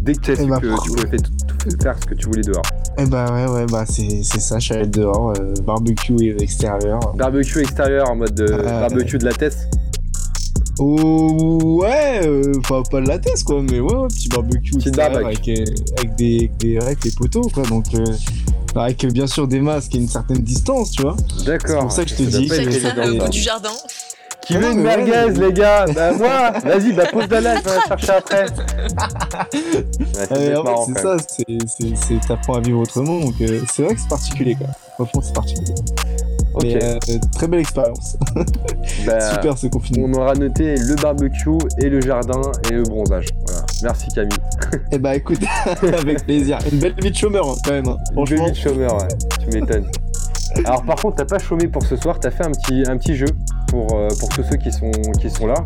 dès 0.00 0.14
que 0.14 0.20
t'as 0.20 0.36
su 0.36 0.42
Eh 0.44 0.46
ben, 0.46 0.60
que 0.60 0.66
tu 0.82 0.90
pouvais 0.90 1.08
fait- 1.10 1.16
tout- 1.18 1.82
faire 1.82 1.96
ce 2.00 2.06
que 2.06 2.14
tu 2.14 2.26
voulais 2.26 2.42
dehors. 2.42 2.62
Eh 2.98 3.06
bah 3.06 3.26
ouais, 3.32 3.46
ouais, 3.52 3.66
bah 3.70 3.84
c'est 3.86 4.22
c'est 4.22 4.40
ça, 4.40 4.58
je 4.58 4.64
suis 4.66 4.74
allé 4.74 4.86
dehors, 4.86 5.32
euh, 5.38 5.54
barbecue 5.64 6.14
et 6.20 6.42
extérieur. 6.42 6.98
Barbecue 7.16 7.60
extérieur 7.60 8.10
en 8.10 8.16
mode 8.16 8.40
Euh, 8.40 8.62
barbecue 8.80 9.18
de 9.18 9.24
la 9.24 9.32
tête? 9.32 9.56
Oh, 10.80 11.78
ouais, 11.82 12.20
euh, 12.24 12.52
enfin 12.60 12.82
pas 12.90 13.00
de 13.00 13.08
la 13.08 13.18
thèse 13.18 13.42
quoi, 13.42 13.60
mais 13.62 13.80
ouais, 13.80 13.92
ouais 13.94 14.08
petit 14.08 14.28
barbecue 14.28 14.72
avec, 14.98 15.48
euh, 15.48 15.64
avec, 15.96 16.14
des, 16.16 16.36
avec, 16.38 16.56
des, 16.58 16.78
avec 16.78 17.04
les 17.04 17.10
poteaux 17.10 17.48
quoi, 17.52 17.64
donc 17.64 17.86
euh, 17.94 18.04
avec 18.76 19.04
bien 19.06 19.26
sûr 19.26 19.48
des 19.48 19.60
masques 19.60 19.94
et 19.94 19.98
une 19.98 20.08
certaine 20.08 20.38
distance, 20.38 20.92
tu 20.92 21.02
vois. 21.02 21.16
D'accord. 21.44 21.68
C'est 21.68 21.78
pour 21.80 21.92
ça 21.92 22.04
que 22.04 22.10
je 22.10 22.14
te 22.16 22.22
dis. 22.22 22.48
Chacun 22.48 23.06
le 23.06 23.18
bout 23.18 23.28
du 23.28 23.40
jardin. 23.40 23.70
Qui 24.46 24.54
Ah 24.56 24.60
veut 24.60 24.70
une 24.72 24.78
ouais, 24.86 25.04
merguez, 25.04 25.40
les 25.40 25.52
gars? 25.52 25.84
Bah 25.94 26.12
moi 26.12 26.52
Vas-y, 26.60 26.92
bah 26.92 27.06
pose 27.12 27.28
ta 27.28 27.40
live, 27.40 27.60
je 27.62 27.68
vais 27.68 27.76
la 27.76 27.82
chercher 27.82 28.12
après. 28.12 28.46
Ouais, 29.54 30.26
Ah, 30.30 30.34
c'est 30.38 30.56
en 30.56 30.86
fait, 30.86 30.92
quand 31.02 31.02
ça, 31.02 31.16
c'est- 31.26 32.26
t'apprends 32.26 32.54
à 32.54 32.60
vivre 32.60 32.78
autrement, 32.80 33.18
donc 33.20 33.34
euh, 33.40 33.60
c'est 33.72 33.82
vrai 33.82 33.94
que 33.94 34.00
c'est 34.00 34.08
particulier 34.08 34.54
quoi. 34.54 34.68
Franchement, 34.94 35.22
c'est 35.24 35.34
particulier. 35.34 35.74
Mais 36.62 36.82
euh, 36.82 36.98
très 37.34 37.46
belle 37.48 37.60
expérience. 37.60 38.16
Bah, 39.06 39.20
Super 39.32 39.56
ce 39.56 39.66
confinement. 39.68 40.06
On 40.10 40.20
aura 40.20 40.34
noté 40.34 40.74
le 40.76 40.94
barbecue 41.00 41.50
et 41.78 41.88
le 41.88 42.00
jardin 42.00 42.40
et 42.68 42.74
le 42.74 42.82
bronzage. 42.82 43.26
Voilà. 43.46 43.62
Merci 43.82 44.08
Camille. 44.14 44.36
Eh 44.90 44.98
bah 44.98 45.14
écoute, 45.14 45.38
avec 45.98 46.24
plaisir. 46.24 46.58
Une 46.72 46.78
belle 46.78 46.94
vie 47.00 47.10
de 47.10 47.16
chômeur 47.16 47.48
hein, 47.48 47.54
quand 47.64 47.72
même. 47.72 47.88
hein. 47.88 47.96
Franchement, 48.12 48.36
Franchement, 48.36 48.48
de 48.50 48.54
chômeur, 48.56 48.96
ouais. 48.96 49.08
Tu 49.40 49.48
m'étonnes. 49.58 49.86
Alors 50.64 50.82
par 50.84 50.96
contre, 50.96 51.16
t'as 51.16 51.24
pas 51.24 51.38
chômé 51.38 51.68
pour 51.68 51.82
ce 51.84 51.96
soir, 51.96 52.18
t'as 52.20 52.30
fait 52.30 52.44
un 52.44 52.50
petit, 52.52 52.82
un 52.88 52.96
petit 52.96 53.14
jeu 53.14 53.26
pour, 53.68 53.86
euh, 53.94 54.08
pour 54.18 54.28
tous 54.30 54.42
ceux 54.50 54.56
qui 54.56 54.72
sont, 54.72 54.90
qui 55.20 55.30
sont 55.30 55.46
là. 55.46 55.62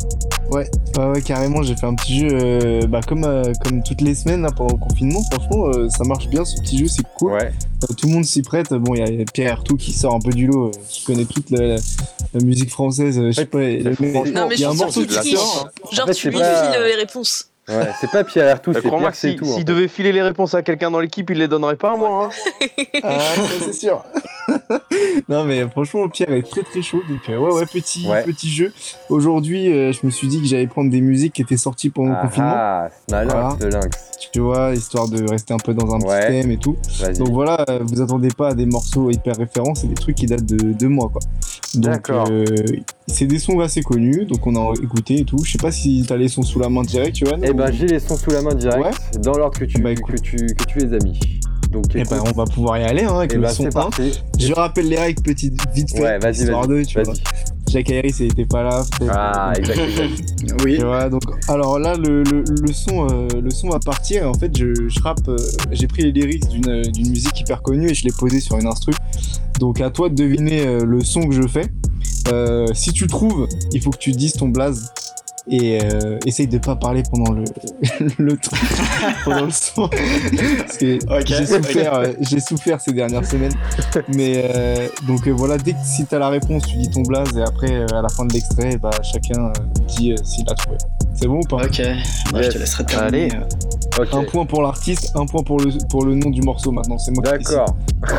Ouais, 0.51 0.69
ouais, 0.99 1.07
ouais, 1.07 1.23
carrément, 1.23 1.63
j'ai 1.63 1.77
fait 1.77 1.87
un 1.87 1.95
petit 1.95 2.19
jeu 2.21 2.29
euh, 2.33 2.87
bah, 2.87 3.01
comme, 3.07 3.25
euh, 3.25 3.53
comme 3.65 3.83
toutes 3.83 4.01
les 4.01 4.15
semaines 4.15 4.43
là, 4.43 4.51
pendant 4.55 4.75
le 4.75 4.81
confinement. 4.81 5.21
Franchement, 5.33 5.69
euh, 5.69 5.89
ça 5.89 6.05
marche 6.05 6.29
bien 6.29 6.45
ce 6.45 6.61
petit 6.61 6.79
jeu, 6.79 6.89
c'est 6.89 7.05
cool. 7.17 7.33
Ouais. 7.33 7.53
Euh, 7.85 7.95
tout 7.97 8.07
le 8.09 8.13
monde 8.15 8.25
s'y 8.25 8.43
prête. 8.43 8.73
Bon, 8.75 8.95
il 8.95 9.19
y 9.19 9.23
a 9.23 9.25
Pierre 9.33 9.53
Artout 9.53 9.77
qui 9.77 9.93
sort 9.93 10.15
un 10.15 10.21
peu 10.21 10.31
du 10.33 10.47
lot, 10.47 10.67
euh, 10.67 10.71
qui 10.89 11.05
connaît 11.05 11.25
toute 11.25 11.51
la, 11.51 11.67
la- 11.69 11.77
la 12.35 12.45
musique 12.45 12.71
française. 12.71 13.19
euh, 13.19 13.29
Je 13.31 13.37
sais 13.37 13.47
pas, 13.47 13.63
il 13.63 13.83
y 13.83 13.87
a 13.87 13.91
un 13.91 14.51
je 14.51 14.57
suis 14.57 14.65
morceau 14.67 15.05
qui 15.07 15.33
sort. 15.37 15.71
Genre, 15.93 16.05
En 16.05 16.07
fait, 16.09 16.15
tu 16.15 16.29
lui 16.31 16.39
pas- 16.39 16.73
files 16.73 16.83
les 16.83 16.95
réponses. 16.97 17.49
Ouais, 17.69 17.89
c'est 18.01 18.11
pas 18.11 18.25
Pierre 18.25 18.51
Artout, 18.51 18.73
Mais 18.73 18.81
c'est 18.83 18.89
Pierre, 18.91 19.15
si- 19.15 19.37
tout. 19.37 19.45
s'il 19.45 19.65
devait 19.65 19.87
filer 19.87 20.11
les 20.11 20.23
réponses 20.23 20.53
à 20.55 20.63
quelqu'un 20.63 20.91
dans 20.91 20.99
l'équipe, 20.99 21.31
il 21.31 21.39
les 21.39 21.47
donnerait 21.47 21.77
pas 21.77 21.93
à 21.93 21.97
moi. 21.97 22.25
hein. 22.27 22.31
Ah, 23.05 23.19
ça, 23.21 23.43
c'est 23.65 23.73
sûr. 23.73 24.05
non, 25.29 25.45
mais 25.45 25.67
franchement, 25.69 26.09
Pierre 26.09 26.33
est 26.33 26.43
très 26.49 26.63
très 26.63 26.83
chaud. 26.83 27.03
Donc, 27.09 27.21
euh, 27.29 27.37
ouais, 27.39 27.53
ouais, 27.53 27.67
petit, 27.67 28.07
Ouais. 28.09 28.23
petit 28.25 28.51
jeu. 28.51 28.73
Aujourd'hui, 29.09 29.73
euh, 29.73 29.93
je 29.93 30.01
me 30.05 30.11
suis 30.11 30.27
dit 30.27 30.41
que 30.41 30.47
j'allais 30.47 30.67
prendre 30.67 30.91
des 30.91 31.01
musiques 31.01 31.35
qui 31.35 31.43
étaient 31.43 31.57
sorties 31.57 31.91
pendant 31.91 32.11
le 32.11 32.17
Ah, 32.19 32.23
confinement. 32.27 32.53
ah, 32.55 32.89
c'est 33.07 33.15
malin, 33.15 33.31
Voilà. 33.33 33.57
ce 33.61 33.67
lynx. 33.67 34.11
Tu 34.33 34.41
vois, 34.41 34.73
histoire 34.75 35.09
de 35.09 35.29
rester 35.31 35.55
un 35.55 35.59
peu 35.59 35.75
dans 35.75 35.95
un 35.95 35.99
petit 35.99 36.07
Ouais. 36.09 36.29
thème 36.29 36.51
et 36.51 36.59
tout. 36.59 36.77
Donc 37.19 37.29
voilà, 37.31 37.65
euh, 37.69 37.81
vous 37.83 38.01
attendez 38.01 38.29
pas 38.37 38.49
à 38.49 38.55
des 38.55 38.67
morceaux 38.67 39.11
hyper 39.11 39.37
référents, 39.37 39.75
c'est 39.75 39.87
des 39.89 39.95
trucs 39.95 40.17
qui 40.17 40.27
datent 40.27 40.45
de 40.47 40.73
deux 40.73 40.89
mois, 40.89 41.09
quoi. 41.11 41.21
Donc, 41.75 41.85
D'accord. 41.85 42.29
euh, 42.31 42.45
c'est 43.07 43.27
des 43.27 43.39
sons 43.39 43.61
assez 43.61 43.83
connus, 43.83 44.25
donc 44.27 44.47
on 44.47 44.55
a 44.57 44.73
écouté 44.83 45.21
et 45.21 45.25
tout. 45.25 45.39
Je 45.45 45.53
sais 45.53 45.59
pas 45.59 45.71
si 45.73 46.05
t'as 46.07 46.17
les 46.17 46.29
sons 46.29 46.43
sous 46.43 46.59
la 46.59 46.69
main 46.69 46.83
direct, 46.83 47.15
tu 47.17 47.25
vois. 47.25 47.37
Eh 47.43 47.53
ben, 47.53 47.71
j'ai 47.73 47.87
les 47.87 48.01
sons 48.01 48.17
sous 48.17 48.31
la 48.31 48.43
main 48.43 48.55
direct, 48.55 48.83
Ouais. 48.85 49.21
dans 49.21 49.33
l'ordre 49.35 49.59
que 49.59 49.65
tu, 49.65 49.81
Bah, 49.81 49.95
que, 49.95 50.17
tu, 50.21 50.37
que 50.37 50.65
tu 50.67 50.79
les 50.79 50.95
as 50.95 50.99
mis. 51.05 51.19
Donc, 51.73 51.87
Eh 51.95 52.01
écoute. 52.01 52.11
ben, 52.11 52.23
on 52.27 52.33
va 52.37 52.45
pouvoir 52.45 52.79
y 52.79 52.85
aller 52.85 53.03
hein, 53.03 53.17
avec 53.19 53.33
Eh 53.33 53.37
le 53.37 53.43
ben, 53.43 53.49
son 53.51 53.63
c'est 53.65 53.69
1. 53.77 53.81
parti. 53.81 54.21
Je 54.39 54.53
rappelle 54.53 54.89
les 54.89 54.99
règles 54.99 55.23
petite 55.23 55.55
vite 55.75 55.91
fait. 55.91 56.03
Ouais, 56.03 56.19
vas-y, 56.19 56.45
vas-y. 56.45 56.85
Jacques 57.71 57.91
Harris 57.91 58.15
il 58.21 58.27
était 58.27 58.45
pas 58.45 58.63
là. 58.65 58.83
Ah, 59.09 59.53
exact, 59.57 59.79
exact. 59.79 60.63
Oui. 60.63 60.77
Vois, 60.79 61.09
donc 61.09 61.23
alors 61.49 61.79
là 61.79 61.95
le, 61.97 62.23
le, 62.25 62.45
le 62.47 62.73
son 62.73 63.07
euh, 63.09 63.27
le 63.43 63.49
son 63.51 63.71
va 63.71 63.79
partir 63.79 64.25
et 64.25 64.27
en 64.27 64.35
fait 64.35 64.55
je, 64.55 64.75
je 64.89 65.01
rappe 65.01 65.27
euh, 65.29 65.37
j'ai 65.71 65.87
pris 65.87 66.03
les 66.03 66.13
lyrics 66.13 66.47
d'une 66.49 66.69
euh, 66.69 66.83
d'une 66.83 67.09
musique 67.09 67.41
hyper 67.41 67.63
connue 67.63 67.89
et 67.89 67.95
je 67.95 68.05
l'ai 68.05 68.13
posé 68.13 68.41
sur 68.41 68.59
une 68.59 68.67
instru. 68.67 68.93
Donc 69.59 69.81
à 69.81 69.89
toi 69.89 70.11
de 70.11 70.15
deviner 70.15 70.67
euh, 70.67 70.85
le 70.85 71.01
son 71.03 71.23
que 71.23 71.35
je 71.35 71.47
fais. 71.49 71.65
Euh, 72.31 72.67
si 72.75 72.93
tu 72.93 73.07
trouves, 73.07 73.49
il 73.73 73.81
faut 73.81 73.91
que 73.91 73.97
tu 73.99 74.11
dises 74.13 74.35
ton 74.35 74.49
blaze 74.49 74.93
et 75.49 75.81
euh, 75.83 76.19
essaye 76.25 76.47
de 76.47 76.59
pas 76.59 76.77
parler 76.77 77.03
pendant 77.11 77.33
le 77.33 77.43
le 78.19 78.37
truc 78.37 78.61
pendant 79.25 79.45
le 79.47 79.51
son 79.51 79.89
parce 79.89 80.79
que 80.79 80.99
j'ai 81.27 81.47
souffert 81.47 81.95
euh, 81.95 82.13
j'ai 82.21 82.39
souffert 82.41 82.81
ces 82.81 82.93
dernières 82.93 83.27
semaines 83.27 83.53
mais 84.15 84.45
euh, 84.55 84.87
donc 85.07 85.27
euh, 85.27 85.33
voilà 85.33 85.59
dès 85.59 85.73
que 85.73 85.79
si 85.85 86.05
t'as 86.07 86.21
la 86.21 86.29
réponse 86.29 86.63
tu 86.67 86.77
dis 86.77 86.91
ton 86.91 87.03
blaze 87.03 87.37
et 87.37 87.43
après 87.43 87.73
euh, 87.73 87.87
à 87.93 88.03
la 88.03 88.09
fin 88.09 88.25
de 88.25 88.33
l'extrait 88.33 88.77
bah 88.79 88.91
chacun 89.03 89.47
euh, 89.47 89.53
dit 89.89 90.13
euh, 90.13 90.17
s'il 90.23 90.49
a 90.49 90.55
trouvé 90.55 90.77
c'est 91.15 91.27
bon 91.27 91.41
ou 91.41 91.47
pas? 91.47 91.57
Ok, 91.67 91.83
bah, 92.33 92.41
je 92.43 92.49
te 92.49 92.59
laisserai 92.59 92.85
terminer. 92.87 93.29
Allez. 93.33 94.09
un 94.13 94.25
point 94.25 94.47
pour 94.47 94.63
l'artiste 94.63 95.11
un 95.15 95.27
point 95.27 95.43
pour 95.43 95.59
le 95.61 95.71
pour 95.91 96.05
le 96.05 96.15
nom 96.15 96.31
du 96.31 96.41
morceau 96.43 96.71
maintenant 96.73 96.99
c'est 96.99 97.11
moi 97.13 97.23
D'accord. 97.25 97.75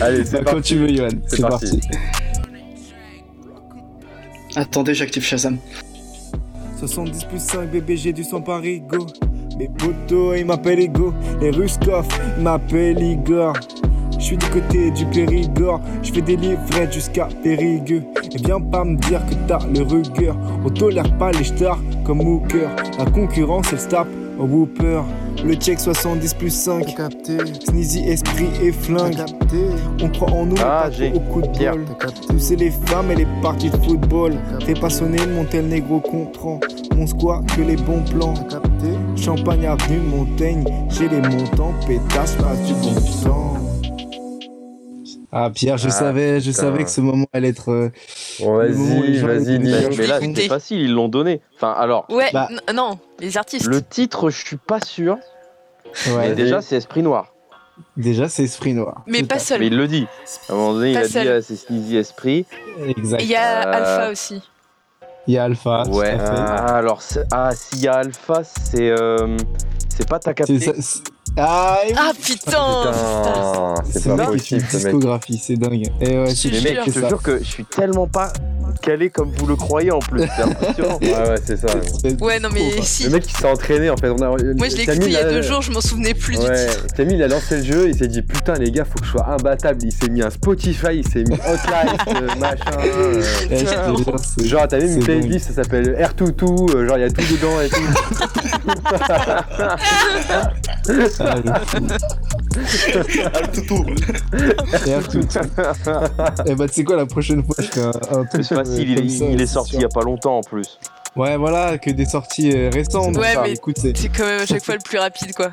Allez, 0.00 0.24
c'est 0.24 0.32
Bah, 0.32 0.38
quand 0.44 0.52
parti. 0.52 0.62
tu 0.62 0.76
veux 0.76 0.88
Johan 0.94 1.08
C'est 1.26 1.36
c'est 1.36 1.42
parti. 1.42 1.80
parti. 1.80 1.88
Attendez, 4.56 4.94
j'active 4.94 5.22
Shazam. 5.22 5.58
70 6.78 7.24
plus 7.24 7.40
5, 7.40 7.70
bébé, 7.70 7.96
du 8.12 8.24
sang 8.24 8.40
par 8.40 8.64
Igo. 8.64 9.06
Mes 9.58 9.68
potos, 9.68 10.36
ils 10.38 10.46
m'appellent 10.46 10.80
Ego. 10.80 11.12
Les 11.40 11.50
Ruskov, 11.50 12.06
ils 12.36 12.42
m'appellent 12.42 13.02
Igor. 13.02 13.54
Je 14.18 14.24
suis 14.24 14.36
du 14.36 14.46
côté 14.46 14.90
du 14.90 15.06
Périgord, 15.06 15.80
je 16.02 16.12
fais 16.12 16.20
des 16.20 16.36
livrettes 16.36 16.92
jusqu'à 16.92 17.28
Périgueux. 17.42 18.02
Et 18.34 18.36
viens 18.38 18.60
pas 18.60 18.84
me 18.84 18.96
dire 18.96 19.24
que 19.26 19.34
t'as 19.46 19.66
le 19.66 19.82
rugueur. 19.82 20.36
On 20.64 20.68
tolère 20.70 21.16
pas 21.18 21.32
les 21.32 21.44
stars 21.44 21.78
comme 22.04 22.20
Hooker. 22.20 22.68
La 22.98 23.06
concurrence, 23.06 23.72
elle 23.72 23.80
se 23.80 23.88
tape 23.88 24.08
Whooper. 24.44 25.02
Le 25.44 25.54
check 25.54 25.80
70 25.80 26.34
plus 26.34 26.50
5. 26.50 26.96
Sneezy, 27.68 28.08
esprit 28.08 28.48
et 28.62 28.72
flingue. 28.72 29.16
On 30.02 30.08
croit 30.08 30.30
en 30.30 30.46
nous, 30.46 30.56
Ah, 30.62 30.88
mais 30.98 31.12
au 31.14 31.20
coup 31.20 31.40
de 31.42 31.48
Pierre. 31.48 31.74
sais, 32.38 32.56
les 32.56 32.70
femmes 32.70 33.10
et 33.10 33.16
les 33.16 33.26
parties 33.42 33.70
de 33.70 33.76
football. 33.76 34.32
Fais 34.64 34.74
pas 34.74 34.90
sonner 34.90 35.18
mon 35.26 35.44
tel 35.44 35.66
négro 35.68 36.00
comprend. 36.00 36.60
Mon 36.96 37.06
squat 37.06 37.44
que 37.56 37.62
les 37.62 37.76
bons 37.76 38.02
plans. 38.10 38.34
Champagne 39.16 39.66
avenue 39.66 40.00
Montaigne. 40.00 40.64
J'ai 40.90 41.08
les 41.08 41.20
montants, 41.20 41.74
pétasse, 41.86 42.36
pas 42.36 42.54
du 42.66 42.74
bon 42.74 43.00
sang. 43.00 43.59
Ah 45.32 45.50
Pierre 45.54 45.76
je 45.78 45.88
Ah, 45.88 45.90
savais 45.90 46.40
je 46.40 46.50
putain. 46.50 46.62
savais 46.62 46.84
que 46.84 46.90
ce 46.90 47.00
moment 47.00 47.26
allait 47.32 47.48
être 47.50 47.70
euh, 47.70 47.90
Bon, 48.40 48.56
vas-y, 48.56 49.18
vas-y, 49.20 49.58
dis. 49.58 49.72
Mais 49.98 50.06
là, 50.06 50.20
c'était 50.20 50.48
facile, 50.48 50.80
ils 50.80 50.92
l'ont 50.92 51.08
donné. 51.08 51.40
Enfin, 51.56 51.72
alors, 51.72 52.06
Ouais, 52.10 52.30
Bah. 52.32 52.48
non, 52.74 52.98
les 53.20 53.36
artistes. 53.36 53.66
le 53.66 53.82
titre, 53.82 54.30
je 54.30 54.44
suis 54.44 54.56
pas 54.56 54.80
sûr. 54.80 55.16
ouais, 56.08 56.28
Mais 56.30 56.34
déjà, 56.34 56.60
c'est 56.60 56.76
Esprit 56.76 57.02
Noir. 57.02 57.32
déjà 57.96 58.28
c'est 58.28 58.44
Esprit 58.44 58.74
Noir 58.74 59.02
Mais 59.06 59.22
pas 59.22 59.34
à- 59.36 59.38
Mais 59.38 59.44
seul. 59.44 59.62
il 59.64 59.76
le 59.76 59.88
dit. 59.88 60.06
À 60.48 60.52
un 60.52 60.56
moment 60.56 60.74
donné, 60.74 60.90
il 60.90 60.94
Pas 60.94 61.00
a 61.00 61.06
dit 61.06 61.12
seul. 61.12 61.28
ah, 61.28 61.42
c'est 61.42 61.56
Sneezy 61.56 61.96
Esprit. 61.96 62.46
exact 62.86 63.22
Il 63.22 63.28
y 63.28 63.36
a 63.36 63.66
Euh, 63.68 63.72
Alpha 63.72 64.10
aussi. 64.10 64.42
il 65.26 65.34
y 65.34 65.38
a 65.38 65.44
Alpha 65.44 65.82
tout 65.86 65.92
Ouais. 65.92 66.10
à 66.10 66.18
fait. 66.18 66.24
Ah, 66.36 66.76
alors, 66.76 67.00
ah, 67.32 67.50
s'il 67.54 67.80
y 67.82 67.88
a 67.88 67.94
Alpha, 67.94 68.42
c'est. 68.44 68.90
euh, 68.90 69.36
C'est 69.88 70.08
pas 70.08 70.18
ta 70.18 70.30
C'est 70.30 70.58
capté. 70.58 70.72
Ah 71.36 71.78
oui. 71.86 71.94
Ah 71.96 72.10
putain, 72.20 72.50
Putain, 72.50 73.74
c'est 73.90 74.00
ce 74.00 74.08
pas 74.08 74.26
possible 74.26 74.64
ce 74.70 74.76
discographie 74.76 75.38
c'est 75.42 75.56
dingue 75.56 75.86
et 76.00 76.18
ouais 76.18 76.34
c'est 76.34 76.48
Je 76.52 76.54
Mais 76.64 76.70
te 76.74 76.78
mec, 76.78 76.80
je 76.86 77.00
te 77.00 77.06
jure 77.08 77.22
que 77.22 77.38
je 77.38 77.44
suis 77.44 77.64
tellement 77.64 78.06
pas 78.06 78.32
calé 78.82 79.10
comme 79.10 79.30
vous 79.36 79.46
le 79.46 79.56
croyez 79.56 79.90
en 79.90 79.98
plus. 80.00 80.22
C'est 80.36 80.42
impressionnant. 80.42 80.98
Ouais, 81.02 81.12
ouais, 81.30 81.34
c'est 81.44 81.56
ça. 81.58 81.68
Ouais, 82.20 82.40
non 82.40 82.48
mais 82.52 82.70
trop, 82.70 82.82
si. 82.82 83.04
Le 83.04 83.10
mec 83.10 83.22
qui 83.24 83.32
s'est 83.34 83.46
entraîné 83.48 83.90
en 83.90 83.96
fait. 83.96 84.08
On 84.10 84.16
a- 84.22 84.28
Moi 84.28 84.36
je 84.68 84.76
l'ai 84.76 84.82
écouté 84.82 85.06
il 85.06 85.12
y 85.12 85.16
a 85.16 85.24
deux 85.24 85.42
jours, 85.42 85.62
je 85.62 85.70
m'en 85.72 85.80
souvenais 85.80 86.14
plus 86.14 86.36
du 86.38 86.44
Ouais, 86.46 86.66
titre. 86.66 86.86
Camille 86.96 87.16
il 87.16 87.22
a 87.22 87.28
lancé 87.28 87.58
le 87.58 87.64
jeu, 87.64 87.88
il 87.88 87.96
s'est 87.96 88.08
dit 88.08 88.22
putain 88.22 88.54
les 88.54 88.70
gars 88.70 88.84
faut 88.84 88.98
que 88.98 89.04
je 89.06 89.10
sois 89.10 89.26
imbattable, 89.28 89.80
il 89.82 89.92
s'est 89.92 90.08
mis 90.08 90.22
un 90.22 90.30
Spotify, 90.30 90.88
il 90.98 91.06
s'est 91.08 91.24
mis 91.24 91.34
Hotlife, 91.34 92.06
euh, 92.08 92.34
machin. 92.38 92.78
euh, 92.84 93.22
Eh, 93.50 93.64
c'est- 93.66 94.46
Genre 94.46 94.66
t'as 94.68 94.78
même 94.78 94.96
une 94.96 95.04
playlist, 95.04 95.48
ça 95.48 95.62
s'appelle 95.62 95.94
Air 95.98 96.14
Toutou, 96.14 96.66
euh, 96.74 96.86
genre 96.86 96.96
il 96.98 97.02
y 97.02 97.04
a 97.04 97.10
tout 97.10 97.22
dedans 97.22 97.60
et 97.60 97.68
tout. 97.68 97.80
Et 104.86 104.94
à 104.94 105.02
tout. 105.02 105.20
Et 106.46 106.54
bah, 106.54 106.68
tu 106.68 106.74
sais 106.74 106.84
quoi, 106.84 106.96
la 106.96 107.06
prochaine 107.06 107.44
fois, 107.44 107.54
je 107.58 107.66
fais 107.66 107.80
un, 107.82 107.88
un 107.88 108.24
truc. 108.24 108.44
C'est 108.44 108.54
facile, 108.54 108.80
euh, 108.80 108.82
il, 108.82 108.94
comme 108.96 109.06
est- 109.06 109.08
ça, 109.18 109.24
il 109.26 109.40
est 109.40 109.46
c'est 109.46 109.52
sorti 109.54 109.76
il 109.76 109.82
y 109.82 109.84
a 109.84 109.88
pas 109.88 110.02
longtemps 110.02 110.38
en 110.38 110.42
plus. 110.42 110.78
Ouais, 111.16 111.36
voilà, 111.36 111.78
que 111.78 111.90
des 111.90 112.04
sorties 112.06 112.52
euh, 112.52 112.70
récentes. 112.72 113.16
Ouais, 113.16 113.34
mais- 113.42 113.52
écoute, 113.52 113.76
c'est. 113.80 113.96
C'est 113.96 114.08
quand 114.08 114.24
même 114.24 114.40
à 114.42 114.46
chaque 114.46 114.64
fois 114.64 114.74
le 114.74 114.80
plus 114.80 114.98
rapide 114.98 115.34
quoi. 115.34 115.52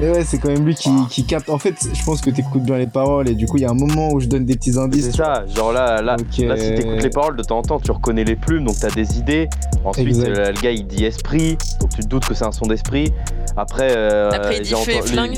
Mais 0.00 0.10
ouais, 0.10 0.24
c'est 0.24 0.38
quand 0.38 0.48
même 0.48 0.64
lui 0.64 0.74
qui, 0.74 0.90
qui 1.10 1.24
capte. 1.24 1.50
En 1.50 1.58
fait, 1.58 1.74
je 1.92 2.04
pense 2.04 2.20
que 2.20 2.30
t'écoutes 2.30 2.62
bien 2.62 2.78
les 2.78 2.86
paroles 2.86 3.28
et 3.28 3.34
du 3.34 3.46
coup, 3.46 3.58
il 3.58 3.62
y 3.62 3.66
a 3.66 3.70
un 3.70 3.74
moment 3.74 4.12
où 4.12 4.20
je 4.20 4.26
donne 4.26 4.46
des 4.46 4.56
petits 4.56 4.78
indices. 4.78 5.06
C'est 5.06 5.16
ça, 5.16 5.44
genre 5.54 5.72
là, 5.72 6.00
là, 6.00 6.16
là 6.16 6.16
si 6.30 6.46
euh, 6.46 6.76
t'écoutes 6.76 7.02
les 7.02 7.10
paroles 7.10 7.36
de 7.36 7.42
temps 7.42 7.58
en 7.58 7.62
temps, 7.62 7.78
tu 7.78 7.90
reconnais 7.90 8.24
les 8.24 8.36
plumes, 8.36 8.64
donc 8.64 8.76
t'as 8.80 8.90
des 8.90 9.18
idées. 9.18 9.48
Ensuite, 9.84 10.16
euh, 10.16 10.52
le 10.52 10.60
gars 10.60 10.70
il 10.70 10.86
dit 10.86 11.04
esprit, 11.04 11.58
donc 11.80 11.90
tu 11.90 12.00
te 12.00 12.06
doutes 12.06 12.26
que 12.26 12.34
c'est 12.34 12.46
un 12.46 12.52
son 12.52 12.66
d'esprit. 12.66 13.12
Après, 13.56 13.88
euh, 13.94 14.30
Après, 14.30 14.56
il 14.56 14.62
dit 14.62 14.74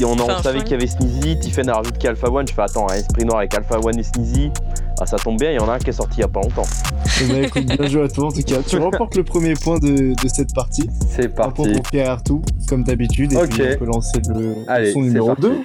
on, 0.05 0.13
on 0.13 0.43
savait 0.43 0.61
qu'il 0.61 0.73
y 0.73 0.75
avait 0.75 0.87
Sneezy, 0.87 1.39
Tiffen 1.41 1.69
a 1.69 1.75
rajouté 1.75 1.99
qu'Alpha 1.99 2.31
One. 2.31 2.47
Je 2.47 2.55
fais 2.55 2.63
attends, 2.63 2.89
un 2.89 2.95
esprit 2.95 3.25
noir 3.25 3.39
avec 3.39 3.55
Alpha 3.55 3.79
One 3.81 3.99
et 3.99 4.03
Sneezy. 4.03 4.51
Ah, 5.03 5.07
ça 5.07 5.17
tombe 5.17 5.39
bien, 5.39 5.51
il 5.53 5.55
y 5.55 5.59
en 5.59 5.69
a 5.69 5.73
un 5.75 5.79
qui 5.79 5.89
est 5.89 5.95
sorti 5.95 6.19
il 6.19 6.21
y 6.21 6.25
a 6.25 6.29
pas 6.29 6.43
longtemps. 6.43 6.67
Eh 7.23 7.27
ben, 7.27 7.45
écoute, 7.45 7.65
bien 7.65 7.89
joué 7.89 8.03
à 8.03 8.09
toi 8.09 8.27
en 8.27 8.31
tout 8.33 8.43
cas. 8.43 8.57
Tu 8.67 8.77
remportes 8.77 9.17
le 9.17 9.25
premier 9.25 9.55
point 9.55 9.79
de, 9.79 10.13
de 10.15 10.29
cette 10.29 10.55
partie. 10.55 10.89
C'est 11.09 11.25
Un 11.25 11.29
point 11.31 11.51
parti. 11.51 11.73
pour 11.73 11.83
Pierre 11.91 12.11
Artout, 12.11 12.43
comme 12.69 12.85
d'habitude. 12.85 13.33
Et 13.33 13.47
puis 13.49 13.63
on 13.75 13.79
peut 13.79 13.85
lancer 13.87 14.21
le 14.29 14.57
Allez, 14.69 14.93
son 14.93 15.01
numéro 15.01 15.29
parti. 15.29 15.43
2. 15.43 15.59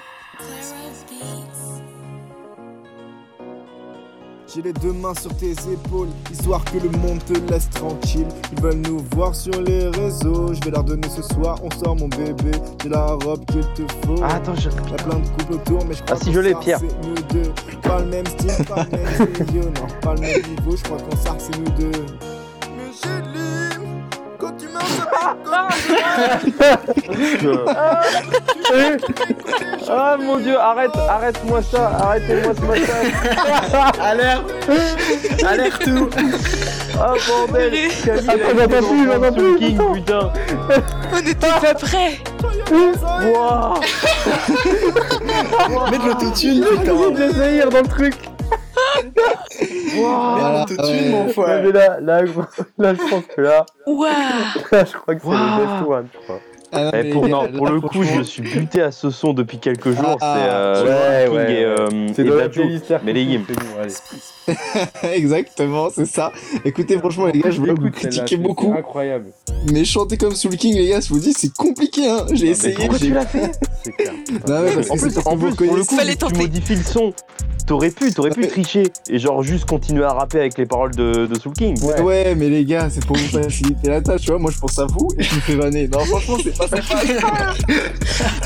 J'ai 4.55 4.61
les 4.61 4.71
deux 4.71 4.93
mains 4.93 5.13
sur 5.13 5.35
tes 5.35 5.51
épaules, 5.51 6.07
histoire 6.31 6.63
que 6.63 6.77
le 6.77 6.89
monde 6.99 7.19
te 7.25 7.33
laisse 7.51 7.69
tranquille. 7.71 8.27
Ils 8.53 8.61
veulent 8.61 8.81
nous 8.87 8.99
voir 9.13 9.35
sur 9.35 9.61
les 9.61 9.89
réseaux. 9.89 10.53
Je 10.53 10.61
vais 10.63 10.71
leur 10.71 10.85
donner 10.85 11.09
ce 11.09 11.21
soir, 11.21 11.59
on 11.61 11.69
sort 11.71 11.97
mon 11.97 12.07
bébé. 12.07 12.51
J'ai 12.81 12.87
la 12.87 13.05
robe 13.05 13.43
qu'il 13.47 13.59
te 13.73 13.81
faut. 14.05 14.15
Ah, 14.23 14.35
attends, 14.35 14.55
je. 14.55 14.69
Y'a 14.69 14.95
plein 15.03 15.19
de 15.19 15.27
couples 15.27 15.53
autour, 15.55 15.85
mais 15.85 15.93
je 15.93 16.03
crois 16.03 16.17
Ah, 16.17 16.23
si, 16.23 16.31
je 16.31 16.39
l'ai, 16.39 16.51
sort, 16.51 16.61
Pierre. 16.61 16.79
c'est 16.79 17.05
nous 17.05 17.15
deux. 17.33 17.51
Pas 17.81 17.99
le 17.99 18.05
même 18.05 18.25
style, 18.27 18.65
pas 18.65 18.85
le 18.85 18.97
même 18.97 19.73
non, 19.73 19.87
pas 20.01 20.13
le 20.13 20.21
même 20.21 20.41
niveau, 20.49 20.77
je 20.77 20.83
crois 20.83 20.99
qu'on 20.99 21.17
sort, 21.17 21.35
c'est 21.37 21.57
nous 21.59 21.71
deux. 21.71 22.05
Ah 29.87 30.17
mon 30.19 30.37
dieu, 30.37 30.59
arrête, 30.59 30.89
arrête-moi 31.07 31.61
ça, 31.61 31.91
arrêtez-moi 32.01 32.53
ce 32.55 32.61
matin. 32.61 33.91
Alerte. 34.01 34.51
Alerte 35.45 35.83
tout 35.83 36.09
Ah 36.99 37.13
bordel, 37.27 37.71
Camille, 38.03 38.27
Attends, 39.11 39.33
plus, 39.33 39.55
King, 39.57 39.77
putain. 39.93 40.31
On 41.13 41.17
était 41.19 41.35
pas 41.35 41.75
prêts. 41.75 42.19
Wouah 42.71 43.75
Mets 45.91 45.99
de 45.99 46.05
l'autotune, 46.07 46.61
de 46.61 47.69
dans 47.69 47.81
le 47.81 47.87
truc. 47.87 48.15
Voilà, 49.97 50.65
l'autotune, 50.69 51.11
mon 51.11 51.25
Ouais, 51.25 51.33
frère. 51.33 51.63
mais 51.63 51.71
là, 51.71 51.99
là, 51.99 52.21
là, 52.77 52.93
je 52.93 53.09
pense 53.09 53.23
que 53.35 53.41
là, 53.41 53.65
Waouh 53.87 54.03
là, 54.05 54.85
je 54.85 54.93
crois 54.97 55.15
que 55.15 55.21
c'est 55.21 55.27
Waouh. 55.27 55.59
le 55.59 55.65
best 55.65 55.87
one. 55.89 56.07
je 56.13 56.19
crois. 56.19 56.39
Ah 56.75 56.83
non, 56.85 56.91
Eh, 56.93 57.03
mais 57.03 57.09
pour, 57.09 57.27
non, 57.27 57.43
le 57.71 57.79
coup, 57.81 58.03
je 58.03 58.21
suis 58.21 58.41
buté 58.41 58.81
à 58.81 58.91
ce 58.91 59.09
son 59.09 59.33
depuis 59.33 59.59
quelques 59.59 59.91
jours. 59.91 60.17
Ah, 60.21 60.35
c'est 60.35 60.49
euh, 60.51 60.83
ouais, 60.83 61.25
King 61.29 61.35
ouais, 61.35 61.53
et, 61.53 61.63
euh, 61.65 62.07
C'est 62.13 62.21
et 62.23 62.27
Air 62.91 63.01
Mais 63.05 63.13
les 63.13 63.21
allez. 63.81 63.93
Exactement, 65.13 65.89
c'est 65.93 66.05
ça. 66.05 66.31
Écoutez, 66.63 66.97
franchement, 66.99 67.27
les 67.27 67.39
gars, 67.39 67.49
je 67.49 67.59
voulais 67.59 67.73
vous 67.73 67.89
critiquer 67.89 68.25
c'est 68.35 68.37
beaucoup. 68.37 68.73
incroyable. 68.77 69.31
Mais 69.71 69.83
chanter 69.85 70.17
comme 70.17 70.35
Soul 70.35 70.55
King, 70.57 70.75
les 70.75 70.89
gars, 70.89 70.99
je 70.99 71.09
vous 71.09 71.19
dis, 71.19 71.33
c'est 71.33 71.51
compliqué, 71.53 72.07
hein. 72.07 72.25
J'ai 72.31 72.49
essayé. 72.49 72.75
pourquoi 72.75 72.97
j'ai- 72.97 73.07
tu 73.07 73.13
l'as 73.13 73.25
fait 73.25 73.51
C'est 73.83 73.91
clair. 73.93 74.13
Non, 74.47 74.61
ouais, 74.61 74.75
parce 74.75 74.89
En 74.91 74.97
plus, 74.97 75.17
en 75.25 75.37
plus, 75.37 75.55
pour 75.55 75.75
le 75.75 75.83
coup, 75.83 75.95
Fallait 75.95 76.11
vu 76.11 76.17
que 76.17 76.25
tu 76.27 76.35
modifies 76.35 76.75
le 76.75 76.83
son. 76.83 77.13
T'aurais 77.67 77.89
pu, 77.89 78.13
t'aurais 78.13 78.29
pu 78.29 78.41
Ouais. 78.41 78.47
tricher 78.47 78.83
et 79.09 79.17
genre 79.17 79.41
juste 79.41 79.65
continuer 79.65 80.03
à 80.03 80.13
rapper 80.13 80.39
avec 80.39 80.55
les 80.55 80.67
paroles 80.67 80.93
de, 80.93 81.25
de 81.25 81.39
Soul 81.39 81.53
King. 81.53 81.75
Ouais. 81.81 82.35
mais 82.35 82.47
les 82.47 82.63
gars, 82.63 82.89
c'est 82.91 83.03
pour 83.03 83.15
vous 83.17 83.25
faciliter 83.27 83.89
la 83.89 84.01
tâche, 84.01 84.21
tu 84.21 84.27
vois. 84.29 84.37
Moi, 84.37 84.51
je 84.53 84.59
pense 84.59 84.77
à 84.77 84.85
vous 84.85 85.07
et 85.17 85.23
je 85.23 85.33
me 85.33 85.39
fais 85.39 85.55
vanner. 85.55 85.87
Non, 85.87 85.97
franchement, 86.01 86.37
c'est 86.43 86.55
pas 86.55 86.64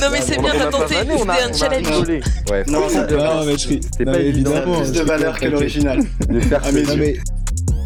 Non 0.01 0.07
mais 0.11 0.21
c'est 0.21 0.39
bien, 0.39 0.51
t'as 0.57 0.65
tenté, 0.67 0.95
un 0.97 1.53
challenge. 1.53 1.87
Ouais, 2.49 2.63
Non, 2.67 2.89
ça 2.89 3.01
non, 3.05 3.07
mais 3.09 3.15
Non, 3.17 3.23
pas. 4.05 4.13
Ça 4.13 4.19
évidemment. 4.19 4.79
plus 4.81 4.91
de 4.91 5.01
valeur 5.01 5.39
que 5.39 5.45
l'original. 5.45 5.99
de 6.29 6.39
faire 6.39 6.61
Ah, 6.63 6.69
mais 6.73 6.83
Non, 6.83 6.95
mais 6.97 7.17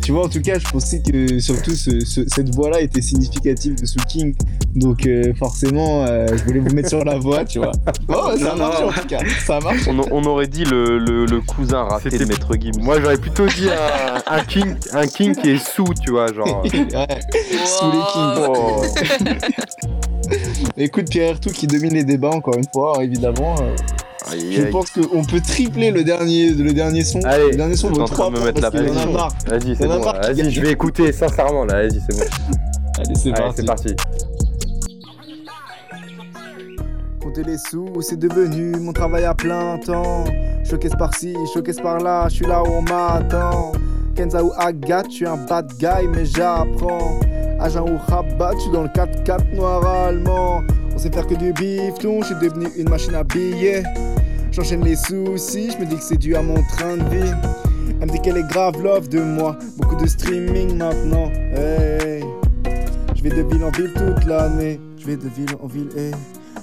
tu 0.03 0.11
vois, 0.11 0.25
en 0.25 0.29
tout 0.29 0.41
cas, 0.41 0.59
je 0.59 0.69
pensais 0.69 1.01
que 1.01 1.39
surtout 1.39 1.73
ce- 1.75 2.01
ce- 2.01 2.25
cette 2.27 2.53
voix-là 2.53 2.81
était 2.81 3.01
significative 3.01 3.75
de 3.75 3.85
Soul 3.85 4.03
King. 4.03 4.35
Donc, 4.75 5.05
euh, 5.05 5.33
forcément, 5.39 6.03
euh, 6.05 6.27
je 6.35 6.43
voulais 6.43 6.59
vous 6.59 6.75
mettre 6.75 6.89
sur 6.89 7.05
la 7.05 7.17
voix, 7.17 7.45
tu 7.45 7.59
vois. 7.59 7.71
Oh, 8.09 8.31
ça 8.37 8.51
a 8.51 8.55
Non, 8.55 8.55
marché 8.57 8.81
non. 8.83 8.89
en 8.89 8.91
tout 8.91 9.07
cas. 9.07 9.19
Ça 9.45 9.57
a 9.57 9.59
marché. 9.61 9.89
On, 9.89 10.01
on 10.11 10.23
aurait 10.25 10.47
dit 10.47 10.65
le, 10.65 10.97
le, 10.97 11.25
le 11.25 11.39
cousin 11.41 11.83
raté 11.83 12.09
de 12.17 12.25
Maître 12.25 12.53
Gims. 12.59 12.81
Moi, 12.81 12.99
j'aurais 12.99 13.17
plutôt 13.17 13.45
dit 13.47 13.69
un, 13.69 14.21
un 14.39 14.43
king, 14.43 14.75
un 14.91 15.07
king 15.07 15.35
qui 15.35 15.51
est 15.51 15.65
sous, 15.73 15.85
tu 16.03 16.11
vois, 16.11 16.33
genre. 16.33 16.63
Ouais, 16.73 17.07
sous 17.65 17.91
les 17.91 18.03
kings. 18.11 18.45
Oh. 18.49 18.83
Écoute, 20.75 21.09
Pierre 21.09 21.31
Ertou 21.31 21.49
qui 21.51 21.67
domine 21.67 21.93
les 21.93 22.03
débats, 22.03 22.29
encore 22.31 22.55
une 22.57 22.67
fois, 22.73 23.03
évidemment. 23.03 23.55
euh, 23.61 23.75
Aïe, 24.31 24.53
je 24.53 24.61
aïe. 24.63 24.71
pense 24.71 24.89
qu'on 24.91 25.23
peut 25.23 25.41
tripler 25.41 25.91
le 25.91 26.03
dernier, 26.03 26.49
le 26.51 26.73
dernier 26.73 27.03
son. 27.03 27.19
Allez, 27.25 27.51
le 27.51 27.57
dernier 27.57 27.75
son 27.75 27.89
vaut 27.89 28.01
en 28.01 28.05
train 28.05 28.15
trois 28.15 28.27
de 28.29 28.31
me 28.31 28.37
points 28.37 28.45
mettre 28.47 28.61
la. 28.61 28.69
Vas-y, 29.59 29.75
c'est 29.75 29.87
bon. 29.87 29.99
Vas-y, 29.99 30.49
je 30.51 30.61
vais 30.61 30.71
écouter 30.71 31.11
sincèrement 31.11 31.65
là. 31.65 31.81
Vas-y, 31.87 31.99
c'est 32.09 32.17
bon. 32.17 32.25
Allez, 32.97 33.15
c'est 33.15 33.31
Allez, 33.33 33.41
parti. 33.41 33.55
c'est 33.57 33.65
parti. 33.65 33.95
Compter 37.21 37.43
les 37.43 37.57
sous, 37.57 38.01
c'est 38.01 38.17
devenu 38.19 38.71
mon 38.79 38.93
travail 38.93 39.25
à 39.25 39.33
plein 39.33 39.77
temps. 39.77 40.23
Showcase 40.67 40.95
par-ci, 40.97 41.35
showcase 41.53 41.79
par-là, 41.81 42.27
je 42.29 42.35
suis 42.35 42.45
là 42.45 42.63
où 42.63 42.67
on 42.67 42.81
m'attend. 42.81 43.73
Kenza 44.15 44.43
ou 44.43 44.51
Agathe, 44.57 45.07
je 45.09 45.15
suis 45.17 45.27
un 45.27 45.37
bad 45.37 45.67
guy, 45.79 46.07
mais 46.13 46.25
j'apprends. 46.25 47.19
Agent 47.63 47.85
ou 47.87 47.97
Rabat, 47.97 48.51
je 48.55 48.63
suis 48.63 48.71
dans 48.71 48.83
le 48.83 48.89
4x4 48.89 49.55
noir 49.55 49.87
allemand. 49.87 50.63
On 50.93 50.97
sait 50.97 51.09
faire 51.09 51.25
que 51.25 51.35
du 51.35 51.53
bifton, 51.53 52.21
je 52.21 52.25
suis 52.25 52.35
devenu 52.35 52.67
une 52.77 52.89
machine 52.89 53.15
à 53.15 53.23
billets. 53.23 53.83
J'enchaîne 54.51 54.83
les 54.83 54.97
soucis, 54.97 55.71
je 55.71 55.77
me 55.77 55.85
dis 55.85 55.95
que 55.95 56.03
c'est 56.03 56.17
dû 56.17 56.35
à 56.35 56.41
mon 56.41 56.61
train 56.61 56.97
de 56.97 57.03
vie. 57.03 57.31
Elle 58.01 58.07
me 58.07 58.11
dit 58.11 58.19
qu'elle 58.19 58.35
est 58.35 58.49
grave 58.49 58.83
love 58.83 59.07
de 59.07 59.21
moi, 59.21 59.57
beaucoup 59.77 59.95
de 59.95 60.05
streaming 60.05 60.75
maintenant. 60.75 61.31
Hey. 61.55 62.25
Je 63.15 63.23
vais 63.23 63.29
de 63.29 63.43
ville 63.49 63.63
en 63.63 63.71
ville 63.71 63.93
toute 63.93 64.25
l'année. 64.25 64.81
Je 64.97 65.05
vais 65.05 65.15
de 65.15 65.29
ville 65.29 65.55
en 65.61 65.67
ville, 65.67 65.89
hey. 65.95 66.11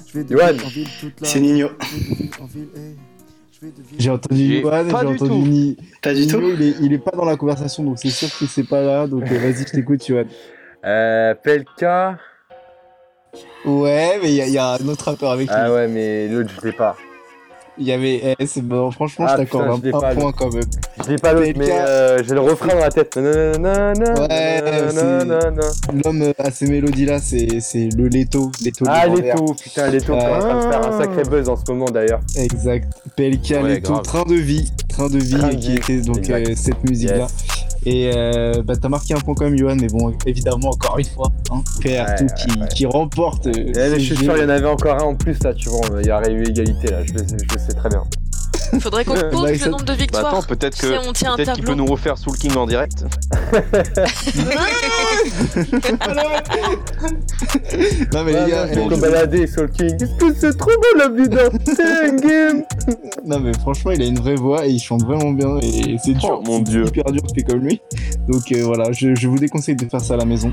Je 0.07 0.18
vais 0.18 0.24
de 0.24 0.34
Yoann. 0.34 0.57
ville 0.57 0.66
en 0.66 0.68
ville 0.68 0.88
toute 1.01 1.20
l'année. 1.22 1.32
C'est 1.32 1.40
Nino. 1.40 1.68
J'ai 3.98 4.11
entendu 4.11 4.42
Yoann, 4.42 4.88
pas 4.88 5.01
j'ai 5.01 5.07
du 5.07 5.14
entendu. 5.14 5.48
Ni. 5.48 5.76
Pas 6.03 6.12
du 6.12 6.26
Nino, 6.26 6.40
tout 6.40 6.46
il 6.59 6.62
est, 6.62 6.74
il 6.82 6.92
est 6.92 6.98
pas 6.98 7.12
dans 7.12 7.24
la 7.24 7.36
conversation, 7.36 7.84
donc 7.84 7.98
c'est 7.98 8.11
sûr 8.11 8.28
que 8.38 8.44
c'est 8.44 8.68
pas 8.68 8.82
là. 8.82 9.07
Donc 9.07 9.22
euh, 9.22 9.38
vas-y, 9.38 9.66
je 9.66 9.72
t'écoute, 9.72 10.07
Yoann. 10.07 10.26
Euh, 10.85 11.35
PLK. 11.35 11.83
Ouais, 13.64 14.18
mais 14.22 14.28
il 14.31 14.35
y, 14.35 14.41
a- 14.43 14.47
il 14.47 14.53
y 14.53 14.59
a 14.59 14.72
un 14.81 14.89
autre 14.89 15.05
rappeur 15.05 15.31
avec 15.33 15.49
lui. 15.49 15.55
Ah 15.57 15.70
ouais, 15.72 15.87
mais 15.89 16.26
l'autre, 16.28 16.51
je 16.61 16.66
l'ai 16.66 16.72
pas. 16.72 16.97
Il 17.78 17.87
y 17.87 17.93
avait. 17.93 18.35
eh, 18.39 18.47
c'est 18.47 18.62
bon, 18.62 18.91
franchement, 18.91 19.26
Ah, 19.28 19.33
je 19.33 19.43
t'accorde 19.43 19.68
un, 19.70 19.76
je 19.76 19.83
l'ai 19.83 19.95
un 19.95 20.01
pas, 20.01 20.14
point 20.14 20.33
quand 20.33 20.53
même. 20.53 20.64
Je 21.05 21.11
l'ai 21.11 21.16
pas 21.16 21.33
l'autre, 21.33 21.53
mais 21.57 21.70
euh, 21.70 22.22
j'ai 22.22 22.35
le 22.35 22.41
refrain 22.41 22.68
dans 22.74 22.78
la 22.81 22.91
tête. 22.91 23.16
Ouais. 23.16 24.61
L'homme 26.05 26.33
à 26.39 26.51
ces 26.51 26.66
mélodies-là, 26.66 27.18
c'est 27.20 27.61
c'est 27.61 27.89
le 27.97 28.09
Leto. 28.09 28.51
Leto 28.62 28.85
Ah. 28.89 29.07
Leto, 29.07 29.55
putain, 29.55 29.89
Leto, 29.91 30.12
est 30.14 30.16
en 30.16 30.41
train 30.41 30.57
de 30.66 30.70
faire 30.70 30.87
un 30.93 30.99
sacré 31.01 31.22
buzz 31.22 31.49
en 31.49 31.57
ce 31.57 31.62
moment 31.70 31.87
d'ailleurs. 31.87 32.20
Exact. 32.37 32.89
PLK, 33.16 33.51
Ouais, 33.51 33.74
Leto, 33.76 33.93
grave. 33.93 34.03
Train 34.05 34.24
de 34.24 34.35
vie. 34.35 34.70
Train 34.89 35.09
de 35.09 35.18
vie, 35.18 35.39
Train 35.39 35.49
qui 35.51 35.57
vie, 35.70 35.76
était 35.76 36.01
donc 36.01 36.28
euh, 36.28 36.45
cette 36.57 36.83
musique-là. 36.89 37.16
Yes. 37.18 37.59
Et 37.87 38.11
euh, 38.14 38.62
bah, 38.62 38.74
t'as 38.76 38.89
marqué 38.89 39.14
un 39.14 39.18
point 39.20 39.35
quand 39.35 39.45
même, 39.45 39.57
Johan, 39.57 39.76
mais 39.81 39.87
bon, 39.87 40.12
évidemment, 40.26 40.68
encore 40.70 40.99
une 40.99 41.05
fois, 41.07 41.28
hein, 41.51 41.62
Ouais, 41.85 41.99
ouais, 41.99 42.26
qui, 42.37 42.61
ouais. 42.61 42.68
qui 42.68 42.87
remporte. 42.87 43.47
euh, 43.47 43.53
Eh, 43.57 43.72
mais 43.74 43.99
je 44.01 44.14
suis 44.14 44.16
sûr, 44.24 44.37
il 44.37 44.43
y 44.43 44.45
en 44.45 44.49
avait 44.51 44.66
encore 44.66 44.97
un 44.97 45.05
en 45.05 45.14
plus 45.14 45.43
là, 45.43 45.55
tu 45.55 45.68
vois. 45.70 45.81
Il 46.01 46.07
y 46.07 46.12
aurait 46.12 46.33
eu 46.33 46.43
égalité 46.47 46.89
là, 46.91 47.03
je 47.05 47.12
le 47.14 47.20
je 47.26 47.55
le 47.55 47.59
sais 47.59 47.72
très 47.72 47.89
bien. 47.89 48.03
Faudrait 48.81 49.05
qu'on 49.05 49.14
compte 49.14 49.43
Bah, 49.45 49.53
le 49.53 49.71
nombre 49.71 49.85
de 49.85 49.89
Bah 49.89 49.95
victoires. 49.95 50.27
attends, 50.27 50.43
peut-être 50.43 50.77
Tu 50.77 50.87
sais, 50.87 50.93
que 50.95 51.09
on 51.09 51.12
tient 51.12 51.33
un 51.33 51.37
peut-être 51.37 51.55
qu'il 51.55 51.64
peut 51.64 51.75
nous 51.75 51.87
refaire 51.87 52.16
Soul 52.18 52.37
King 52.37 52.55
en 52.57 52.66
direct. 52.66 53.05
Non, 58.12 58.25
mais 58.25 58.33
les 58.45 58.51
gars, 58.51 58.66
vais 58.66 58.97
balader 58.97 59.47
Soul 59.47 59.71
King. 59.71 59.97
Que 60.18 60.35
c'est 60.39 60.57
trop 60.57 60.71
beau 60.71 60.99
la 60.99 61.09
vie 61.09 61.29
d'un 61.29 61.49
c'est 61.64 62.09
un 62.09 62.16
game 62.16 62.62
non, 63.25 63.41
mais 63.41 63.53
franchement, 63.55 63.91
il 63.93 64.03
a 64.03 64.07
une 64.07 64.18
vraie 64.18 64.35
voix 64.35 64.66
et 64.66 64.71
il 64.71 64.79
chante 64.81 65.05
vraiment 65.05 65.31
bien. 65.33 65.59
Et 65.62 65.97
c'est 66.03 66.14
dur, 66.14 66.41
Oh, 66.41 66.43
mon 66.47 66.59
c'est 66.59 66.64
Dieu. 66.64 66.87
hyper 66.87 67.05
dur 67.12 67.23
de 67.23 67.33
faire 67.35 67.45
comme 67.49 67.61
lui. 67.61 67.81
Donc 68.29 68.51
euh, 68.53 68.62
voilà, 68.64 68.93
je, 68.93 69.14
je 69.14 69.29
vous 69.29 69.39
déconseille 69.39 69.77
de 69.77 69.87
faire 69.89 70.01
ça 70.01 70.14
à 70.14 70.16
la 70.16 70.25
maison. 70.25 70.53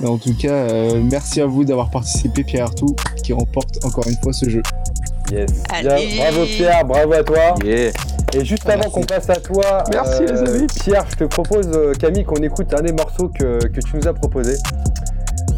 Mais 0.00 0.08
en 0.08 0.18
tout 0.18 0.34
cas, 0.34 0.52
euh, 0.52 1.00
merci 1.02 1.40
à 1.40 1.46
vous 1.46 1.64
d'avoir 1.64 1.90
participé, 1.90 2.44
Pierre 2.44 2.64
Artout, 2.66 2.94
qui 3.22 3.32
remporte 3.32 3.84
encore 3.84 4.06
une 4.08 4.16
fois 4.22 4.32
ce 4.32 4.48
jeu. 4.48 4.62
Yes. 5.32 5.62
Allez. 5.70 6.16
bravo 6.18 6.44
Pierre, 6.44 6.84
bravo 6.84 7.12
à 7.14 7.22
toi. 7.24 7.54
Yeah. 7.64 7.90
Et 8.34 8.44
juste 8.44 8.68
avant 8.68 8.88
qu'on 8.90 9.02
passe 9.02 9.28
à 9.30 9.36
toi, 9.36 9.82
Merci, 9.92 10.22
les 10.22 10.38
amis. 10.38 10.66
Pierre, 10.84 11.04
je 11.10 11.16
te 11.16 11.24
propose, 11.24 11.68
euh, 11.74 11.92
Camille, 11.94 12.24
qu'on 12.24 12.42
écoute 12.42 12.72
un 12.74 12.82
des 12.82 12.92
morceaux 12.92 13.28
que, 13.28 13.58
que 13.66 13.80
tu 13.80 13.96
nous 13.96 14.06
as 14.08 14.14
proposé. 14.14 14.54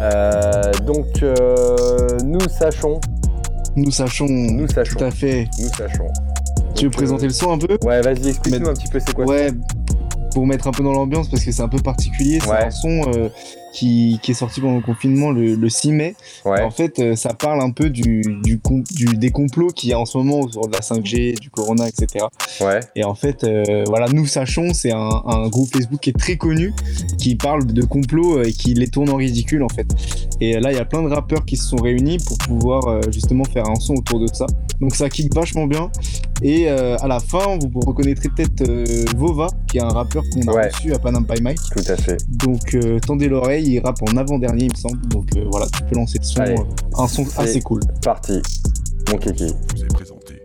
Euh, 0.01 0.73
donc, 0.85 1.07
euh, 1.23 2.19
nous 2.25 2.41
sachons, 2.49 3.01
Nous 3.77 3.91
sachons, 3.91 4.27
nous 4.29 4.69
sachons, 4.69 4.99
tout 4.99 5.05
à 5.05 5.11
fait. 5.11 5.49
nous 5.59 5.69
sachons. 5.77 6.09
Tu 6.75 6.85
veux 6.87 6.91
Donc, 6.91 6.97
présenter 6.99 7.25
euh, 7.25 7.29
le 7.29 7.33
son 7.35 7.53
un 7.53 7.59
peu 7.59 7.79
Ouais, 7.85 8.01
vas-y, 8.01 8.29
explique-nous 8.29 8.61
Mais- 8.65 8.69
un 8.71 8.75
petit 8.75 8.89
peu 8.89 8.99
c'est 8.99 9.13
quoi. 9.15 9.25
Ouais, 9.25 9.51
pour 10.35 10.47
mettre 10.47 10.67
un 10.67 10.73
peu 10.73 10.83
dans 10.83 10.93
l'ambiance, 10.93 11.29
parce 11.29 11.45
que 11.45 11.53
c'est 11.53 11.63
un 11.63 11.69
peu 11.69 11.79
particulier, 11.79 12.39
c'est 12.43 12.51
Ouais. 12.51 12.65
un 12.65 12.71
son 12.71 13.03
euh, 13.15 13.29
qui, 13.73 14.19
qui 14.23 14.33
est 14.33 14.35
sorti 14.35 14.61
pendant 14.61 14.77
le 14.77 14.83
confinement 14.83 15.31
le, 15.31 15.55
le 15.55 15.69
6 15.69 15.93
mai. 15.93 16.15
Ouais. 16.45 16.61
En 16.63 16.71
fait, 16.71 16.99
euh, 16.99 17.17
ça 17.17 17.35
parle 17.35 17.61
un 17.63 17.71
peu 17.71 17.89
du, 17.91 18.23
du, 18.43 18.59
com- 18.59 18.85
du- 18.93 19.17
des 19.17 19.31
complots 19.31 19.69
qu'il 19.69 19.91
y 19.91 19.93
a 19.93 19.99
en 19.99 20.05
ce 20.07 20.19
moment 20.19 20.41
autour 20.41 20.69
de 20.69 20.73
la 20.73 20.81
5G, 20.81 21.39
du 21.41 21.51
Corona, 21.51 21.89
etc. 21.89 22.27
Ouais. 22.61 22.81
Et 22.97 23.05
en 23.05 23.15
fait, 23.15 23.43
euh, 23.45 23.85
voilà, 23.87 24.07
nous 24.09 24.27
sachons, 24.27 24.75
c'est 24.75 24.93
un, 24.93 25.23
un 25.27 25.49
groupe 25.49 25.71
Facebook 25.73 26.01
qui 26.01 26.11
est 26.11 26.19
très 26.19 26.37
connu, 26.37 26.73
qui 27.19 27.35
parle 27.37 27.65
de 27.67 27.83
complots 27.85 28.43
et 28.43 28.53
qui 28.53 28.75
les 28.75 28.89
tourne 28.89 29.09
en 29.11 29.17
ridicule, 29.17 29.63
en 29.63 29.69
fait. 29.69 29.87
Et 30.41 30.59
là, 30.61 30.73
il 30.73 30.77
y 30.77 30.81
a 30.81 30.85
plein 30.85 31.03
de 31.03 31.09
rappeurs 31.09 31.45
qui 31.45 31.57
se 31.57 31.65
sont 31.69 31.77
réunis 31.77 32.19
pour 32.19 32.39
pouvoir 32.39 33.01
justement 33.13 33.45
faire 33.45 33.69
un 33.69 33.77
son 33.77 33.95
autour 33.95 34.21
de 34.21 34.27
ça. 34.27 34.47
Donc 34.81 34.95
ça 34.97 35.09
kick 35.09 35.33
vachement 35.35 35.67
bien. 35.67 35.91
Et 36.43 36.69
euh, 36.69 36.97
à 37.01 37.09
la 37.09 37.21
fin, 37.21 37.59
vous 37.59 37.81
reconnaîtrez 37.81 38.29
peut-être 38.29 38.69
euh, 38.69 39.05
Vova, 39.17 39.47
qui 39.71 39.79
est 39.79 39.83
un 39.83 39.89
rappeur 39.89 40.23
qu'on 40.33 40.43
a 40.51 40.55
Ouais. 40.55 40.69
reçu 40.69 40.93
à 40.93 40.99
Panam 40.99 41.25
by 41.25 41.41
Mike. 41.43 41.59
Tout 41.75 41.85
à 41.91 41.97
fait. 41.97 42.17
Donc 42.29 42.75
euh, 42.75 42.99
tendez 42.99 43.29
l'oreille, 43.29 43.65
il 43.67 43.81
rappe 43.81 44.03
en 44.03 44.17
avant-dernier, 44.17 44.65
il 44.65 44.73
me 44.73 44.77
semble. 44.77 45.01
Donc 45.09 45.29
euh, 45.37 45.45
voilà, 45.51 45.67
tu 45.67 45.83
peux 45.85 45.95
lancer 45.97 46.19
le 46.19 46.25
son. 46.25 46.41
Allez. 46.41 46.55
euh, 46.59 46.99
un 46.99 47.09
son 47.09 47.25
assez 47.39 47.61
cool. 47.63 47.81
Parti. 48.03 48.43
Mon 49.11 49.19
kiki. 49.19 49.49
Je 49.49 49.79
vous 49.81 49.85
ai 49.85 49.89
présenté 49.89 50.43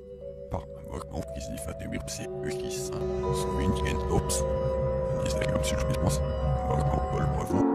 par 0.52 0.62
Mogman 0.92 1.22
Kizif 1.36 1.62
Ademursi 1.68 2.24
Ukis, 2.46 2.92
Swing 2.92 3.72
and 3.92 4.16
Ops, 4.16 4.44
Isaac 5.28 5.50
Subsistance, 5.64 6.22
Mogman 6.70 7.00
Paul 7.12 7.24
Brevon. 7.38 7.66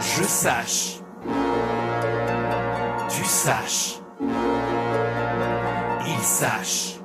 Je 0.00 0.22
sache. 0.24 0.93
Tu 3.24 3.30
saches. 3.30 4.00
Il 6.06 6.22
sache. 6.22 6.98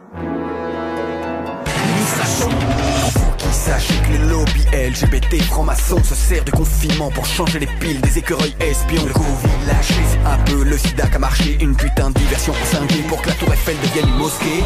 Nous 1.96 2.08
sachons. 2.08 2.89
Sachez 3.70 3.94
que 4.02 4.14
les 4.14 4.30
lobbies 4.30 4.66
LGBT 4.74 5.44
francs-maçons 5.44 6.04
se 6.04 6.16
servent 6.16 6.46
de 6.46 6.50
confinement 6.50 7.12
pour 7.12 7.24
changer 7.24 7.60
les 7.60 7.68
piles 7.68 8.02
des 8.02 8.18
écureuils 8.18 8.56
espions. 8.60 9.06
Le 9.06 9.14
Covid 9.14 9.28
lâché, 9.68 9.94
c'est 10.10 10.28
un 10.28 10.40
peu 10.40 10.64
le 10.64 10.76
sida 10.76 11.06
qui 11.06 11.16
a 11.16 11.20
marché. 11.20 11.58
Une 11.62 11.76
putain 11.76 12.10
de 12.10 12.18
diversion 12.18 12.52
cinglée 12.64 13.04
pour 13.08 13.22
que 13.22 13.28
la 13.28 13.36
tour 13.36 13.54
Eiffel 13.54 13.76
devienne 13.84 14.08
une 14.08 14.16
mosquée. 14.16 14.64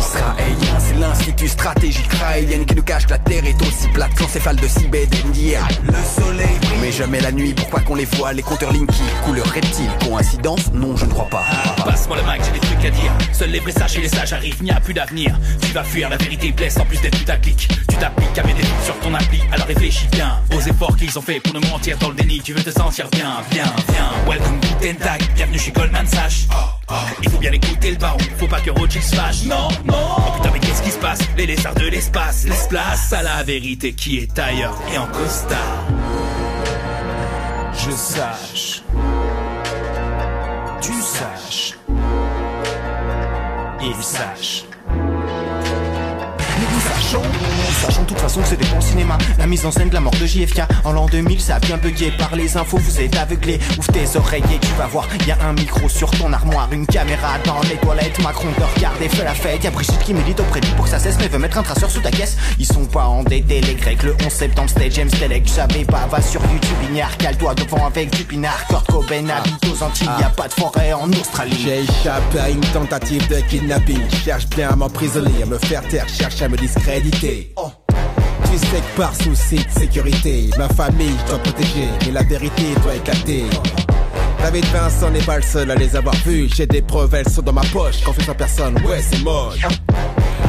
Israélien, 0.00 0.80
c'est 0.80 0.98
l'institut 0.98 1.46
stratégique 1.46 2.12
israélien 2.12 2.64
qui 2.64 2.74
nous 2.74 2.82
cache 2.82 3.06
que 3.06 3.12
la 3.12 3.18
terre 3.18 3.44
est 3.46 3.62
aussi 3.62 3.86
plate 3.94 4.12
qu'encéphale 4.16 4.56
de 4.56 4.66
Sibed 4.66 5.08
d'hier. 5.30 5.64
Le 5.84 5.92
soleil 6.20 6.58
brille, 6.62 6.78
mais 6.80 6.90
jamais 6.90 7.20
la 7.20 7.30
nuit. 7.30 7.54
Pourquoi 7.54 7.78
qu'on 7.82 7.94
les 7.94 8.06
voit, 8.06 8.32
les 8.32 8.42
compteurs 8.42 8.72
Linky, 8.72 9.02
couleur 9.24 9.46
reptile. 9.46 9.90
Coïncidence? 10.04 10.72
Non, 10.72 10.96
je 10.96 11.04
ne 11.04 11.10
crois 11.10 11.28
pas. 11.28 11.44
Passe-moi 11.84 12.16
le 12.16 12.24
mic, 12.24 12.42
j'ai 12.44 12.58
des 12.58 12.66
trucs 12.66 12.84
à 12.86 12.90
dire. 12.90 13.12
Seuls 13.32 13.50
les 13.50 13.60
vrais 13.60 13.70
sages 13.70 13.98
et 13.98 14.00
les 14.00 14.08
sages 14.08 14.32
arrivent, 14.32 14.60
n'y 14.64 14.72
a 14.72 14.80
plus 14.80 14.94
d'avenir. 14.94 15.38
Tu 15.60 15.72
vas 15.72 15.84
fuir, 15.84 16.08
la 16.08 16.16
vérité 16.16 16.50
blesse 16.50 16.76
en 16.78 16.84
plus 16.84 17.00
d'être 17.00 17.16
putaclic. 17.16 17.68
Tu 17.88 17.96
t'appliques 17.96 18.31
doutes 18.40 18.84
sur 18.84 18.98
ton 19.00 19.14
appli, 19.14 19.40
alors 19.52 19.66
réfléchis 19.66 20.06
bien 20.08 20.40
aux 20.54 20.60
efforts 20.60 20.96
qu'ils 20.96 21.18
ont 21.18 21.22
fait 21.22 21.40
pour 21.40 21.54
nous 21.54 21.68
mentir 21.68 21.98
dans 21.98 22.08
le 22.08 22.14
déni. 22.14 22.40
Tu 22.40 22.52
veux 22.52 22.62
te 22.62 22.70
sentir 22.70 23.08
bien, 23.10 23.42
bien, 23.50 23.64
bien. 23.88 24.10
Welcome 24.26 24.58
to 24.60 24.68
Tag, 25.02 25.22
bienvenue 25.34 25.58
chez 25.58 25.70
Goldman 25.70 26.06
Sachs. 26.06 26.48
Il 27.22 27.30
faut 27.30 27.38
bien 27.38 27.52
écouter 27.52 27.90
le 27.90 27.96
baron, 27.96 28.18
faut 28.38 28.46
pas 28.46 28.60
que 28.60 28.70
Rothschild 28.70 29.04
se 29.04 29.14
fâche. 29.14 29.44
Non, 29.44 29.68
non. 29.84 30.16
Oh 30.16 30.32
putain, 30.36 30.50
mais 30.52 30.60
qu'est-ce 30.60 30.82
qui 30.82 30.90
se 30.90 30.98
passe? 30.98 31.20
Les 31.36 31.46
lézards 31.46 31.74
de 31.74 31.86
l'espace 31.86 32.44
laisse 32.44 32.66
place 32.68 33.12
à 33.12 33.22
la 33.22 33.42
vérité 33.42 33.92
qui 33.92 34.18
est 34.18 34.38
ailleurs 34.38 34.76
et 34.92 34.98
en 34.98 35.06
costard. 35.06 35.84
Je 37.74 37.90
sache. 37.90 38.82
Tu 40.80 40.92
saches. 40.92 41.74
Il 43.82 44.02
sache. 44.02 44.64
Sachons 47.12 48.02
de 48.02 48.08
toute 48.08 48.18
façon 48.18 48.40
que 48.40 48.54
des 48.54 48.64
bons 48.66 48.80
cinéma. 48.80 49.18
La 49.38 49.46
mise 49.46 49.66
en 49.66 49.70
scène 49.70 49.88
de 49.88 49.94
la 49.94 50.00
mort 50.00 50.14
de 50.20 50.24
JFK 50.24 50.62
en 50.84 50.92
l'an 50.92 51.06
2000, 51.06 51.40
ça 51.40 51.56
a 51.56 51.58
bien 51.58 51.76
bugué 51.76 52.10
par 52.12 52.34
les 52.36 52.56
infos, 52.56 52.78
vous 52.78 53.00
êtes 53.00 53.16
aveuglés. 53.16 53.58
Ouvre 53.78 53.92
tes 53.92 54.16
oreilles 54.16 54.42
et 54.54 54.58
tu 54.58 54.72
vas 54.78 54.86
voir, 54.86 55.08
y 55.26 55.30
a 55.30 55.38
un 55.44 55.52
micro 55.52 55.88
sur 55.88 56.10
ton 56.10 56.32
armoire, 56.32 56.68
une 56.72 56.86
caméra 56.86 57.38
dans 57.44 57.60
les 57.68 57.76
toilettes. 57.76 58.18
Macron 58.22 58.48
te 58.56 58.76
regarde 58.76 59.02
et 59.02 59.08
fait 59.08 59.24
la 59.24 59.34
fête. 59.34 59.64
Y 59.64 59.66
a 59.66 59.70
Brigitte 59.70 59.98
qui 59.98 60.14
milite 60.14 60.40
auprès 60.40 60.60
de 60.60 60.66
pour 60.68 60.84
que 60.84 60.90
ça 60.90 60.98
cesse, 60.98 61.16
mais 61.18 61.28
veut 61.28 61.38
mettre 61.38 61.58
un 61.58 61.62
traceur 61.62 61.90
sous 61.90 62.00
ta 62.00 62.10
caisse. 62.10 62.36
Ils 62.58 62.66
sont 62.66 62.86
pas 62.86 63.04
endettés, 63.04 63.60
les 63.60 63.74
grecs. 63.74 64.02
Le 64.02 64.14
11 64.24 64.32
septembre, 64.32 64.70
c'était 64.70 64.90
James 64.90 65.10
Telek. 65.10 65.44
Tu 65.44 65.52
savais 65.52 65.84
pas, 65.84 66.06
va 66.10 66.22
sur 66.22 66.40
YouTube, 66.40 66.76
ignare, 66.88 67.16
cale-toi 67.18 67.54
devant 67.54 67.86
avec 67.86 68.10
du 68.16 68.24
pinard. 68.24 68.66
Kurt 68.68 68.86
Cobain 68.86 69.28
habite 69.28 69.66
aux 69.70 69.82
Antilles, 69.82 70.08
y 70.18 70.24
a 70.24 70.30
pas 70.30 70.48
de 70.48 70.54
forêt 70.54 70.92
en 70.92 71.10
Australie. 71.10 71.58
J'ai 71.62 71.80
échappé 71.80 72.38
à 72.40 72.48
une 72.48 72.60
tentative 72.60 73.28
de 73.28 73.40
kidnapping. 73.40 74.00
Cherche 74.24 74.46
bien 74.48 74.70
à 74.70 74.76
m'emprisonner, 74.76 75.42
à 75.42 75.46
me 75.46 75.58
faire 75.58 75.82
taire, 75.88 76.08
cherche 76.08 76.40
à 76.42 76.48
me 76.48 76.56
discréditer. 77.02 77.54
Tu 78.50 78.58
sais 78.58 78.80
que 78.80 78.96
par 78.96 79.14
souci 79.14 79.56
de 79.56 79.80
sécurité, 79.80 80.50
ma 80.58 80.68
famille 80.68 81.16
doit 81.28 81.38
protéger, 81.38 81.88
mais 82.04 82.12
la 82.12 82.22
vérité 82.22 82.74
doit 82.82 82.94
éclater. 82.94 83.44
David 84.38 84.64
Vincent 84.66 85.10
n'est 85.10 85.22
pas 85.22 85.36
le 85.36 85.42
seul 85.42 85.70
à 85.70 85.74
les 85.74 85.94
avoir 85.96 86.14
vus. 86.26 86.48
J'ai 86.54 86.66
des 86.66 86.82
preuves, 86.82 87.14
elles 87.14 87.28
sont 87.28 87.42
dans 87.42 87.52
ma 87.52 87.62
poche. 87.72 88.02
Confiance 88.02 88.28
en 88.28 88.34
personne, 88.34 88.74
ouais, 88.86 89.00
c'est 89.00 89.22
moche. 89.22 89.60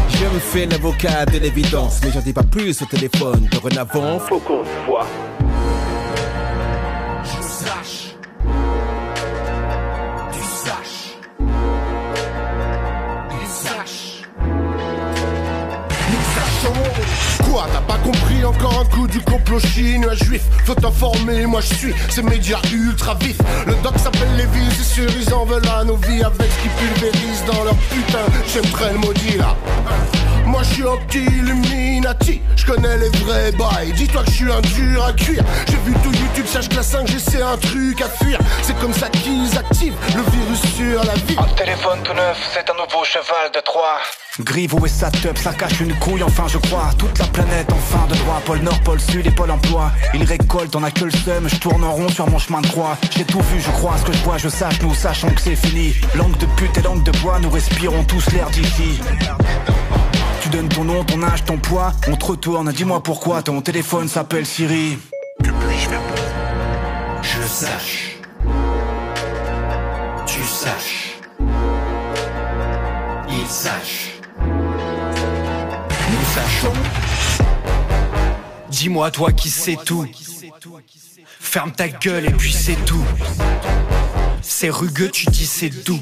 Je 0.10 0.26
me 0.26 0.40
fais 0.40 0.66
l'avocat 0.66 1.26
de 1.26 1.38
l'évidence, 1.38 2.00
mais 2.04 2.12
j'en 2.12 2.22
dis 2.22 2.34
pas 2.34 2.44
plus 2.44 2.82
au 2.82 2.86
téléphone. 2.86 3.48
Dorénavant, 3.52 4.20
faut 4.20 4.40
qu'on 4.40 4.64
voit. 4.88 5.08
T'as 17.72 17.82
pas 17.82 18.00
compris 18.00 18.44
encore 18.44 18.80
un 18.82 18.86
coup 18.86 19.08
du 19.08 19.20
complot 19.22 19.60
chinois 19.60 20.16
juif. 20.16 20.42
Faut 20.66 20.76
t'informer, 20.76 21.46
moi 21.46 21.62
je 21.62 21.74
suis 21.74 21.94
ces 22.10 22.24
médias 22.24 22.62
ultra 22.72 23.16
vifs. 23.16 23.40
Le 23.66 23.74
doc 23.84 23.98
s'appelle 23.98 24.36
Lévis, 24.38 24.76
c'est 24.78 25.02
sûr 25.02 25.10
ils 25.20 25.34
en 25.34 25.46
veulent 25.46 25.68
à 25.68 25.84
nos 25.84 25.96
vies 25.96 26.24
Avec 26.24 26.52
ce 26.52 26.62
qu'ils 26.62 26.72
pulvérisent 26.72 27.46
dans 27.46 27.64
leur 27.64 27.76
putain. 27.76 28.26
J'aimerais 28.54 28.94
le 28.94 29.00
maudit 29.00 29.38
là 29.38 29.56
moi 30.46 30.62
je 30.64 30.74
suis 30.74 30.84
un 30.84 30.98
petit 31.08 31.24
Illuminati, 31.24 32.42
je 32.56 32.66
connais 32.66 32.98
les 32.98 33.10
vrais 33.10 33.52
bails. 33.52 33.94
Dis-toi 33.94 34.24
que 34.24 34.32
je 34.32 34.36
suis 34.36 34.52
un 34.52 34.62
dur 34.62 35.06
à 35.06 35.14
cuire. 35.14 35.44
J'ai 35.68 35.78
vu 35.78 35.94
tout 36.04 36.12
YouTube, 36.12 36.46
sache 36.46 36.70
que 36.70 36.76
la 36.76 36.82
5G 36.82 37.20
c'est 37.20 37.42
un 37.42 37.58
truc 37.58 38.02
à 38.02 38.10
fuir. 38.10 38.40
C'est 38.62 38.78
comme 38.80 38.94
ça 38.94 39.10
qu'ils 39.10 39.58
activent 39.58 39.96
le 40.16 40.22
virus 40.32 40.62
sur 40.76 41.04
la 41.04 41.14
vie. 41.14 41.36
Un 41.38 41.56
téléphone 41.56 42.00
tout 42.04 42.14
neuf, 42.14 42.38
c'est 42.54 42.70
un 42.70 42.74
nouveau 42.74 43.04
cheval 43.04 43.52
de 43.54 43.60
Troie. 43.60 44.00
Grivo 44.40 44.84
et 44.86 44.90
sa 44.90 45.12
teub, 45.12 45.38
ça 45.38 45.54
cache 45.54 45.80
une 45.80 45.94
couille, 46.00 46.24
enfin 46.24 46.46
je 46.48 46.58
crois. 46.58 46.90
Toute 46.98 47.20
la 47.20 47.26
planète 47.26 47.72
en 47.72 47.78
fin 47.78 48.08
de 48.08 48.16
droit, 48.16 48.42
pôle 48.46 48.60
Nord, 48.60 48.80
pôle 48.80 49.00
Sud 49.00 49.28
et 49.28 49.32
pôle 49.32 49.52
emploi. 49.52 49.92
Il 50.14 50.24
récolte, 50.24 50.76
on 50.76 50.84
a 50.84 50.90
que 50.90 51.06
le 51.06 51.12
seum, 51.12 51.48
je 51.48 51.56
tourne 51.58 51.84
en 51.84 51.92
rond 51.92 52.10
sur 52.10 52.28
mon 52.28 52.40
chemin 52.40 52.62
de 52.62 52.68
croix. 52.68 52.98
J'ai 53.16 53.26
tout 53.26 53.42
vu, 53.42 53.62
je 53.62 53.70
crois, 53.70 53.96
ce 53.98 54.04
que 54.04 54.14
je 54.14 54.24
vois, 54.24 54.38
je 54.38 54.50
sache, 54.50 54.82
nous 54.82 54.96
sachons 54.96 55.30
que 55.30 55.42
c'est 55.42 55.56
fini. 55.56 55.94
Langue 56.16 56.38
de 56.38 56.48
pute 56.58 56.76
et 56.78 56.82
langue 56.82 57.04
de 57.04 57.12
bois, 57.20 57.40
nous 57.40 57.50
respirons 57.50 58.04
tous 58.06 58.32
l'air 58.32 58.50
d'ici. 58.50 59.00
Tu 60.44 60.50
donnes 60.50 60.68
ton 60.68 60.84
nom, 60.84 61.06
ton 61.06 61.24
âge, 61.24 61.46
ton 61.46 61.58
poids, 61.58 61.94
on 62.10 62.18
te 62.18 62.26
retourne, 62.26 62.70
dis-moi 62.74 63.02
pourquoi 63.02 63.42
ton 63.42 63.62
téléphone 63.62 64.10
s'appelle 64.10 64.46
Siri. 64.46 64.98
Puis-je 65.42 65.88
faire 65.88 66.02
Je 67.22 67.48
sache. 67.48 68.18
Tu 70.26 70.44
saches. 70.44 71.18
Il 73.30 73.48
sache. 73.48 74.20
Nous 76.12 76.26
sachons. 76.36 76.74
Dis-moi 78.70 79.12
toi 79.12 79.32
qui 79.32 79.50
sais 79.50 79.78
tout. 79.86 80.06
Ferme 81.40 81.72
ta 81.72 81.88
gueule 81.88 82.26
et 82.26 82.32
puis 82.32 82.52
c'est 82.52 82.84
tout. 82.84 83.06
C'est 84.42 84.70
rugueux, 84.70 85.10
tu 85.10 85.26
dis 85.28 85.46
c'est 85.46 85.70
doux. 85.70 86.02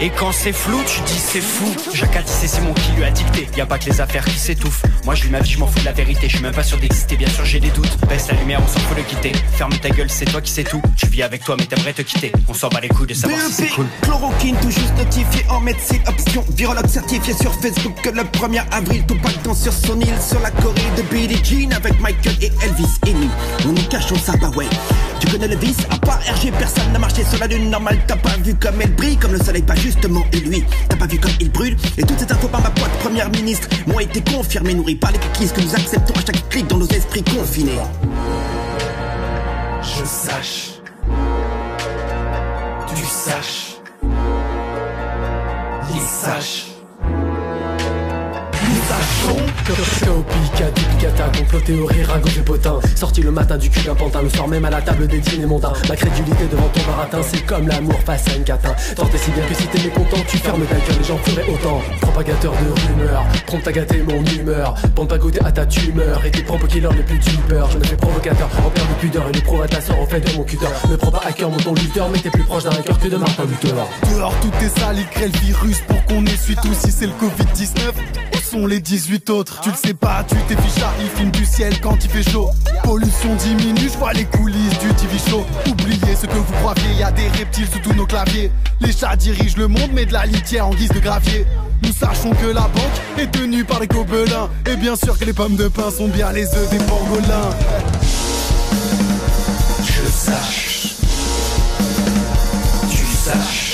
Et 0.00 0.10
quand 0.10 0.30
c'est 0.30 0.52
flou, 0.52 0.78
tu 0.86 1.00
dis 1.02 1.18
c'est 1.18 1.40
fou. 1.40 1.64
Jacques 1.94 2.22
c'est 2.26 2.46
Simon 2.46 2.74
qui 2.74 2.92
lui 2.92 3.04
a 3.04 3.10
dicté. 3.10 3.48
Y 3.56 3.62
a 3.62 3.66
pas 3.66 3.78
que 3.78 3.86
les 3.86 4.00
affaires 4.00 4.24
qui 4.24 4.38
s'étouffent. 4.38 4.82
Moi 5.06 5.14
je 5.14 5.22
vis 5.24 5.30
ma 5.30 5.40
vie, 5.40 5.50
je 5.50 5.58
m'en 5.58 5.66
fous 5.66 5.78
de 5.80 5.86
la 5.86 5.92
vérité. 5.92 6.28
Je 6.28 6.34
suis 6.34 6.42
même 6.42 6.54
pas 6.54 6.62
sûr 6.62 6.78
d'exister, 6.78 7.16
bien 7.16 7.28
sûr 7.30 7.46
j'ai 7.46 7.60
des 7.60 7.70
doutes. 7.70 7.96
Baisse 8.06 8.28
la 8.28 8.34
lumière, 8.34 8.60
on 8.62 8.68
s'en 8.68 8.80
fout 8.80 8.96
le 8.96 9.02
quitter. 9.04 9.32
Ferme 9.56 9.72
ta 9.78 9.88
gueule, 9.88 10.10
c'est 10.10 10.26
toi 10.26 10.42
qui 10.42 10.50
sais 10.50 10.64
tout. 10.64 10.82
Tu 10.96 11.06
vis 11.06 11.22
avec 11.22 11.44
toi, 11.44 11.56
mais 11.58 11.64
t'aimerais 11.64 11.94
te 11.94 12.02
quitter. 12.02 12.30
On 12.46 12.52
s'en 12.54 12.68
bat 12.68 12.80
les 12.80 12.88
couilles 12.88 13.06
de 13.06 13.14
savoir 13.14 13.40
si 13.40 13.52
c'est 13.52 13.68
cool. 13.68 13.86
Chloroquine 14.02 14.56
tout 14.60 14.70
juste 14.70 14.94
notifié 14.98 15.46
en 15.48 15.60
médecine 15.60 16.02
option 16.06 16.44
Virologue 16.54 16.88
certifié 16.88 17.32
sur 17.32 17.54
Facebook 17.54 17.94
que 18.02 18.10
le 18.10 18.22
1er 18.22 18.64
avril 18.72 19.04
Tout 19.06 19.16
dans 19.44 19.54
sur 19.54 19.72
son 19.72 19.98
île 20.00 20.20
sur 20.20 20.40
la 20.40 20.50
Corée 20.50 20.80
de 20.96 21.02
Billie 21.02 21.40
Jean 21.42 21.74
Avec 21.74 21.98
Michael 22.00 22.34
et 22.42 22.52
Elvis 22.62 22.98
et 23.06 23.12
nous 23.12 23.30
On 23.64 23.72
nous 23.72 23.88
cachons 23.88 24.16
ça 24.16 24.32
bah 24.36 24.50
ouais 24.56 24.66
Tu 25.20 25.26
connais 25.28 25.48
le 25.48 25.56
vice 25.56 25.78
À 25.90 25.98
part 25.98 26.18
RG 26.20 26.52
personne 26.58 26.92
n'a 26.92 26.98
marché 26.98 27.24
sur 27.24 27.38
la 27.38 27.46
lune 27.46 27.70
normale 27.70 27.98
T'as 28.06 28.16
pas 28.16 28.36
vu 28.42 28.54
comme 28.54 28.80
elle 28.80 28.94
brille 28.94 29.16
comme 29.16 29.32
le 29.32 29.38
soleil 29.38 29.62
pas 29.62 29.74
justement 29.74 30.24
et 30.32 30.40
lui 30.40 30.64
T'as 30.88 30.96
pas 30.96 31.06
vu 31.06 31.18
comme 31.18 31.32
il 31.40 31.50
brûle 31.50 31.76
Et 31.98 32.02
toutes 32.02 32.18
ces 32.18 32.30
infos 32.32 32.48
par 32.48 32.62
ma 32.62 32.70
pote 32.70 32.90
première 33.00 33.30
ministre 33.30 33.68
M'ont 33.86 34.00
été 34.00 34.20
confirmées 34.20 34.74
nourries 34.74 34.96
par 34.96 35.12
les 35.12 35.18
cookies 35.18 35.48
Que 35.52 35.60
nous 35.60 35.74
acceptons 35.74 36.14
à 36.14 36.20
chaque 36.20 36.48
clic 36.48 36.66
dans 36.66 36.78
nos 36.78 36.88
esprits 36.88 37.22
confinés 37.22 37.78
Je 39.82 40.04
sache. 40.04 40.70
Tu 42.88 43.04
saches. 43.04 43.76
Il 45.94 46.00
sache. 46.00 46.75
Sachons 50.06 50.22
Pika, 50.22 50.70
duplicata, 50.70 51.24
complot, 51.36 51.60
théorie, 51.60 52.00
et 52.00 52.42
potin. 52.42 52.78
Sorti 52.94 53.22
le 53.22 53.30
matin 53.30 53.56
du 53.56 53.68
cul 53.68 53.84
d'un 53.84 53.94
pantin, 53.94 54.22
le 54.22 54.28
soir 54.28 54.48
même 54.48 54.64
à 54.64 54.70
la 54.70 54.80
table 54.80 55.06
des 55.06 55.18
dîners 55.18 55.46
mondains. 55.46 55.72
Ma 55.88 55.96
crédulité 55.96 56.46
devant 56.50 56.68
ton 56.68 56.80
baratin, 56.86 57.20
c'est 57.22 57.44
comme 57.44 57.66
l'amour 57.68 57.98
face 58.04 58.28
à 58.28 58.36
une 58.36 58.44
catin. 58.44 58.74
Tant 58.94 59.06
si 59.06 59.30
bien 59.30 59.44
que 59.44 59.54
si 59.54 59.66
t'es 59.66 59.82
mécontent, 59.82 60.16
tu 60.28 60.38
fermes 60.38 60.64
ta 60.66 60.74
gueule, 60.74 60.98
les 60.98 61.04
gens 61.04 61.18
feraient 61.18 61.48
autant. 61.48 61.82
Propagateur 62.00 62.52
de 62.52 62.92
rumeurs, 62.92 63.24
prompt 63.46 63.66
à 63.66 63.72
gâter 63.72 64.02
mon 64.02 64.24
humeur. 64.24 64.74
Ne 65.06 65.08
pas 65.08 65.18
goûter 65.18 65.38
à 65.44 65.52
ta 65.52 65.64
tumeur 65.64 66.24
Et 66.24 66.32
tes 66.32 66.42
propos 66.42 66.66
killers 66.66 66.88
les 66.96 67.02
plus 67.04 67.18
du 67.18 67.36
peur 67.48 67.70
Je 67.70 67.78
me 67.78 67.84
fais 67.84 67.94
provocateur, 67.94 68.48
en 68.58 68.70
perte 68.70 68.88
de 68.88 68.94
pudeur 68.94 69.28
Et 69.28 69.32
les 69.32 69.40
provocations 69.40 70.02
en 70.02 70.06
fait 70.06 70.20
de 70.20 70.36
mon 70.36 70.42
cutter. 70.42 70.66
Ne 70.90 70.96
prends 70.96 71.12
pas 71.12 71.22
à 71.24 71.32
cœur 71.32 71.48
mon 71.48 71.58
ton 71.58 71.74
lutteur 71.74 72.08
Mais 72.12 72.18
t'es 72.18 72.30
plus 72.30 72.42
proche 72.42 72.64
d'un 72.64 72.70
hacker 72.70 72.98
que 72.98 73.06
de 73.06 73.16
Martin 73.16 73.44
Luther. 73.44 73.74
Dehors 74.10 74.34
tout 74.40 74.64
est 74.64 74.80
sale, 74.80 74.96
il 74.98 75.06
crée 75.06 75.28
le 75.28 75.38
virus 75.38 75.80
pour 75.86 76.04
qu'on 76.06 76.26
essuie 76.26 76.56
tout 76.56 76.74
si 76.74 76.90
c'est 76.90 77.06
le 77.06 77.12
Covid-19. 77.12 78.35
Sont 78.50 78.66
les 78.68 78.78
18 78.78 79.28
autres 79.30 79.60
Tu 79.60 79.70
le 79.70 79.74
sais 79.74 79.94
pas, 79.94 80.24
tu 80.28 80.36
t'es 80.46 80.54
fiché, 80.62 80.86
il 81.00 81.08
filme 81.08 81.30
du 81.32 81.44
ciel 81.44 81.80
quand 81.80 81.96
il 82.04 82.08
fait 82.08 82.30
chaud. 82.30 82.50
Pollution 82.84 83.34
diminue, 83.34 83.88
je 83.92 83.98
vois 83.98 84.12
les 84.12 84.24
coulisses 84.24 84.78
du 84.78 84.88
TV 84.94 85.18
show. 85.28 85.44
Oubliez 85.68 86.14
ce 86.14 86.26
que 86.26 86.34
vous 86.34 86.52
croyez, 86.60 86.94
y 86.96 87.02
a 87.02 87.10
des 87.10 87.26
reptiles 87.26 87.66
sous 87.66 87.80
tous 87.80 87.92
nos 87.94 88.06
claviers. 88.06 88.52
Les 88.80 88.92
chats 88.92 89.16
dirigent 89.16 89.58
le 89.58 89.66
monde, 89.66 89.90
mais 89.92 90.06
de 90.06 90.12
la 90.12 90.26
litière 90.26 90.68
en 90.68 90.70
guise 90.74 90.90
de 90.90 91.00
gravier. 91.00 91.44
Nous 91.82 91.92
sachons 91.92 92.30
que 92.34 92.46
la 92.46 92.68
banque 92.68 93.18
est 93.18 93.32
tenue 93.32 93.64
par 93.64 93.80
les 93.80 93.88
gobelins. 93.88 94.48
Et 94.70 94.76
bien 94.76 94.94
sûr 94.94 95.18
que 95.18 95.24
les 95.24 95.32
pommes 95.32 95.56
de 95.56 95.66
pain 95.66 95.90
sont 95.90 96.06
bien 96.06 96.30
les 96.30 96.46
œufs 96.46 96.70
des 96.70 96.78
pangolins. 96.78 97.50
Je 99.82 100.08
sache. 100.08 100.94
Tu 102.90 103.04
saches. 103.04 103.65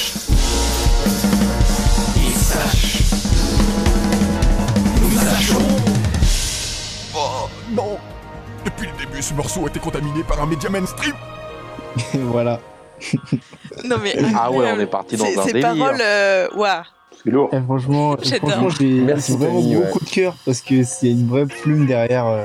Depuis 8.64 8.86
le 8.86 9.06
début, 9.06 9.22
ce 9.22 9.34
morceau 9.34 9.64
a 9.64 9.68
été 9.68 9.80
contaminé 9.80 10.22
par 10.22 10.40
un 10.42 10.46
média 10.46 10.68
mainstream. 10.70 11.14
voilà. 12.14 12.60
Non 13.84 13.96
mais 14.02 14.14
Ah 14.38 14.50
ouais, 14.50 14.72
on 14.74 14.78
est 14.80 14.86
parti 14.86 15.16
dans 15.16 15.24
un 15.24 15.42
ces 15.42 15.52
délire. 15.52 15.74
paroles, 15.76 16.00
euh, 16.00 16.48
waouh. 16.54 16.82
C'est 17.24 17.30
lourd. 17.30 17.48
Eh, 17.52 17.60
franchement, 17.60 18.16
franchement 18.16 18.68
j'ai 18.70 19.00
vraiment 19.36 19.60
beaucoup 19.60 19.98
ouais. 19.98 20.04
de 20.06 20.10
cœur 20.10 20.34
parce 20.44 20.60
que 20.60 20.82
c'est 20.84 21.10
une 21.10 21.28
vraie 21.28 21.46
plume 21.46 21.86
derrière, 21.86 22.26
euh, 22.26 22.44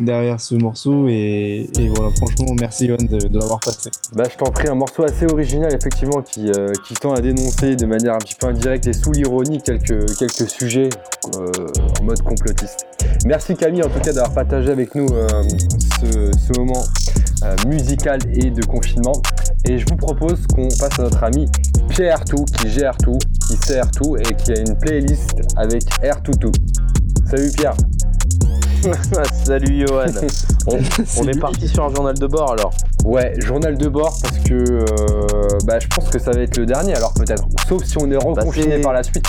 derrière 0.00 0.40
ce 0.40 0.54
morceau 0.54 1.06
et, 1.08 1.68
voilà, 1.94 2.10
franchement, 2.16 2.54
merci 2.58 2.86
Yohan 2.86 2.98
de, 2.98 3.38
l'avoir 3.38 3.60
passé. 3.60 3.90
Bah, 4.14 4.24
je 4.30 4.36
t'en 4.36 4.50
prie, 4.50 4.68
un 4.68 4.74
morceau 4.74 5.04
assez 5.04 5.26
original, 5.26 5.72
effectivement, 5.74 6.22
qui, 6.22 6.50
euh, 6.50 6.72
qui 6.86 6.94
tend 6.94 7.12
à 7.12 7.20
dénoncer 7.20 7.76
de 7.76 7.86
manière 7.86 8.14
un 8.14 8.18
petit 8.18 8.34
peu 8.34 8.46
indirecte 8.46 8.86
et 8.86 8.92
sous 8.92 9.12
l'ironie 9.12 9.62
quelques, 9.62 10.16
quelques 10.18 10.48
sujets 10.48 10.88
euh, 11.36 11.50
en 12.00 12.04
mode 12.04 12.22
complotiste. 12.22 12.86
Merci 13.24 13.54
Camille, 13.54 13.82
en 13.82 13.88
tout 13.88 14.00
cas, 14.00 14.12
d'avoir 14.12 14.34
partagé 14.34 14.70
avec 14.70 14.94
nous 14.94 15.06
euh, 15.12 15.28
ce, 16.00 16.58
moment 16.58 16.82
musical 17.66 18.18
et 18.32 18.50
de 18.50 18.64
confinement. 18.64 19.20
Et 19.66 19.78
je 19.78 19.86
vous 19.86 19.96
propose 19.96 20.46
qu'on 20.46 20.68
passe 20.68 20.98
à 20.98 21.02
notre 21.02 21.22
ami 21.24 21.46
Pierre 21.88 22.24
Tout, 22.24 22.44
qui 22.44 22.70
gère 22.70 22.96
tout, 22.96 23.18
qui 23.46 23.56
sert 23.56 23.90
tout 23.90 24.16
et 24.16 24.34
qui 24.34 24.52
a 24.52 24.60
une 24.60 24.76
playlist 24.78 25.34
avec 25.56 25.82
Air 26.02 26.22
Toutou. 26.22 26.52
Salut 27.30 27.50
Pierre 27.56 27.74
Salut 29.44 29.86
Johan. 29.86 30.06
On, 30.66 30.78
on 31.18 31.28
est 31.28 31.38
parti 31.38 31.68
sur 31.68 31.84
un 31.84 31.94
journal 31.94 32.14
de 32.18 32.26
bord 32.26 32.52
alors. 32.52 32.72
Ouais, 33.04 33.34
journal 33.38 33.76
de 33.76 33.88
bord 33.88 34.16
parce 34.22 34.38
que 34.38 34.54
euh, 34.54 34.86
bah, 35.66 35.78
je 35.78 35.86
pense 35.88 36.08
que 36.08 36.18
ça 36.18 36.30
va 36.30 36.40
être 36.40 36.56
le 36.56 36.64
dernier 36.64 36.94
alors 36.94 37.12
peut-être. 37.12 37.44
Sauf 37.68 37.84
si 37.84 37.98
on 38.00 38.10
est 38.10 38.16
reconfiné 38.16 38.76
c'est- 38.76 38.80
par 38.80 38.94
la 38.94 39.02
suite. 39.02 39.26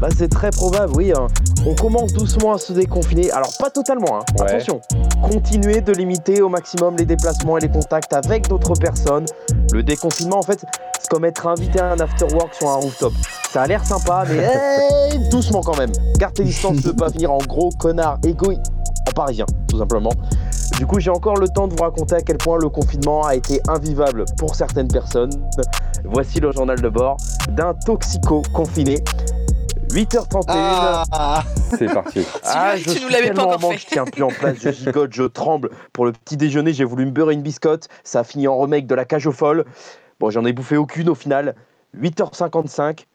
Bah 0.00 0.08
c'est 0.14 0.28
très 0.28 0.50
probable, 0.50 0.92
oui. 0.96 1.12
hein. 1.16 1.26
On 1.66 1.74
commence 1.74 2.12
doucement 2.12 2.52
à 2.52 2.58
se 2.58 2.72
déconfiner. 2.74 3.30
Alors 3.30 3.50
pas 3.58 3.70
totalement, 3.70 4.18
hein. 4.18 4.24
Ouais. 4.38 4.50
attention. 4.50 4.80
Continuez 5.22 5.80
de 5.80 5.92
limiter 5.92 6.42
au 6.42 6.48
maximum 6.50 6.96
les 6.96 7.06
déplacements 7.06 7.56
et 7.56 7.62
les 7.62 7.70
contacts 7.70 8.12
avec 8.12 8.46
d'autres 8.48 8.74
personnes. 8.74 9.24
Le 9.72 9.82
déconfinement 9.82 10.38
en 10.38 10.42
fait, 10.42 10.64
c'est 11.00 11.08
comme 11.08 11.24
être 11.24 11.46
invité 11.46 11.80
à 11.80 11.92
un 11.92 12.00
after 12.00 12.26
work 12.34 12.54
sur 12.54 12.68
un 12.68 12.74
rooftop. 12.76 13.12
Ça 13.50 13.62
a 13.62 13.66
l'air 13.66 13.84
sympa, 13.86 14.24
mais 14.28 14.36
hey, 15.12 15.28
doucement 15.30 15.62
quand 15.62 15.78
même. 15.78 15.92
Garde 16.18 16.34
tes 16.34 16.44
distances 16.44 16.82
de 16.82 16.92
pas 16.92 17.08
venir 17.08 17.32
en 17.32 17.38
gros 17.38 17.70
connard 17.78 18.18
égoïste 18.22 18.70
en 19.08 19.12
parisien, 19.12 19.46
tout 19.68 19.78
simplement. 19.78 20.12
Du 20.78 20.86
coup, 20.86 21.00
j'ai 21.00 21.10
encore 21.10 21.36
le 21.36 21.48
temps 21.48 21.68
de 21.68 21.74
vous 21.74 21.82
raconter 21.82 22.16
à 22.16 22.20
quel 22.20 22.36
point 22.36 22.58
le 22.58 22.68
confinement 22.68 23.22
a 23.22 23.34
été 23.34 23.62
invivable 23.66 24.26
pour 24.36 24.54
certaines 24.54 24.88
personnes. 24.88 25.30
Voici 26.04 26.38
le 26.38 26.52
journal 26.52 26.78
de 26.80 26.88
bord 26.90 27.16
d'un 27.48 27.72
toxico 27.86 28.42
confiné. 28.52 29.02
8h31. 29.88 31.42
C'est 31.78 31.92
parti. 31.92 32.26
Ah, 32.44 32.74
Tu- 32.76 32.82
je 32.90 32.94
tu 32.98 33.02
nous 33.02 33.08
l'avais 33.08 33.30
pas 33.32 33.44
encore 33.44 33.60
manque, 33.60 33.72
fait. 33.72 33.78
Je 33.78 33.86
tiens 33.86 34.04
plus 34.04 34.22
en 34.22 34.28
place, 34.28 34.56
je 34.60 34.70
gigote, 34.70 35.12
je 35.12 35.22
tremble. 35.24 35.70
Pour 35.92 36.04
le 36.04 36.12
petit 36.12 36.36
déjeuner, 36.36 36.72
j'ai 36.72 36.84
voulu 36.84 37.06
me 37.06 37.10
beurrer 37.10 37.34
une 37.34 37.42
biscotte. 37.42 37.88
Ça 38.04 38.20
a 38.20 38.24
fini 38.24 38.46
en 38.48 38.58
remake 38.58 38.86
de 38.86 38.94
la 38.94 39.04
cage 39.04 39.26
aux 39.26 39.32
folles. 39.32 39.64
Bon, 40.20 40.30
j'en 40.30 40.44
ai 40.44 40.52
bouffé 40.52 40.76
aucune 40.76 41.08
au 41.08 41.14
final. 41.14 41.54
8h55. 41.98 43.06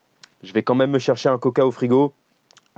Je 0.42 0.52
vais 0.52 0.62
quand 0.62 0.74
même 0.74 0.90
me 0.90 0.98
chercher 0.98 1.28
un 1.28 1.38
coca 1.38 1.64
au 1.66 1.70
frigo. 1.70 2.12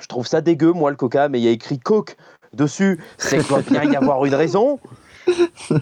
Je 0.00 0.06
trouve 0.06 0.26
ça 0.26 0.40
dégueu, 0.40 0.72
moi, 0.72 0.90
le 0.90 0.96
coca, 0.96 1.28
mais 1.28 1.38
il 1.40 1.44
y 1.44 1.48
a 1.48 1.52
écrit 1.52 1.78
Coke 1.78 2.16
dessus. 2.52 3.00
C'est 3.16 3.38
qu'il 3.38 3.48
doit 3.48 3.62
bien 3.62 3.84
y 3.84 3.96
avoir 3.96 4.24
une 4.24 4.34
raison. 4.34 4.80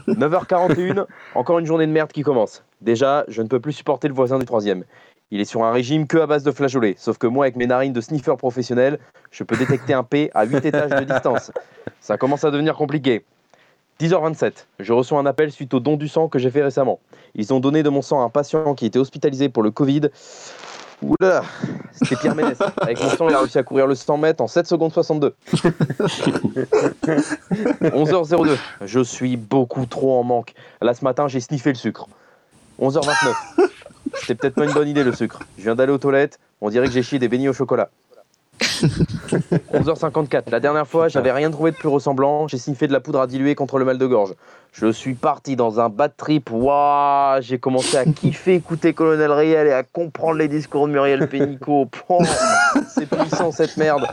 9h41, 0.07 1.07
encore 1.35 1.59
une 1.59 1.67
journée 1.67 1.87
de 1.87 1.93
merde 1.93 2.13
qui 2.13 2.23
commence. 2.23 2.63
Déjà, 2.81 3.25
je 3.29 3.43
ne 3.43 3.49
peux 3.49 3.59
plus 3.59 3.73
supporter 3.73 4.07
le 4.09 4.15
voisin 4.15 4.39
du 4.39 4.45
troisième. 4.45 4.85
Il 5.33 5.41
est 5.41 5.47
sur 5.47 5.65
un 5.65 5.73
régime 5.73 6.07
que 6.07 6.19
à 6.19 6.27
base 6.27 6.43
de 6.43 6.51
flageolets. 6.51 6.95
Sauf 6.99 7.17
que 7.17 7.27
moi, 7.27 7.47
avec 7.47 7.57
mes 7.57 7.67
narines 7.67 7.95
de 7.95 8.03
sniffer 8.03 8.37
professionnel, 8.37 8.99
je 9.31 9.45
peux 9.45 9.57
détecter 9.57 9.95
un 9.95 10.03
P 10.03 10.31
à 10.35 10.45
8 10.45 10.67
étages 10.67 10.91
de 10.91 11.05
distance. 11.05 11.51
Ça 12.03 12.19
commence 12.19 12.45
à 12.45 12.51
devenir 12.51 12.77
compliqué. 12.77 13.25
10h27, 13.99 14.67
je 14.79 14.93
reçois 14.93 15.19
un 15.19 15.25
appel 15.25 15.51
suite 15.51 15.73
au 15.73 15.81
don 15.81 15.97
du 15.97 16.07
sang 16.07 16.29
que 16.29 16.39
j'ai 16.39 16.51
fait 16.51 16.63
récemment. 16.63 17.01
Ils 17.35 17.55
ont 17.55 17.61
donné 17.61 17.83
de 17.83 17.89
mon 17.89 18.03
sang 18.03 18.21
à 18.21 18.25
un 18.25 18.29
patient 18.29 18.75
qui 18.75 18.85
était 18.85 18.99
hospitalisé 18.99 19.49
pour 19.49 19.63
le 19.63 19.71
Covid. 19.71 20.11
Oula, 21.01 21.45
c'était 21.93 22.17
Pierre 22.17 22.35
Ménès. 22.35 22.59
Avec 22.83 23.03
mon 23.03 23.09
sang, 23.09 23.27
il 23.31 23.35
a 23.35 23.39
réussi 23.39 23.57
à 23.57 23.63
courir 23.63 23.87
le 23.87 23.95
100 23.95 24.19
mètres 24.19 24.43
en 24.43 24.49
7 24.49 24.67
secondes 24.67 24.93
62. 24.93 25.35
11h02, 27.81 28.59
je 28.85 29.01
suis 29.01 29.39
beaucoup 29.39 29.87
trop 29.87 30.21
en 30.21 30.25
manque. 30.25 30.53
Là, 30.83 30.93
ce 30.93 31.03
matin, 31.03 31.27
j'ai 31.27 31.41
sniffé 31.41 31.71
le 31.71 31.77
sucre. 31.77 32.07
11h29, 32.79 33.35
c'était 34.21 34.35
peut-être 34.35 34.55
pas 34.55 34.65
une 34.65 34.73
bonne 34.73 34.89
idée 34.89 35.05
le 35.05 35.13
sucre. 35.13 35.41
Je 35.59 35.63
viens 35.63 35.75
d'aller 35.75 35.93
aux 35.93 35.99
toilettes, 35.99 36.39
on 36.61 36.71
dirait 36.71 36.87
que 36.87 36.93
j'ai 36.93 37.03
chié 37.03 37.19
des 37.19 37.29
beignets 37.29 37.49
au 37.49 37.53
chocolat. 37.53 37.91
11h54, 38.61 40.51
la 40.51 40.61
dernière 40.61 40.87
fois, 40.87 41.09
j'avais 41.09 41.33
rien 41.33 41.51
trouvé 41.51 41.71
de 41.71 41.77
plus 41.77 41.89
ressemblant. 41.89 42.49
J'ai 42.49 42.59
sniffé 42.59 42.87
de 42.87 42.93
la 42.93 43.01
poudre 43.01 43.21
à 43.21 43.27
diluer 43.27 43.55
contre 43.55 43.79
le 43.79 43.85
mal 43.85 43.99
de 43.99 44.07
gorge. 44.07 44.35
Je 44.73 44.91
suis 44.91 45.15
parti 45.15 45.57
dans 45.57 45.81
un 45.81 45.89
bad 45.89 46.13
trip. 46.17 46.51
Waouh, 46.51 47.41
j'ai 47.43 47.59
commencé 47.59 47.97
à 47.97 48.05
kiffer 48.05 48.55
écouter 48.55 48.93
Colonel 48.93 49.31
Riel 49.31 49.67
et 49.67 49.73
à 49.73 49.83
comprendre 49.83 50.39
les 50.39 50.49
discours 50.49 50.87
de 50.87 50.93
Muriel 50.93 51.29
Pénicaud. 51.29 51.89
C'est 52.89 53.07
puissant 53.07 53.53
cette 53.53 53.77
merde. 53.77 54.07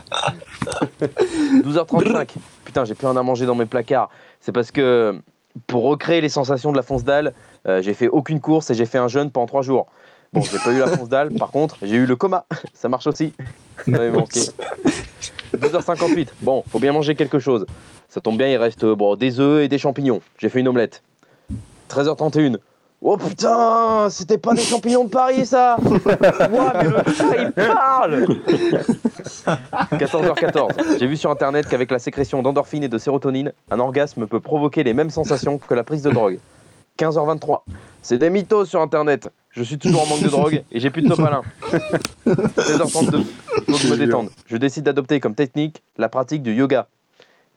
12h35. 1.00 2.28
Putain, 2.64 2.84
j'ai 2.84 2.94
plus 2.94 3.06
rien 3.06 3.16
à 3.16 3.22
manger 3.22 3.46
dans 3.46 3.54
mes 3.54 3.66
placards. 3.66 4.10
C'est 4.40 4.52
parce 4.52 4.70
que 4.70 5.18
pour 5.66 5.84
recréer 5.84 6.20
les 6.20 6.28
sensations 6.28 6.72
de 6.72 6.76
la 6.76 6.82
fonce 6.82 7.04
dalle, 7.04 7.32
euh, 7.66 7.82
j'ai 7.82 7.94
fait 7.94 8.08
aucune 8.08 8.40
course 8.40 8.70
et 8.70 8.74
j'ai 8.74 8.86
fait 8.86 8.98
un 8.98 9.08
jeûne 9.08 9.30
pendant 9.30 9.46
3 9.46 9.62
jours. 9.62 9.86
Bon, 10.32 10.42
j'ai 10.42 10.58
pas 10.58 10.72
eu 10.72 10.78
la 10.78 10.86
fonce 10.96 11.08
dalle, 11.08 11.32
par 11.32 11.50
contre, 11.50 11.76
j'ai 11.82 11.96
eu 11.96 12.06
le 12.06 12.16
coma. 12.16 12.46
Ça 12.74 12.88
marche 12.88 13.06
aussi. 13.06 13.32
Ça 13.84 13.90
m'avait 13.90 14.10
manqué. 14.10 14.40
12h58. 15.56 16.28
Bon, 16.42 16.62
faut 16.70 16.78
bien 16.78 16.92
manger 16.92 17.14
quelque 17.14 17.38
chose. 17.38 17.66
Ça 18.08 18.20
tombe 18.20 18.38
bien, 18.38 18.48
il 18.48 18.56
reste 18.56 18.84
euh, 18.84 18.94
bon, 18.94 19.16
des 19.16 19.40
œufs 19.40 19.64
et 19.64 19.68
des 19.68 19.78
champignons. 19.78 20.20
J'ai 20.38 20.48
fait 20.48 20.60
une 20.60 20.68
omelette. 20.68 21.02
13h31. 21.90 22.58
Oh 23.02 23.16
putain, 23.16 24.08
c'était 24.10 24.36
pas 24.36 24.52
des 24.52 24.60
champignons 24.60 25.04
de 25.04 25.08
Paris 25.08 25.46
ça 25.46 25.78
Ouah, 25.80 26.72
mais 26.74 26.84
le 26.84 27.14
chat 27.14 27.36
il 27.38 27.50
parle 27.52 28.26
14h14. 29.92 30.98
J'ai 30.98 31.06
vu 31.06 31.16
sur 31.16 31.30
internet 31.30 31.66
qu'avec 31.66 31.90
la 31.90 31.98
sécrétion 31.98 32.42
d'endorphine 32.42 32.82
et 32.82 32.88
de 32.88 32.98
sérotonine, 32.98 33.54
un 33.70 33.78
orgasme 33.78 34.26
peut 34.26 34.40
provoquer 34.40 34.84
les 34.84 34.92
mêmes 34.92 35.08
sensations 35.08 35.56
que 35.56 35.72
la 35.72 35.82
prise 35.82 36.02
de 36.02 36.10
drogue. 36.10 36.38
15h23. 37.00 37.62
C'est 38.02 38.18
des 38.18 38.28
mythos 38.28 38.66
sur 38.66 38.82
internet. 38.82 39.30
Je 39.50 39.62
suis 39.62 39.78
toujours 39.78 40.02
en 40.02 40.06
manque 40.06 40.22
de 40.22 40.28
drogue 40.28 40.62
et 40.70 40.80
j'ai 40.80 40.90
plus 40.90 41.00
de 41.00 41.08
sopalin. 41.08 41.42
16h32. 42.26 43.24
Faut 43.24 43.72
que 43.72 43.78
je 43.78 43.88
me 43.88 43.96
détende. 43.96 44.28
Je 44.46 44.56
décide 44.58 44.84
d'adopter 44.84 45.18
comme 45.18 45.34
technique 45.34 45.82
la 45.96 46.10
pratique 46.10 46.42
du 46.42 46.54
yoga. 46.54 46.88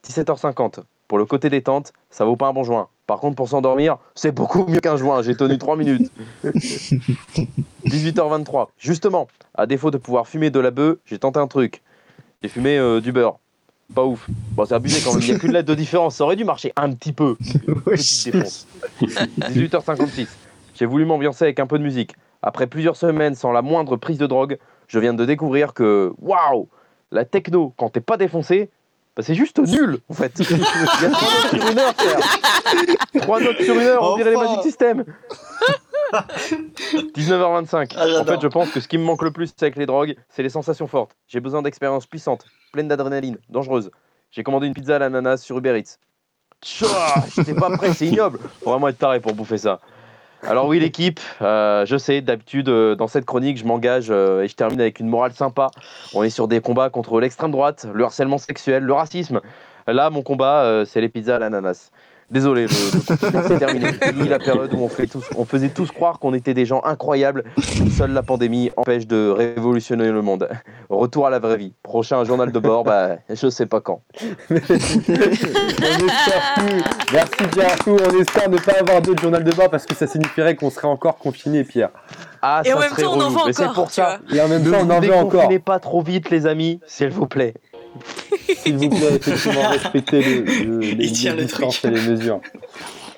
17h50. 0.08 0.80
Pour 1.08 1.18
le 1.18 1.26
côté 1.26 1.50
détente, 1.50 1.92
ça 2.10 2.24
vaut 2.24 2.36
pas 2.36 2.48
un 2.48 2.54
bon 2.54 2.64
joint. 2.64 2.88
Par 3.06 3.20
contre, 3.20 3.36
pour 3.36 3.50
s'endormir, 3.50 3.98
c'est 4.14 4.32
beaucoup 4.32 4.64
mieux 4.66 4.80
qu'un 4.80 4.96
joint. 4.96 5.20
J'ai 5.20 5.36
tenu 5.36 5.58
3 5.58 5.76
minutes. 5.76 6.10
18h23. 7.84 8.68
Justement, 8.78 9.28
à 9.54 9.66
défaut 9.66 9.90
de 9.90 9.98
pouvoir 9.98 10.26
fumer 10.26 10.48
de 10.48 10.58
la 10.58 10.70
bœuf, 10.70 10.96
j'ai 11.04 11.18
tenté 11.18 11.38
un 11.38 11.48
truc. 11.48 11.82
J'ai 12.42 12.48
fumé 12.48 12.78
euh, 12.78 13.02
du 13.02 13.12
beurre. 13.12 13.38
Pas 13.94 14.04
ouf. 14.04 14.26
Bon, 14.28 14.64
c'est 14.64 14.74
abusé 14.74 15.00
quand 15.04 15.12
même. 15.12 15.22
Il 15.22 15.30
n'y 15.30 15.36
a 15.36 15.38
qu'une 15.38 15.52
lettre 15.52 15.68
de 15.68 15.74
différence. 15.74 16.16
Ça 16.16 16.24
aurait 16.24 16.36
dû 16.36 16.44
marcher 16.44 16.72
un 16.76 16.92
petit 16.92 17.12
peu. 17.12 17.36
Petite 17.84 18.32
défonce. 18.32 18.66
18h56. 19.00 20.26
J'ai 20.74 20.86
voulu 20.86 21.04
m'ambiancer 21.04 21.44
avec 21.44 21.60
un 21.60 21.66
peu 21.66 21.78
de 21.78 21.84
musique. 21.84 22.14
Après 22.42 22.66
plusieurs 22.66 22.96
semaines 22.96 23.34
sans 23.34 23.52
la 23.52 23.62
moindre 23.62 23.96
prise 23.96 24.18
de 24.18 24.26
drogue, 24.26 24.58
je 24.88 24.98
viens 24.98 25.14
de 25.14 25.24
découvrir 25.24 25.72
que, 25.72 26.12
waouh, 26.20 26.68
la 27.10 27.24
techno, 27.24 27.72
quand 27.76 27.90
t'es 27.90 28.00
pas 28.00 28.16
défoncé, 28.16 28.70
bah, 29.16 29.22
c'est 29.24 29.36
juste 29.36 29.60
nul, 29.60 29.98
en 30.08 30.14
fait. 30.14 30.32
Il 30.40 30.50
y 30.50 30.54
a 30.60 31.10
trois 31.10 31.30
notes 31.30 31.50
sur 31.50 31.70
une 31.70 31.78
heure, 31.78 31.94
frère. 31.94 33.22
Trois 33.22 33.40
notes 33.40 33.62
sur 33.62 33.74
une 33.74 33.80
heure, 33.80 34.02
on 34.02 34.16
dirait 34.16 34.30
les. 34.30 34.36
Magic 34.36 34.62
System. 34.62 35.04
19h25. 37.14 37.94
Ah, 37.96 38.20
en 38.20 38.24
fait, 38.24 38.40
je 38.40 38.48
pense 38.48 38.70
que 38.70 38.80
ce 38.80 38.88
qui 38.88 38.98
me 38.98 39.04
manque 39.04 39.22
le 39.22 39.32
plus 39.32 39.52
avec 39.60 39.76
les 39.76 39.86
drogues, 39.86 40.16
c'est 40.28 40.42
les 40.42 40.48
sensations 40.48 40.86
fortes. 40.86 41.16
J'ai 41.28 41.40
besoin 41.40 41.62
d'expériences 41.62 42.06
puissantes, 42.06 42.44
pleines 42.72 42.88
d'adrénaline, 42.88 43.38
dangereuses. 43.48 43.90
J'ai 44.30 44.42
commandé 44.42 44.66
une 44.66 44.74
pizza 44.74 44.96
à 44.96 44.98
l'ananas 44.98 45.38
sur 45.38 45.58
Uber 45.58 45.78
Eats. 45.78 45.98
J'étais 47.36 47.54
pas 47.54 47.70
prêt, 47.76 47.92
c'est 47.92 48.06
ignoble. 48.06 48.38
Faut 48.62 48.70
vraiment 48.70 48.88
être 48.88 48.98
taré 48.98 49.20
pour 49.20 49.34
bouffer 49.34 49.58
ça. 49.58 49.80
Alors 50.46 50.66
oui 50.66 50.78
l'équipe, 50.78 51.20
euh, 51.40 51.86
je 51.86 51.96
sais, 51.96 52.20
d'habitude 52.20 52.68
euh, 52.68 52.94
dans 52.94 53.06
cette 53.06 53.24
chronique 53.24 53.56
je 53.56 53.64
m'engage 53.64 54.08
euh, 54.10 54.42
et 54.42 54.48
je 54.48 54.54
termine 54.54 54.80
avec 54.80 55.00
une 55.00 55.08
morale 55.08 55.32
sympa. 55.32 55.70
On 56.12 56.22
est 56.22 56.30
sur 56.30 56.48
des 56.48 56.60
combats 56.60 56.90
contre 56.90 57.18
l'extrême 57.18 57.50
droite, 57.50 57.86
le 57.92 58.04
harcèlement 58.04 58.36
sexuel, 58.36 58.82
le 58.82 58.92
racisme. 58.92 59.40
Là 59.86 60.10
mon 60.10 60.22
combat 60.22 60.84
c'est 60.86 61.00
les 61.00 61.08
pizzas 61.08 61.36
à 61.36 61.38
l'ananas. 61.38 61.90
Désolé, 62.30 62.66
c'est 62.68 63.58
terminé. 63.58 63.92
Fini 63.92 64.28
la 64.28 64.38
période 64.38 64.72
où 64.74 64.78
on, 64.78 64.88
fait 64.88 65.06
tous, 65.06 65.24
on 65.36 65.44
faisait 65.44 65.68
tous 65.68 65.90
croire 65.90 66.18
qu'on 66.18 66.34
était 66.34 66.54
des 66.54 66.64
gens 66.66 66.82
incroyables. 66.84 67.44
Seule 67.96 68.12
la 68.12 68.22
pandémie 68.22 68.70
empêche 68.76 69.06
de 69.06 69.30
révolutionner 69.30 70.10
le 70.10 70.22
monde. 70.22 70.48
Retour 70.88 71.26
à 71.26 71.30
la 71.30 71.38
vraie 71.38 71.56
vie. 71.56 71.72
Prochain 71.82 72.24
journal 72.24 72.50
de 72.50 72.58
bord, 72.58 72.84
bah 72.84 73.16
je 73.28 73.48
sais 73.50 73.66
pas 73.66 73.80
quand. 73.80 74.00
On 74.50 74.54
espère 74.56 76.54
tout. 76.56 77.12
Merci 77.12 77.44
Pierre. 77.52 77.76
On 77.86 78.20
espère 78.20 78.48
ne 78.48 78.58
pas 78.58 78.80
avoir 78.80 79.02
d'autres 79.02 79.22
journal 79.22 79.44
de 79.44 79.52
bord 79.52 79.70
parce 79.70 79.86
que 79.86 79.94
ça 79.94 80.06
signifierait 80.06 80.56
qu'on 80.56 80.70
serait 80.70 80.88
encore 80.88 81.18
confiné, 81.18 81.64
Pierre. 81.64 81.90
Ah, 82.42 82.62
Et 82.64 82.72
en 82.72 82.76
ça 82.76 82.82
même 82.82 82.90
serait 82.90 83.02
temps, 83.02 83.16
on 83.16 83.20
en 83.20 83.30
veut 83.30 83.38
Mais 83.46 83.52
c'est 83.52 83.62
encore, 83.64 83.74
pour 83.74 83.90
ça. 83.90 84.18
Et 84.32 84.40
en 84.40 84.48
même 84.48 84.62
Ne 84.62 84.70
temps, 84.70 84.78
on 84.82 84.90
en 84.90 85.00
veut 85.00 85.14
encore. 85.14 85.50
pas 85.64 85.78
trop 85.78 86.02
vite, 86.02 86.30
les 86.30 86.46
amis, 86.46 86.80
s'il 86.86 87.08
vous 87.10 87.26
plaît. 87.26 87.54
S'il 88.62 88.76
vous 88.76 88.88
plaît, 88.90 89.14
effectivement, 89.16 89.68
respectez 89.70 90.22
le, 90.22 90.42
le- 90.44 90.78
les, 90.80 90.94
les 90.94 91.06
le 91.06 91.44
distances 91.44 91.80
truc. 91.80 91.92
et 91.92 91.96
les 91.96 92.02
mesures. 92.10 92.40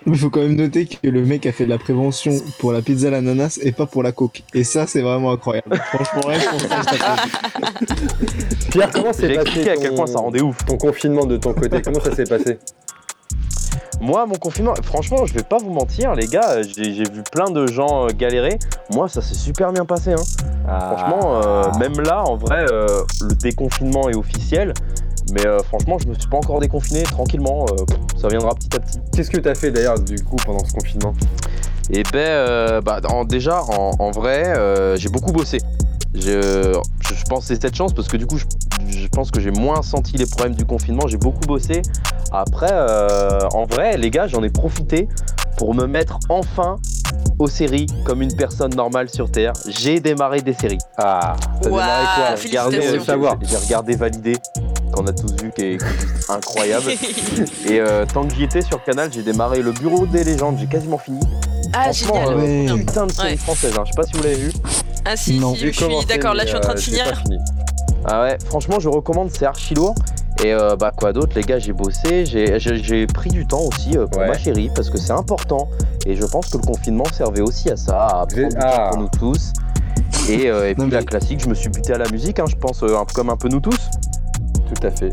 Il 0.09 0.17
faut 0.17 0.31
quand 0.31 0.41
même 0.41 0.55
noter 0.55 0.87
que 0.87 1.09
le 1.09 1.25
mec 1.25 1.47
a 1.47 1.53
fait 1.53 1.65
de 1.65 1.71
la 1.71 1.79
prévention 1.79 2.33
pour 2.61 2.71
la 2.73 2.81
pizza 2.81 3.09
à 3.09 3.11
l'ananas 3.11 3.59
et 3.61 3.73
pas 3.73 3.87
pour 3.87 4.05
la 4.05 4.13
coke. 4.13 4.43
Et 4.55 4.63
ça, 4.63 4.87
c'est 4.87 5.03
vraiment 5.03 5.33
incroyable. 5.33 5.77
Franchement, 5.93 6.21
rien 6.29 6.39
que 6.39 6.51
pour 6.51 6.61
ça, 6.61 6.81
je 6.83 6.97
t'applaudis. 6.97 8.71
Pierre, 8.71 8.91
comment 8.93 9.13
s'est 9.13 9.29
passé 9.35 9.41
expliqué 9.41 9.71
à 9.71 9.77
quel 9.77 9.95
point 9.95 10.07
ça 10.07 10.19
rendait 10.19 10.43
ouf. 10.43 10.59
ton 10.65 10.77
confinement 10.77 11.27
de 11.27 11.37
ton 11.39 11.55
côté 11.55 11.83
Comment 11.83 11.99
ça 12.01 12.15
s'est 12.15 12.25
passé? 12.25 12.59
Moi, 14.01 14.27
mon 14.27 14.37
confinement, 14.37 14.75
franchement, 14.83 15.25
je 15.27 15.33
vais 15.35 15.43
pas 15.43 15.59
vous 15.59 15.71
mentir, 15.73 16.15
les 16.15 16.27
gars, 16.27 16.63
j'ai 16.63 16.93
j'ai 16.95 17.05
vu 17.05 17.23
plein 17.31 17.51
de 17.51 17.67
gens 17.67 18.05
euh, 18.05 18.09
galérer. 18.17 18.59
Moi, 18.93 19.09
ça 19.09 19.21
s'est 19.23 19.35
super 19.35 19.73
bien 19.73 19.85
passé. 19.85 20.13
Hein. 20.13 20.23
Ah. 20.69 20.95
Franchement, 20.97 21.41
euh, 21.45 21.63
même 21.79 22.01
là, 22.01 22.23
en 22.25 22.37
vrai, 22.37 22.67
euh, 22.71 23.03
le 23.23 23.35
déconfinement 23.35 24.09
est 24.09 24.17
officiel. 24.17 24.73
Mais 25.33 25.45
euh, 25.45 25.59
franchement, 25.65 25.99
je 25.99 26.07
me 26.07 26.15
suis 26.15 26.29
pas 26.29 26.37
encore 26.37 26.61
déconfiné 26.61 27.03
tranquillement. 27.03 27.67
euh, 27.71 27.85
ça 28.21 28.29
viendra 28.29 28.55
petit 28.55 28.69
à 28.77 28.79
petit. 28.81 29.01
Qu'est-ce 29.13 29.31
que 29.31 29.39
t'as 29.39 29.55
fait 29.57 29.71
d'ailleurs 29.73 29.99
du 29.99 30.23
coup 30.23 30.37
pendant 30.47 30.65
ce 30.65 30.73
confinement? 30.73 31.13
Et 31.91 32.03
ben, 32.13 32.19
euh, 32.19 32.81
bah, 32.81 33.01
en- 33.09 33.25
déjà, 33.25 33.63
en, 33.63 33.91
en 33.99 34.11
vrai, 34.13 34.45
euh, 34.57 34.97
j'ai 34.97 35.09
beaucoup 35.09 35.33
bossé. 35.33 35.59
Je, 36.17 36.73
je 37.09 37.15
je 37.15 37.25
pense 37.29 37.41
que 37.41 37.55
c'est 37.55 37.61
cette 37.63 37.75
chance 37.77 37.93
parce 37.93 38.09
que 38.09 38.17
du 38.17 38.27
coup, 38.27 38.39
je, 38.39 38.45
je 38.89 39.07
pense 39.09 39.31
que 39.31 39.41
j'ai 39.41 39.51
moins 39.51 39.83
senti 39.83 40.17
les 40.17 40.27
problèmes 40.27 40.55
du 40.55 40.65
confinement. 40.65 41.07
J'ai 41.09 41.17
beaucoup 41.17 41.45
bossé. 41.47 41.83
Après, 42.33 42.71
euh, 42.71 43.41
en 43.53 43.65
vrai, 43.67 43.97
les 43.97 44.11
gars, 44.11 44.27
j'en 44.27 44.43
ai 44.43 44.51
profité 44.51 45.09
pour 45.57 45.75
me 45.75 45.87
mettre 45.87 46.19
enfin 46.29 46.77
aux 47.39 47.49
séries 47.49 47.87
comme 48.05 48.23
une 48.23 48.35
personne 48.35 48.75
normale 48.75 49.09
sur 49.11 49.31
Terre. 49.31 49.53
J'ai 49.69 50.01
démarré 50.01 50.41
des 50.43 50.55
séries. 50.55 50.79
Ah, 50.99 51.37
t'as 51.63 51.69
démarré 51.71 52.05
quoi? 52.17 52.37
J'ai 52.37 52.49
regardé, 52.49 52.77
félicitations. 52.77 53.03
euh, 53.03 53.05
savoir. 53.05 53.37
J'ai 53.43 53.57
regardé 53.57 53.97
Validé, 53.97 54.33
qu'on 54.93 55.07
a 55.07 55.13
tous 55.13 55.33
vu, 55.43 55.51
qui 55.55 55.63
est, 55.63 55.77
qui 55.79 55.85
est 55.85 56.01
juste 56.01 56.31
incroyable. 56.31 56.91
Et 57.69 57.81
euh, 57.81 58.05
tant 58.13 58.27
que 58.27 58.35
j'y 58.35 58.45
étais 58.45 58.63
sur 58.63 58.83
Canal, 58.85 59.11
j'ai 59.13 59.23
démarré 59.23 59.63
le 59.63 59.73
Bureau 59.73 60.07
des 60.07 60.25
légendes. 60.25 60.57
J'ai 60.59 60.67
quasiment 60.67 60.99
fini. 60.99 61.21
Ah, 61.73 61.85
Franchement, 61.93 62.15
génial. 62.15 62.29
euh, 62.39 62.73
Ouais. 62.75 62.79
putain 62.85 63.07
de 63.07 63.13
série 63.13 63.29
Ouais. 63.31 63.37
française. 63.37 63.73
hein. 63.79 63.83
Je 63.85 63.91
sais 63.93 63.97
pas 63.97 64.03
si 64.07 64.13
vous 64.17 64.23
l'avez 64.23 64.37
vu. 64.37 64.53
Ah 65.09 65.17
si, 65.17 65.41
si, 65.41 65.67
je 65.67 65.71
suis 65.73 66.07
d'accord, 66.09 66.35
là 66.35 66.43
je 66.43 66.49
suis 66.49 66.57
en 66.57 66.61
train 66.61 66.75
de 66.75 66.81
finir. 66.81 67.05
Ah 68.05 68.23
ouais, 68.23 68.39
franchement, 68.47 68.79
je 68.81 68.89
recommande, 68.89 69.31
c'est 69.31 69.45
archi 69.47 69.75
lourd. 69.75 69.95
Et 70.45 70.53
euh, 70.53 70.77
bah 70.77 70.93
quoi 70.95 71.13
d'autre, 71.15 71.33
les 71.35 71.43
gars, 71.43 71.59
j'ai 71.59 71.73
bossé, 71.73 72.27
j'ai- 72.27 73.07
pris 73.07 73.31
du 73.31 73.47
temps 73.47 73.63
aussi 73.63 73.97
euh, 73.97 74.07
pour 74.07 74.21
Ouais. 74.21 74.29
ma 74.29 74.37
chérie 74.39 74.71
parce 74.75 74.91
que 74.91 74.99
c'est 74.99 75.13
important. 75.13 75.69
Et 76.05 76.15
je 76.15 76.25
pense 76.27 76.49
que 76.49 76.59
le 76.59 76.63
confinement 76.65 77.05
servait 77.13 77.41
aussi 77.41 77.71
à 77.71 77.77
ça, 77.77 78.07
à 78.07 78.27
prendre 78.27 78.49
du 78.49 78.49
temps 78.51 78.59
Ah. 78.61 78.91
pour 78.93 78.99
nous 79.01 79.09
tous. 79.19 79.53
Et, 80.29 80.51
euh, 80.51 80.69
et 80.69 80.75
puis 80.75 80.91
la 80.91 81.03
classique, 81.03 81.41
je 81.43 81.49
me 81.49 81.55
suis 81.55 81.69
buté 81.71 81.95
à 81.95 81.99
la 81.99 82.09
musique, 82.11 82.39
hein, 82.39 82.45
je 82.49 82.57
pense, 82.57 82.83
euh, 82.83 82.97
un 82.99 83.05
peu 83.07 83.15
comme 83.15 83.31
un 83.31 83.37
peu 83.37 83.49
nous 83.49 83.61
tous. 83.61 83.79
Tout 84.75 84.87
à 84.87 84.91
fait. 84.91 85.13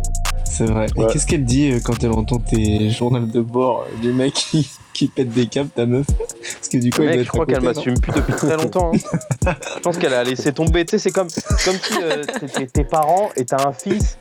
C'est 0.55 0.65
vrai. 0.65 0.85
Ouais. 0.95 1.05
Et 1.05 1.07
qu'est-ce 1.13 1.25
qu'elle 1.25 1.45
dit 1.45 1.71
euh, 1.71 1.79
quand 1.83 2.03
elle 2.03 2.11
entend 2.11 2.37
tes 2.39 2.89
journaux 2.89 3.19
de 3.25 3.41
bord 3.41 3.85
euh, 3.87 4.01
du 4.01 4.13
mec 4.13 4.33
qui, 4.33 4.69
qui 4.93 5.07
pète 5.07 5.29
des 5.29 5.47
câbles, 5.47 5.69
ta 5.69 5.85
meuf? 5.85 6.05
Parce 6.07 6.69
que 6.69 6.77
du 6.77 6.91
coup, 6.91 7.01
Mec, 7.01 7.23
je 7.23 7.27
crois 7.27 7.45
qu'elle 7.45 7.61
m'assume 7.61 7.99
plus 7.99 8.11
depuis 8.13 8.33
très 8.33 8.55
longtemps. 8.63 8.91
hein. 8.93 9.53
je 9.75 9.79
pense 9.81 9.97
qu'elle 9.97 10.13
a 10.13 10.23
laissé 10.23 10.51
tomber. 10.53 10.85
Tu 10.85 10.91
sais, 10.91 10.99
c'est 10.99 11.11
comme, 11.11 11.27
comme 11.65 11.75
si 11.81 11.93
euh, 12.03 12.23
t'étais 12.39 12.67
tes 12.67 12.83
parents 12.83 13.29
et 13.35 13.45
t'as 13.45 13.67
un 13.67 13.73
fils, 13.73 14.17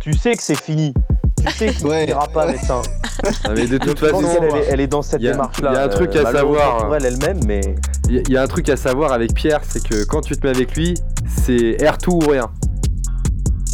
tu 0.00 0.12
sais 0.12 0.34
que 0.36 0.42
c'est 0.42 0.60
fini. 0.60 0.94
Tu 1.44 1.52
sais 1.52 1.72
qu'il 1.74 1.86
ne 1.88 2.06
ira 2.06 2.28
pas 2.28 2.46
médecin. 2.46 2.82
Ah, 3.44 3.48
mais 3.54 3.66
de 3.66 3.78
toute 3.78 3.98
façon, 3.98 4.22
elle, 4.40 4.44
est- 4.56 4.66
elle 4.70 4.80
est 4.80 4.86
dans 4.86 5.02
cette 5.02 5.20
démarche-là. 5.20 5.70
Il 5.72 5.74
y 5.74 5.78
a 5.78 5.82
un 5.84 5.88
truc 5.88 6.14
euh, 6.14 6.24
à 6.24 6.32
savoir. 6.32 6.76
pour 6.86 6.94
elle 6.94 7.06
elle-même, 7.06 7.40
mais. 7.46 7.60
Il 8.08 8.14
y 8.14 8.18
a- 8.18 8.22
il 8.28 8.32
y, 8.32 8.36
a 8.36 8.42
un 8.42 8.46
truc 8.46 8.68
à 8.68 8.76
savoir 8.76 9.12
avec 9.12 9.34
Pierre, 9.34 9.60
c'est 9.68 9.82
que 9.86 10.04
quand 10.04 10.20
tu 10.20 10.36
te 10.36 10.46
mets 10.46 10.54
avec 10.54 10.76
lui, 10.76 10.94
c'est 11.26 11.76
air 11.82 11.98
tout 11.98 12.12
ou 12.12 12.28
rien. 12.30 12.48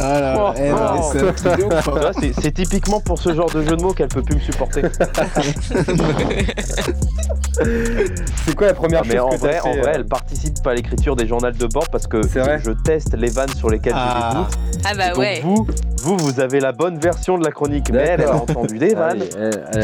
Ah 0.01 0.19
là, 0.21 0.35
Oh, 0.39 0.53
eh, 0.57 0.71
oh. 0.73 2.11
c'est 2.41 2.51
typiquement 2.53 2.99
pour 3.01 3.19
ce 3.19 3.33
genre 3.33 3.49
de 3.49 3.61
jeu 3.63 3.75
de 3.75 3.81
mots 3.81 3.93
qu'elle 3.93 4.07
peut 4.07 4.21
plus 4.23 4.35
me 4.35 4.39
supporter. 4.41 4.83
C'est 8.45 8.55
quoi 8.55 8.67
la 8.67 8.73
première 8.73 9.01
Ah, 9.03 9.07
mais 9.07 9.15
chose 9.17 9.25
en 9.25 9.29
que 9.29 9.35
vrai, 9.37 9.49
t'as 9.55 9.61
fait 9.61 9.67
en 9.67 9.73
vrai, 9.73 9.89
euh, 9.89 9.93
elle 9.95 10.05
participe 10.05 10.65
à 10.65 10.73
l'écriture 10.73 11.15
des 11.15 11.27
journaux 11.27 11.51
de 11.51 11.65
bord 11.67 11.87
parce 11.91 12.07
que 12.07 12.17
vrai 12.17 12.59
je 12.63 12.71
teste 12.71 13.15
les 13.17 13.29
vannes 13.29 13.53
sur 13.55 13.69
lesquelles 13.69 13.93
Ah. 13.95 14.29
je 14.31 14.37
les 14.37 14.43
doute. 14.43 14.53
Ah 14.85 14.93
bah 14.95 15.09
Donc 15.09 15.17
ouais. 15.19 15.41
vous, 15.43 15.67
vous, 16.03 16.17
vous 16.17 16.39
avez 16.39 16.59
la 16.59 16.71
bonne 16.71 16.97
version 16.99 17.37
de 17.37 17.43
la 17.43 17.51
chronique, 17.51 17.89
mais 17.91 17.99
elle, 17.99 18.21
elle 18.21 18.27
a 18.27 18.35
entendu 18.35 18.77
des 18.77 18.93
Ah 18.95 18.99
vannes. 19.09 19.23
elle- 19.37 19.65
elle 19.73 19.81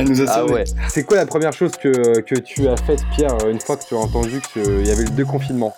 a 0.00 0.02
nous 0.04 0.22
a 0.22 0.24
Ah 0.28 0.44
ouais. 0.46 0.64
C'est 0.88 1.04
quoi 1.04 1.16
la 1.18 1.26
première 1.26 1.52
chose 1.52 1.72
que, 1.72 2.20
que 2.20 2.34
tu 2.36 2.66
as 2.68 2.76
faite, 2.76 3.00
Pierre, 3.16 3.36
une 3.50 3.60
fois 3.60 3.76
que 3.76 3.84
tu 3.84 3.94
as 3.94 3.98
entendu 3.98 4.40
qu'il 4.52 4.86
y 4.86 4.90
avait 4.90 5.04
le 5.04 5.10
déconfinement? 5.10 5.74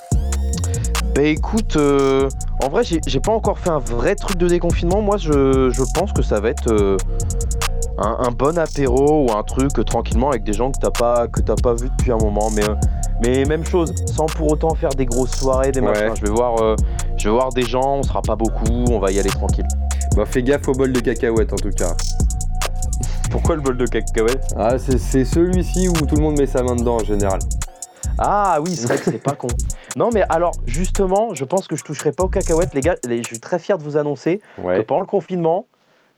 Bah 1.17 1.23
écoute, 1.23 1.77
euh, 1.77 2.29
en 2.63 2.69
vrai, 2.69 2.83
j'ai, 2.85 3.21
pas 3.21 3.33
encore 3.33 3.59
fait 3.59 3.71
un 3.71 3.79
vrai 3.79 4.15
truc 4.17 4.37
de 4.37 4.49
déconfinement. 4.49 5.01
Moi, 5.01 5.17
je, 5.17 5.71
je 5.71 5.83
pense 5.95 6.13
que 6.13 6.21
ça 6.21 6.41
va 6.41 6.51
être 6.51 6.71
euh, 6.71 6.99
un, 7.97 8.19
un 8.27 8.31
bon 8.33 8.59
apéro 8.59 9.25
ou 9.25 9.33
un 9.33 9.43
truc 9.43 9.79
euh, 9.79 9.83
tranquillement 9.83 10.29
avec 10.29 10.45
des 10.45 10.53
gens 10.53 10.71
que 10.71 10.79
t'as 10.79 10.91
pas, 10.91 11.27
que 11.27 11.41
t'as 11.41 11.55
pas 11.55 11.73
vu 11.73 11.89
depuis 11.89 12.13
un 12.13 12.19
moment. 12.19 12.51
Mais, 12.55 12.69
euh, 12.69 12.75
mais 13.25 13.47
même 13.47 13.65
chose, 13.65 13.95
sans 14.05 14.27
pour 14.27 14.53
autant 14.53 14.75
faire 14.75 14.91
des 14.91 15.07
grosses 15.07 15.31
soirées, 15.35 15.73
des 15.73 15.81
Ouais. 15.81 15.87
machins. 15.87 16.13
Je 16.17 16.21
vais 16.27 16.31
voir, 16.31 16.61
euh, 16.61 16.77
je 17.17 17.31
vais 17.31 17.35
voir 17.35 17.49
des 17.49 17.63
gens, 17.63 17.97
on 17.97 18.03
sera 18.03 18.21
pas 18.21 18.37
beaucoup, 18.37 18.85
on 18.91 18.99
va 18.99 19.11
y 19.11 19.19
aller 19.19 19.31
tranquille. 19.31 19.67
Bah 20.17 20.25
fais 20.27 20.43
gaffe 20.43 20.69
au 20.69 20.73
bol 20.73 20.93
de 20.93 21.01
cacahuètes 21.01 21.51
en 21.55 21.57
tout 21.57 21.71
cas. 21.71 21.95
Pourquoi 23.31 23.57
le 23.57 23.63
bol 23.63 23.79
de 23.79 23.87
cacahuètes? 23.87 24.53
Ah 24.55 24.79
c'est, 24.79 24.99
c'est 24.99 25.25
celui-ci 25.25 25.89
où 25.89 25.93
tout 25.93 26.17
le 26.17 26.23
monde 26.23 26.39
met 26.39 26.47
sa 26.47 26.63
main 26.63 26.77
dedans 26.77 26.97
en 26.97 27.05
général. 27.05 27.39
Ah 28.19 28.59
oui, 28.63 28.75
c'est 28.75 28.87
vrai 28.87 28.97
que 28.99 29.05
c'est 29.05 29.19
pas 29.23 29.35
con. 29.35 29.49
Non 29.97 30.11
mais 30.13 30.23
alors 30.29 30.53
justement, 30.67 31.35
je 31.35 31.45
pense 31.45 31.69
que 31.69 31.77
je 31.77 31.85
toucherai 31.85 32.13
pas 32.13 32.25
aux 32.25 32.29
cacahuètes, 32.29 32.75
les 32.75 32.81
gars. 32.81 32.97
les- 33.07 33.23
je 33.23 33.27
suis 33.29 33.41
très 33.41 33.59
fier 33.59 33.79
de 33.79 33.83
vous 33.83 33.97
annoncer 33.97 34.41
Ouais. 34.59 34.79
que 34.79 34.83
pendant 34.83 35.01
le 35.01 35.07
confinement, 35.07 35.67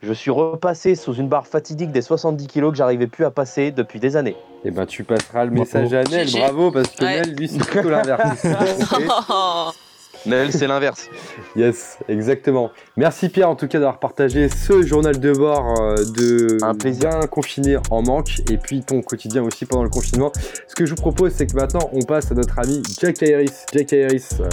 je 0.01 0.13
suis 0.13 0.31
repassé 0.31 0.95
sous 0.95 1.13
une 1.13 1.27
barre 1.27 1.45
fatidique 1.47 1.91
des 1.91 2.01
70 2.01 2.47
kilos 2.47 2.71
que 2.71 2.77
j'arrivais 2.77 3.07
plus 3.07 3.25
à 3.25 3.31
passer 3.31 3.71
depuis 3.71 3.99
des 3.99 4.15
années. 4.15 4.37
Et 4.63 4.71
ben 4.71 4.85
tu 4.85 5.03
passeras 5.03 5.43
le 5.45 5.51
message 5.51 5.93
à 5.93 6.03
Nel, 6.03 6.29
bravo, 6.31 6.71
parce 6.71 6.89
que 6.91 7.03
Ouais. 7.03 7.21
Nel, 7.21 7.35
lui, 7.35 7.47
c'est 7.49 7.59
plutôt 7.59 7.89
l'inverse. 7.89 8.45
Nel, 10.25 10.51
c'est 10.51 10.67
l'inverse. 10.67 11.07
Yes, 11.55 11.97
exactement. 12.07 12.69
Merci 12.95 13.27
Pierre 13.29 13.49
en 13.49 13.55
tout 13.55 13.67
cas 13.67 13.79
d'avoir 13.79 13.99
partagé 13.99 14.49
ce 14.49 14.83
journal 14.83 15.19
de 15.19 15.31
bord 15.33 15.73
euh, 15.81 15.95
de 15.95 16.57
Un 16.61 16.75
plaisir. 16.75 17.09
bien 17.09 17.21
confiné 17.27 17.77
en 17.89 18.01
manque 18.03 18.41
et 18.51 18.57
puis 18.57 18.81
ton 18.81 19.01
quotidien 19.01 19.41
aussi 19.43 19.65
pendant 19.65 19.83
le 19.83 19.89
confinement. 19.89 20.31
Ce 20.67 20.75
que 20.75 20.85
je 20.85 20.91
vous 20.91 21.01
propose 21.01 21.33
c'est 21.35 21.47
que 21.47 21.55
maintenant 21.55 21.89
on 21.93 22.01
passe 22.03 22.31
à 22.31 22.35
notre 22.35 22.59
ami 22.59 22.81
Jack 23.01 23.23
Harris. 23.23 23.49
Jack 23.73 23.91
Harris, 23.93 24.25
euh, 24.39 24.47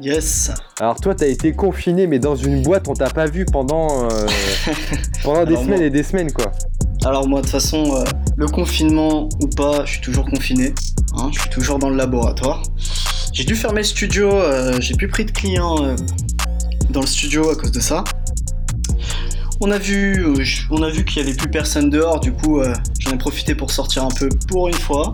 Yes. 0.00 0.50
alors 0.80 1.00
toi 1.00 1.14
t'as 1.14 1.26
été 1.26 1.52
confiné 1.52 2.06
mais 2.06 2.18
dans 2.20 2.36
une 2.36 2.62
boîte 2.62 2.88
on 2.88 2.94
t'a 2.94 3.10
pas 3.10 3.26
vu 3.26 3.44
pendant, 3.44 4.04
euh, 4.04 4.08
pendant 5.24 5.44
des 5.44 5.50
Alors, 5.52 5.62
semaines 5.64 5.78
moi- 5.78 5.86
et 5.86 5.90
des 5.90 6.02
semaines 6.04 6.32
quoi. 6.32 6.52
Alors 7.04 7.28
moi 7.28 7.40
de 7.40 7.44
toute 7.46 7.52
façon, 7.52 7.94
euh, 7.96 8.04
le 8.36 8.46
confinement 8.46 9.28
ou 9.42 9.46
pas, 9.48 9.84
je 9.84 9.92
suis 9.92 10.00
toujours 10.00 10.24
confiné. 10.24 10.72
hein, 11.16 11.30
je 11.32 11.40
suis 11.40 11.50
toujours 11.50 11.78
dans 11.78 11.90
le 11.90 11.96
laboratoire. 11.96 12.62
J'ai 13.32 13.44
dû 13.44 13.54
fermer 13.54 13.80
le 13.80 13.86
studio, 13.86 14.30
euh, 14.32 14.80
j'ai 14.80 14.94
plus 14.94 15.08
pris 15.08 15.24
de 15.24 15.30
clients 15.30 15.84
euh, 15.84 15.94
dans 16.90 17.00
le 17.00 17.06
studio 17.06 17.50
à 17.50 17.56
cause 17.56 17.72
de 17.72 17.80
ça. 17.80 18.04
On 19.60 19.70
a 19.70 19.78
vu, 19.78 20.24
euh, 20.24 20.44
on 20.70 20.82
a 20.82 20.90
vu 20.90 21.04
qu'il 21.04 21.22
y 21.22 21.26
avait 21.26 21.36
plus 21.36 21.50
personne 21.50 21.90
dehors, 21.90 22.20
du 22.20 22.32
coup 22.32 22.60
euh, 22.60 22.72
j'en 23.00 23.12
ai 23.12 23.18
profité 23.18 23.54
pour 23.54 23.70
sortir 23.70 24.04
un 24.04 24.10
peu 24.10 24.28
pour 24.48 24.68
une 24.68 24.74
fois. 24.74 25.12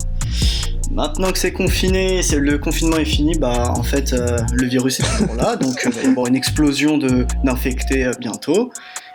Maintenant 0.91 1.33
que 1.33 1.39
c'est 1.39 1.53
confiné, 1.53 2.23
c'est 2.23 2.39
le 2.39 2.59
confinement 2.59 2.99
est 2.99 3.07
fini, 3.07 3.37
bah 3.39 3.73
en 3.77 3.83
fait 3.83 4.13
euh, 4.13 4.39
le 4.53 4.67
virus 4.67 5.01
est 5.01 5.19
toujours 5.19 5.35
là, 5.35 5.57
donc 5.57 5.83
il 5.85 5.93
va 5.93 6.03
y 6.03 6.07
avoir 6.07 6.27
une 6.27 6.37
explosion 6.37 6.99
de 6.99 7.27
d'infectés 7.43 8.11
bientôt. 8.21 8.71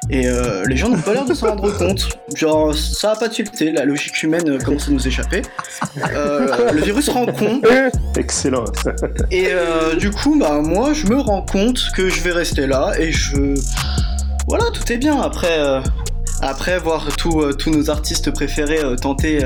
Et 0.09 0.27
euh, 0.27 0.63
les 0.65 0.75
gens 0.75 0.89
n'ont 0.89 1.01
pas 1.01 1.13
l'air 1.13 1.25
de 1.25 1.33
s'en 1.33 1.49
rendre 1.49 1.71
compte. 1.77 2.09
Genre, 2.35 2.73
ça 2.75 3.11
a 3.11 3.15
pas 3.15 3.29
tilté, 3.29 3.71
la 3.71 3.85
logique 3.85 4.23
humaine 4.23 4.49
euh, 4.49 4.57
commence 4.57 4.87
à 4.87 4.91
nous 4.91 5.07
échapper. 5.07 5.43
Euh, 6.13 6.71
le 6.71 6.81
virus 6.81 7.09
rend 7.09 7.27
con. 7.27 7.61
Excellent. 8.17 8.65
Et 9.29 9.47
euh, 9.49 9.95
du 9.95 10.09
coup, 10.09 10.37
bah 10.39 10.61
moi, 10.63 10.93
je 10.93 11.05
me 11.05 11.19
rends 11.19 11.43
compte 11.43 11.79
que 11.95 12.09
je 12.09 12.21
vais 12.21 12.31
rester 12.31 12.65
là 12.65 12.93
et 12.97 13.11
je. 13.11 13.53
Voilà, 14.47 14.65
tout 14.73 14.91
est 14.91 14.97
bien. 14.97 15.21
Après, 15.21 15.59
après 16.41 16.79
voir 16.79 17.15
tous 17.15 17.53
tous 17.53 17.69
nos 17.69 17.91
artistes 17.91 18.31
préférés 18.31 18.81
tenter, 18.99 19.43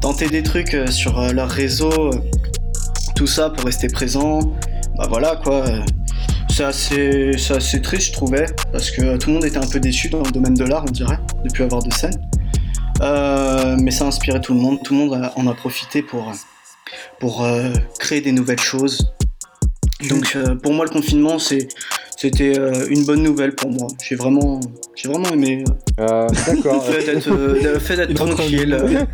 tenter 0.00 0.28
des 0.28 0.44
trucs 0.44 0.76
sur 0.88 1.20
leur 1.32 1.48
réseau, 1.48 2.10
tout 3.16 3.26
ça 3.26 3.50
pour 3.50 3.64
rester 3.64 3.88
présent, 3.88 4.38
bah 4.96 5.06
voilà 5.08 5.34
quoi. 5.42 5.64
C'est 6.52 6.64
assez, 6.64 7.32
c'est 7.38 7.54
assez 7.54 7.80
triste, 7.80 8.08
je 8.08 8.12
trouvais, 8.12 8.44
parce 8.72 8.90
que 8.90 9.16
tout 9.16 9.28
le 9.28 9.34
monde 9.34 9.44
était 9.44 9.56
un 9.56 9.66
peu 9.66 9.80
déçu 9.80 10.08
dans 10.10 10.22
le 10.22 10.30
domaine 10.30 10.54
de 10.54 10.64
l'art, 10.64 10.84
on 10.86 10.90
dirait, 10.90 11.18
de 11.44 11.50
plus 11.50 11.64
avoir 11.64 11.82
de 11.82 11.92
scène. 11.92 12.20
Euh, 13.00 13.76
mais 13.80 13.90
ça 13.90 14.04
a 14.04 14.08
inspiré 14.08 14.40
tout 14.40 14.52
le 14.52 14.60
monde, 14.60 14.78
tout 14.84 14.92
le 14.92 15.00
monde 15.00 15.14
a- 15.14 15.32
en 15.36 15.46
a 15.46 15.54
profité 15.54 16.02
pour, 16.02 16.28
euh, 16.28 16.32
pour 17.18 17.44
euh, 17.44 17.70
créer 17.98 18.20
des 18.20 18.32
nouvelles 18.32 18.60
choses. 18.60 19.12
Donc 20.08 20.32
euh, 20.36 20.54
pour 20.54 20.72
moi 20.72 20.84
le 20.86 20.90
confinement 20.90 21.38
c'est 21.38 21.68
c'était 22.16 22.58
euh, 22.58 22.86
une 22.88 23.04
bonne 23.04 23.22
nouvelle 23.22 23.54
pour 23.54 23.70
moi. 23.70 23.86
J'ai 24.02 24.14
vraiment 24.16 24.60
j'ai 24.94 25.08
vraiment 25.08 25.28
aimé 25.30 25.62
euh, 26.00 26.26
le 26.48 26.80
fait 26.80 27.04
d'être 27.04 27.28
euh, 27.30 27.58
le 27.74 27.78
fait 27.78 27.96
d'être 27.96 28.14
tranquille, 28.14 28.72
euh, 28.72 29.04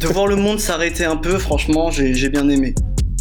de 0.00 0.06
voir 0.08 0.26
le 0.26 0.36
monde 0.36 0.60
s'arrêter 0.60 1.04
un 1.06 1.16
peu. 1.16 1.38
Franchement 1.38 1.90
j'ai 1.90 2.12
j'ai 2.14 2.28
bien 2.28 2.46
aimé. 2.50 2.74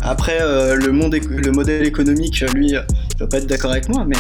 Après 0.03 0.37
euh, 0.41 0.75
le 0.75 0.91
monde 0.91 1.15
le 1.29 1.51
modèle 1.51 1.85
économique 1.85 2.41
lui 2.53 2.75
euh, 2.75 2.81
il 3.15 3.19
va 3.19 3.27
pas 3.27 3.37
être 3.37 3.47
d'accord 3.47 3.71
avec 3.71 3.87
moi 3.89 4.05
mais 4.07 4.17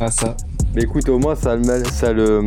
Ah 0.00 0.10
ça. 0.10 0.36
Mais 0.74 0.82
écoute, 0.82 1.08
au 1.08 1.18
moins 1.18 1.34
ça 1.34 1.52
a 1.52 1.56
le, 1.56 1.62
mal- 1.62 1.86
ça 1.90 2.12
le, 2.12 2.42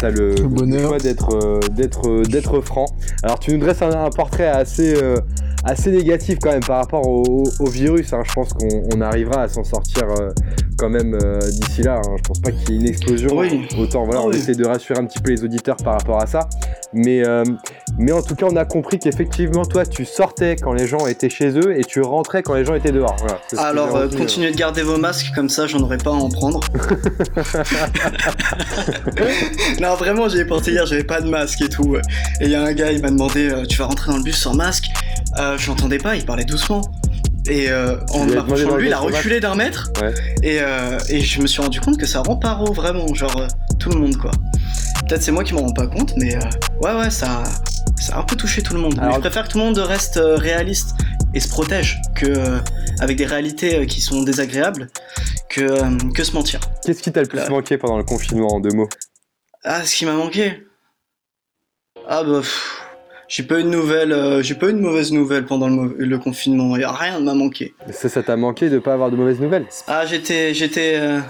ça 0.00 0.10
le, 0.10 0.34
Le 0.34 0.48
bonheur. 0.48 0.88
choix 0.88 0.98
d'être, 0.98 1.28
euh, 1.32 1.60
d'être, 1.70 2.08
euh, 2.08 2.22
d'être 2.24 2.60
franc. 2.60 2.86
Alors 3.22 3.38
tu 3.38 3.52
nous 3.52 3.58
dresses 3.58 3.82
un, 3.82 3.90
un 3.90 4.10
portrait 4.10 4.48
assez, 4.48 4.94
euh, 5.00 5.16
assez 5.64 5.90
négatif 5.90 6.38
quand 6.42 6.50
même 6.50 6.64
par 6.64 6.78
rapport 6.78 7.06
au, 7.06 7.22
au- 7.22 7.44
au 7.60 7.66
virus. 7.70 8.12
hein. 8.12 8.22
Je 8.26 8.32
pense 8.32 8.52
qu'on 8.52 8.82
on 8.94 9.00
arrivera 9.00 9.42
à 9.42 9.48
s'en 9.48 9.64
sortir 9.64 10.04
euh, 10.20 10.30
quand 10.78 10.88
même 10.90 11.16
euh, 11.22 11.38
d'ici 11.40 11.82
là. 11.82 12.00
hein. 12.04 12.16
Je 12.18 12.22
pense 12.22 12.40
pas 12.40 12.50
qu'il 12.52 12.70
y 12.70 12.72
ait 12.74 12.80
une 12.80 12.86
explosion. 12.86 13.36
Oui. 13.36 13.66
Autant 13.78 14.04
voilà, 14.04 14.22
on 14.22 14.32
essaie 14.32 14.54
de 14.54 14.64
rassurer 14.66 14.98
un 14.98 15.06
petit 15.06 15.20
peu 15.20 15.30
les 15.30 15.42
auditeurs 15.44 15.76
par 15.76 15.94
rapport 15.94 16.20
à 16.22 16.26
ça. 16.26 16.48
Mais, 16.92 17.26
euh, 17.26 17.42
mais 17.98 18.12
en 18.12 18.22
tout 18.22 18.34
cas, 18.36 18.46
on 18.50 18.56
a 18.56 18.64
compris 18.64 18.98
qu'effectivement, 18.98 19.64
toi, 19.64 19.84
tu 19.84 20.04
sortais 20.04 20.56
quand 20.56 20.72
les 20.72 20.86
gens 20.86 21.06
étaient 21.06 21.30
chez 21.30 21.50
eux 21.58 21.76
et 21.78 21.82
tu 21.82 22.00
rentrais 22.02 22.42
quand 22.42 22.54
les 22.54 22.64
gens 22.64 22.74
étaient 22.74 22.92
dehors. 22.92 23.16
Voilà, 23.18 23.40
Alors, 23.68 24.10
j'ai 24.10 24.16
continuez 24.18 24.52
de 24.52 24.56
garder 24.56 24.82
vos 24.82 24.96
masques, 24.98 25.32
comme 25.34 25.48
ça 25.48 25.66
j'en 25.66 25.80
aurai 25.80 25.98
pas 25.98 26.10
à 26.10 26.14
en 26.14 26.28
prendre. 26.28 26.60
non, 29.80 29.94
vraiment, 29.96 30.28
j'y 30.28 30.38
ai 30.38 30.44
pensé 30.44 30.70
hier, 30.72 30.86
j'avais 30.86 31.04
pas 31.04 31.20
de 31.20 31.28
masque 31.28 31.60
et 31.62 31.68
tout. 31.68 31.96
Et 32.40 32.44
il 32.44 32.50
y 32.50 32.54
a 32.54 32.62
un 32.62 32.72
gars, 32.72 32.92
il 32.92 33.00
m'a 33.02 33.10
demandé 33.10 33.50
Tu 33.68 33.76
vas 33.78 33.86
rentrer 33.86 34.10
dans 34.12 34.18
le 34.18 34.22
bus 34.22 34.36
sans 34.36 34.54
masque? 34.54 34.86
Euh, 35.38 35.53
Je 35.56 35.68
l'entendais 35.68 35.98
pas, 35.98 36.16
il 36.16 36.24
parlait 36.24 36.44
doucement. 36.44 36.82
Et 37.46 37.70
euh, 37.70 37.98
en 38.10 38.24
m'approchant 38.24 38.72
de 38.72 38.78
lui, 38.78 38.86
il 38.86 38.92
a 38.92 38.98
reculé 38.98 39.38
d'un 39.38 39.54
mètre. 39.54 39.90
Ouais. 40.00 40.14
Et, 40.42 40.60
euh, 40.60 40.98
et 41.10 41.20
je 41.20 41.42
me 41.42 41.46
suis 41.46 41.60
rendu 41.60 41.78
compte 41.80 41.98
que 41.98 42.06
ça 42.06 42.22
rend 42.22 42.36
paro, 42.36 42.72
vraiment, 42.72 43.12
genre 43.14 43.36
euh, 43.38 43.46
tout 43.78 43.90
le 43.90 43.98
monde 44.00 44.16
quoi. 44.16 44.30
Peut-être 45.06 45.22
c'est 45.22 45.32
moi 45.32 45.44
qui 45.44 45.52
m'en 45.52 45.60
rends 45.60 45.72
pas 45.74 45.86
compte, 45.86 46.14
mais 46.16 46.34
euh, 46.34 46.40
ouais, 46.80 46.94
ouais, 46.94 47.10
ça, 47.10 47.44
ça 48.00 48.16
a 48.16 48.20
un 48.20 48.22
peu 48.22 48.36
touché 48.36 48.62
tout 48.62 48.72
le 48.72 48.80
monde. 48.80 48.98
Mais 48.98 49.12
je 49.12 49.18
préfère 49.20 49.44
que 49.44 49.50
tout 49.50 49.58
le 49.58 49.64
monde 49.64 49.76
reste 49.78 50.16
euh, 50.16 50.36
réaliste 50.36 50.94
et 51.34 51.40
se 51.40 51.48
protège 51.48 52.00
que 52.14 52.24
euh, 52.26 52.58
avec 53.00 53.18
des 53.18 53.26
réalités 53.26 53.80
euh, 53.80 53.84
qui 53.84 54.00
sont 54.00 54.22
désagréables 54.22 54.88
que, 55.50 55.60
euh, 55.60 55.98
que 56.14 56.24
se 56.24 56.32
mentir. 56.32 56.60
Qu'est-ce 56.86 57.02
qui 57.02 57.12
t'a 57.12 57.20
le 57.20 57.28
plus 57.28 57.40
Euh. 57.40 57.48
manqué 57.50 57.76
pendant 57.76 57.98
le 57.98 58.04
confinement 58.04 58.54
en 58.54 58.60
deux 58.60 58.74
mots? 58.74 58.88
Ah, 59.64 59.84
ce 59.84 59.94
qui 59.94 60.06
m'a 60.06 60.14
manqué? 60.14 60.66
Ah 62.08 62.22
bah, 62.24 62.40
pff, 62.40 62.80
j'ai 63.28 63.42
pas 63.42 63.60
eu 63.60 63.62
de 63.64 63.68
nouvelles, 63.68 64.12
euh, 64.12 64.42
j'ai 64.42 64.54
pas 64.54 64.68
eu 64.68 64.72
de 64.72 64.78
mauvaises 64.80 65.12
nouvelles 65.12 65.44
pendant 65.46 65.68
le, 65.68 66.18
confinement. 66.18 66.76
Y 66.76 66.84
a 66.84 66.92
rien 66.92 67.20
ne 67.20 67.24
m'a 67.24 67.34
manqué. 67.34 67.74
Ça, 67.92 68.08
ça 68.08 68.22
t'a 68.22 68.36
manqué 68.36 68.68
de 68.70 68.78
pas 68.78 68.92
avoir 68.94 69.10
de 69.10 69.16
mauvaises 69.16 69.40
nouvelles? 69.40 69.66
Ah, 69.86 70.04
j'étais, 70.06 70.54
j'étais. 70.54 70.94
euh, 70.96 71.20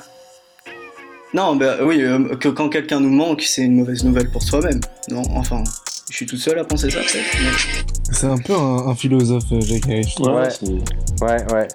Non, 1.33 1.57
bah 1.57 1.77
oui, 1.83 2.03
euh, 2.03 2.37
que 2.37 2.49
quand 2.49 2.69
quelqu'un 2.69 3.01
nous 3.01 3.11
manque, 3.11 3.43
c'est 3.43 3.63
une 3.63 3.77
mauvaise 3.77 4.05
nouvelle 4.05 4.31
pour 4.31 4.43
soi-même. 4.43 4.81
Non, 5.11 5.23
enfin, 5.37 5.63
je 6.11 6.17
suis 6.17 6.27
tout 6.27 6.37
seul 6.37 6.59
à 6.59 6.65
penser 6.65 6.91
ça. 6.91 7.01
peut-être, 7.01 7.39
mais- 7.43 8.13
C'est 8.13 8.27
un 8.27 8.39
peu 8.39 8.55
un, 8.55 8.89
un 8.89 8.95
philosophe, 8.95 9.45
Harris, 9.53 10.13
trouve. 10.15 10.35
Ouais. 10.35 10.51
c'est- 10.51 11.25
Ouais, 11.25 11.53
ouais. 11.53 11.69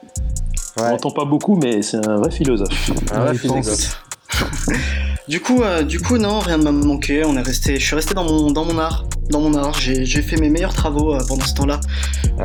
On 0.80 0.90
n'entend 0.90 1.12
pas 1.12 1.26
beaucoup, 1.26 1.56
mais 1.56 1.82
c'est 1.82 1.98
un 2.08 2.18
vrai 2.18 2.32
philosophe. 2.32 2.92
Un 3.12 3.20
vrai 3.20 3.32
Ouais, 3.32 3.38
philosophe. 3.38 4.04
Du 5.30 5.40
coup, 5.42 5.62
euh, 5.62 5.84
du 5.84 6.00
coup, 6.00 6.18
non, 6.18 6.40
rien 6.40 6.58
ne 6.58 6.64
m'a 6.64 6.72
manqué. 6.72 7.24
On 7.24 7.38
est 7.38 7.42
resté, 7.42 7.80
je 7.80 7.86
suis 7.86 7.96
resté 7.96 8.16
dans 8.16 8.24
mon, 8.24 8.50
dans 8.50 8.66
mon 8.66 8.80
art, 8.80 9.06
dans 9.30 9.40
mon 9.42 9.54
art. 9.54 9.80
J'ai, 9.80 10.04
j'ai 10.04 10.24
fait 10.24 10.38
mes 10.38 10.50
meilleurs 10.50 10.74
travaux 10.74 11.14
euh, 11.14 11.20
pendant 11.28 11.46
ce 11.46 11.54
temps-là, 11.54 11.80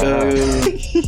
euh, 0.03 0.35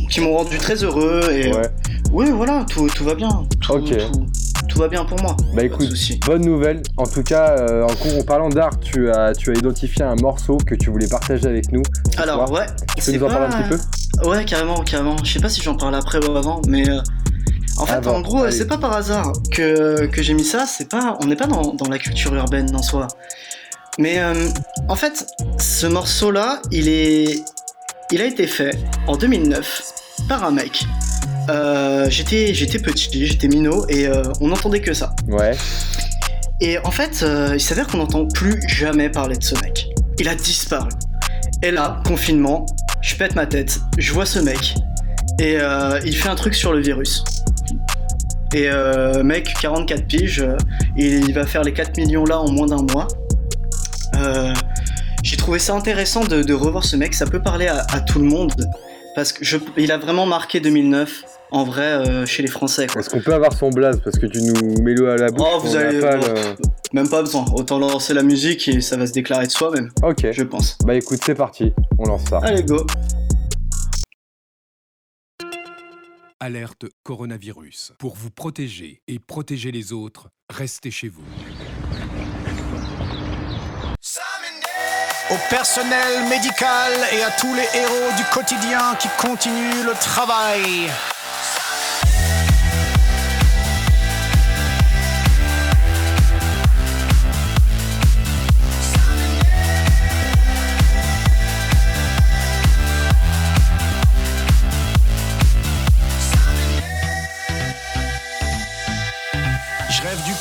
qui 0.09 0.21
m'ont 0.21 0.35
rendu 0.35 0.57
très 0.57 0.83
heureux. 0.83 1.21
Et 1.31 1.51
Ah. 1.51 1.57
Ouais. 1.57 1.69
oui, 2.11 2.25
voilà, 2.31 2.65
tout, 2.67 2.87
tout 2.87 3.03
va 3.03 3.13
bien. 3.13 3.29
Tout, 3.61 3.73
Ok. 3.73 3.95
tout, 3.95 4.25
tout 4.67 4.79
va 4.79 4.87
bien 4.87 5.05
pour 5.05 5.21
moi. 5.21 5.37
Bah 5.53 5.63
écoute, 5.63 5.93
bonne 6.25 6.41
nouvelle. 6.45 6.81
En 6.97 7.05
tout 7.05 7.21
cas, 7.21 7.51
euh, 7.59 7.83
en, 7.85 8.19
en 8.19 8.23
parlant 8.23 8.49
d'art, 8.49 8.79
tu 8.79 9.11
as, 9.11 9.33
tu 9.33 9.51
as 9.51 9.53
identifié 9.53 10.03
un 10.03 10.15
morceau 10.15 10.57
que 10.57 10.73
tu 10.73 10.89
voulais 10.89 11.07
partager 11.07 11.45
avec 11.45 11.71
nous. 11.71 11.83
Alors 12.17 12.47
soir. 12.47 12.51
ouais, 12.53 12.65
Tu 12.97 13.03
peux 13.11 13.17
nous 13.19 13.23
en 13.23 13.29
parler 13.29 13.53
un 13.55 13.61
petit 13.61 13.69
peu? 13.69 14.27
Ouais, 14.27 14.45
carrément, 14.45 14.81
carrément. 14.81 15.15
Je 15.23 15.31
sais 15.31 15.39
pas 15.39 15.49
si 15.49 15.61
j'en 15.61 15.75
parle 15.75 15.93
après 15.93 16.17
ou 16.27 16.35
avant, 16.35 16.59
mais 16.67 16.89
euh, 16.89 16.99
en 17.77 17.85
fait, 17.85 18.07
en 18.07 18.21
gros, 18.21 18.43
allez. 18.43 18.51
c'est 18.51 18.67
pas 18.67 18.77
par 18.77 18.93
hasard 18.93 19.33
que, 19.51 20.07
que 20.07 20.23
j'ai 20.23 20.33
mis 20.33 20.45
ça. 20.45 20.65
C'est 20.65 20.89
pas, 20.89 21.17
on 21.21 21.27
n'est 21.27 21.35
pas 21.35 21.47
dans, 21.47 21.73
dans 21.73 21.87
la 21.89 21.99
culture 21.99 22.33
urbaine 22.33 22.75
en 22.75 22.81
soi. 22.81 23.07
Mais 23.99 24.19
euh, 24.19 24.47
en 24.89 24.95
fait, 24.95 25.27
ce 25.59 25.87
morceau-là, 25.87 26.61
il 26.71 26.87
est, 26.87 27.43
il 28.11 28.21
a 28.21 28.25
été 28.25 28.45
fait 28.45 28.77
en 29.07 29.17
2009 29.17 29.83
par 30.29 30.43
un 30.43 30.51
mec. 30.51 30.83
Euh, 31.49 32.07
j'étais, 32.09 32.53
j'étais 32.53 32.79
petit, 32.79 33.25
j'étais 33.25 33.47
minot 33.47 33.85
et 33.89 34.07
euh, 34.07 34.21
on 34.39 34.49
n'entendait 34.49 34.81
que 34.81 34.93
ça. 34.93 35.15
Ouais. 35.27 35.55
Et 36.59 36.77
en 36.79 36.91
fait, 36.91 37.23
il 37.53 37.61
s'avère 37.61 37.87
qu'on 37.87 37.97
n'entend 37.97 38.27
plus 38.27 38.59
jamais 38.67 39.09
parler 39.09 39.37
de 39.37 39.43
ce 39.43 39.55
mec. 39.63 39.87
Il 40.19 40.27
a 40.27 40.35
disparu. 40.35 40.89
Et 41.61 41.71
là, 41.71 42.01
confinement, 42.05 42.65
je 43.01 43.15
pète 43.15 43.35
ma 43.35 43.45
tête, 43.45 43.79
je 43.97 44.11
vois 44.11 44.25
ce 44.25 44.39
mec, 44.39 44.75
et 45.39 45.57
il 46.03 46.15
fait 46.15 46.29
un 46.29 46.35
truc 46.35 46.55
sur 46.55 46.73
le 46.73 46.79
virus. 46.81 47.23
Et 48.53 48.69
euh, 48.71 49.23
mec, 49.23 49.53
44 49.61 50.05
piges, 50.07 50.39
euh, 50.41 50.55
il, 50.95 51.33
va 51.33 51.45
faire 51.45 51.63
les 51.63 51.73
4 51.73 51.97
millions 51.97 52.23
là 52.25 52.39
en 52.39 52.49
moins 52.51 52.67
d'un 52.67 52.85
mois. 52.93 53.07
Euh, 54.15 54.53
J'ai 55.23 55.37
trouvé 55.37 55.59
ça 55.59 55.73
intéressant 55.75 56.23
de, 56.23 56.41
de 56.43 56.53
revoir 56.53 56.83
ce 56.83 56.95
mec, 56.95 57.13
ça 57.13 57.25
peut 57.25 57.41
parler 57.41 57.67
à, 57.67 57.85
à 57.91 57.99
tout 57.99 58.19
le 58.19 58.25
monde, 58.25 58.53
parce 59.15 59.33
que 59.33 59.43
je, 59.43 59.57
il 59.77 59.91
a 59.91 59.97
vraiment 59.97 60.25
marqué 60.25 60.59
2009 60.59 61.23
en 61.51 61.63
vrai 61.65 61.83
euh, 61.83 62.25
chez 62.25 62.41
les 62.41 62.47
Français. 62.49 62.87
Est-ce 62.97 63.09
qu'on 63.09 63.19
peut 63.21 63.33
avoir 63.33 63.53
son 63.53 63.69
blaze? 63.69 63.99
Parce 64.03 64.17
que 64.17 64.25
tu 64.25 64.41
nous 64.41 64.81
mets 64.81 64.93
l'eau 64.93 65.07
à 65.07 65.17
la 65.17 65.29
bouche. 65.29 65.47
Oh, 65.53 65.59
vous 65.59 65.75
allez 65.75 65.99
pas 65.99 66.15
le- 66.15 66.55
Même 66.93 67.09
pas 67.09 67.21
besoin. 67.21 67.45
Autant 67.53 67.79
lancer 67.79 68.13
la 68.13 68.23
musique 68.23 68.67
et 68.69 68.81
ça 68.81 68.95
va 68.97 69.05
se 69.07 69.11
déclarer 69.13 69.45
de 69.47 69.51
soi-même. 69.51 69.89
Ok. 70.03 70.25
Je 70.31 70.43
pense. 70.43 70.77
Bah 70.85 70.93
écoute, 70.95 71.19
c'est 71.25 71.35
parti. 71.35 71.73
On 71.99 72.05
lance 72.05 72.23
ça. 72.29 72.39
Allez, 72.43 72.63
go. 72.63 72.85
Alerte 76.39 76.85
coronavirus. 77.03 77.93
Pour 77.97 78.15
vous 78.15 78.29
protéger 78.29 79.01
et 79.07 79.17
protéger 79.17 79.71
les 79.71 79.91
autres, 79.91 80.29
restez 80.49 80.91
chez 80.91 81.09
vous. 81.09 81.23
Au 85.29 85.35
personnel 85.49 86.29
médical 86.29 86.93
et 87.11 87.23
à 87.23 87.31
tous 87.31 87.53
les 87.53 87.67
héros 87.77 88.15
du 88.15 88.23
quotidien 88.31 88.95
qui 88.99 89.07
continuent 89.19 89.83
le 89.83 89.93
travail. 89.99 90.89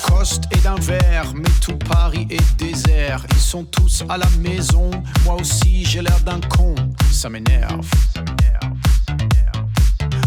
Je 0.07 0.13
rêve 0.13 0.19
du 0.19 0.19
coste 0.19 0.45
et 0.53 0.59
d'un 0.59 0.77
verre, 0.77 1.33
mais 1.35 1.49
tout 1.61 1.77
Paris 1.77 2.27
est 2.31 2.57
désert. 2.57 3.25
Ils 3.31 3.41
sont 3.41 3.65
tous 3.65 4.05
à 4.09 4.17
la 4.17 4.29
maison, 4.41 4.91
moi 5.25 5.37
aussi 5.37 5.85
j'ai 5.85 6.03
l'air 6.03 6.21
d'un 6.21 6.41
con. 6.41 6.75
Ça 7.11 7.29
m'énerve. 7.29 7.89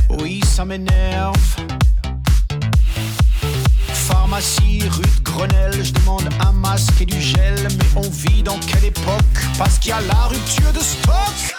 Oui, 0.10 0.42
ça 0.46 0.66
m'énerve. 0.66 1.36
Pharmacie, 3.94 4.84
rue 4.90 5.02
de 5.02 5.24
Grenelle, 5.24 5.84
je 5.84 5.94
demande 5.94 6.30
un 6.40 6.52
masque 6.52 7.02
et 7.02 7.06
du 7.06 7.22
gel, 7.22 7.68
mais 7.78 7.86
on 7.96 8.10
vit 8.10 8.44
dans 8.44 8.60
quelle 8.60 8.86
époque? 8.86 9.24
Parce 9.58 9.78
qu'il 9.78 9.90
y 9.90 9.94
a 9.94 10.02
la 10.02 10.26
rupture 10.26 10.74
de 10.74 10.80
stock. 10.80 11.59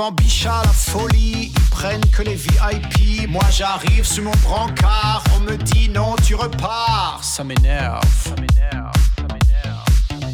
Devant 0.00 0.12
Bichat, 0.12 0.62
la 0.64 0.72
folie, 0.72 1.52
ils 1.54 1.68
prennent 1.68 2.06
que 2.06 2.22
les 2.22 2.34
VIP. 2.34 3.28
Moi 3.28 3.44
j'arrive 3.50 4.06
sur 4.06 4.24
mon 4.24 4.32
brancard, 4.42 5.22
on 5.36 5.40
me 5.40 5.58
dit 5.58 5.90
non, 5.90 6.16
tu 6.24 6.34
repars. 6.34 7.20
Ça 7.20 7.44
m'énerve. 7.44 8.00
Ça 8.24 8.30
m'énerve. 8.30 8.92
Ça 9.18 9.24
m'énerve. 9.24 10.32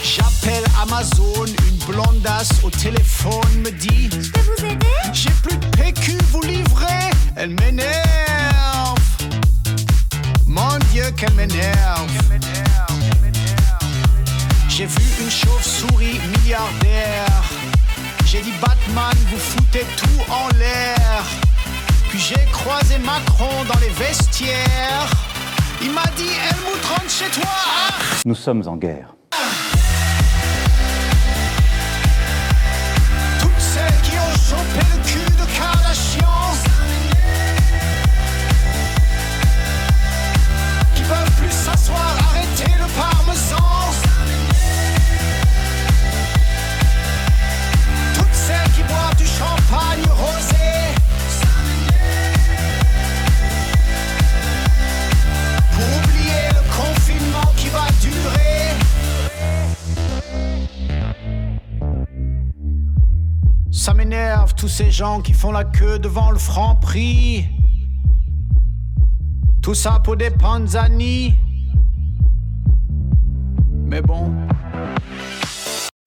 J'appelle 0.00 0.62
Amazon, 0.80 1.44
une 1.44 1.92
blondasse 1.92 2.52
au 2.62 2.70
téléphone 2.70 3.62
me 3.64 3.72
dit 3.72 4.10
Je 4.12 4.30
peux 4.30 4.40
vous 4.40 4.64
aider? 4.64 4.86
J'ai 5.12 5.30
plus 5.42 5.56
de 5.56 5.66
PQ, 5.76 6.16
vous 6.30 6.42
livrez? 6.42 7.10
Elle 7.34 7.50
m'énerve. 7.50 9.00
Mon 10.46 10.78
Dieu, 10.92 11.10
qu'elle 11.16 11.34
m'énerve. 11.34 12.12
J'ai 14.68 14.86
vu 14.86 15.02
une 15.20 15.30
chauve-souris 15.30 16.20
milliardaire. 16.36 17.42
J'ai 18.34 18.40
dit 18.40 18.52
Batman, 18.60 19.14
vous 19.30 19.38
foutez 19.38 19.86
tout 19.96 20.32
en 20.32 20.48
l'air. 20.58 21.22
Puis 22.08 22.18
j'ai 22.18 22.44
croisé 22.50 22.98
Macron 22.98 23.62
dans 23.72 23.78
les 23.78 23.90
vestiaires. 23.90 25.08
Il 25.80 25.92
m'a 25.92 26.02
dit 26.16 26.24
Helmut 26.24 26.84
rentre 26.84 27.08
chez 27.08 27.30
toi. 27.30 27.44
Ah 27.46 27.94
Nous 28.24 28.34
sommes 28.34 28.66
en 28.66 28.74
guerre. 28.74 29.14
Toutes 33.38 33.60
celles 33.60 34.00
qui 34.02 34.16
ont 34.18 34.36
chopé 34.48 34.84
le 34.90 34.98
cul 35.06 35.30
de 35.30 35.56
Kardashian. 35.56 36.56
Qui 40.96 41.02
peuvent 41.02 41.36
plus 41.38 41.52
s'asseoir, 41.52 42.16
arrêter 42.30 42.72
le 42.80 43.00
parmesan. 43.00 43.73
Du 49.16 49.26
champagne 49.26 50.04
rosé. 50.10 50.94
Pour 55.72 55.88
oublier 55.98 56.44
le 56.50 56.62
confinement 56.76 57.52
qui 57.56 57.68
va 57.68 57.86
durer. 58.00 58.74
Ça 63.70 63.92
m'énerve 63.92 64.54
tous 64.54 64.68
ces 64.68 64.90
gens 64.90 65.20
qui 65.20 65.32
font 65.32 65.52
la 65.52 65.64
queue 65.64 65.98
devant 65.98 66.30
le 66.30 66.38
franc 66.38 66.76
prix. 66.76 67.46
Tout 69.62 69.74
ça 69.74 70.00
pour 70.02 70.16
des 70.16 70.30
panzani. 70.30 71.38
Mais 73.86 74.00
bon, 74.00 74.32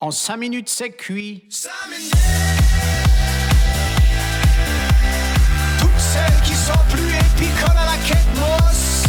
en 0.01 0.11
cinq 0.11 0.37
minutes 0.37 0.69
c'est 0.69 0.89
cuit. 0.89 1.43
Toutes 1.49 2.56
plus 6.89 7.09
épicoles 7.09 7.77
à 7.77 7.85
la 7.85 7.97
quête 8.05 8.31
mosse. 8.35 9.03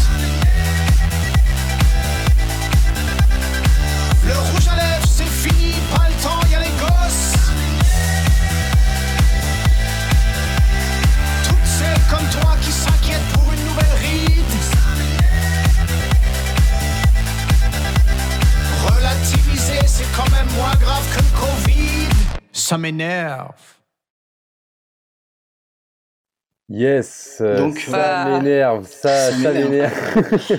Le 4.27 4.35
rouge 4.35 4.69
à 4.71 4.77
lèvres 4.77 5.07
c'est 5.07 5.25
fini, 5.25 5.75
pas 5.95 6.09
le 6.09 6.15
temps, 6.23 6.41
y 6.51 6.55
a 6.55 6.61
les 6.61 6.75
gosses. 6.81 7.35
Toutes 11.45 11.67
celles 11.67 12.05
comme 12.11 12.29
toi 12.41 12.57
qui 12.61 12.73
s'inquiètent 12.73 13.29
pour 13.33 13.53
une 13.53 13.65
nouvelle 13.65 13.97
ride. 14.01 14.45
Relativiser, 18.87 19.81
c'est 19.87 20.11
quand 20.17 20.31
même 20.31 20.51
moins 20.57 20.75
grave 20.81 21.05
que 21.15 21.21
le 21.21 21.31
Covid. 21.39 22.09
Ça 22.53 22.77
m'énerve. 22.79 23.78
Yes, 26.71 27.39
euh, 27.41 27.57
Donc, 27.57 27.79
ça 27.79 27.93
bah, 27.93 28.41
m'énerve, 28.41 28.87
ça, 28.87 29.33
ça 29.33 29.53
m'énerve. 29.53 29.91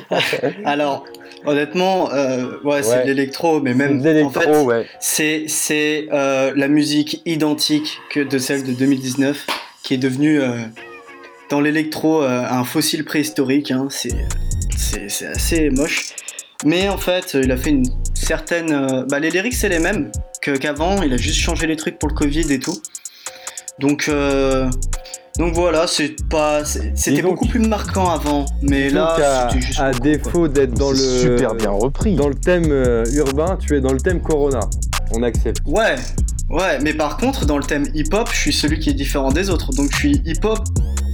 Alors, 0.66 1.05
honnêtement, 1.45 2.12
euh, 2.12 2.57
ouais, 2.64 2.82
c'est 2.82 3.03
de 3.03 3.07
l'électro, 3.07 3.62
mais 3.62 3.76
même 3.76 4.01
en 4.24 4.30
fait, 4.32 4.49
ouais. 4.62 4.88
c'est 4.99 5.43
c'est 5.47 6.07
euh, 6.12 6.51
la 6.55 6.68
musique 6.68 7.22
identique 7.28 7.99
que 8.10 8.22
de 8.22 8.39
celle 8.39 8.64
de 8.64 8.74
2019, 8.74 9.45
qui 9.84 9.93
est 9.93 9.97
devenue 9.97 10.41
euh, 10.41 10.57
dans 11.51 11.62
l'électro 11.62 12.24
un 12.24 12.64
fossile 12.64 13.05
préhistorique. 13.05 13.70
hein. 13.70 13.88
C'est 13.91 14.16
c'est 14.76 15.12
c'est 15.12 15.28
assez 15.28 15.70
moche. 15.70 16.16
Mais 16.66 16.89
en 16.89 16.97
fait, 16.97 17.36
il 17.36 17.51
a 17.51 17.57
fait 17.57 17.70
une 17.70 17.86
certaine. 18.16 19.05
bah, 19.07 19.20
les 19.20 19.30
lyrics 19.30 19.53
c'est 19.53 19.70
les 19.70 19.80
mêmes 19.80 20.12
qu'avant. 20.41 21.03
il 21.03 21.14
a 21.14 21.18
juste 21.18 21.38
changé 21.38 21.68
les 21.68 21.76
trucs 21.76 21.99
pour 21.99 22.10
le 22.10 22.16
Covid 22.16 22.51
et 22.51 22.60
tout. 22.60 22.82
Donc 23.78 24.10
donc 25.40 25.54
voilà, 25.54 25.88
c'est 25.88 26.16
pas. 26.28 26.66
C'était 26.66 27.22
beaucoup 27.22 27.48
plus 27.48 27.62
marquant 27.62 28.10
avant, 28.10 28.46
mais 28.62 28.90
là, 28.90 29.16
à, 29.16 29.50
c'était 29.50 29.66
juste. 29.66 29.80
à 29.80 29.92
défaut 29.92 30.50
d'être 30.50 30.74
dans 30.74 30.92
le 30.92 30.98
Super 30.98 31.56
bien 31.56 31.72
repris, 31.72 32.16
dans 32.16 32.28
le 32.28 32.36
thème 32.36 32.70
euh, 32.70 33.06
urbain, 33.14 33.58
tu 33.58 33.78
es 33.78 33.80
dans 33.80 33.94
le 33.94 34.02
thème 34.02 34.22
Corona. 34.22 34.60
On 35.14 35.24
accepte. 35.24 35.62
Ouais, 35.66 35.96
ouais, 36.50 36.80
mais 36.82 36.94
par 36.94 37.16
contre, 37.16 37.46
dans 37.46 37.58
le 37.58 37.64
thème 37.64 37.86
hip-hop, 37.94 38.30
je 38.34 38.38
suis 38.38 38.54
celui 38.54 38.80
qui 38.80 38.90
est 38.90 38.94
différent 38.94 39.32
des 39.32 39.50
autres. 39.50 39.72
Donc 39.72 39.92
je 39.94 39.98
suis 39.98 40.22
hip-hop 40.26 40.60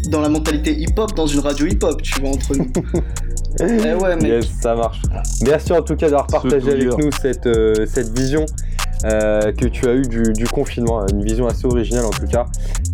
dans 0.09 0.21
la 0.21 0.29
mentalité 0.29 0.71
hip-hop 0.71 1.13
dans 1.15 1.27
une 1.27 1.41
radio 1.41 1.67
hip-hop, 1.67 2.01
tu 2.01 2.19
vois, 2.19 2.31
entre 2.31 2.55
nous. 2.55 2.71
Eh 3.57 3.93
ouais, 3.93 4.15
mec. 4.17 4.25
Yes, 4.25 4.47
ça 4.59 4.75
marche. 4.75 5.01
Merci 5.45 5.71
en 5.71 5.81
tout 5.81 5.95
cas 5.95 6.07
d'avoir 6.07 6.27
partagé 6.27 6.71
avec 6.71 6.97
nous 6.97 7.09
cette, 7.21 7.47
euh, 7.47 7.85
cette 7.85 8.09
vision 8.17 8.45
euh, 9.05 9.51
que 9.53 9.65
tu 9.65 9.87
as 9.87 9.93
eue 9.93 10.01
du, 10.07 10.33
du 10.33 10.45
confinement, 10.47 11.05
une 11.07 11.23
vision 11.23 11.47
assez 11.47 11.65
originale 11.65 12.05
en 12.05 12.09
tout 12.09 12.25
cas. 12.27 12.45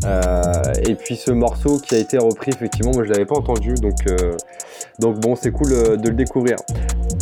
Euh, 0.05 0.41
et 0.87 0.95
puis 0.95 1.15
ce 1.15 1.31
morceau 1.31 1.79
qui 1.79 1.95
a 1.95 1.97
été 1.99 2.17
repris, 2.17 2.51
effectivement, 2.51 2.91
moi 2.93 3.03
je 3.05 3.11
l'avais 3.11 3.25
pas 3.25 3.35
entendu, 3.37 3.73
donc, 3.75 3.93
euh, 4.07 4.35
donc 4.99 5.19
bon, 5.19 5.35
c'est 5.35 5.51
cool 5.51 5.69
de 5.69 6.09
le 6.09 6.15
découvrir. 6.15 6.57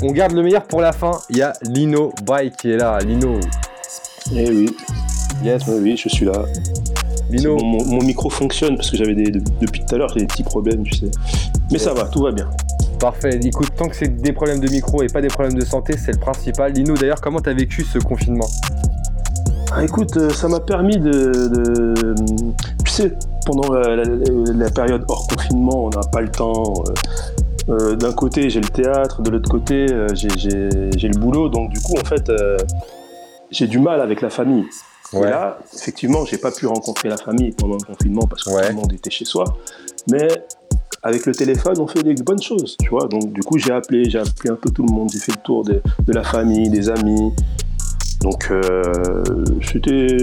On 0.02 0.12
garde 0.12 0.32
le 0.34 0.44
meilleur 0.44 0.64
pour 0.64 0.82
la 0.82 0.92
fin. 0.94 1.12
Il 1.30 1.38
y 1.38 1.42
a 1.42 1.54
Lino 1.64 2.14
Bike 2.26 2.56
qui 2.58 2.72
est 2.72 2.78
là. 2.78 3.00
Lino. 3.00 3.40
Eh 4.34 4.50
oui. 4.50 4.76
Yes. 5.44 5.64
oui, 5.68 5.96
je 5.98 6.10
suis 6.10 6.26
là. 6.26 6.44
Lino. 7.30 7.58
Mon, 7.58 7.66
mon- 7.84 7.86
mon 7.86 8.04
micro 8.04 8.30
fonctionne 8.30 8.76
parce 8.76 8.90
que 8.92 8.98
j'avais 8.98 9.14
des, 9.16 9.32
de- 9.32 9.44
depuis 9.62 9.84
tout 9.86 9.96
à 9.96 9.98
l'heure 9.98 10.10
j'ai 10.14 10.22
des 10.22 10.26
petits 10.28 10.44
problèmes, 10.44 10.84
tu 10.84 10.96
sais. 10.96 11.12
Mais 11.72 11.78
ça 11.80 11.94
va, 11.94 12.06
tout 12.06 12.22
va 12.24 12.32
bien. 12.32 12.50
Parfait. 13.00 13.39
Écoute, 13.43 13.70
tant 13.78 13.88
que 13.88 13.95
c'est 13.95 14.10
des 14.22 14.34
problèmes 14.34 14.60
de 14.60 14.70
micro 14.70 15.02
et 15.04 15.08
pas 15.08 15.22
des 15.22 15.30
problèmes 15.30 15.54
de 15.58 15.64
santé, 15.64 15.95
c'est 15.97 16.12
le 16.12 16.20
principal. 16.20 16.74
Lino, 16.74 16.95
d'ailleurs, 16.95 17.22
comment 17.22 17.39
t'as 17.39 17.54
vécu 17.54 17.84
ce 17.84 17.97
confinement 17.97 18.47
Ah, 19.72 19.84
écoute, 19.84 20.18
euh, 20.18 20.30
ça 20.32 20.47
m'a 20.50 20.60
permis 20.60 20.97
de, 20.97 21.12
de- 21.12 21.93
Tu 22.84 22.91
sais, 22.91 23.14
pendant 23.45 23.72
la, 23.74 23.95
la- 23.95 24.04
la- 24.04 24.54
la 24.54 24.70
période 24.70 25.06
hors 25.08 25.28
confinement, 25.28 25.86
on 25.86 25.89
n'a 25.89 26.02
pas 26.12 26.22
le 26.22 26.30
temps. 26.30 26.74
euh, 27.70 27.74
euh, 27.74 27.95
D'un 27.95 28.12
côté, 28.12 28.50
j'ai 28.50 28.60
le 28.60 28.68
théâtre, 28.68 29.22
de 29.22 29.30
l'autre 29.30 29.50
côté, 29.50 29.86
j'ai- 30.16 31.08
le 31.08 31.18
boulot. 31.20 31.47
Donc, 31.50 31.70
du 31.70 31.80
coup, 31.80 31.93
en 32.00 32.04
fait, 32.04 32.28
euh, 32.30 32.58
j'ai 33.52 33.68
du 33.68 33.80
mal 33.80 34.02
avec 34.02 34.22
la 34.22 34.30
famille. 34.30 34.66
Et 35.14 35.18
là, 35.22 35.58
effectivement, 35.74 36.26
j'ai 36.26 36.38
pas 36.38 36.52
pu 36.52 36.68
rencontrer 36.68 37.10
la 37.10 37.18
famille 37.18 37.52
pendant 37.52 37.78
le 37.80 37.86
confinement 37.86 38.28
parce 38.30 38.43
que 38.43 38.50
tout 38.52 38.68
le 38.70 38.74
monde 38.76 38.93
était 38.93 39.10
chez 39.10 39.26
soi. 39.26 39.45
Mais 40.12 40.28
avec 41.04 41.26
le 41.26 41.34
téléphone, 41.34 41.76
on 41.80 41.88
fait 41.88 42.04
des 42.04 42.16
bonnes 42.16 42.41
choses, 42.41 42.76
tu 42.82 42.89
vois. 42.89 43.08
Donc, 43.08 43.32
du 43.34 43.41
coup, 43.41 43.58
j'ai 43.58 43.72
appelé, 43.72 44.10
j'ai 44.10 44.20
appelé 44.20 44.50
un 44.50 44.56
peu 44.56 44.70
tout 44.70 44.86
le 44.86 44.93
monde, 44.93 45.10
j'ai 45.12 45.20
fait 45.20 45.32
le 45.32 45.41
tour 45.43 45.64
de, 45.64 45.82
de 46.06 46.14
la 46.14 46.24
famille, 46.24 46.70
des 46.70 46.89
amis. 46.89 47.32
Donc, 48.22 48.50
euh, 48.52 49.24
c'était 49.62 50.18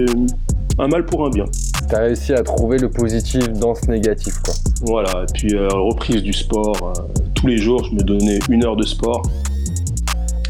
un 0.77 0.87
mal 0.87 1.05
pour 1.05 1.25
un 1.25 1.29
bien. 1.29 1.45
T'as 1.89 2.01
réussi 2.01 2.33
à 2.33 2.43
trouver 2.43 2.77
le 2.77 2.91
positif 2.91 3.47
dans 3.53 3.73
ce 3.73 3.89
négatif, 3.89 4.37
quoi. 4.39 4.53
Voilà, 4.81 5.23
et 5.23 5.33
puis 5.33 5.55
euh, 5.55 5.67
reprise 5.69 6.21
du 6.21 6.33
sport. 6.33 6.93
euh, 6.95 7.01
tous 7.33 7.47
les 7.47 7.57
jours, 7.57 7.83
je 7.83 7.95
me 7.95 8.03
donnais 8.03 8.39
une 8.49 8.63
heure 8.63 8.75
de 8.75 8.85
sport. 8.85 9.23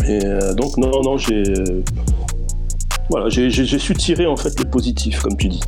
Et 0.07 0.19
donc, 0.55 0.78
non, 0.78 1.01
non, 1.03 1.17
j'ai. 1.17 1.43
voilà, 3.09 3.28
j'ai 3.30 3.49
su 3.49 3.93
tirer 3.93 4.25
en 4.25 4.38
fait 4.38 4.57
le 4.57 4.69
positif, 4.69 5.21
comme 5.21 5.36
tu 5.36 5.49
dis. 5.49 5.59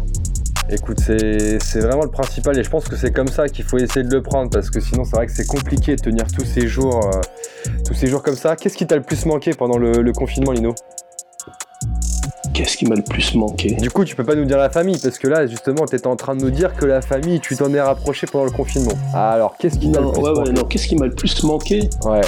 Écoute, 0.71 0.99
c'est 1.01 1.79
vraiment 1.79 2.03
le 2.03 2.11
principal 2.11 2.57
et 2.57 2.63
je 2.63 2.69
pense 2.69 2.87
que 2.87 2.95
c'est 2.95 3.11
comme 3.11 3.27
ça 3.27 3.49
qu'il 3.49 3.65
faut 3.65 3.79
essayer 3.79 4.03
de 4.05 4.13
le 4.13 4.21
prendre 4.21 4.51
parce 4.51 4.69
que 4.69 4.79
sinon 4.79 5.03
c'est 5.03 5.15
vrai 5.15 5.25
que 5.25 5.31
c'est 5.31 5.47
compliqué 5.47 5.95
de 5.95 6.01
tenir 6.01 6.25
tous 6.27 6.45
ces 6.45 6.67
jours, 6.67 7.07
euh, 7.07 7.21
tous 7.87 7.95
ces 7.95 8.05
jours 8.07 8.21
comme 8.21 8.35
ça. 8.35 8.55
Qu'est-ce 8.55 8.77
qui 8.77 8.85
t'a 8.85 8.95
le 8.95 9.01
plus 9.01 9.25
manqué 9.25 9.51
pendant 9.51 9.79
le, 9.79 10.03
le 10.03 10.13
confinement, 10.13 10.51
Lino? 10.51 10.75
Qu'est-ce 12.53 12.77
qui 12.77 12.85
m'a 12.85 12.95
le 12.95 13.01
plus 13.01 13.33
manqué? 13.35 13.71
Du 13.75 13.89
coup, 13.89 14.05
tu 14.05 14.15
peux 14.15 14.23
pas 14.23 14.35
nous 14.35 14.45
dire 14.45 14.57
la 14.57 14.69
famille 14.69 14.99
parce 15.01 15.17
que 15.17 15.27
là, 15.27 15.47
justement, 15.47 15.85
t'étais 15.85 16.07
en 16.07 16.15
train 16.15 16.35
de 16.35 16.43
nous 16.43 16.51
dire 16.51 16.75
que 16.75 16.85
la 16.85 17.01
famille, 17.01 17.39
tu 17.39 17.55
t'en 17.55 17.73
es 17.73 17.81
rapproché 17.81 18.27
pendant 18.27 18.45
le 18.45 18.51
confinement. 18.51 18.91
Alors, 19.13 19.55
qu'est-ce 19.57 19.79
qui 19.79 19.91
t'a 19.91 20.01
le 20.01 20.11
plus 20.11 20.21
ouais, 20.21 20.29
ouais, 20.29 20.35
manqué? 20.39 20.51
non, 20.51 20.63
qu'est-ce 20.65 20.87
qui 20.87 20.95
m'a 20.95 21.05
le 21.05 21.15
plus 21.15 21.43
manqué? 21.43 21.89
Ouais. 22.05 22.21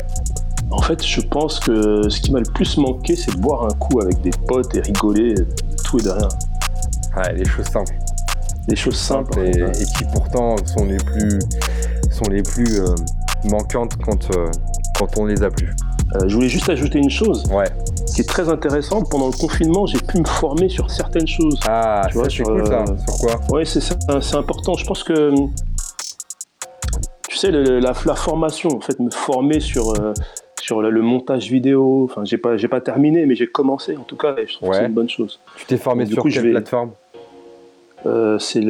En 0.71 0.81
fait, 0.81 1.05
je 1.05 1.21
pense 1.21 1.59
que 1.59 2.07
ce 2.09 2.21
qui 2.21 2.31
m'a 2.31 2.39
le 2.39 2.51
plus 2.53 2.77
manqué, 2.77 3.15
c'est 3.15 3.35
de 3.35 3.41
boire 3.41 3.65
un 3.65 3.75
coup 3.75 3.99
avec 3.99 4.21
des 4.21 4.31
potes 4.47 4.73
et 4.75 4.79
rigoler 4.81 5.35
tout 5.83 5.99
et 5.99 6.03
de 6.03 6.09
rien. 6.09 6.29
Ouais, 7.17 7.33
les 7.33 7.45
choses 7.45 7.65
simples. 7.65 7.93
Les 8.67 8.75
choses 8.75 8.95
simples. 8.97 9.39
et, 9.39 9.49
et 9.49 9.85
qui 9.97 10.03
pourtant 10.13 10.55
sont 10.65 10.85
les 10.85 10.97
plus, 10.97 11.39
sont 12.11 12.29
les 12.29 12.43
plus 12.43 12.79
euh, 12.79 12.85
manquantes 13.49 13.97
quand, 14.05 14.29
euh, 14.37 14.47
quand 14.97 15.17
on 15.17 15.25
les 15.25 15.41
a 15.43 15.49
plus. 15.49 15.69
Euh, 16.15 16.27
je 16.27 16.35
voulais 16.35 16.49
juste 16.49 16.69
ajouter 16.69 16.99
une 16.99 17.09
chose 17.09 17.45
ouais. 17.51 17.65
qui 18.13 18.21
est 18.21 18.27
très 18.27 18.49
intéressante. 18.49 19.09
Pendant 19.09 19.27
le 19.27 19.33
confinement, 19.37 19.85
j'ai 19.87 19.97
pu 19.99 20.19
me 20.19 20.25
former 20.25 20.69
sur 20.69 20.91
certaines 20.91 21.27
choses. 21.27 21.57
Ah, 21.65 22.05
tu 22.09 22.17
vois, 22.17 22.29
c'est 22.29 22.43
cool, 22.43 22.67
ça. 22.67 22.85
Sur 22.85 23.17
quoi? 23.19 23.39
Ouais, 23.57 23.65
c'est 23.65 24.35
important. 24.35 24.75
Je 24.75 24.85
pense 24.85 25.03
que 25.03 25.33
tu 27.27 27.37
sais 27.37 27.51
le- 27.51 27.79
la, 27.79 27.93
la 28.05 28.15
formation, 28.15 28.69
en 28.75 28.81
fait, 28.81 28.99
me 28.99 29.09
former 29.09 29.59
sur 29.59 29.89
euh, 29.99 30.13
sur 30.61 30.81
le, 30.81 30.89
le 30.89 31.01
montage 31.01 31.49
vidéo. 31.49 32.07
Enfin, 32.09 32.23
j'ai 32.25 32.37
pas 32.37 32.57
j'ai 32.57 32.67
pas 32.67 32.81
terminé, 32.81 33.25
mais 33.25 33.35
j'ai 33.35 33.47
commencé 33.47 33.95
en 33.97 34.03
tout 34.03 34.17
cas. 34.17 34.35
Et 34.37 34.47
je 34.47 34.55
trouve 34.55 34.69
que 34.69 34.75
c'est 34.75 34.85
une 34.85 34.93
bonne 34.93 35.09
chose. 35.09 35.39
Tu 35.55 35.65
t'es 35.65 35.77
formé 35.77 36.05
sur 36.05 36.21
coup, 36.23 36.29
quelle 36.29 36.43
vais- 36.43 36.51
plateforme? 36.51 36.91
Euh, 38.05 38.39
c'est 38.39 38.61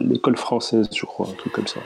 l'école 0.00 0.36
française, 0.36 0.88
je 0.94 1.04
crois, 1.06 1.26
un 1.28 1.34
truc 1.34 1.52
comme 1.52 1.66
ça. 1.66 1.80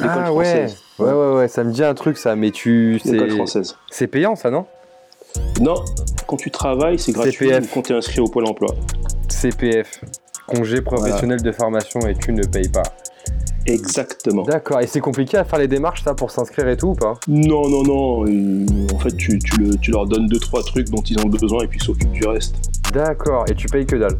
L'école 0.00 0.22
Ah 0.26 0.32
ouais. 0.32 0.44
française. 0.44 0.82
ouais, 0.98 1.12
ouais, 1.12 1.34
ouais, 1.36 1.48
ça 1.48 1.64
me 1.64 1.72
dit 1.72 1.82
un 1.82 1.94
truc 1.94 2.16
ça, 2.18 2.36
mais 2.36 2.50
tu. 2.50 3.00
c'est- 3.02 3.12
L'école 3.12 3.30
française. 3.30 3.76
C'est 3.90 4.06
payant 4.06 4.36
ça, 4.36 4.50
non? 4.50 4.66
Non, 5.60 5.74
quand 6.26 6.36
tu 6.36 6.50
travailles, 6.50 6.98
c'est 6.98 7.12
gratuit 7.12 7.50
quand 7.72 7.82
tu 7.82 7.92
es 7.92 7.96
inscrit 7.96 8.20
au 8.20 8.28
Pôle 8.28 8.46
emploi. 8.46 8.74
CPF, 9.28 10.04
congé 10.46 10.80
professionnel 10.82 11.42
de 11.42 11.52
formation 11.52 12.00
et 12.06 12.14
tu 12.14 12.32
ne 12.32 12.44
payes 12.44 12.68
pas. 12.68 12.82
Exactement. 13.66 14.42
D'accord, 14.42 14.80
et 14.80 14.86
c'est 14.86 15.00
compliqué 15.00 15.36
à 15.36 15.44
faire 15.44 15.58
les 15.58 15.68
démarches 15.68 16.02
ça 16.02 16.14
pour 16.14 16.30
s'inscrire 16.30 16.68
et 16.68 16.76
tout 16.76 16.88
ou 16.88 16.94
pas? 16.94 17.14
Non, 17.28 17.68
non, 17.68 17.82
non. 17.84 18.26
et 18.26 18.66
en 18.92 18.98
fait, 18.98 19.16
tu, 19.16 19.38
tu 19.38 19.56
le- 19.56 19.76
tu 19.78 19.90
leur 19.92 20.06
donnes 20.06 20.26
deux, 20.26 20.40
trois 20.40 20.62
trucs 20.62 20.88
dont 20.90 21.02
ils 21.02 21.18
ont 21.24 21.28
besoin 21.28 21.62
et 21.64 21.66
puis 21.68 21.78
ils 21.80 21.84
s'occupent 21.84 22.10
du 22.12 22.26
reste. 22.26 22.56
D'accord, 22.92 23.44
et 23.48 23.54
tu 23.54 23.68
payes 23.68 23.86
que 23.86 23.96
dalle? 23.96 24.18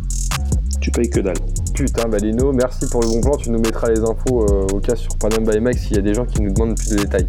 Tu 0.83 0.91
payes 0.91 1.09
que 1.09 1.21
dalle. 1.21 1.37
Putain, 1.75 2.09
bah 2.09 2.19
Lino, 2.19 2.53
merci 2.53 2.89
pour 2.91 3.03
le 3.03 3.07
bon 3.07 3.21
plan. 3.21 3.37
Tu 3.37 3.51
nous 3.51 3.61
mettras 3.61 3.89
les 3.89 4.01
infos 4.01 4.45
euh, 4.51 4.67
au 4.75 4.81
cas 4.81 4.97
sur 4.97 5.17
Panam 5.17 5.45
by 5.45 5.61
Mike 5.61 5.79
s'il 5.79 5.97
y 5.97 5.99
a 6.01 6.03
des 6.03 6.13
gens 6.13 6.25
qui 6.25 6.43
nous 6.43 6.53
demandent 6.53 6.77
plus 6.77 6.91
de 6.91 6.97
détails. 6.97 7.29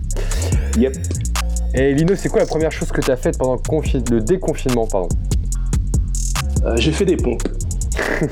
Yep. 0.80 0.98
Et 1.76 1.94
Lino, 1.94 2.16
c'est 2.16 2.30
quoi 2.30 2.40
la 2.40 2.48
première 2.48 2.72
chose 2.72 2.92
que 2.92 3.00
tu 3.00 3.12
as 3.12 3.16
faite 3.16 3.38
pendant 3.38 3.54
le, 3.54 4.16
le 4.16 4.22
déconfinement 4.22 4.88
pardon? 4.88 5.10
Euh, 6.66 6.76
j'ai 6.78 6.92
fait 6.92 7.06
des 7.06 7.16
pompes. 7.16 7.48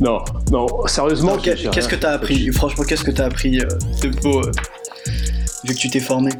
non, 0.00 0.18
non, 0.52 0.66
sérieusement. 0.86 1.38
Qu'est-ce 1.38 1.88
que 1.88 1.96
t'as 1.96 2.10
appris? 2.10 2.52
Franchement, 2.52 2.84
qu'est-ce 2.84 3.04
que 3.04 3.10
t'as 3.10 3.24
appris 3.24 3.60
euh, 3.60 3.68
de 4.02 4.10
beau 4.20 4.42
vu 5.64 5.74
que 5.74 5.78
tu 5.78 5.88
t'es 5.88 6.00
formé? 6.00 6.32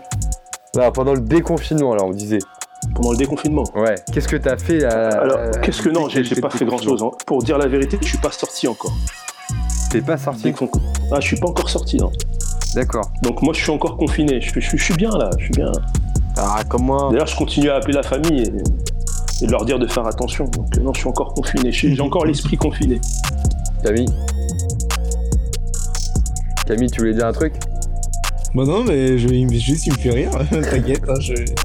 Non, 0.77 0.93
pendant 0.93 1.15
le 1.15 1.21
déconfinement, 1.21 1.93
alors 1.93 2.09
on 2.09 2.13
disait. 2.13 2.41
Pendant 2.95 3.13
le 3.13 3.17
déconfinement 3.19 3.65
Ouais. 3.75 3.95
Qu'est-ce 4.13 4.29
que 4.29 4.37
tu 4.37 4.49
as 4.49 4.57
fait 4.57 4.85
euh, 4.85 5.11
Alors, 5.21 5.39
qu'est-ce 5.63 5.83
que 5.83 5.89
non, 5.91 6.09
j'ai 6.09 6.23
pas 6.41 6.51
fait 6.51 6.65
grand 6.65 6.79
chose. 6.79 6.99
déconfinement 7.01 7.13
Pour 7.27 7.43
dire 7.43 7.59
la 7.59 7.67
vérité, 7.67 7.99
je 8.01 8.07
suis 8.09 8.19
pas 8.19 8.31
sorti 8.31 8.67
encore. 8.69 8.93
T'es 9.91 10.01
pas 10.01 10.17
sorti 10.19 10.53
Ah, 11.13 11.21
je 11.21 11.27
suis 11.27 11.37
pas 11.37 11.49
encore 11.49 11.69
sorti, 11.71 11.97
non. 11.97 12.11
D'accord. 12.75 13.11
Donc 13.23 13.43
moi, 13.43 13.53
je 13.55 13.61
suis 13.63 13.71
encore 13.71 13.97
confiné. 13.97 14.41
Je, 14.41 14.61
je- 14.61 14.77
je 14.77 14.83
suis 14.85 14.95
bien 14.95 15.11
là, 15.11 15.31
je 15.39 15.45
suis 15.45 15.53
bien. 15.55 15.73
Ah, 16.37 16.61
comment 16.69 17.11
D'ailleurs, 17.11 17.27
je 17.27 17.37
continue 17.37 17.71
à 17.71 17.77
appeler 17.77 17.95
la 17.95 18.03
famille 18.03 18.43
et, 18.43 19.43
et 19.45 19.47
de 19.47 19.51
leur 19.51 19.65
dire 19.65 19.79
de 19.79 19.87
faire 19.87 20.07
attention. 20.07 20.45
Donc 20.45 20.77
euh, 20.77 20.81
non, 20.83 20.93
je 20.95 21.01
suis 21.01 21.09
encore 21.09 21.33
confiné. 21.35 21.73
J'ai 21.73 22.01
encore 22.01 22.27
l'esprit 22.27 22.57
confiné. 22.57 23.01
Camille 23.83 24.07
Camille, 26.67 26.91
tu 26.91 27.01
voulais 27.01 27.15
dire 27.15 27.27
un 27.27 27.33
truc? 27.33 27.55
Bah 28.55 28.65
non, 28.65 28.83
mais 28.83 29.19
je, 29.19 29.29
juste 29.59 29.87
il 29.87 29.93
me 29.93 29.99
fait 29.99 30.11
rire. 30.11 30.31
t'inquiète, 30.51 31.03
hein, 31.09 31.19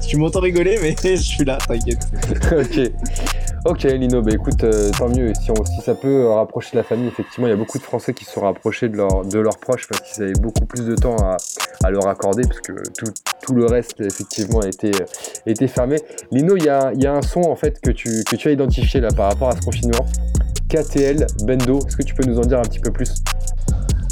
tu 0.06 0.16
m'entends 0.18 0.40
rigoler, 0.40 0.78
mais 0.82 0.94
je 1.02 1.16
suis 1.16 1.44
là, 1.44 1.58
t'inquiète. 1.66 2.06
ok. 2.52 2.90
Ok, 3.66 3.84
Lino, 3.84 4.20
bah 4.20 4.32
écoute, 4.34 4.62
euh, 4.64 4.90
tant 4.90 5.08
mieux. 5.08 5.32
Si, 5.40 5.46
si 5.46 5.80
ça 5.80 5.94
peut 5.94 6.28
rapprocher 6.28 6.76
la 6.76 6.82
famille, 6.82 7.08
effectivement, 7.08 7.46
il 7.46 7.50
y 7.50 7.52
a 7.54 7.56
beaucoup 7.56 7.78
de 7.78 7.82
Français 7.82 8.12
qui 8.12 8.26
se 8.26 8.32
sont 8.32 8.42
rapprochés 8.42 8.90
de, 8.90 8.96
leur- 8.98 9.24
de 9.24 9.38
leurs 9.38 9.56
proches 9.56 9.88
parce 9.88 10.02
qu'ils 10.02 10.22
avaient 10.22 10.34
beaucoup 10.34 10.66
plus 10.66 10.84
de 10.84 10.94
temps 10.94 11.16
à, 11.16 11.90
leur 11.90 12.06
accorder, 12.06 12.42
parce 12.46 12.60
que 12.60 12.72
tout, 12.98 13.10
tout 13.40 13.54
le 13.54 13.64
reste, 13.64 14.02
effectivement, 14.02 14.60
a 14.60 14.68
été, 14.68 14.90
été 15.46 15.66
fermé. 15.66 15.96
Lino, 16.30 16.56
il 16.58 16.64
y 16.64 16.68
a, 16.68 16.92
y 16.94 17.06
a 17.06 17.14
un 17.14 17.22
son, 17.22 17.40
en 17.40 17.56
fait, 17.56 17.80
que 17.80 17.90
tu, 17.90 18.22
que 18.28 18.36
tu 18.36 18.48
as 18.48 18.50
identifié 18.50 19.00
là 19.00 19.08
par 19.08 19.30
rapport 19.30 19.48
à 19.48 19.56
ce 19.56 19.62
confinement. 19.62 20.04
KTL, 20.68 21.26
Bendo, 21.44 21.78
est-ce 21.86 21.96
que 21.96 22.02
tu 22.02 22.14
peux 22.14 22.26
nous 22.26 22.38
en 22.38 22.42
dire 22.42 22.58
un 22.58 22.62
petit 22.64 22.80
peu 22.80 22.90
plus? 22.90 23.14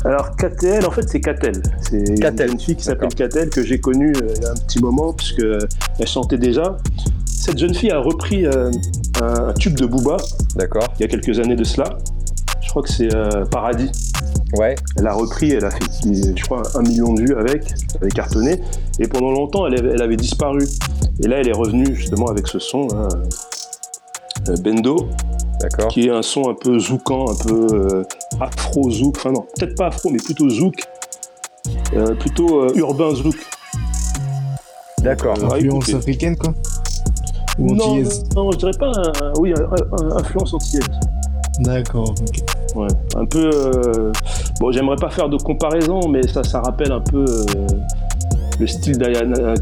Alors 0.05 0.35
KTL, 0.37 0.85
en 0.85 0.91
fait, 0.91 1.09
c'est 1.09 1.21
Catel. 1.21 1.63
C'est 1.81 1.99
une 1.99 2.61
fille 2.61 2.77
qui 2.77 2.85
s'appelle 2.85 3.15
Catel 3.15 3.51
que 3.51 3.63
j'ai 3.63 3.81
connue 3.81 4.13
euh, 4.17 4.35
il 4.37 4.43
y 4.43 4.47
a 4.47 4.51
un 4.51 4.55
petit 4.55 4.81
moment 4.81 5.13
puisque 5.13 5.45
elle 5.99 6.07
chantait 6.07 6.39
déjà. 6.39 6.77
Cette 7.27 7.59
jeune 7.59 7.75
fille 7.75 7.91
a 7.91 7.99
repris 7.99 8.47
euh, 8.47 8.71
un, 9.21 9.49
un 9.49 9.53
tube 9.53 9.75
de 9.75 9.87
Booba. 9.87 10.17
D'accord. 10.57 10.89
Il 10.99 11.03
y 11.03 11.05
a 11.05 11.09
quelques 11.09 11.39
années 11.39 11.57
de 11.57 11.65
cela. 11.65 11.99
Je 12.63 12.69
crois 12.69 12.83
que 12.83 12.91
c'est 12.91 13.15
euh, 13.15 13.45
Paradis. 13.45 13.91
Ouais. 14.55 14.75
Elle 14.97 15.07
a 15.07 15.13
repris, 15.13 15.51
elle 15.51 15.65
a 15.65 15.71
fait, 15.71 15.85
je 16.05 16.43
crois, 16.45 16.63
un 16.75 16.83
million 16.83 17.13
de 17.13 17.21
vues 17.21 17.37
avec, 17.37 17.65
elle 18.01 18.09
est 18.09 18.11
cartonnée. 18.11 18.61
Et 18.99 19.07
pendant 19.09 19.31
longtemps, 19.31 19.67
elle 19.67 19.79
avait, 19.79 19.91
elle 19.95 20.03
avait 20.03 20.17
disparu. 20.17 20.67
Et 21.23 21.29
là, 21.29 21.39
elle 21.39 21.49
est 21.49 21.57
revenue 21.57 21.95
justement 21.95 22.29
avec 22.29 22.47
ce 22.47 22.59
son, 22.59 22.89
euh, 22.93 24.57
Bendo. 24.63 25.09
D'accord. 25.63 25.89
Qui 25.89 26.09
est 26.09 26.11
un 26.11 26.23
son 26.23 26.51
un 26.51 26.55
peu 26.55 26.79
zoukant, 26.79 27.27
un 27.31 27.37
peu 27.47 27.67
euh, 27.73 28.03
afro-zouk. 28.41 29.17
Enfin, 29.17 29.31
non, 29.33 29.47
peut-être 29.57 29.77
pas 29.77 29.87
afro, 29.87 30.11
mais 30.11 30.19
plutôt 30.19 30.49
zouk. 30.51 30.75
Euh, 31.95 32.15
plutôt 32.17 32.63
euh, 32.65 32.73
urbain 32.75 33.15
zouk. 33.15 33.37
D'accord. 35.01 35.37
Euh, 35.43 35.47
Influence 35.55 35.95
africaine, 35.95 36.37
quoi 36.37 36.53
Ou 37.59 37.75
Non, 37.75 37.85
antillaise 37.85 38.25
non, 38.35 38.51
je 38.53 38.59
dirais 38.59 38.73
pas. 38.79 38.91
un- 38.91 39.33
oui, 39.39 39.53
un- 39.55 40.05
un- 40.05 40.17
influence 40.17 40.55
antillaise. 40.55 40.89
D'accord, 41.61 42.11
ok. 42.11 42.77
Ouais, 42.77 42.89
un 43.17 43.27
peu. 43.27 43.51
euh, 43.53 44.13
bon, 44.59 44.73
j'aimerais 44.73 44.97
pas 44.97 45.11
faire 45.11 45.29
de 45.29 45.37
comparaison, 45.37 46.09
mais 46.09 46.27
ça, 46.27 46.43
ça 46.43 46.61
rappelle 46.61 46.91
un 46.93 47.01
peu 47.01 47.25
euh, 47.25 47.67
le 48.61 48.67
style 48.67 48.99
d'Ayana 48.99 49.55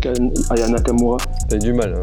Aya 0.50 0.68
Nakamura. 0.68 1.16
T'as 1.48 1.56
eu 1.56 1.58
du 1.58 1.72
mal. 1.72 1.94
hein. 1.94 2.00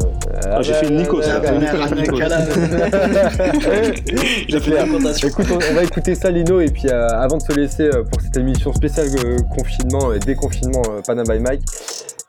Ah, 0.50 0.62
j'ai 0.62 0.74
fait 0.74 0.88
une 0.88 0.96
Nico, 0.96 1.20
ça. 1.22 1.40
J'ai 1.42 1.48
fait 1.48 1.94
une 1.94 2.00
Nico. 2.02 2.16
J'ai 4.48 4.60
fait 4.60 5.26
Écoute, 5.28 5.46
on, 5.50 5.58
on 5.70 5.74
va 5.74 5.82
écouter 5.84 6.14
ça, 6.14 6.30
Lino, 6.30 6.60
et 6.60 6.70
puis 6.70 6.88
euh, 6.88 7.08
avant 7.08 7.38
de 7.38 7.42
se 7.42 7.52
laisser 7.52 7.84
euh, 7.84 8.02
pour 8.04 8.20
cette 8.20 8.36
émission 8.36 8.72
spéciale 8.72 9.08
euh, 9.24 9.38
confinement 9.56 10.12
et 10.12 10.18
déconfinement 10.18 10.82
euh, 10.90 11.00
Panam 11.06 11.26
by 11.26 11.38
Mike, 11.40 11.62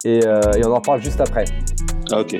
et, 0.06 0.22
euh, 0.26 0.40
et 0.58 0.66
on 0.66 0.74
en 0.74 0.82
parle 0.82 1.02
juste 1.02 1.22
après. 1.22 1.46
Ah, 2.12 2.22
ok. 2.22 2.36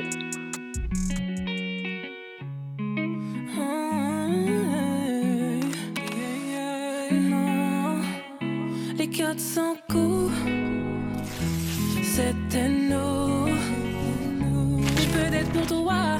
Toi, 15.70 16.18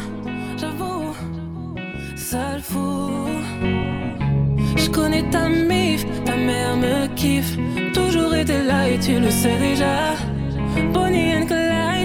j'avoue, 0.56 1.12
sale 2.14 2.60
fou. 2.60 3.26
Je 4.76 4.88
connais 4.90 5.24
ta 5.30 5.48
mif, 5.48 6.06
ta 6.24 6.36
mère 6.36 6.76
me 6.76 7.08
kiffe. 7.16 7.56
Toujours 7.92 8.34
été 8.34 8.62
là 8.62 8.88
et 8.88 8.98
tu 8.98 9.18
le 9.18 9.30
sais 9.30 9.58
déjà. 9.58 10.14
Bonnie 10.94 11.34
and 11.38 11.46
Clyde, 11.46 11.99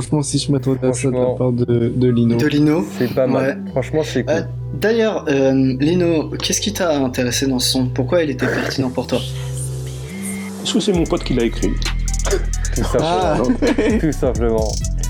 franchement, 0.00 0.22
si 0.22 0.38
je 0.38 0.52
m'attendais 0.52 0.86
à 0.86 0.92
ça 0.92 1.08
de 1.08 1.14
la 1.14 1.26
part 1.36 1.52
de, 1.52 1.64
de 1.94 2.08
Lino. 2.10 2.36
De 2.36 2.46
Lino 2.46 2.84
C'est 2.98 3.12
pas 3.14 3.26
mal. 3.26 3.62
Ouais. 3.64 3.70
Franchement, 3.72 4.00
c'est 4.04 4.24
cool. 4.24 4.34
Euh, 4.34 4.42
D'ailleurs, 4.80 5.24
euh, 5.28 5.74
Lino, 5.80 6.30
qu'est-ce 6.42 6.60
qui 6.60 6.72
t'a 6.72 6.98
intéressé 6.98 7.46
dans 7.46 7.58
ce 7.58 7.70
son? 7.70 7.86
Pourquoi 7.88 8.22
il 8.22 8.30
était 8.30 8.46
pertinent 8.46 8.90
pour 8.90 9.06
toi? 9.06 9.18
Est-ce 10.62 10.74
que 10.74 10.80
c'est 10.80 10.92
mon 10.92 11.04
pote 11.04 11.24
qui 11.24 11.34
l'a 11.34 11.44
écrit 11.44 11.70
Tout 12.74 12.82
simplement. 12.84 13.48
Tout 14.00 14.12
simplement. 14.12 14.68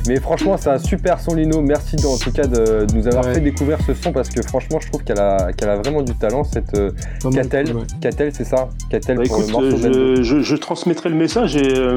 Mais 0.09 0.21
franchement, 0.21 0.57
c'est 0.57 0.69
un 0.69 0.79
super 0.79 1.19
son, 1.19 1.35
Lino. 1.35 1.61
Merci 1.63 1.97
en 2.07 2.17
tout 2.17 2.31
cas 2.31 2.47
de, 2.47 2.85
de 2.87 2.95
nous 2.95 3.09
avoir 3.09 3.25
fait 3.25 3.41
découvrir 3.41 3.79
ce 3.85 3.93
son 3.95 4.13
parce 4.13 4.29
que 4.29 4.41
franchement, 4.43 4.79
je 4.81 4.89
trouve 4.89 5.03
qu'elle 5.03 5.19
a, 5.19 5.53
qu'elle 5.53 5.71
a 5.71 5.77
vraiment 5.77 6.03
du 6.03 6.15
talent, 6.15 6.45
cette 6.45 6.75
euh, 6.79 6.93
Catel. 7.33 7.75
Catel, 8.01 8.31
c'est 8.33 8.45
ça? 8.45 8.69
Catel 8.89 9.17
Bah, 9.17 9.23
pour 9.27 9.39
écoute, 9.41 9.47
le 9.49 9.53
morceau 9.53 9.77
je, 10.17 10.23
je- 10.23 10.41
je 10.43 10.57
transmettrai 10.57 11.09
le 11.09 11.17
message 11.17 11.57
et 11.57 11.75
euh, 11.77 11.97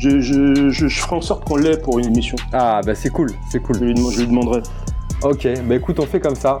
je, 0.00 0.20
je- 0.20 0.70
je- 0.70 0.88
je 0.88 1.00
ferai 1.00 1.16
en 1.16 1.20
sorte 1.20 1.44
qu'on 1.44 1.56
l'ait 1.56 1.76
pour 1.78 1.98
une 1.98 2.06
émission. 2.06 2.36
Ah, 2.52 2.80
bah 2.84 2.94
c'est 2.94 3.10
cool, 3.10 3.30
c'est 3.50 3.60
cool. 3.60 3.76
Je 3.78 3.84
lui, 3.84 3.94
dem- 3.94 4.10
je 4.10 4.20
lui 4.20 4.26
demanderai. 4.26 4.62
Ok, 5.22 5.46
bah 5.66 5.74
écoute, 5.74 6.00
on 6.00 6.06
fait 6.06 6.20
comme 6.20 6.34
ça. 6.34 6.60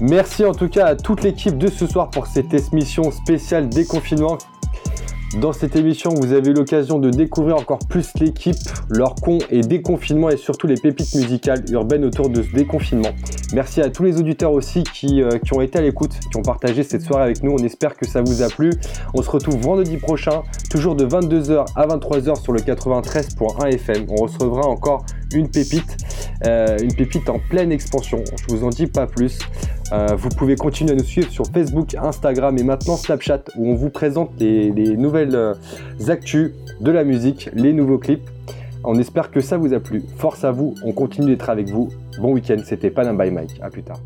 Merci 0.00 0.44
en 0.44 0.54
tout 0.54 0.68
cas 0.68 0.86
à 0.86 0.96
toute 0.96 1.22
l'équipe 1.22 1.58
de 1.58 1.68
ce 1.68 1.86
soir 1.86 2.08
pour 2.10 2.26
cette 2.26 2.54
émission 2.54 3.10
spéciale 3.10 3.68
déconfinement. 3.68 4.38
Dans 5.36 5.52
cette 5.52 5.76
émission, 5.76 6.10
vous 6.14 6.32
avez 6.32 6.50
eu 6.50 6.54
l'occasion 6.54 6.98
de 6.98 7.10
découvrir 7.10 7.56
encore 7.56 7.80
plus 7.86 8.12
l'équipe, 8.18 8.56
leur 8.88 9.14
con 9.14 9.36
et 9.50 9.60
déconfinement 9.60 10.30
et 10.30 10.38
surtout 10.38 10.66
les 10.66 10.76
pépites 10.76 11.14
musicales 11.14 11.62
urbaines 11.70 12.06
autour 12.06 12.30
de 12.30 12.42
ce 12.42 12.50
déconfinement. 12.50 13.10
Merci 13.52 13.82
à 13.82 13.90
tous 13.90 14.04
les 14.04 14.18
auditeurs 14.18 14.52
aussi 14.52 14.84
qui, 14.84 15.22
euh, 15.22 15.38
qui 15.38 15.54
ont 15.54 15.60
été 15.60 15.78
à 15.78 15.82
l'écoute, 15.82 16.12
qui 16.30 16.36
ont 16.38 16.42
partagé 16.42 16.82
cette 16.82 17.02
soirée 17.02 17.24
avec 17.24 17.42
nous. 17.42 17.52
On 17.52 17.62
espère 17.62 17.94
que 17.94 18.06
ça 18.06 18.22
vous 18.22 18.42
a 18.42 18.48
plu. 18.48 18.70
On 19.12 19.20
se 19.20 19.28
retrouve 19.28 19.58
vendredi 19.58 19.98
prochain, 19.98 20.42
toujours 20.70 20.94
de 20.94 21.04
22h 21.04 21.66
à 21.76 21.86
23h 21.86 22.42
sur 22.42 22.54
le 22.54 22.60
93.1 22.60 23.68
FM. 23.74 24.06
On 24.08 24.22
recevra 24.22 24.66
encore 24.66 25.04
une 25.32 25.48
pépite, 25.48 25.96
euh, 26.46 26.78
une 26.78 26.94
pépite 26.94 27.28
en 27.28 27.38
pleine 27.38 27.72
expansion. 27.72 28.22
Je 28.40 28.54
vous 28.54 28.64
en 28.64 28.70
dis 28.70 28.86
pas 28.86 29.06
plus. 29.06 29.38
Euh, 29.92 30.08
vous 30.16 30.28
pouvez 30.30 30.56
continuer 30.56 30.92
à 30.92 30.94
nous 30.96 31.04
suivre 31.04 31.30
sur 31.30 31.46
Facebook, 31.46 31.94
Instagram 31.94 32.56
et 32.58 32.62
maintenant 32.62 32.96
Snapchat 32.96 33.44
où 33.56 33.70
on 33.70 33.74
vous 33.74 33.90
présente 33.90 34.32
les, 34.38 34.70
les 34.70 34.96
nouvelles 34.96 35.34
euh, 35.34 35.54
actus 36.08 36.52
de 36.80 36.90
la 36.90 37.04
musique, 37.04 37.50
les 37.54 37.72
nouveaux 37.72 37.98
clips. 37.98 38.28
On 38.84 38.98
espère 38.98 39.30
que 39.30 39.40
ça 39.40 39.56
vous 39.56 39.74
a 39.74 39.80
plu. 39.80 40.02
Force 40.16 40.44
à 40.44 40.52
vous, 40.52 40.74
on 40.84 40.92
continue 40.92 41.28
d'être 41.28 41.50
avec 41.50 41.68
vous. 41.68 41.88
Bon 42.20 42.32
week-end, 42.32 42.58
c'était 42.64 42.90
Panam 42.90 43.18
by 43.18 43.30
Mike. 43.30 43.58
À 43.60 43.70
plus 43.70 43.82
tard. 43.82 44.00